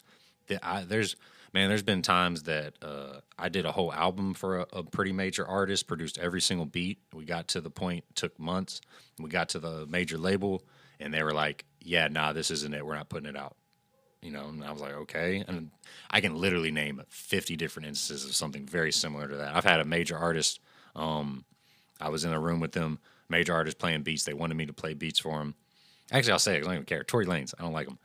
That 0.49 0.61
I, 0.63 0.85
there's 0.85 1.17
Man, 1.55 1.71
there's 1.71 1.83
been 1.83 2.03
times 2.03 2.43
that 2.43 2.75
uh, 2.83 3.21
I 3.39 3.49
did 3.49 3.65
a 3.65 3.73
whole 3.73 3.93
album 3.93 4.35
for 4.35 4.61
a, 4.61 4.67
a 4.75 4.83
pretty 4.83 5.13
major 5.13 5.47
artist, 5.47 5.87
produced 5.87 6.19
every 6.19 6.43
single 6.43 6.67
beat. 6.67 6.99
We 7.15 7.25
got 7.25 7.49
to 7.49 7.61
the 7.61 7.71
point, 7.71 8.05
took 8.15 8.39
months. 8.39 8.83
We 9.19 9.31
got 9.31 9.49
to 9.51 9.59
the 9.59 9.87
major 9.87 10.19
label, 10.19 10.63
and 11.01 11.13
they 11.13 11.23
were 11.23 11.33
like, 11.33 11.65
"Yeah, 11.81 12.09
nah, 12.09 12.33
this 12.33 12.51
isn't 12.51 12.75
it. 12.75 12.85
We're 12.85 12.97
not 12.97 13.09
putting 13.09 13.29
it 13.29 13.37
out." 13.37 13.57
You 14.23 14.33
know, 14.33 14.49
and 14.49 14.65
I 14.65 14.73
was 14.73 14.81
like, 14.81 14.95
"Okay." 14.95 15.45
And 15.47 15.71
I 16.11 16.21
can 16.21 16.37
literally 16.37 16.71
name 16.71 17.03
50 17.09 17.57
different 17.57 17.89
instances 17.89 18.29
of 18.29 18.35
something 18.35 18.67
very 18.67 18.93
similar 18.93 19.29
to 19.29 19.37
that. 19.37 19.55
I've 19.55 19.65
had 19.65 19.81
a 19.81 19.85
major 19.85 20.17
artist. 20.17 20.61
Um, 20.97 21.45
I 22.01 22.09
was 22.09 22.25
in 22.25 22.33
a 22.33 22.41
room 22.41 22.61
with 22.61 22.73
them, 22.73 22.99
major 23.29 23.55
artist 23.55 23.79
playing 23.79 24.03
beats. 24.03 24.25
They 24.25 24.35
wanted 24.35 24.57
me 24.57 24.67
to 24.67 24.73
play 24.73 24.95
beats 24.95 25.19
for 25.19 25.39
them. 25.39 25.55
Actually, 26.11 26.33
I'll 26.33 26.39
say 26.39 26.55
it 26.55 26.59
I 26.59 26.61
don't 26.63 26.73
even 26.75 26.85
care. 26.85 27.05
Tory 27.05 27.27
Lanez, 27.27 27.55
I 27.59 27.63
don't 27.63 27.73
like 27.73 27.89
him. 27.89 27.99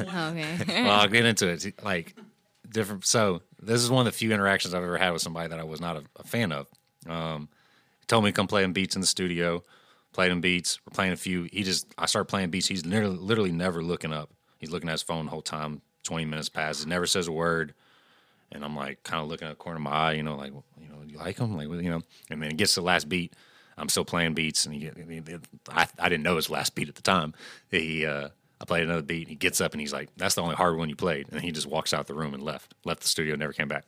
Okay. 0.00 0.56
well, 0.84 1.00
I'll 1.00 1.08
get 1.08 1.24
into 1.24 1.48
it. 1.48 1.82
Like 1.84 2.14
different. 2.68 3.04
So 3.06 3.42
this 3.60 3.82
is 3.82 3.90
one 3.90 4.06
of 4.06 4.12
the 4.12 4.16
few 4.16 4.32
interactions 4.32 4.74
I've 4.74 4.82
ever 4.82 4.98
had 4.98 5.12
with 5.12 5.22
somebody 5.22 5.48
that 5.48 5.60
I 5.60 5.64
was 5.64 5.80
not 5.80 5.96
a, 5.96 6.04
a 6.16 6.24
fan 6.24 6.52
of. 6.52 6.66
Um, 7.08 7.48
told 8.08 8.24
me 8.24 8.30
to 8.30 8.34
come 8.34 8.48
play 8.48 8.64
him 8.64 8.72
beats 8.72 8.94
in 8.96 9.00
the 9.00 9.06
studio. 9.06 9.64
Played 10.12 10.32
him 10.32 10.40
beats. 10.40 10.78
We're 10.86 10.94
playing 10.94 11.12
a 11.12 11.16
few. 11.16 11.44
He 11.44 11.62
just 11.62 11.86
I 11.96 12.06
start 12.06 12.28
playing 12.28 12.50
beats. 12.50 12.66
He's 12.66 12.84
literally, 12.84 13.16
literally 13.16 13.52
never 13.52 13.82
looking 13.82 14.12
up. 14.12 14.30
He's 14.58 14.70
looking 14.70 14.88
at 14.88 14.92
his 14.92 15.02
phone 15.02 15.24
the 15.24 15.30
whole 15.30 15.42
time. 15.42 15.80
Twenty 16.04 16.24
minutes 16.24 16.48
passes. 16.48 16.86
Never 16.86 17.06
says 17.06 17.28
a 17.28 17.32
word. 17.32 17.74
And 18.50 18.64
I'm 18.64 18.76
like 18.76 19.02
kind 19.02 19.22
of 19.22 19.28
looking 19.28 19.48
at 19.48 19.52
the 19.52 19.56
corner 19.56 19.76
of 19.76 19.82
my 19.82 19.90
eye, 19.90 20.12
you 20.12 20.22
know, 20.22 20.36
like 20.36 20.52
you 20.78 20.88
know, 20.88 20.96
you 21.06 21.16
like 21.16 21.38
him, 21.38 21.56
like 21.56 21.68
you 21.68 21.90
know. 21.90 22.02
And 22.30 22.42
then 22.42 22.50
it 22.50 22.56
gets 22.58 22.74
to 22.74 22.80
the 22.80 22.86
last 22.86 23.08
beat. 23.08 23.32
I'm 23.78 23.88
still 23.88 24.04
playing 24.04 24.34
beats, 24.34 24.66
and 24.66 24.74
he, 24.74 24.90
I, 25.70 25.86
I 25.98 26.08
didn't 26.10 26.22
know 26.22 26.36
his 26.36 26.50
last 26.50 26.74
beat 26.74 26.90
at 26.90 26.94
the 26.94 27.02
time. 27.02 27.32
He, 27.70 28.04
uh, 28.04 28.28
I 28.60 28.64
played 28.66 28.84
another 28.84 29.00
beat, 29.00 29.22
and 29.22 29.28
he 29.28 29.34
gets 29.34 29.62
up 29.62 29.72
and 29.72 29.80
he's 29.80 29.94
like, 29.94 30.10
"That's 30.18 30.34
the 30.34 30.42
only 30.42 30.54
hard 30.54 30.76
one 30.76 30.90
you 30.90 30.96
played," 30.96 31.28
and 31.32 31.40
he 31.40 31.52
just 31.52 31.66
walks 31.66 31.94
out 31.94 32.06
the 32.06 32.14
room 32.14 32.34
and 32.34 32.42
left, 32.42 32.74
left 32.84 33.00
the 33.00 33.08
studio, 33.08 33.34
never 33.34 33.54
came 33.54 33.68
back. 33.68 33.84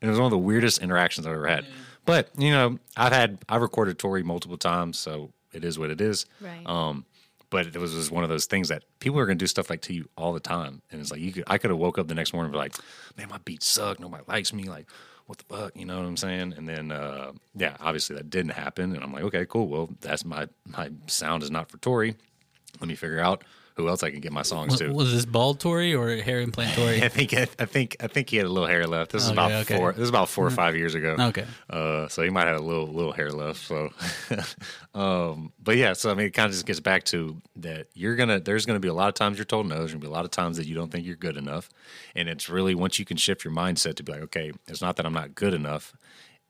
And 0.00 0.08
it 0.08 0.12
was 0.12 0.18
one 0.18 0.26
of 0.26 0.30
the 0.30 0.38
weirdest 0.38 0.80
interactions 0.80 1.26
I've 1.26 1.34
ever 1.34 1.46
had. 1.46 1.66
But 2.06 2.30
you 2.38 2.50
know, 2.50 2.78
I've 2.96 3.12
had 3.12 3.38
I've 3.48 3.60
recorded 3.60 3.98
Tory 3.98 4.22
multiple 4.22 4.56
times, 4.56 4.98
so 4.98 5.30
it 5.58 5.64
is 5.64 5.78
what 5.78 5.90
it 5.90 6.00
is. 6.00 6.24
Right. 6.40 6.66
Um, 6.66 7.04
but 7.50 7.66
it 7.66 7.76
was 7.76 7.92
just 7.92 8.10
one 8.10 8.24
of 8.24 8.30
those 8.30 8.46
things 8.46 8.68
that 8.68 8.84
people 9.00 9.18
are 9.18 9.26
going 9.26 9.38
to 9.38 9.42
do 9.42 9.46
stuff 9.46 9.70
like 9.70 9.80
to 9.82 9.94
you 9.94 10.08
all 10.16 10.32
the 10.32 10.40
time, 10.40 10.82
and 10.90 11.00
it's 11.00 11.10
like 11.10 11.20
you 11.20 11.32
could 11.32 11.44
I 11.46 11.58
could 11.58 11.70
have 11.70 11.78
woke 11.78 11.98
up 11.98 12.08
the 12.08 12.14
next 12.14 12.32
morning 12.32 12.46
and 12.46 12.52
be 12.52 12.58
like, 12.58 12.74
man, 13.16 13.28
my 13.28 13.38
beats 13.38 13.66
suck. 13.66 14.00
Nobody 14.00 14.22
likes 14.26 14.52
me. 14.52 14.64
Like, 14.64 14.86
what 15.26 15.38
the 15.38 15.44
fuck? 15.44 15.76
You 15.76 15.86
know 15.86 15.96
what 15.96 16.06
I'm 16.06 16.16
saying? 16.16 16.54
And 16.56 16.68
then 16.68 16.92
uh, 16.92 17.32
yeah, 17.54 17.76
obviously 17.80 18.16
that 18.16 18.30
didn't 18.30 18.52
happen, 18.52 18.94
and 18.94 19.02
I'm 19.02 19.12
like, 19.12 19.24
okay, 19.24 19.46
cool. 19.46 19.68
Well, 19.68 19.90
that's 20.00 20.24
my 20.24 20.48
my 20.66 20.90
sound 21.06 21.42
is 21.42 21.50
not 21.50 21.70
for 21.70 21.78
Tory. 21.78 22.16
Let 22.80 22.88
me 22.88 22.94
figure 22.94 23.20
out 23.20 23.44
who 23.78 23.88
else 23.88 24.02
I 24.02 24.10
can 24.10 24.20
get 24.20 24.32
my 24.32 24.42
songs 24.42 24.72
Was, 24.72 24.80
to. 24.80 24.92
was 24.92 25.12
this 25.12 25.24
bald 25.24 25.60
Tory 25.60 25.94
or 25.94 26.16
hair 26.16 26.40
implant 26.40 26.74
Tory? 26.74 27.00
I 27.02 27.08
think 27.08 27.32
I 27.32 27.44
think 27.44 27.96
I 28.00 28.08
think 28.08 28.28
he 28.28 28.36
had 28.36 28.44
a 28.44 28.48
little 28.48 28.68
hair 28.68 28.86
left. 28.86 29.12
This 29.12 29.22
is 29.22 29.30
about 29.30 29.52
okay. 29.52 29.76
four. 29.76 29.92
This 29.92 30.02
is 30.02 30.08
about 30.08 30.28
four 30.28 30.46
or 30.46 30.50
five 30.50 30.76
years 30.76 30.96
ago. 30.96 31.14
Okay. 31.18 31.46
Uh, 31.70 32.08
so 32.08 32.22
he 32.22 32.30
might 32.30 32.48
have 32.48 32.56
a 32.56 32.62
little 32.62 32.88
little 32.88 33.12
hair 33.12 33.30
left. 33.30 33.60
So, 33.60 33.90
um, 34.94 35.52
but 35.62 35.76
yeah. 35.76 35.92
So 35.92 36.10
I 36.10 36.14
mean, 36.14 36.26
it 36.26 36.34
kind 36.34 36.46
of 36.46 36.52
just 36.52 36.66
gets 36.66 36.80
back 36.80 37.04
to 37.04 37.40
that. 37.56 37.86
You're 37.94 38.16
gonna. 38.16 38.40
There's 38.40 38.66
gonna 38.66 38.80
be 38.80 38.88
a 38.88 38.94
lot 38.94 39.08
of 39.08 39.14
times 39.14 39.38
you're 39.38 39.44
told 39.44 39.68
no. 39.68 39.78
There's 39.78 39.92
gonna 39.92 40.00
be 40.00 40.08
a 40.08 40.10
lot 40.10 40.24
of 40.24 40.32
times 40.32 40.56
that 40.56 40.66
you 40.66 40.74
don't 40.74 40.90
think 40.90 41.06
you're 41.06 41.16
good 41.16 41.36
enough. 41.36 41.70
And 42.16 42.28
it's 42.28 42.48
really 42.48 42.74
once 42.74 42.98
you 42.98 43.04
can 43.04 43.16
shift 43.16 43.44
your 43.44 43.54
mindset 43.54 43.94
to 43.96 44.02
be 44.02 44.12
like, 44.12 44.22
okay, 44.22 44.52
it's 44.66 44.82
not 44.82 44.96
that 44.96 45.06
I'm 45.06 45.14
not 45.14 45.36
good 45.36 45.54
enough. 45.54 45.94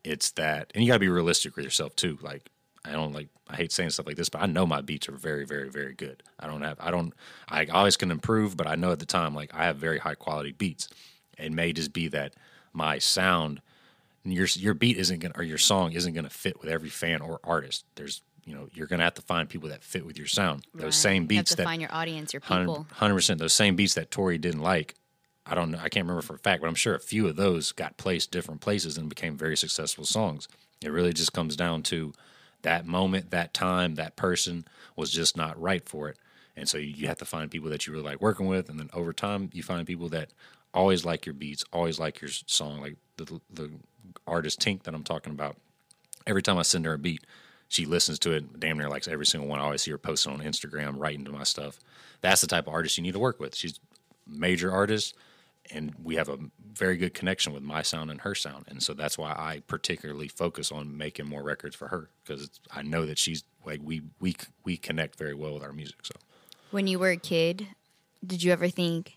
It's 0.03 0.31
that, 0.33 0.73
and 0.75 0.83
you 0.83 0.89
got 0.89 0.95
to 0.95 1.01
be 1.01 1.09
realistic 1.09 1.57
with 1.57 1.65
yourself 1.67 1.95
too. 1.95 2.19
Like 2.23 2.49
I 2.89 2.93
don't 2.93 3.13
like. 3.13 3.29
I 3.51 3.57
hate 3.57 3.73
saying 3.73 3.91
stuff 3.91 4.07
like 4.07 4.17
this, 4.17 4.29
but 4.29 4.43
I 4.43 4.47
know 4.47 4.67
my 4.67 4.81
beats 4.83 5.09
are 5.09 5.13
very, 5.17 5.45
very, 5.45 5.71
very 5.71 5.95
good. 5.95 6.23
I 6.39 6.47
don't 6.47 6.63
have. 6.63 6.77
I 6.81 6.91
don't. 6.91 7.13
I 7.49 7.67
always 7.67 7.97
can 7.97 8.11
improve, 8.11 8.57
but 8.57 8.67
I 8.67 8.75
know 8.75 8.93
at 8.93 8.99
the 8.99 9.07
time, 9.07 9.35
like 9.35 9.55
I 9.55 9.65
have 9.65 9.77
very 9.77 9.99
high 9.99 10.15
quality 10.15 10.53
beats. 10.53 10.89
It 11.39 11.53
may 11.53 11.73
just 11.73 11.93
be 11.93 12.09
that 12.09 12.35
my 12.73 12.99
sound, 12.99 13.61
your 14.25 14.47
your 14.55 14.75
beat 14.75 14.97
isn't 14.99 15.21
gonna, 15.21 15.35
or 15.37 15.43
your 15.43 15.59
song 15.59 15.93
isn't 15.93 16.13
gonna 16.15 16.31
fit 16.31 16.61
with 16.61 16.69
every 16.71 16.91
fan 16.91 17.21
or 17.21 17.41
artist. 17.45 17.85
There's, 17.95 18.23
you 18.45 18.55
know, 18.55 18.69
you're 18.75 18.87
gonna 18.87 19.05
have 19.05 19.15
to 19.15 19.23
find 19.23 19.49
people 19.49 19.69
that 19.71 19.83
fit 19.83 20.05
with 20.05 20.19
your 20.19 20.27
sound. 20.27 20.67
Those 20.75 20.97
same 20.97 21.15
You 21.15 21.21
have 21.23 21.29
beats 21.29 21.51
to 21.53 21.57
that 21.59 21.65
find 21.65 21.81
your 21.81 21.93
audience, 21.95 22.33
your 22.33 22.41
people. 22.41 22.87
hundred 22.93 23.15
percent. 23.15 23.39
Those 23.41 23.53
same 23.53 23.77
beats 23.77 23.95
that 23.95 24.11
Tory 24.11 24.39
didn't 24.39 24.63
like. 24.63 24.95
I 25.47 25.55
don't 25.55 25.71
know. 25.71 25.79
I 25.79 25.89
can't 25.89 26.05
remember 26.05 26.21
for 26.21 26.35
a 26.35 26.39
fact, 26.39 26.61
but 26.61 26.69
I'm 26.69 26.75
sure 26.75 26.95
a 26.95 27.01
few 27.01 27.27
of 27.27 27.37
those 27.37 27.73
got 27.73 27.97
placed 27.97 28.31
different 28.31 28.61
places 28.61 28.99
and 28.99 29.09
became 29.09 29.35
very 29.37 29.57
successful 29.57 30.05
songs. 30.05 30.47
It 30.83 30.93
really 30.93 31.15
just 31.15 31.33
comes 31.33 31.57
down 31.57 31.83
to 31.85 32.13
that 32.69 32.87
moment, 32.87 33.31
that 33.31 33.55
time, 33.55 33.95
that 33.95 34.15
person 34.15 34.67
was 34.95 35.11
just 35.11 35.39
not 35.39 35.59
right 35.59 35.89
for 35.89 36.11
it. 36.11 36.19
And 36.55 36.69
so 36.69 36.77
you 36.77 37.07
have 37.07 37.17
to 37.17 37.25
find 37.25 37.51
people 37.51 37.71
that 37.71 37.87
you 37.87 37.95
really 37.95 38.05
like 38.05 38.21
working 38.21 38.47
with, 38.47 38.69
and 38.69 38.79
then 38.79 38.91
over 38.93 39.15
time 39.15 39.49
you 39.55 39.63
find 39.63 39.87
people 39.87 40.11
that 40.11 40.35
always 40.75 41.03
like 41.03 41.25
your 41.25 41.33
beats, 41.33 41.65
always 41.73 41.99
like 41.99 42.21
your 42.21 42.31
song, 42.31 42.83
like 42.83 42.97
the 43.17 43.41
the 43.51 43.71
artist 44.27 44.61
Tink 44.61 44.83
that 44.83 44.95
I'm 44.95 45.03
talking 45.03 45.33
about 45.33 45.57
every 46.27 46.43
time 46.43 46.59
I 46.59 46.63
send 46.63 46.85
her 46.85 46.93
a 46.93 46.99
beat, 46.99 47.25
she 47.69 47.87
listens 47.87 48.19
to 48.21 48.33
it. 48.33 48.61
Damn 48.61 48.77
near 48.77 48.91
likes 48.91 49.09
every 49.09 49.25
single 49.25 49.49
one. 49.49 49.61
I 49.61 49.65
always 49.65 49.81
see 49.81 49.91
her 49.91 49.99
posting 49.99 50.35
on 50.35 50.41
Instagram, 50.41 50.99
writing 50.99 51.25
to 51.25 51.33
my 51.33 51.45
stuff. 51.45 51.81
That's 52.21 52.43
the 52.43 52.47
type 52.47 52.67
of 52.67 52.75
artist 52.75 52.99
you 52.99 53.03
need 53.03 53.15
to 53.15 53.19
work 53.19 53.41
with. 53.41 53.57
She's 53.57 53.81
major 54.27 54.71
artist, 54.71 55.17
and 55.73 55.95
we 56.03 56.17
have 56.17 56.29
a 56.29 56.39
very 56.73 56.97
good 56.97 57.15
connection 57.15 57.53
with 57.53 57.63
my 57.63 57.83
sound 57.83 58.11
and 58.11 58.21
her 58.23 58.35
sound. 58.35 58.65
And 58.69 58.83
so 58.83 58.95
that's 58.95 59.19
why 59.19 59.31
I 59.33 59.63
particularly 59.67 60.29
focus 60.29 60.71
on 60.71 60.97
making 60.97 61.27
more 61.29 61.43
records 61.43 61.77
for 61.77 61.89
her 61.89 62.11
because 62.25 62.51
I 62.71 62.83
know 62.83 63.07
that 63.07 63.19
she's 63.19 63.45
like 63.65 63.81
we 63.83 64.03
we 64.21 64.37
we 64.65 64.77
connect 64.77 65.19
very 65.19 65.35
well 65.35 65.55
with 65.55 65.63
our 65.63 65.73
music. 65.73 65.97
So 66.03 66.15
When 66.71 66.87
you 66.87 66.99
were 66.99 67.11
a 67.11 67.17
kid, 67.17 67.67
did 68.25 68.43
you 68.43 68.53
ever 68.53 68.69
think, 68.69 69.17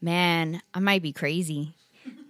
man, 0.00 0.62
I 0.74 0.80
might 0.80 1.02
be 1.02 1.12
crazy? 1.12 1.74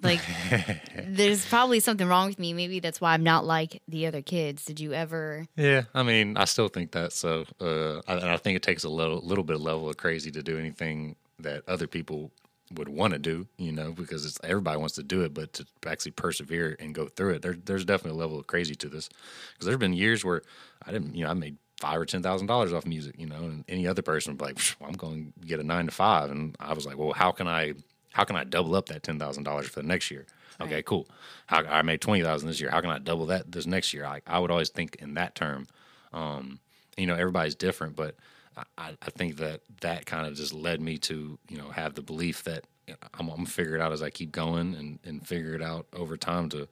Like, 0.03 0.21
there's 1.07 1.45
probably 1.45 1.79
something 1.81 2.07
wrong 2.07 2.29
with 2.29 2.39
me. 2.39 2.55
Maybe 2.55 2.81
that's 2.81 3.01
why 3.01 3.13
I'm 3.13 3.23
not 3.23 3.45
like 3.45 3.83
the 3.87 4.07
other 4.07 4.23
kids. 4.23 4.65
Did 4.65 4.81
you 4.81 4.95
ever? 4.95 5.47
Yeah, 5.57 5.83
I 5.95 6.03
mean, 6.03 6.37
I 6.37 6.47
still 6.47 6.69
think 6.69 6.93
that. 6.93 7.13
So, 7.13 7.45
uh, 7.61 7.99
I, 8.09 8.15
and 8.15 8.31
I 8.31 8.37
think 8.39 8.57
it 8.57 8.63
takes 8.63 8.85
a 8.85 8.89
little, 8.89 9.21
little 9.21 9.45
bit 9.45 9.57
of 9.57 9.63
level 9.63 9.89
of 9.89 9.99
crazy 9.99 10.31
to 10.31 10.43
do 10.43 10.59
anything 10.59 11.17
that 11.39 11.63
other 11.69 11.87
people 11.87 12.31
would 12.75 12.89
want 12.89 13.13
to 13.13 13.19
do. 13.19 13.47
You 13.59 13.73
know, 13.73 13.93
because 13.93 14.25
it's 14.25 14.39
everybody 14.45 14.79
wants 14.79 14.95
to 14.95 15.03
do 15.03 15.23
it, 15.23 15.35
but 15.35 15.53
to 15.55 15.67
actually 15.87 16.13
persevere 16.13 16.77
and 16.79 16.95
go 16.95 17.09
through 17.09 17.35
it, 17.35 17.43
there, 17.43 17.57
there's 17.65 17.85
definitely 17.85 18.19
a 18.19 18.23
level 18.23 18.39
of 18.39 18.47
crazy 18.47 18.75
to 18.77 18.89
this. 18.89 19.09
Because 19.53 19.67
there's 19.67 19.79
been 19.79 19.93
years 19.93 20.25
where 20.25 20.43
I 20.87 20.93
didn't, 20.93 21.15
you 21.15 21.25
know, 21.25 21.31
I 21.31 21.35
made 21.35 21.57
five 21.79 21.99
or 21.99 22.07
ten 22.07 22.23
thousand 22.23 22.47
dollars 22.47 22.73
off 22.73 22.87
music. 22.87 23.17
You 23.19 23.27
know, 23.27 23.37
and 23.37 23.65
any 23.69 23.87
other 23.87 24.03
person 24.03 24.33
would 24.33 24.39
be 24.39 24.45
like, 24.45 24.59
well, 24.79 24.89
I'm 24.89 24.97
going 24.97 25.33
to 25.41 25.47
get 25.47 25.61
a 25.61 25.65
nine 25.65 25.87
to 25.87 25.93
five, 25.93 26.31
and 26.31 26.57
I 26.61 26.73
was 26.75 26.87
like, 26.87 26.99
well, 26.99 27.13
how 27.13 27.33
can 27.33 27.49
I, 27.49 27.75
how 28.13 28.25
can 28.25 28.37
I 28.37 28.45
double 28.45 28.75
up 28.75 28.87
that 28.87 29.03
ten 29.03 29.19
thousand 29.19 29.45
dollars 29.45 29.67
for 29.69 29.81
the 29.81 29.87
next 29.87 30.11
year? 30.11 30.27
Okay, 30.61 30.83
cool. 30.83 31.09
How, 31.47 31.65
I 31.65 31.83
made 31.83 32.01
twenty 32.01 32.23
thousand 32.23 32.49
this 32.49 32.61
year. 32.61 32.71
How 32.71 32.81
can 32.81 32.91
I 32.91 32.99
double 32.99 33.27
that 33.27 33.51
this 33.51 33.67
next 33.67 33.95
year? 33.95 34.05
I, 34.05 34.21
I 34.27 34.39
would 34.39 34.51
always 34.51 34.69
think 34.69 34.97
in 34.97 35.15
that 35.15 35.35
term. 35.35 35.67
Um, 36.13 36.61
you 36.97 37.07
know, 37.07 37.15
everybody's 37.15 37.55
different, 37.55 37.97
but 37.97 38.17
I- 38.57 38.97
I, 39.01 39.11
think 39.11 39.37
that 39.37 39.61
that 39.81 40.07
kind 40.07 40.27
of 40.27 40.35
just 40.35 40.53
led 40.53 40.81
me 40.81 40.99
to 40.99 41.39
you 41.49 41.57
know 41.57 41.71
have 41.71 41.95
the 41.95 42.03
belief 42.03 42.43
that 42.45 42.65
I'm, 42.89 43.29
I'm 43.29 43.37
gonna 43.37 43.47
figure 43.47 43.75
it 43.75 43.81
out 43.81 43.93
as 43.93 44.03
I 44.03 44.11
keep 44.11 44.33
going 44.33 44.75
and 44.75 44.99
and 45.05 45.27
figure 45.27 45.55
it 45.55 45.63
out 45.63 45.87
over 45.93 46.17
time 46.17 46.49
to 46.51 46.69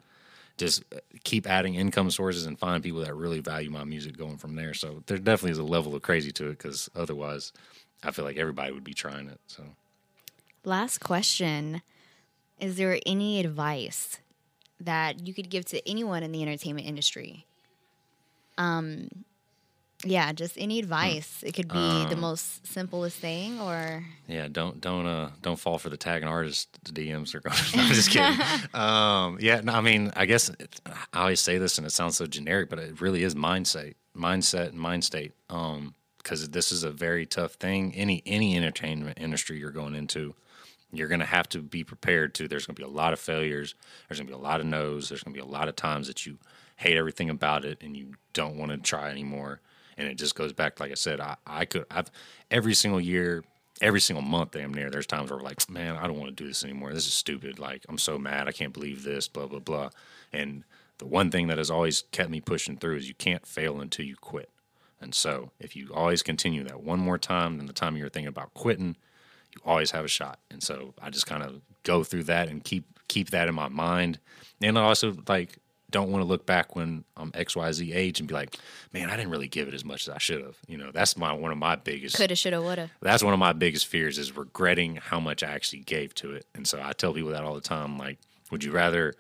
just 0.59 0.83
keep 1.25 1.49
adding 1.49 1.77
income 1.77 2.11
sources 2.11 2.45
and 2.45 2.59
find 2.59 2.83
people 2.83 3.01
that 3.01 3.15
really 3.15 3.41
value 3.41 3.71
my 3.71 3.85
music 3.85 4.17
going 4.17 4.37
from 4.37 4.57
there. 4.57 4.75
So 4.75 5.03
there 5.07 5.17
definitely 5.17 5.53
is 5.53 5.59
a 5.59 5.63
level 5.63 5.95
of 5.95 6.03
crazy 6.03 6.33
to 6.33 6.49
it 6.49 6.59
because 6.59 6.91
otherwise, 6.97 7.53
I 8.03 8.11
feel 8.11 8.25
like 8.25 8.37
everybody 8.37 8.73
would 8.73 8.85
be 8.85 8.95
trying 8.95 9.29
it. 9.29 9.41
So. 9.47 9.63
Last 10.65 10.99
question. 10.99 11.81
Is 12.59 12.77
there 12.77 12.99
any 13.07 13.39
advice 13.39 14.19
that 14.81 15.27
you 15.27 15.33
could 15.33 15.49
give 15.49 15.65
to 15.67 15.89
anyone 15.89 16.25
in 16.25 16.33
the 16.33 16.43
entertainment 16.43 16.89
industry? 16.89 17.47
Um, 18.59 19.09
yeah, 20.05 20.33
just 20.33 20.57
any 20.57 20.79
advice. 20.79 21.43
It 21.45 21.55
could 21.55 21.69
be 21.69 22.07
the 22.07 22.17
most 22.17 22.67
simplest 22.67 23.19
thing, 23.19 23.61
or 23.61 24.05
Yeah, 24.27 24.49
don't 24.51 24.81
don't 24.81 25.07
uh 25.07 25.31
don't 25.43 25.59
fall 25.59 25.79
for 25.79 25.89
the 25.91 25.97
tagging 25.97 26.29
artist 26.29 26.79
DMs 26.85 27.35
or 27.35 27.41
no, 27.77 27.83
I'm 27.83 27.93
just 27.93 28.11
kidding. 28.11 28.39
um, 28.75 29.39
yeah, 29.41 29.61
no, 29.61 29.73
I 29.73 29.81
mean, 29.81 30.13
I 30.15 30.27
guess 30.27 30.51
it, 30.51 30.81
I 31.13 31.21
always 31.21 31.41
say 31.41 31.59
this 31.59 31.79
and 31.79 31.87
it 31.87 31.91
sounds 31.91 32.17
so 32.17 32.27
generic, 32.27 32.71
but 32.71 32.79
it 32.79 33.01
really 33.01 33.25
is 33.25 33.35
mindset, 33.35 33.95
mindset, 34.17 34.69
and 34.69 34.79
mind 34.79 35.05
state. 35.05 35.33
Um, 35.51 35.95
because 36.19 36.51
this 36.51 36.73
is 36.73 36.85
a 36.85 36.91
very 36.91 37.25
tough 37.25 37.55
thing. 37.55 37.95
Any 37.95 38.23
any 38.27 38.57
entertainment 38.57 39.19
industry 39.19 39.59
you're 39.59 39.71
going 39.71 39.95
into, 39.95 40.35
you're 40.93 41.09
going 41.09 41.21
to 41.21 41.27
have 41.27 41.49
to 41.51 41.63
be 41.63 41.85
prepared 41.85 42.35
to. 42.35 42.49
There's 42.49 42.67
going 42.67 42.75
to 42.75 42.81
be 42.83 42.87
a 42.87 42.91
lot 42.91 43.13
of 43.15 43.19
failures. 43.19 43.75
There's 44.09 44.19
going 44.19 44.27
to 44.27 44.33
be 44.35 44.39
a 44.39 44.43
lot 44.43 44.61
of 44.61 44.67
no's. 44.67 45.09
There's 45.09 45.23
going 45.23 45.35
to 45.35 45.41
be 45.41 45.47
a 45.47 45.51
lot 45.51 45.69
of 45.69 45.77
times 45.77 46.07
that 46.07 46.27
you 46.27 46.39
hate 46.77 46.97
everything 46.97 47.31
about 47.31 47.65
it 47.65 47.79
and 47.83 47.97
you 47.97 48.13
don't 48.35 48.57
want 48.57 48.71
to 48.73 48.79
try 48.79 49.11
anymore. 49.11 49.61
And 49.99 50.09
it 50.09 50.15
just 50.15 50.35
goes 50.35 50.53
back, 50.53 50.81
like 50.81 50.91
I 50.91 50.95
said, 50.95 51.21
I, 51.21 51.37
I 51.47 51.65
could, 51.65 51.85
I've 51.91 52.11
every 52.51 52.75
single 52.75 53.01
year, 53.01 53.45
every 53.83 54.01
single 54.01 54.23
month, 54.23 54.53
damn 54.53 54.73
near, 54.73 54.91
there's 54.91 55.07
times 55.07 55.31
where 55.31 55.39
we're 55.39 55.45
like, 55.45 55.69
man, 55.69 55.97
I 55.97 56.07
don't 56.07 56.19
want 56.19 56.35
to 56.35 56.43
do 56.43 56.49
this 56.49 56.65
anymore. 56.65 56.95
This 56.95 57.07
is 57.07 57.15
stupid. 57.15 57.59
Like, 57.59 57.85
I'm 57.89 57.99
so 57.99 58.17
mad. 58.17 58.49
I 58.49 58.53
can't 58.53 58.73
believe 58.73 59.03
this, 59.03 59.29
blah, 59.29 59.47
blah, 59.47 59.59
blah. 59.59 59.91
And 60.33 60.65
the 60.99 61.07
one 61.07 61.31
thing 61.31 61.49
that 61.49 61.59
has 61.59 61.71
always 61.71 62.05
kept 62.13 62.31
me 62.31 62.41
pushing 62.41 62.77
through 62.77 62.97
is 62.97 63.09
you 63.09 63.15
can't 63.15 63.47
fail 63.47 63.81
until 63.81 64.07
you 64.07 64.17
quit. 64.17 64.51
And 65.01 65.15
so 65.15 65.51
if 65.61 65.77
you 65.77 65.91
always 65.93 66.23
continue 66.23 66.65
that 66.65 66.83
one 66.83 66.99
more 66.99 67.19
time 67.19 67.57
than 67.59 67.67
the 67.67 67.73
time 67.73 67.97
you're 67.97 68.09
thinking 68.09 68.29
about 68.29 68.55
quitting, 68.55 68.97
you 69.55 69.61
always 69.65 69.93
have 69.93 70.05
a 70.05 70.09
shot. 70.09 70.39
And 70.51 70.63
so 70.63 70.95
I 71.01 71.11
just 71.11 71.27
kind 71.27 71.43
of 71.43 71.61
go 71.83 72.03
through 72.05 72.25
that 72.25 72.49
and 72.49 72.63
keep 72.65 72.85
keep 73.07 73.31
that 73.31 73.49
in 73.49 73.55
my 73.55 73.69
mind. 73.69 74.19
And 74.61 74.77
also 74.77 75.17
like 75.29 75.59
don't 75.91 76.11
want 76.11 76.23
to 76.23 76.27
look 76.27 76.45
back 76.45 76.77
when 76.77 77.05
um, 77.17 77.33
I'm 77.35 77.45
XYZ 77.45 77.95
age 77.95 78.21
and 78.21 78.29
be 78.29 78.35
like, 78.35 78.57
man, 78.93 79.09
I 79.09 79.17
didn't 79.17 79.31
really 79.31 79.49
give 79.49 79.69
it 79.69 79.75
as 79.75 79.85
much 79.85 80.07
as 80.07 80.15
I 80.15 80.19
should 80.19 80.43
have. 80.43 80.57
You 80.67 80.77
know, 80.77 80.91
that's 80.93 81.17
my 81.17 81.33
one 81.33 81.51
of 81.51 81.59
my 81.59 81.77
biggest 81.77 82.17
Coulda, 82.17 82.37
shoulda, 82.37 82.61
woulda. 82.61 82.91
that's 83.01 83.23
one 83.23 83.33
of 83.33 83.39
my 83.39 83.53
biggest 83.53 83.87
fears 83.87 84.19
is 84.19 84.37
regretting 84.37 84.97
how 84.97 85.21
much 85.21 85.43
I 85.43 85.51
actually 85.51 85.81
gave 85.81 86.15
to 86.17 86.33
it. 86.33 86.47
And 86.55 86.67
so 86.67 86.81
I 86.83 86.93
tell 86.93 87.15
people 87.15 87.31
that 87.31 87.43
all 87.43 87.55
the 87.55 87.61
time. 87.61 87.99
Like, 87.99 88.19
would 88.51 88.63
you 88.65 88.73
rather 88.73 89.15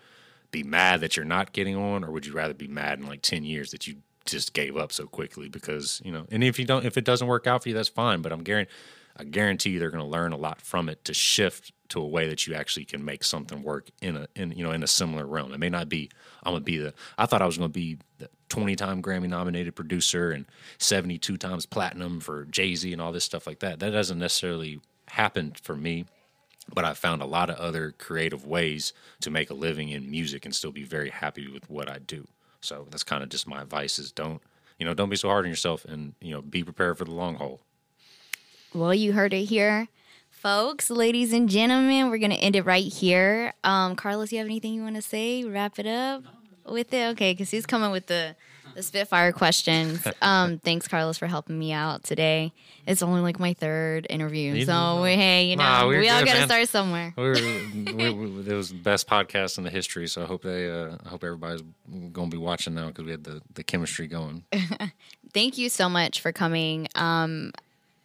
be 0.50 0.62
mad 0.62 1.00
that 1.00 1.16
you're 1.16 1.26
not 1.26 1.52
getting 1.52 1.76
on, 1.76 2.04
or 2.04 2.10
would 2.10 2.26
you 2.26 2.32
rather 2.32 2.54
be 2.54 2.68
mad 2.68 2.98
in 2.98 3.06
like 3.06 3.22
ten 3.22 3.44
years 3.44 3.70
that 3.70 3.86
you 3.86 3.96
just 4.26 4.52
gave 4.52 4.76
up 4.76 4.92
so 4.92 5.06
quickly? 5.06 5.48
Because 5.48 6.02
you 6.04 6.12
know, 6.12 6.26
and 6.30 6.44
if 6.44 6.58
you 6.58 6.64
don't, 6.66 6.84
if 6.84 6.98
it 6.98 7.04
doesn't 7.04 7.26
work 7.26 7.46
out 7.46 7.62
for 7.62 7.70
you, 7.70 7.74
that's 7.74 7.88
fine. 7.88 8.20
But 8.20 8.32
I'm 8.32 8.42
guarantee, 8.42 8.72
I 9.16 9.24
guarantee 9.24 9.70
you, 9.70 9.78
they're 9.78 9.90
going 9.90 10.04
to 10.04 10.10
learn 10.10 10.32
a 10.32 10.36
lot 10.36 10.60
from 10.60 10.88
it 10.88 11.04
to 11.06 11.14
shift 11.14 11.72
to 11.88 12.00
a 12.00 12.06
way 12.06 12.28
that 12.28 12.46
you 12.46 12.54
actually 12.54 12.84
can 12.84 13.04
make 13.04 13.24
something 13.24 13.62
work 13.62 13.88
in 14.02 14.16
a 14.16 14.28
in 14.34 14.52
you 14.52 14.64
know 14.64 14.72
in 14.72 14.82
a 14.82 14.86
similar 14.86 15.26
realm. 15.26 15.52
It 15.52 15.58
may 15.58 15.70
not 15.70 15.88
be 15.88 16.10
I'm 16.42 16.52
gonna 16.52 16.64
be 16.64 16.78
the 16.78 16.94
I 17.16 17.26
thought 17.26 17.42
I 17.42 17.46
was 17.46 17.56
gonna 17.56 17.68
be 17.68 17.98
the 18.18 18.28
20 18.48 18.76
time 18.76 19.02
Grammy 19.02 19.28
nominated 19.28 19.74
producer 19.74 20.30
and 20.30 20.46
72 20.78 21.36
times 21.36 21.66
platinum 21.66 22.20
for 22.20 22.44
Jay 22.46 22.74
Z 22.74 22.92
and 22.92 23.00
all 23.00 23.12
this 23.12 23.24
stuff 23.24 23.46
like 23.46 23.60
that. 23.60 23.80
That 23.80 23.90
doesn't 23.90 24.18
necessarily 24.18 24.80
happen 25.08 25.54
for 25.62 25.76
me, 25.76 26.06
but 26.74 26.84
I 26.84 26.94
found 26.94 27.22
a 27.22 27.26
lot 27.26 27.50
of 27.50 27.56
other 27.56 27.92
creative 27.92 28.46
ways 28.46 28.92
to 29.20 29.30
make 29.30 29.50
a 29.50 29.54
living 29.54 29.88
in 29.90 30.10
music 30.10 30.44
and 30.44 30.54
still 30.54 30.72
be 30.72 30.84
very 30.84 31.10
happy 31.10 31.48
with 31.48 31.68
what 31.70 31.90
I 31.90 31.98
do. 31.98 32.26
So 32.60 32.86
that's 32.90 33.04
kind 33.04 33.22
of 33.22 33.28
just 33.28 33.46
my 33.46 33.62
advice: 33.62 33.98
is 33.98 34.12
don't 34.12 34.42
you 34.78 34.86
know 34.86 34.94
don't 34.94 35.10
be 35.10 35.16
so 35.16 35.28
hard 35.28 35.44
on 35.44 35.50
yourself 35.50 35.84
and 35.84 36.14
you 36.20 36.32
know 36.32 36.42
be 36.42 36.62
prepared 36.62 36.98
for 36.98 37.04
the 37.04 37.12
long 37.12 37.36
haul. 37.36 37.60
Well, 38.74 38.92
you 38.92 39.12
heard 39.12 39.32
it 39.32 39.44
here, 39.44 39.88
folks, 40.42 40.88
ladies 40.90 41.32
and 41.32 41.48
gentlemen. 41.48 42.10
We're 42.10 42.18
gonna 42.18 42.34
end 42.36 42.56
it 42.56 42.62
right 42.62 42.84
here. 42.84 43.52
Um, 43.64 43.96
Carlos, 43.96 44.30
you 44.32 44.38
have 44.38 44.46
anything 44.46 44.74
you 44.74 44.82
want 44.82 44.96
to 44.96 45.02
say? 45.02 45.44
Wrap 45.44 45.78
it 45.78 45.86
up 45.86 46.22
with 46.66 46.92
it, 46.94 47.08
okay? 47.12 47.32
Because 47.32 47.50
he's 47.50 47.66
coming 47.66 47.90
with 47.90 48.06
the 48.06 48.36
the 48.74 48.82
Spitfire 48.82 49.32
questions. 49.32 50.06
Um, 50.22 50.58
thanks, 50.58 50.86
Carlos, 50.86 51.16
for 51.18 51.26
helping 51.26 51.58
me 51.58 51.72
out 51.72 52.02
today. 52.04 52.52
It's 52.86 53.02
only 53.02 53.20
like 53.20 53.38
my 53.40 53.54
third 53.54 54.06
interview, 54.10 54.52
You 54.54 54.64
so 54.66 55.02
hey, 55.04 55.46
you 55.46 55.56
know, 55.56 55.62
Nah, 55.62 55.86
we're 55.86 56.00
we 56.00 56.08
all 56.08 56.24
gotta 56.24 56.38
man. 56.40 56.48
start 56.48 56.68
somewhere. 56.68 57.14
we 57.16 57.22
were, 57.22 57.32
we, 57.34 57.92
we, 58.12 58.50
it 58.50 58.54
was 58.54 58.68
the 58.70 58.76
best 58.76 59.08
podcast 59.08 59.58
in 59.58 59.64
the 59.64 59.70
history, 59.70 60.06
so 60.06 60.22
I 60.22 60.26
hope 60.26 60.42
they, 60.42 60.70
uh, 60.70 60.96
I 61.04 61.08
hope 61.08 61.24
everybody's 61.24 61.62
going 62.12 62.30
to 62.30 62.36
be 62.36 62.40
watching 62.40 62.74
now 62.74 62.88
because 62.88 63.04
we 63.04 63.10
had 63.12 63.24
the, 63.24 63.40
the 63.54 63.62
chemistry 63.64 64.06
going. 64.06 64.44
Thank 65.32 65.56
you 65.58 65.68
so 65.68 65.88
much 65.88 66.20
for 66.20 66.32
coming. 66.32 66.88
Um, 66.94 67.52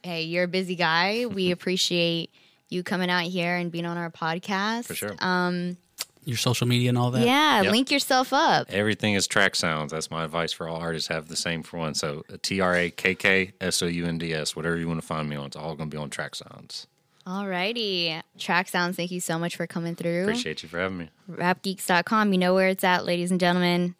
hey, 0.04 0.24
you're 0.24 0.43
a 0.43 0.47
busy 0.47 0.76
guy. 0.76 1.26
We 1.26 1.51
appreciate 1.58 2.32
you 2.70 2.84
coming 2.84 3.10
out 3.10 3.24
here 3.24 3.56
and 3.56 3.72
being 3.72 3.86
on 3.86 3.97
our 3.97 4.10
podcast. 4.12 4.86
For 4.86 4.95
sure. 4.95 5.16
Um, 5.20 5.78
Your 6.26 6.38
social 6.38 6.68
media 6.68 6.89
and 6.89 6.97
all 6.97 7.12
that. 7.12 7.26
yeah, 7.26 7.62
Yep. 7.64 7.72
link 7.72 7.91
yourself 7.91 8.32
up. 8.34 8.68
Everything 8.70 9.14
is 9.14 9.28
Trakksounds. 9.28 9.89
That's 9.89 10.10
my 10.10 10.24
advice 10.24 10.51
for 10.54 10.68
all 10.68 10.78
artists. 10.78 11.10
Have 11.10 11.28
the 11.28 11.36
same 11.36 11.64
for 11.64 11.78
one. 11.78 11.93
So 11.95 12.24
T 12.41 12.62
R 12.62 12.76
A 12.76 12.89
K 12.89 13.14
K 13.16 13.54
S 13.62 13.82
O 13.84 13.86
U 13.88 14.06
N 14.06 14.18
D 14.18 14.34
S. 14.34 14.56
Whatever 14.56 14.78
you 14.78 14.88
want 14.88 15.01
to 15.01 15.06
find 15.06 15.30
me 15.30 15.36
on, 15.36 15.47
it's 15.47 15.56
all 15.58 15.76
going 15.76 15.89
to 15.89 15.95
be 15.95 16.01
on 16.01 16.10
Trakksounds. 16.10 16.88
Alrighty. 17.28 18.22
Trakksounds, 18.38 18.95
thank 18.95 19.12
you 19.12 19.20
so 19.22 19.38
much 19.39 19.56
for 19.56 19.66
coming 19.68 19.95
through. 19.95 20.24
Appreciate 20.24 20.62
you 20.64 20.68
for 20.70 20.80
having 20.80 20.97
me. 20.97 21.10
Rapgeeks.com. 21.32 22.34
You 22.34 22.38
know 22.39 22.54
where 22.54 22.68
it's 22.70 22.84
at, 22.84 23.06
ladies 23.06 23.32
and 23.32 23.39
gentlemen. 23.39 23.95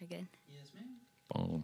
We're 0.00 0.06
good. 0.08 0.26
Yes, 0.48 0.66
ma'am. 0.74 0.88
Boom. 1.32 1.63